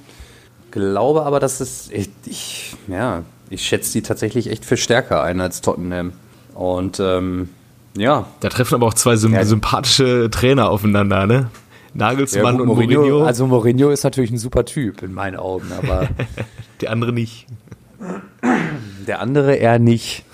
glaube 0.73 1.23
aber, 1.23 1.39
dass 1.39 1.61
es. 1.61 1.89
Ich, 1.91 2.09
ich, 2.25 2.75
ja, 2.87 3.23
ich 3.49 3.61
schätze 3.61 3.93
die 3.93 4.01
tatsächlich 4.01 4.49
echt 4.49 4.65
für 4.65 4.75
stärker 4.75 5.23
ein 5.23 5.39
als 5.39 5.61
Tottenham. 5.61 6.13
Und 6.53 6.99
ähm, 6.99 7.49
ja. 7.95 8.25
Da 8.41 8.49
treffen 8.49 8.75
aber 8.75 8.87
auch 8.87 8.93
zwei 8.93 9.15
sym 9.15 9.33
Ja. 9.33 9.45
sympathische 9.45 10.29
Trainer 10.29 10.69
aufeinander, 10.69 11.25
ne? 11.25 11.49
Nagelsmann 11.93 12.57
gut, 12.57 12.61
und 12.61 12.67
Mourinho. 12.67 13.23
Also 13.23 13.45
Mourinho 13.45 13.91
ist 13.91 14.03
natürlich 14.03 14.31
ein 14.31 14.39
super 14.39 14.65
Typ 14.65 15.03
in 15.03 15.13
meinen 15.13 15.37
Augen, 15.37 15.71
aber 15.71 16.09
der 16.81 16.91
andere 16.91 17.13
nicht. 17.13 17.45
der 19.07 19.19
andere 19.21 19.55
eher 19.55 19.77
nicht. 19.77 20.25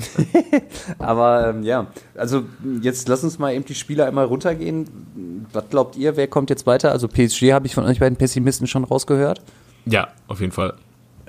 aber 0.99 1.49
ähm, 1.49 1.63
ja, 1.63 1.87
also 2.15 2.43
jetzt 2.81 3.09
lass 3.09 3.25
uns 3.25 3.39
mal 3.39 3.53
eben 3.53 3.65
die 3.65 3.75
Spieler 3.75 4.05
einmal 4.05 4.25
runtergehen. 4.25 5.45
Was 5.51 5.65
glaubt 5.69 5.97
ihr, 5.97 6.15
wer 6.15 6.27
kommt 6.27 6.49
jetzt 6.49 6.65
weiter? 6.65 6.93
Also 6.93 7.09
PSG 7.09 7.51
habe 7.51 7.67
ich 7.67 7.75
von 7.75 7.83
euch 7.83 7.99
beiden 7.99 8.17
Pessimisten 8.17 8.65
schon 8.65 8.85
rausgehört. 8.85 9.41
Ja, 9.85 10.09
auf 10.27 10.39
jeden 10.39 10.51
Fall. 10.51 10.73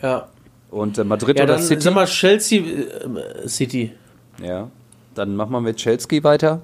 Ja. 0.03 0.29
Und 0.71 0.99
äh, 0.99 1.05
Madrid 1.05 1.37
Ja, 1.39 1.45
oder 1.45 1.55
dann 1.55 1.63
City? 1.63 1.81
sag 1.83 1.95
mal 1.95 2.07
Chelsea 2.07 2.63
äh, 2.63 3.49
City. 3.49 3.93
Ja. 4.43 4.71
Dann 5.15 5.37
machen 5.37 5.53
wir 5.53 5.61
mit 5.61 5.77
Chelsea 5.77 6.23
weiter. 6.23 6.63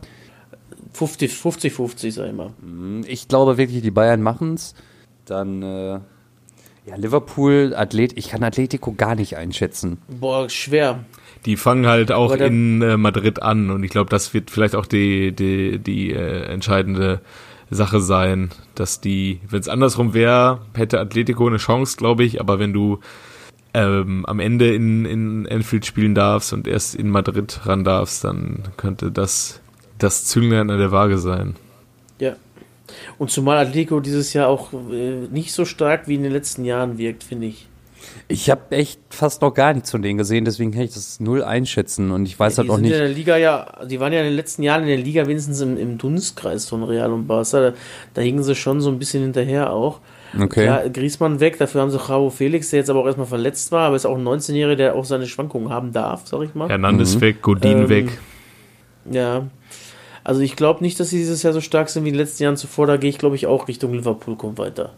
50, 0.92 1.32
50, 1.34 1.72
50, 1.72 2.14
sag 2.14 2.26
ich 2.28 2.32
mal. 2.32 2.50
Ich 3.06 3.28
glaube 3.28 3.58
wirklich, 3.58 3.82
die 3.82 3.90
Bayern 3.90 4.22
machen's. 4.22 4.74
Dann, 5.26 5.62
äh, 5.62 5.98
ja, 6.86 6.96
Liverpool, 6.96 7.74
Athlet, 7.76 8.16
ich 8.16 8.28
kann 8.28 8.42
Atletico 8.44 8.92
gar 8.92 9.14
nicht 9.16 9.36
einschätzen. 9.36 9.98
Boah, 10.08 10.48
schwer. 10.48 11.04
Die 11.44 11.56
fangen 11.56 11.86
halt 11.86 12.12
auch 12.12 12.32
in 12.34 12.80
äh, 12.80 12.96
Madrid 12.96 13.42
an 13.42 13.70
und 13.70 13.82
ich 13.82 13.90
glaube, 13.90 14.08
das 14.08 14.32
wird 14.32 14.50
vielleicht 14.50 14.74
auch 14.74 14.86
die, 14.86 15.32
die, 15.32 15.78
die 15.78 16.12
äh, 16.12 16.44
entscheidende 16.44 17.20
Sache 17.70 18.00
sein, 18.00 18.50
dass 18.74 19.00
die, 19.00 19.40
wenn 19.48 19.60
es 19.60 19.68
andersrum 19.68 20.14
wäre, 20.14 20.60
hätte 20.74 21.00
Atletico 21.00 21.46
eine 21.46 21.56
Chance, 21.56 21.96
glaube 21.96 22.24
ich, 22.24 22.40
aber 22.40 22.58
wenn 22.58 22.72
du 22.72 23.00
ähm, 23.74 24.24
am 24.26 24.40
Ende 24.40 24.74
in, 24.74 25.04
in 25.04 25.48
Anfield 25.48 25.84
spielen 25.84 26.14
darfst 26.14 26.52
und 26.52 26.66
erst 26.66 26.94
in 26.94 27.10
Madrid 27.10 27.60
ran 27.66 27.84
darfst, 27.84 28.24
dann 28.24 28.62
könnte 28.76 29.10
das 29.10 29.60
das 29.98 30.24
Zünglein 30.24 30.70
an 30.70 30.78
der 30.78 30.92
Waage 30.92 31.18
sein. 31.18 31.56
Ja. 32.18 32.36
Und 33.18 33.30
zumal 33.30 33.58
Atletico 33.58 34.00
dieses 34.00 34.32
Jahr 34.32 34.48
auch 34.48 34.72
äh, 34.72 35.26
nicht 35.30 35.52
so 35.52 35.64
stark 35.64 36.06
wie 36.08 36.14
in 36.14 36.22
den 36.22 36.32
letzten 36.32 36.64
Jahren 36.64 36.98
wirkt, 36.98 37.24
finde 37.24 37.46
ich. 37.46 37.66
Ich 38.28 38.50
habe 38.50 38.62
echt 38.70 39.00
fast 39.10 39.42
noch 39.42 39.54
gar 39.54 39.72
nichts 39.72 39.90
von 39.90 40.02
denen 40.02 40.18
gesehen, 40.18 40.44
deswegen 40.44 40.72
kann 40.72 40.82
ich 40.82 40.94
das 40.94 41.20
null 41.20 41.44
einschätzen 41.44 42.10
und 42.10 42.26
ich 42.26 42.38
weiß 42.38 42.54
die 42.54 42.60
halt 42.60 42.70
auch 42.70 42.74
sind 42.74 42.82
nicht. 42.82 42.92
in 42.92 42.98
der 42.98 43.08
Liga 43.08 43.36
ja, 43.36 43.84
die 43.88 44.00
waren 44.00 44.12
ja 44.12 44.20
in 44.20 44.26
den 44.26 44.34
letzten 44.34 44.62
Jahren 44.62 44.82
in 44.82 44.88
der 44.88 44.98
Liga 44.98 45.26
wenigstens 45.26 45.60
im, 45.60 45.76
im 45.76 45.98
Dunstkreis 45.98 46.68
von 46.68 46.82
Real 46.82 47.12
und 47.12 47.26
Barca. 47.26 47.60
Da, 47.60 47.72
da 48.14 48.22
hingen 48.22 48.42
sie 48.42 48.54
schon 48.54 48.80
so 48.80 48.90
ein 48.90 48.98
bisschen 48.98 49.22
hinterher 49.22 49.72
auch. 49.72 50.00
Okay. 50.38 50.64
Ja, 50.66 50.86
Griezmann 50.88 51.40
weg, 51.40 51.58
dafür 51.58 51.80
haben 51.82 51.90
sie 51.90 51.98
Javo 51.98 52.30
Felix, 52.30 52.70
der 52.70 52.80
jetzt 52.80 52.90
aber 52.90 53.00
auch 53.00 53.06
erstmal 53.06 53.26
verletzt 53.26 53.72
war, 53.72 53.86
aber 53.86 53.96
ist 53.96 54.06
auch 54.06 54.18
ein 54.18 54.24
19-Jähriger, 54.24 54.74
der 54.74 54.94
auch 54.94 55.04
seine 55.04 55.26
Schwankungen 55.26 55.70
haben 55.70 55.92
darf, 55.92 56.26
sag 56.26 56.42
ich 56.42 56.54
mal. 56.54 56.68
Hernandez 56.68 57.20
weg, 57.20 57.42
Godin 57.42 57.78
Ähm, 57.78 57.88
weg. 57.88 58.18
Ja. 59.10 59.46
Also 60.24 60.40
ich 60.40 60.56
glaube 60.56 60.82
nicht, 60.82 60.98
dass 60.98 61.10
sie 61.10 61.18
dieses 61.18 61.44
Jahr 61.44 61.52
so 61.52 61.60
stark 61.60 61.88
sind 61.88 62.04
wie 62.04 62.08
in 62.08 62.14
den 62.14 62.20
letzten 62.20 62.42
Jahren 62.42 62.56
zuvor. 62.56 62.88
Da 62.88 62.96
gehe 62.96 63.08
ich, 63.08 63.18
glaube 63.18 63.36
ich, 63.36 63.46
auch 63.46 63.68
Richtung 63.68 63.94
Liverpool 63.94 64.34
kommt 64.34 64.58
weiter. 64.58 64.92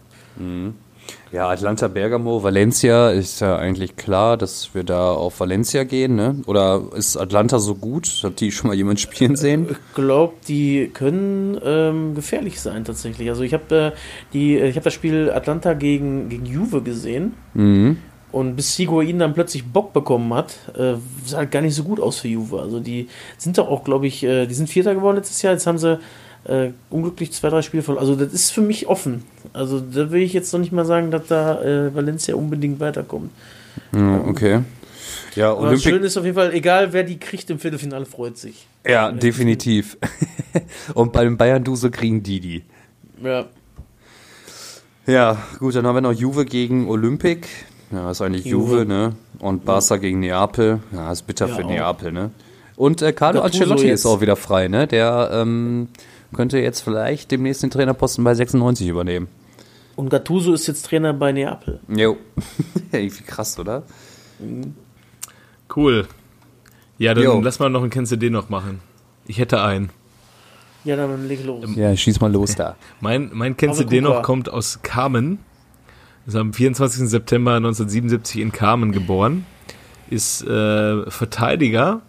Ja, 1.30 1.48
Atlanta, 1.48 1.88
Bergamo, 1.88 2.42
Valencia 2.42 3.11
ist 3.11 3.40
ja 3.40 3.56
eigentlich 3.56 3.96
klar, 3.96 4.36
dass 4.36 4.74
wir 4.74 4.82
da 4.84 5.11
auf 5.12 5.40
Valencia 5.40 5.84
gehen, 5.84 6.14
ne? 6.16 6.36
Oder 6.46 6.82
ist 6.96 7.16
Atlanta 7.16 7.59
so 7.59 7.74
gut? 7.74 8.20
Hat 8.22 8.40
die 8.40 8.50
schon 8.50 8.68
mal 8.68 8.74
jemand 8.74 8.98
spielen 9.00 9.36
sehen? 9.36 9.66
Ich 9.70 9.94
glaube, 9.94 10.34
die 10.48 10.90
können 10.92 11.59
ähm, 11.62 12.14
gefährlich 12.14 12.61
sein 12.61 12.84
tatsächlich. 12.84 13.28
Also 13.28 13.42
ich 13.42 13.52
habe 13.52 13.92
äh, 13.94 13.98
die, 14.32 14.56
ich 14.56 14.76
habe 14.76 14.84
das 14.84 14.94
Spiel 14.94 15.30
Atlanta 15.30 15.74
gegen 15.74 16.28
gegen 16.30 16.46
Juve 16.46 16.82
gesehen 16.82 17.34
Mhm. 17.52 17.98
und 18.32 18.56
bis 18.56 18.74
Higuain 18.76 19.18
dann 19.18 19.34
plötzlich 19.34 19.64
Bock 19.66 19.92
bekommen 19.92 20.32
hat, 20.34 20.56
äh, 20.78 20.94
sah 21.26 21.38
halt 21.38 21.50
gar 21.50 21.61
nicht 21.61 21.74
so 21.74 21.84
gut 21.84 22.00
aus 22.00 22.20
für 22.20 22.28
Juve. 22.28 22.61
Also 22.61 22.80
die 22.80 23.09
sind 23.36 23.59
doch 23.59 23.68
auch, 23.68 23.84
glaube 23.84 24.06
ich, 24.06 24.22
äh, 24.24 24.46
die 24.46 24.54
sind 24.54 24.68
Vierter 24.70 24.94
geworden 24.94 25.16
letztes 25.16 25.42
Jahr. 25.42 25.52
Jetzt 25.52 25.66
haben 25.66 25.78
sie 25.78 25.98
äh, 26.49 26.70
unglücklich 26.90 27.32
zwei, 27.32 27.51
drei 27.51 27.62
Spiele 27.62 27.82
verloren. 27.82 28.03
Also 28.07 28.16
das 28.16 28.32
ist 28.32 28.51
für 28.51 28.61
mich 28.62 28.86
offen. 28.88 29.24
Also 29.53 29.80
da 29.80 30.11
will 30.11 30.22
ich 30.22 30.32
jetzt 30.32 30.53
noch 30.53 30.61
nicht 30.61 30.72
mal 30.72 30.84
sagen, 30.84 31.11
dass 31.11 31.26
da 31.26 31.62
äh, 31.62 31.94
Valencia 31.94 32.34
unbedingt 32.34 32.80
weiterkommt. 32.80 33.30
Ja, 33.94 34.20
okay. 34.26 34.61
Ja, 35.34 35.51
Aber 35.53 35.62
das 35.62 35.68
Olympic. 35.70 35.90
Schöne 35.90 36.07
ist 36.07 36.16
auf 36.16 36.24
jeden 36.24 36.34
Fall, 36.36 36.53
egal 36.53 36.92
wer 36.92 37.05
die 37.05 37.18
kriegt 37.18 37.49
im 37.51 37.59
Viertelfinale, 37.59 38.07
freut 38.07 38.36
sich. 38.38 38.66
Ja, 38.86 39.12
definitiv. 39.12 39.96
und 40.94 41.12
bei 41.12 41.24
den 41.24 41.36
Bayern-Duse 41.36 41.90
kriegen 41.90 42.22
die 42.22 42.40
die. 42.40 42.64
Ja. 43.22 43.46
Ja, 45.07 45.38
gut, 45.59 45.74
dann 45.74 45.86
haben 45.86 45.96
wir 45.96 46.01
noch 46.03 46.12
Juve 46.12 46.44
gegen 46.44 46.88
Olympic. 46.88 47.46
Ja, 47.90 48.11
ist 48.11 48.20
eigentlich 48.20 48.44
Juve, 48.44 48.78
Juve. 48.80 48.86
ne? 48.86 49.16
Und 49.38 49.64
Barca 49.64 49.96
gegen 49.96 50.20
Neapel. 50.20 50.80
Ja, 50.92 51.11
ist 51.12 51.26
bitter 51.26 51.49
Ja, 51.49 51.55
für 51.55 51.64
auch. 51.64 51.70
Neapel, 51.70 52.12
ne? 52.12 52.30
Und 52.76 53.01
äh, 53.03 53.12
Carlo 53.12 53.40
Gattuso 53.40 53.62
Ancelotti 53.64 53.86
jetzt. 53.88 54.01
ist 54.01 54.07
auch 54.07 54.20
wieder 54.20 54.36
frei, 54.36 54.68
ne? 54.68 54.86
Der 54.86 55.30
ähm, 55.32 55.88
könnte 56.35 56.59
jetzt 56.59 56.81
vielleicht 56.81 57.31
demnächst 57.31 57.62
den 57.62 57.70
Trainerposten 57.70 58.24
bei 58.24 58.35
96 58.35 58.87
übernehmen. 58.89 59.29
Und 59.97 60.11
Gattuso 60.11 60.53
ist 60.53 60.66
jetzt 60.66 60.87
Trainer 60.87 61.12
bei 61.12 61.33
Neapel. 61.33 61.81
Jo. 61.89 62.16
Irgendwie 62.93 63.24
krass, 63.24 63.59
oder? 63.59 63.83
Cool. 65.74 66.07
Ja, 66.99 67.14
dann 67.14 67.24
Jo. 67.24 67.41
lass 67.41 67.59
mal 67.59 67.70
noch 67.70 67.83
einen 67.83 67.91
Kennst 67.91 68.12
du 68.12 68.16
den 68.16 68.33
noch 68.33 68.49
machen. 68.49 68.81
Ich 69.26 69.39
hätte 69.39 69.62
einen. 69.62 69.91
Ja, 70.85 70.97
dann 70.97 71.26
leg 71.29 71.45
los. 71.45 71.64
Ja, 71.74 71.95
schieß 71.97 72.20
mal 72.20 72.33
los 72.33 72.55
da. 72.55 72.76
Mein, 73.01 73.31
mein 73.33 73.57
Kennst 73.57 73.81
du 73.81 73.85
den 73.85 74.05
noch 74.05 74.22
kommt 74.22 74.49
aus 74.49 74.81
Carmen. 74.83 75.39
Ist 76.26 76.37
am 76.37 76.53
24. 76.53 77.09
September 77.09 77.55
1977 77.55 78.41
in 78.41 78.53
Carmen 78.53 78.93
geboren. 78.93 79.47
Ist 80.11 80.43
äh, 80.43 81.11
Verteidiger, 81.11 82.03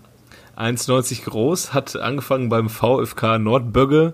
1,90 0.60 1.24
groß, 1.24 1.74
hat 1.74 1.96
angefangen 1.96 2.50
beim 2.50 2.70
VfK 2.70 3.40
Nordbögge, 3.40 4.14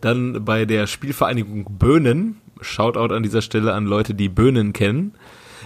dann 0.00 0.44
bei 0.44 0.64
der 0.64 0.86
Spielvereinigung 0.86 1.66
Böhnen. 1.78 2.40
Shoutout 2.60 3.14
an 3.14 3.22
dieser 3.22 3.42
Stelle 3.42 3.72
an 3.72 3.86
Leute, 3.86 4.14
die 4.14 4.28
Böhnen 4.28 4.72
kennen. 4.72 5.14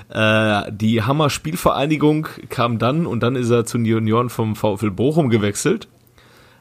Äh, 0.08 0.70
die 0.72 1.02
Hammer 1.02 1.28
Spielvereinigung 1.28 2.28
kam 2.48 2.78
dann 2.78 3.06
und 3.06 3.20
dann 3.22 3.36
ist 3.36 3.50
er 3.50 3.64
zu 3.64 3.78
den 3.78 3.86
Junioren 3.86 4.30
vom 4.30 4.54
VfL 4.56 4.90
Bochum 4.90 5.28
gewechselt. 5.28 5.88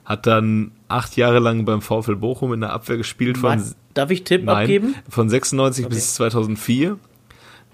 Hat 0.05 0.27
dann 0.27 0.71
acht 0.87 1.15
Jahre 1.15 1.39
lang 1.39 1.65
beim 1.65 1.81
VfL 1.81 2.15
Bochum 2.15 2.53
in 2.53 2.61
der 2.61 2.73
Abwehr 2.73 2.97
gespielt 2.97 3.37
von 3.37 3.63
Darf 3.93 4.09
ich 4.09 4.23
Tipp 4.23 4.43
Nein, 4.43 4.55
abgeben? 4.63 4.95
von 5.07 5.29
96 5.29 5.87
bis 5.87 6.15
2004. 6.15 6.97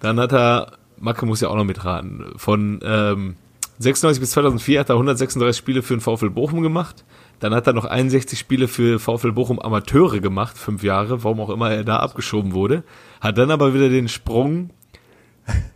Dann 0.02 0.20
hat 0.20 0.34
er, 0.34 0.74
Macke 1.00 1.26
muss 1.26 1.42
ja 1.42 1.48
auch 1.48 1.56
noch 1.56 1.64
mitraten, 1.64 2.26
von 2.36 2.80
ähm, 2.84 3.36
96 3.80 4.20
bis 4.20 4.32
2004 4.32 4.82
hat 4.82 4.90
er 4.90 4.96
136 4.96 5.58
Spiele 5.58 5.82
für 5.82 5.96
den 5.96 6.02
VfL 6.02 6.30
Bochum 6.30 6.62
gemacht. 6.62 7.06
Dann 7.40 7.56
hat 7.56 7.66
er 7.66 7.74
noch 7.74 7.86
61 7.86 8.38
Spiele 8.38 8.68
für 8.68 9.00
VfL 9.00 9.32
Bochum 9.32 9.60
Amateure 9.60 10.20
gemacht, 10.20 10.58
fünf 10.58 10.84
Jahre, 10.84 11.24
warum 11.24 11.40
auch 11.40 11.50
immer 11.50 11.72
er 11.72 11.86
da 11.86 11.98
abgeschoben 11.98 12.54
wurde. 12.54 12.84
Hat 13.22 13.38
dann 13.38 13.52
aber 13.52 13.74
wieder 13.74 13.88
den 13.88 14.10
Sprung 14.10 14.72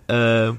äh, 0.07 0.51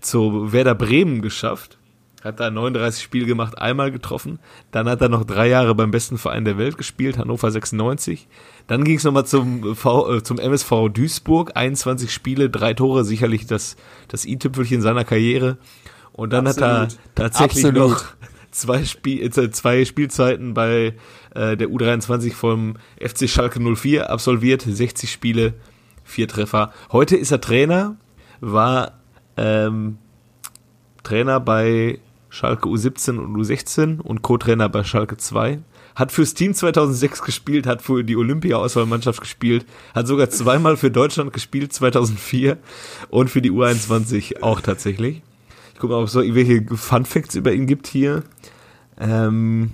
zu 0.00 0.52
Werder 0.52 0.76
Bremen 0.76 1.20
geschafft. 1.20 1.78
Hat 2.22 2.38
da 2.40 2.50
39 2.50 3.02
Spiele 3.02 3.26
gemacht, 3.26 3.58
einmal 3.58 3.90
getroffen. 3.90 4.38
Dann 4.70 4.88
hat 4.88 5.00
er 5.00 5.08
noch 5.08 5.24
drei 5.24 5.48
Jahre 5.48 5.74
beim 5.74 5.90
besten 5.90 6.18
Verein 6.18 6.44
der 6.44 6.58
Welt 6.58 6.76
gespielt, 6.76 7.18
Hannover 7.18 7.50
96. 7.50 8.28
Dann 8.68 8.84
ging 8.84 8.96
es 8.96 9.04
nochmal 9.04 9.26
zum, 9.26 9.74
v, 9.74 10.14
äh, 10.14 10.22
zum 10.22 10.38
MSV 10.38 10.90
Duisburg, 10.92 11.52
21 11.56 12.12
Spiele, 12.12 12.50
drei 12.50 12.74
Tore, 12.74 13.04
sicherlich 13.04 13.46
das, 13.46 13.76
das 14.06 14.24
i-Tüpfelchen 14.24 14.82
seiner 14.82 15.04
Karriere. 15.04 15.58
Und 16.18 16.32
dann 16.32 16.48
hat 16.48 16.56
er 16.56 16.80
Absolut. 16.80 17.14
tatsächlich 17.14 17.64
Absolut. 17.66 17.90
noch 17.90 18.04
zwei, 18.50 18.84
Spiel, 18.84 19.22
äh, 19.22 19.50
zwei 19.52 19.84
Spielzeiten 19.84 20.52
bei 20.52 20.94
äh, 21.32 21.56
der 21.56 21.68
U23 21.68 22.32
vom 22.32 22.74
FC 23.00 23.30
Schalke 23.30 23.60
04 23.60 24.10
absolviert, 24.10 24.62
60 24.62 25.12
Spiele, 25.12 25.54
vier 26.02 26.26
Treffer. 26.26 26.72
Heute 26.90 27.16
ist 27.16 27.30
er 27.30 27.40
Trainer, 27.40 27.94
war 28.40 28.98
ähm, 29.36 29.98
Trainer 31.04 31.38
bei 31.38 32.00
Schalke 32.30 32.68
U17 32.68 33.16
und 33.16 33.36
U16 33.36 34.00
und 34.00 34.22
Co-Trainer 34.22 34.68
bei 34.68 34.82
Schalke 34.82 35.18
2. 35.18 35.60
Hat 35.94 36.10
fürs 36.10 36.34
Team 36.34 36.52
2006 36.52 37.22
gespielt, 37.22 37.68
hat 37.68 37.80
für 37.80 38.02
die 38.02 38.16
Olympia-Auswahlmannschaft 38.16 39.20
gespielt, 39.20 39.66
hat 39.94 40.08
sogar 40.08 40.30
zweimal 40.30 40.76
für 40.76 40.90
Deutschland 40.90 41.32
gespielt, 41.32 41.72
2004 41.72 42.58
und 43.08 43.30
für 43.30 43.40
die 43.40 43.52
U21 43.52 44.42
auch 44.42 44.60
tatsächlich. 44.60 45.22
Ich 45.78 45.80
gucke 45.80 45.92
mal, 45.92 46.00
ob 46.00 46.06
es 46.06 46.12
so 46.12 46.22
irgendwelche 46.22 46.76
Fun 46.76 47.04
Facts 47.04 47.36
über 47.36 47.52
ihn 47.52 47.68
gibt 47.68 47.86
hier. 47.86 48.24
Ähm, 48.98 49.70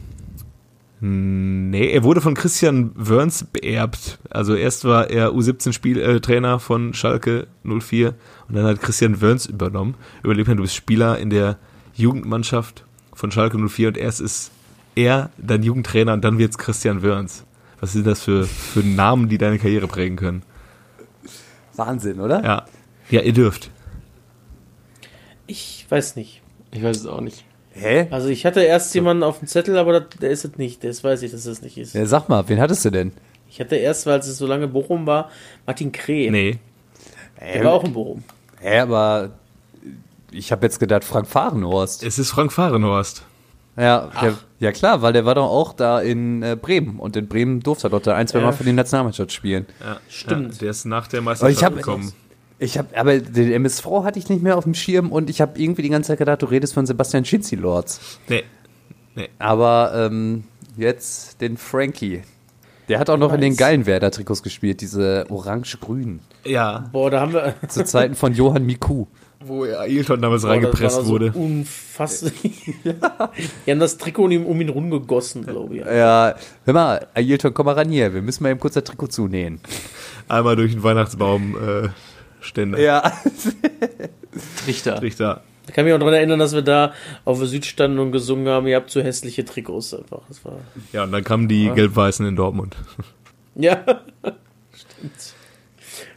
nee, 1.00 1.88
er 1.90 2.04
wurde 2.04 2.20
von 2.20 2.34
Christian 2.34 2.90
Wörns 2.94 3.44
beerbt. 3.44 4.18
Also 4.28 4.54
erst 4.54 4.84
war 4.84 5.08
er 5.08 5.30
U17-Trainer 5.30 6.56
äh, 6.56 6.58
von 6.58 6.92
Schalke 6.92 7.46
04 7.62 8.12
und 8.48 8.54
dann 8.54 8.66
hat 8.66 8.82
Christian 8.82 9.22
Wörns 9.22 9.46
übernommen. 9.46 9.94
Überleg 10.22 10.46
mal, 10.46 10.56
du 10.56 10.60
bist 10.60 10.74
Spieler 10.74 11.18
in 11.18 11.30
der 11.30 11.56
Jugendmannschaft 11.94 12.84
von 13.14 13.30
Schalke 13.30 13.56
04 13.56 13.88
und 13.88 13.96
erst 13.96 14.20
ist 14.20 14.50
er 14.94 15.30
dein 15.38 15.62
Jugendtrainer 15.62 16.12
und 16.12 16.22
dann 16.22 16.36
wird's 16.36 16.58
Christian 16.58 17.02
Wörns. 17.02 17.46
Was 17.80 17.94
sind 17.94 18.06
das 18.06 18.22
für, 18.22 18.44
für 18.44 18.80
Namen, 18.80 19.30
die 19.30 19.38
deine 19.38 19.58
Karriere 19.58 19.88
prägen 19.88 20.16
können? 20.16 20.42
Wahnsinn, 21.76 22.20
oder? 22.20 22.44
Ja. 22.44 22.66
Ja, 23.08 23.22
ihr 23.22 23.32
dürft. 23.32 23.70
Ich 25.46 25.86
weiß 25.88 26.16
nicht. 26.16 26.42
Ich 26.72 26.82
weiß 26.82 26.98
es 26.98 27.06
auch 27.06 27.20
nicht. 27.20 27.44
Hä? 27.72 28.06
Also 28.10 28.28
ich 28.28 28.46
hatte 28.46 28.60
erst 28.62 28.94
jemanden 28.94 29.22
auf 29.22 29.40
dem 29.40 29.48
Zettel, 29.48 29.76
aber 29.78 30.00
das, 30.00 30.20
der 30.20 30.30
ist 30.30 30.44
es 30.44 30.56
nicht. 30.56 30.84
Das 30.84 31.02
weiß 31.02 31.22
ich, 31.22 31.32
dass 31.32 31.44
es 31.44 31.60
nicht 31.62 31.76
ist. 31.76 31.94
Ja, 31.94 32.06
sag 32.06 32.28
mal, 32.28 32.48
wen 32.48 32.60
hattest 32.60 32.84
du 32.84 32.90
denn? 32.90 33.12
Ich 33.50 33.60
hatte 33.60 33.76
erst, 33.76 34.06
weil 34.06 34.18
es 34.20 34.36
so 34.38 34.46
lange 34.46 34.68
Bochum 34.68 35.06
war, 35.06 35.30
Martin 35.66 35.92
Kreh. 35.92 36.30
Nee. 36.30 36.58
Der 37.40 37.64
war 37.64 37.72
auch 37.72 37.84
in 37.84 37.92
Bochum. 37.92 38.24
Hä, 38.60 38.78
aber 38.78 39.30
ich 40.30 40.52
habe 40.52 40.64
jetzt 40.66 40.78
gedacht, 40.78 41.04
Frank 41.04 41.26
Fahrenhorst. 41.26 42.02
Es 42.02 42.18
ist 42.18 42.30
Frank 42.30 42.52
Fahrenhorst. 42.52 43.24
Ja, 43.76 44.10
der, 44.22 44.34
ja 44.60 44.70
klar, 44.72 45.02
weil 45.02 45.12
der 45.12 45.24
war 45.24 45.34
doch 45.34 45.48
auch 45.50 45.72
da 45.72 46.00
in 46.00 46.42
äh, 46.44 46.56
Bremen 46.60 47.00
und 47.00 47.16
in 47.16 47.26
Bremen 47.26 47.60
durfte 47.60 47.88
er 47.88 47.90
doch 47.90 48.00
da 48.02 48.14
ein, 48.14 48.28
zwei 48.28 48.38
Ja. 48.38 48.46
Mal 48.46 48.52
für 48.52 48.62
die 48.62 48.72
Nationalmannschaft 48.72 49.32
spielen. 49.32 49.66
Ja, 49.80 49.98
Stimmt. 50.08 50.54
Ja, 50.54 50.58
der 50.60 50.70
ist 50.70 50.84
nach 50.84 51.08
der 51.08 51.20
Aber 51.20 51.32
ich 51.32 51.40
Meisterschaft 51.40 51.64
habe 51.64 51.76
gekommen. 51.76 52.12
Ich 52.58 52.78
habe 52.78 52.96
aber 52.96 53.18
den 53.18 53.52
MSV 53.52 53.84
hatte 54.04 54.18
ich 54.18 54.28
nicht 54.28 54.42
mehr 54.42 54.56
auf 54.56 54.64
dem 54.64 54.74
Schirm 54.74 55.10
und 55.12 55.28
ich 55.30 55.40
habe 55.40 55.58
irgendwie 55.60 55.82
die 55.82 55.88
ganze 55.90 56.08
Zeit 56.08 56.18
gedacht, 56.18 56.42
du 56.42 56.46
redest 56.46 56.74
von 56.74 56.86
Sebastian 56.86 57.24
Schinzi 57.24 57.56
Lords. 57.56 58.18
Nee. 58.28 58.44
Nee. 59.16 59.28
Aber 59.38 59.92
ähm, 59.94 60.44
jetzt 60.76 61.40
den 61.40 61.56
Frankie. 61.56 62.22
Der 62.88 62.98
hat 62.98 63.08
auch 63.08 63.16
noch 63.16 63.32
in 63.32 63.40
den 63.40 63.50
Nice. 63.52 63.58
geilen 63.58 63.86
Werder-Trikots 63.86 64.42
gespielt, 64.42 64.80
diese 64.82 65.24
orange-grünen. 65.30 66.20
Ja, 66.44 66.90
Boah, 66.92 67.10
da 67.10 67.20
haben 67.20 67.32
wir. 67.32 67.54
Zu 67.68 67.84
Zeiten 67.84 68.14
von 68.14 68.34
Johann 68.34 68.66
Miku. 68.66 69.06
wo 69.42 69.64
Ailton 69.64 70.20
damals 70.20 70.42
Boah, 70.42 70.48
das 70.48 70.48
war 70.48 70.50
reingepresst 70.50 70.98
doch 70.98 71.04
so 71.04 71.10
wurde. 71.10 71.32
Unfassbar. 71.32 72.32
Die 73.66 73.70
haben 73.70 73.80
das 73.80 73.96
Trikot 73.96 74.24
um 74.24 74.30
ihn, 74.32 74.44
um 74.44 74.60
ihn 74.60 74.68
rumgegossen, 74.68 75.46
glaube 75.46 75.76
ich. 75.78 75.84
Ja, 75.86 76.34
hör 76.66 76.74
mal, 76.74 77.06
Ailton, 77.14 77.54
komm 77.54 77.66
mal 77.66 77.72
ran 77.72 77.88
hier. 77.88 78.12
Wir 78.12 78.20
müssen 78.20 78.42
mal 78.42 78.50
eben 78.50 78.60
kurz 78.60 78.74
das 78.74 78.84
Trikot 78.84 79.06
zunähen. 79.06 79.60
Einmal 80.28 80.56
durch 80.56 80.72
den 80.72 80.82
Weihnachtsbaum 80.82 81.56
äh, 81.56 81.88
Ständer. 82.44 82.78
Ja. 82.78 83.12
Trichter. 84.64 85.00
Richter. 85.02 85.42
Ich 85.66 85.74
kann 85.74 85.84
mich 85.84 85.94
auch 85.94 85.98
daran 85.98 86.14
erinnern, 86.14 86.38
dass 86.38 86.52
wir 86.54 86.62
da 86.62 86.92
auf 87.24 87.38
der 87.38 87.48
Süd 87.48 87.64
standen 87.64 87.98
und 87.98 88.12
gesungen 88.12 88.46
haben, 88.48 88.66
ihr 88.66 88.76
habt 88.76 88.90
zu 88.90 89.02
hässliche 89.02 89.44
Trikots 89.44 89.94
einfach. 89.94 90.20
Das 90.28 90.44
war. 90.44 90.58
Ja, 90.92 91.04
und 91.04 91.12
dann 91.12 91.24
kamen 91.24 91.48
die 91.48 91.70
Gelb-Weißen 91.70 92.26
in 92.26 92.36
Dortmund. 92.36 92.76
Ja. 93.54 93.82
Stimmt. 94.72 95.34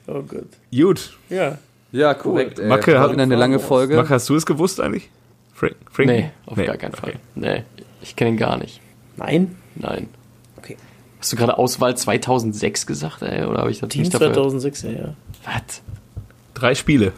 Oh 0.08 0.22
Gott. 0.24 0.48
Gut. 0.74 1.18
Ja. 1.30 1.58
Ja, 1.92 2.14
korrekt. 2.14 2.60
Ey. 2.60 2.68
Macke 2.68 2.94
War 2.96 3.02
hat- 3.02 3.18
eine 3.18 3.36
lange 3.36 3.60
Folge. 3.60 3.96
Marc, 3.96 4.10
hast 4.10 4.28
du 4.30 4.36
es 4.36 4.46
gewusst 4.46 4.82
eigentlich? 4.82 5.10
Frank? 5.54 5.76
Frank? 5.92 6.10
Nee, 6.10 6.32
auf 6.46 6.58
gar 6.58 6.78
keinen 6.78 6.94
Fall. 6.94 7.14
Nee, 7.36 7.64
ich 8.02 8.16
kenne 8.16 8.32
ihn 8.32 8.38
gar 8.38 8.58
nicht. 8.58 8.82
Nein? 9.16 9.56
Nein. 9.76 10.08
Okay. 10.58 10.78
Hast 11.20 11.32
du 11.32 11.38
gerade 11.38 11.58
Auswahl 11.58 11.96
2006 11.98 12.86
gesagt, 12.86 13.22
ey? 13.22 13.46
Oder 13.46 13.60
habe 13.60 13.72
ich 13.72 13.80
das 13.80 13.90
Team 13.90 14.02
nicht 14.02 14.14
dafür? 14.14 14.34
2006, 14.34 14.82
ja, 14.84 14.90
ja. 14.92 15.14
Was? 15.46 15.82
Drei 16.58 16.74
Spiele. 16.74 17.14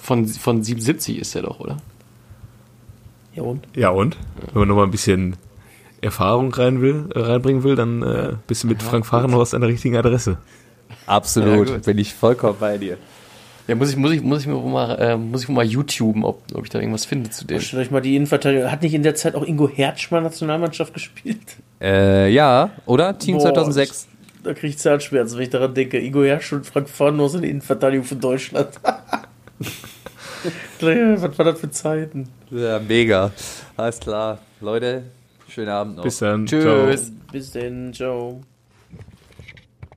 Von, 0.00 0.26
von 0.26 0.64
77 0.64 1.20
ist 1.20 1.36
er 1.36 1.42
doch, 1.42 1.60
oder? 1.60 1.76
Ja 3.32 3.44
und? 3.44 3.68
Ja, 3.76 3.90
und? 3.90 4.16
Wenn 4.52 4.60
man 4.60 4.68
nochmal 4.68 4.86
ein 4.86 4.90
bisschen 4.90 5.36
Erfahrung 6.00 6.52
rein 6.52 6.80
will, 6.80 7.08
äh, 7.14 7.20
reinbringen 7.20 7.62
will, 7.62 7.76
dann 7.76 8.02
äh, 8.02 8.32
bist 8.48 8.64
du 8.64 8.66
mit 8.66 8.82
Frank 8.82 9.06
Fahrenhorst 9.06 9.54
an 9.54 9.60
der 9.60 9.70
richtigen 9.70 9.96
Adresse. 9.96 10.38
Absolut, 11.06 11.70
Ja, 11.70 11.78
bin 11.78 11.98
ich 11.98 12.12
vollkommen 12.12 12.56
bei 12.58 12.76
dir. 12.76 12.98
Ja, 13.68 13.76
muss 13.76 13.90
ich, 13.90 13.96
muss 13.96 14.10
ich, 14.10 14.20
muss 14.20 14.40
ich 14.40 14.48
mir 14.48 14.60
wohl 14.60 14.70
mal, 14.70 14.94
äh, 14.96 15.16
muss 15.16 15.44
ich 15.44 15.48
mal 15.48 15.64
YouTuben, 15.64 16.24
ob, 16.24 16.42
ob 16.54 16.64
ich 16.64 16.70
da 16.70 16.80
irgendwas 16.80 17.04
finde 17.04 17.30
zu 17.30 17.46
dem. 17.46 17.60
Stellt 17.60 17.86
euch 17.86 17.90
mal 17.92 18.02
die 18.02 18.16
Innenverteidigung. 18.16 18.68
Hat 18.68 18.82
nicht 18.82 18.94
in 18.94 19.04
der 19.04 19.14
Zeit 19.14 19.36
auch 19.36 19.44
Ingo 19.44 19.68
Herzschmann 19.68 20.24
Nationalmannschaft 20.24 20.92
gespielt? 20.92 21.38
Äh, 21.80 22.30
ja, 22.32 22.70
oder? 22.84 23.16
Team 23.16 23.36
Boah, 23.36 23.54
2006. 23.54 24.08
Da 24.44 24.52
kriege 24.52 24.68
ich 24.68 24.78
Zahnschmerzen, 24.78 25.36
wenn 25.36 25.44
ich 25.44 25.50
daran 25.50 25.74
denke. 25.74 25.98
Ingo 25.98 26.22
Herrsch 26.22 26.52
und 26.52 26.66
Frank 26.66 26.88
Farnhaus 26.88 27.34
in 27.34 27.40
der 27.42 27.50
Innenverteidigung 27.50 28.04
für 28.04 28.16
Deutschland. 28.16 28.68
Was 30.80 31.38
war 31.38 31.44
das 31.46 31.60
für 31.60 31.70
Zeiten? 31.70 32.28
Ja, 32.50 32.78
mega. 32.78 33.32
Alles 33.76 33.98
klar. 33.98 34.38
Leute, 34.60 35.04
schönen 35.48 35.70
Abend 35.70 35.96
noch. 35.96 36.04
Bis 36.04 36.18
dann. 36.18 36.44
Tschüss. 36.44 37.10
Bis 37.32 37.50
denn, 37.52 37.94
ciao. 37.94 38.42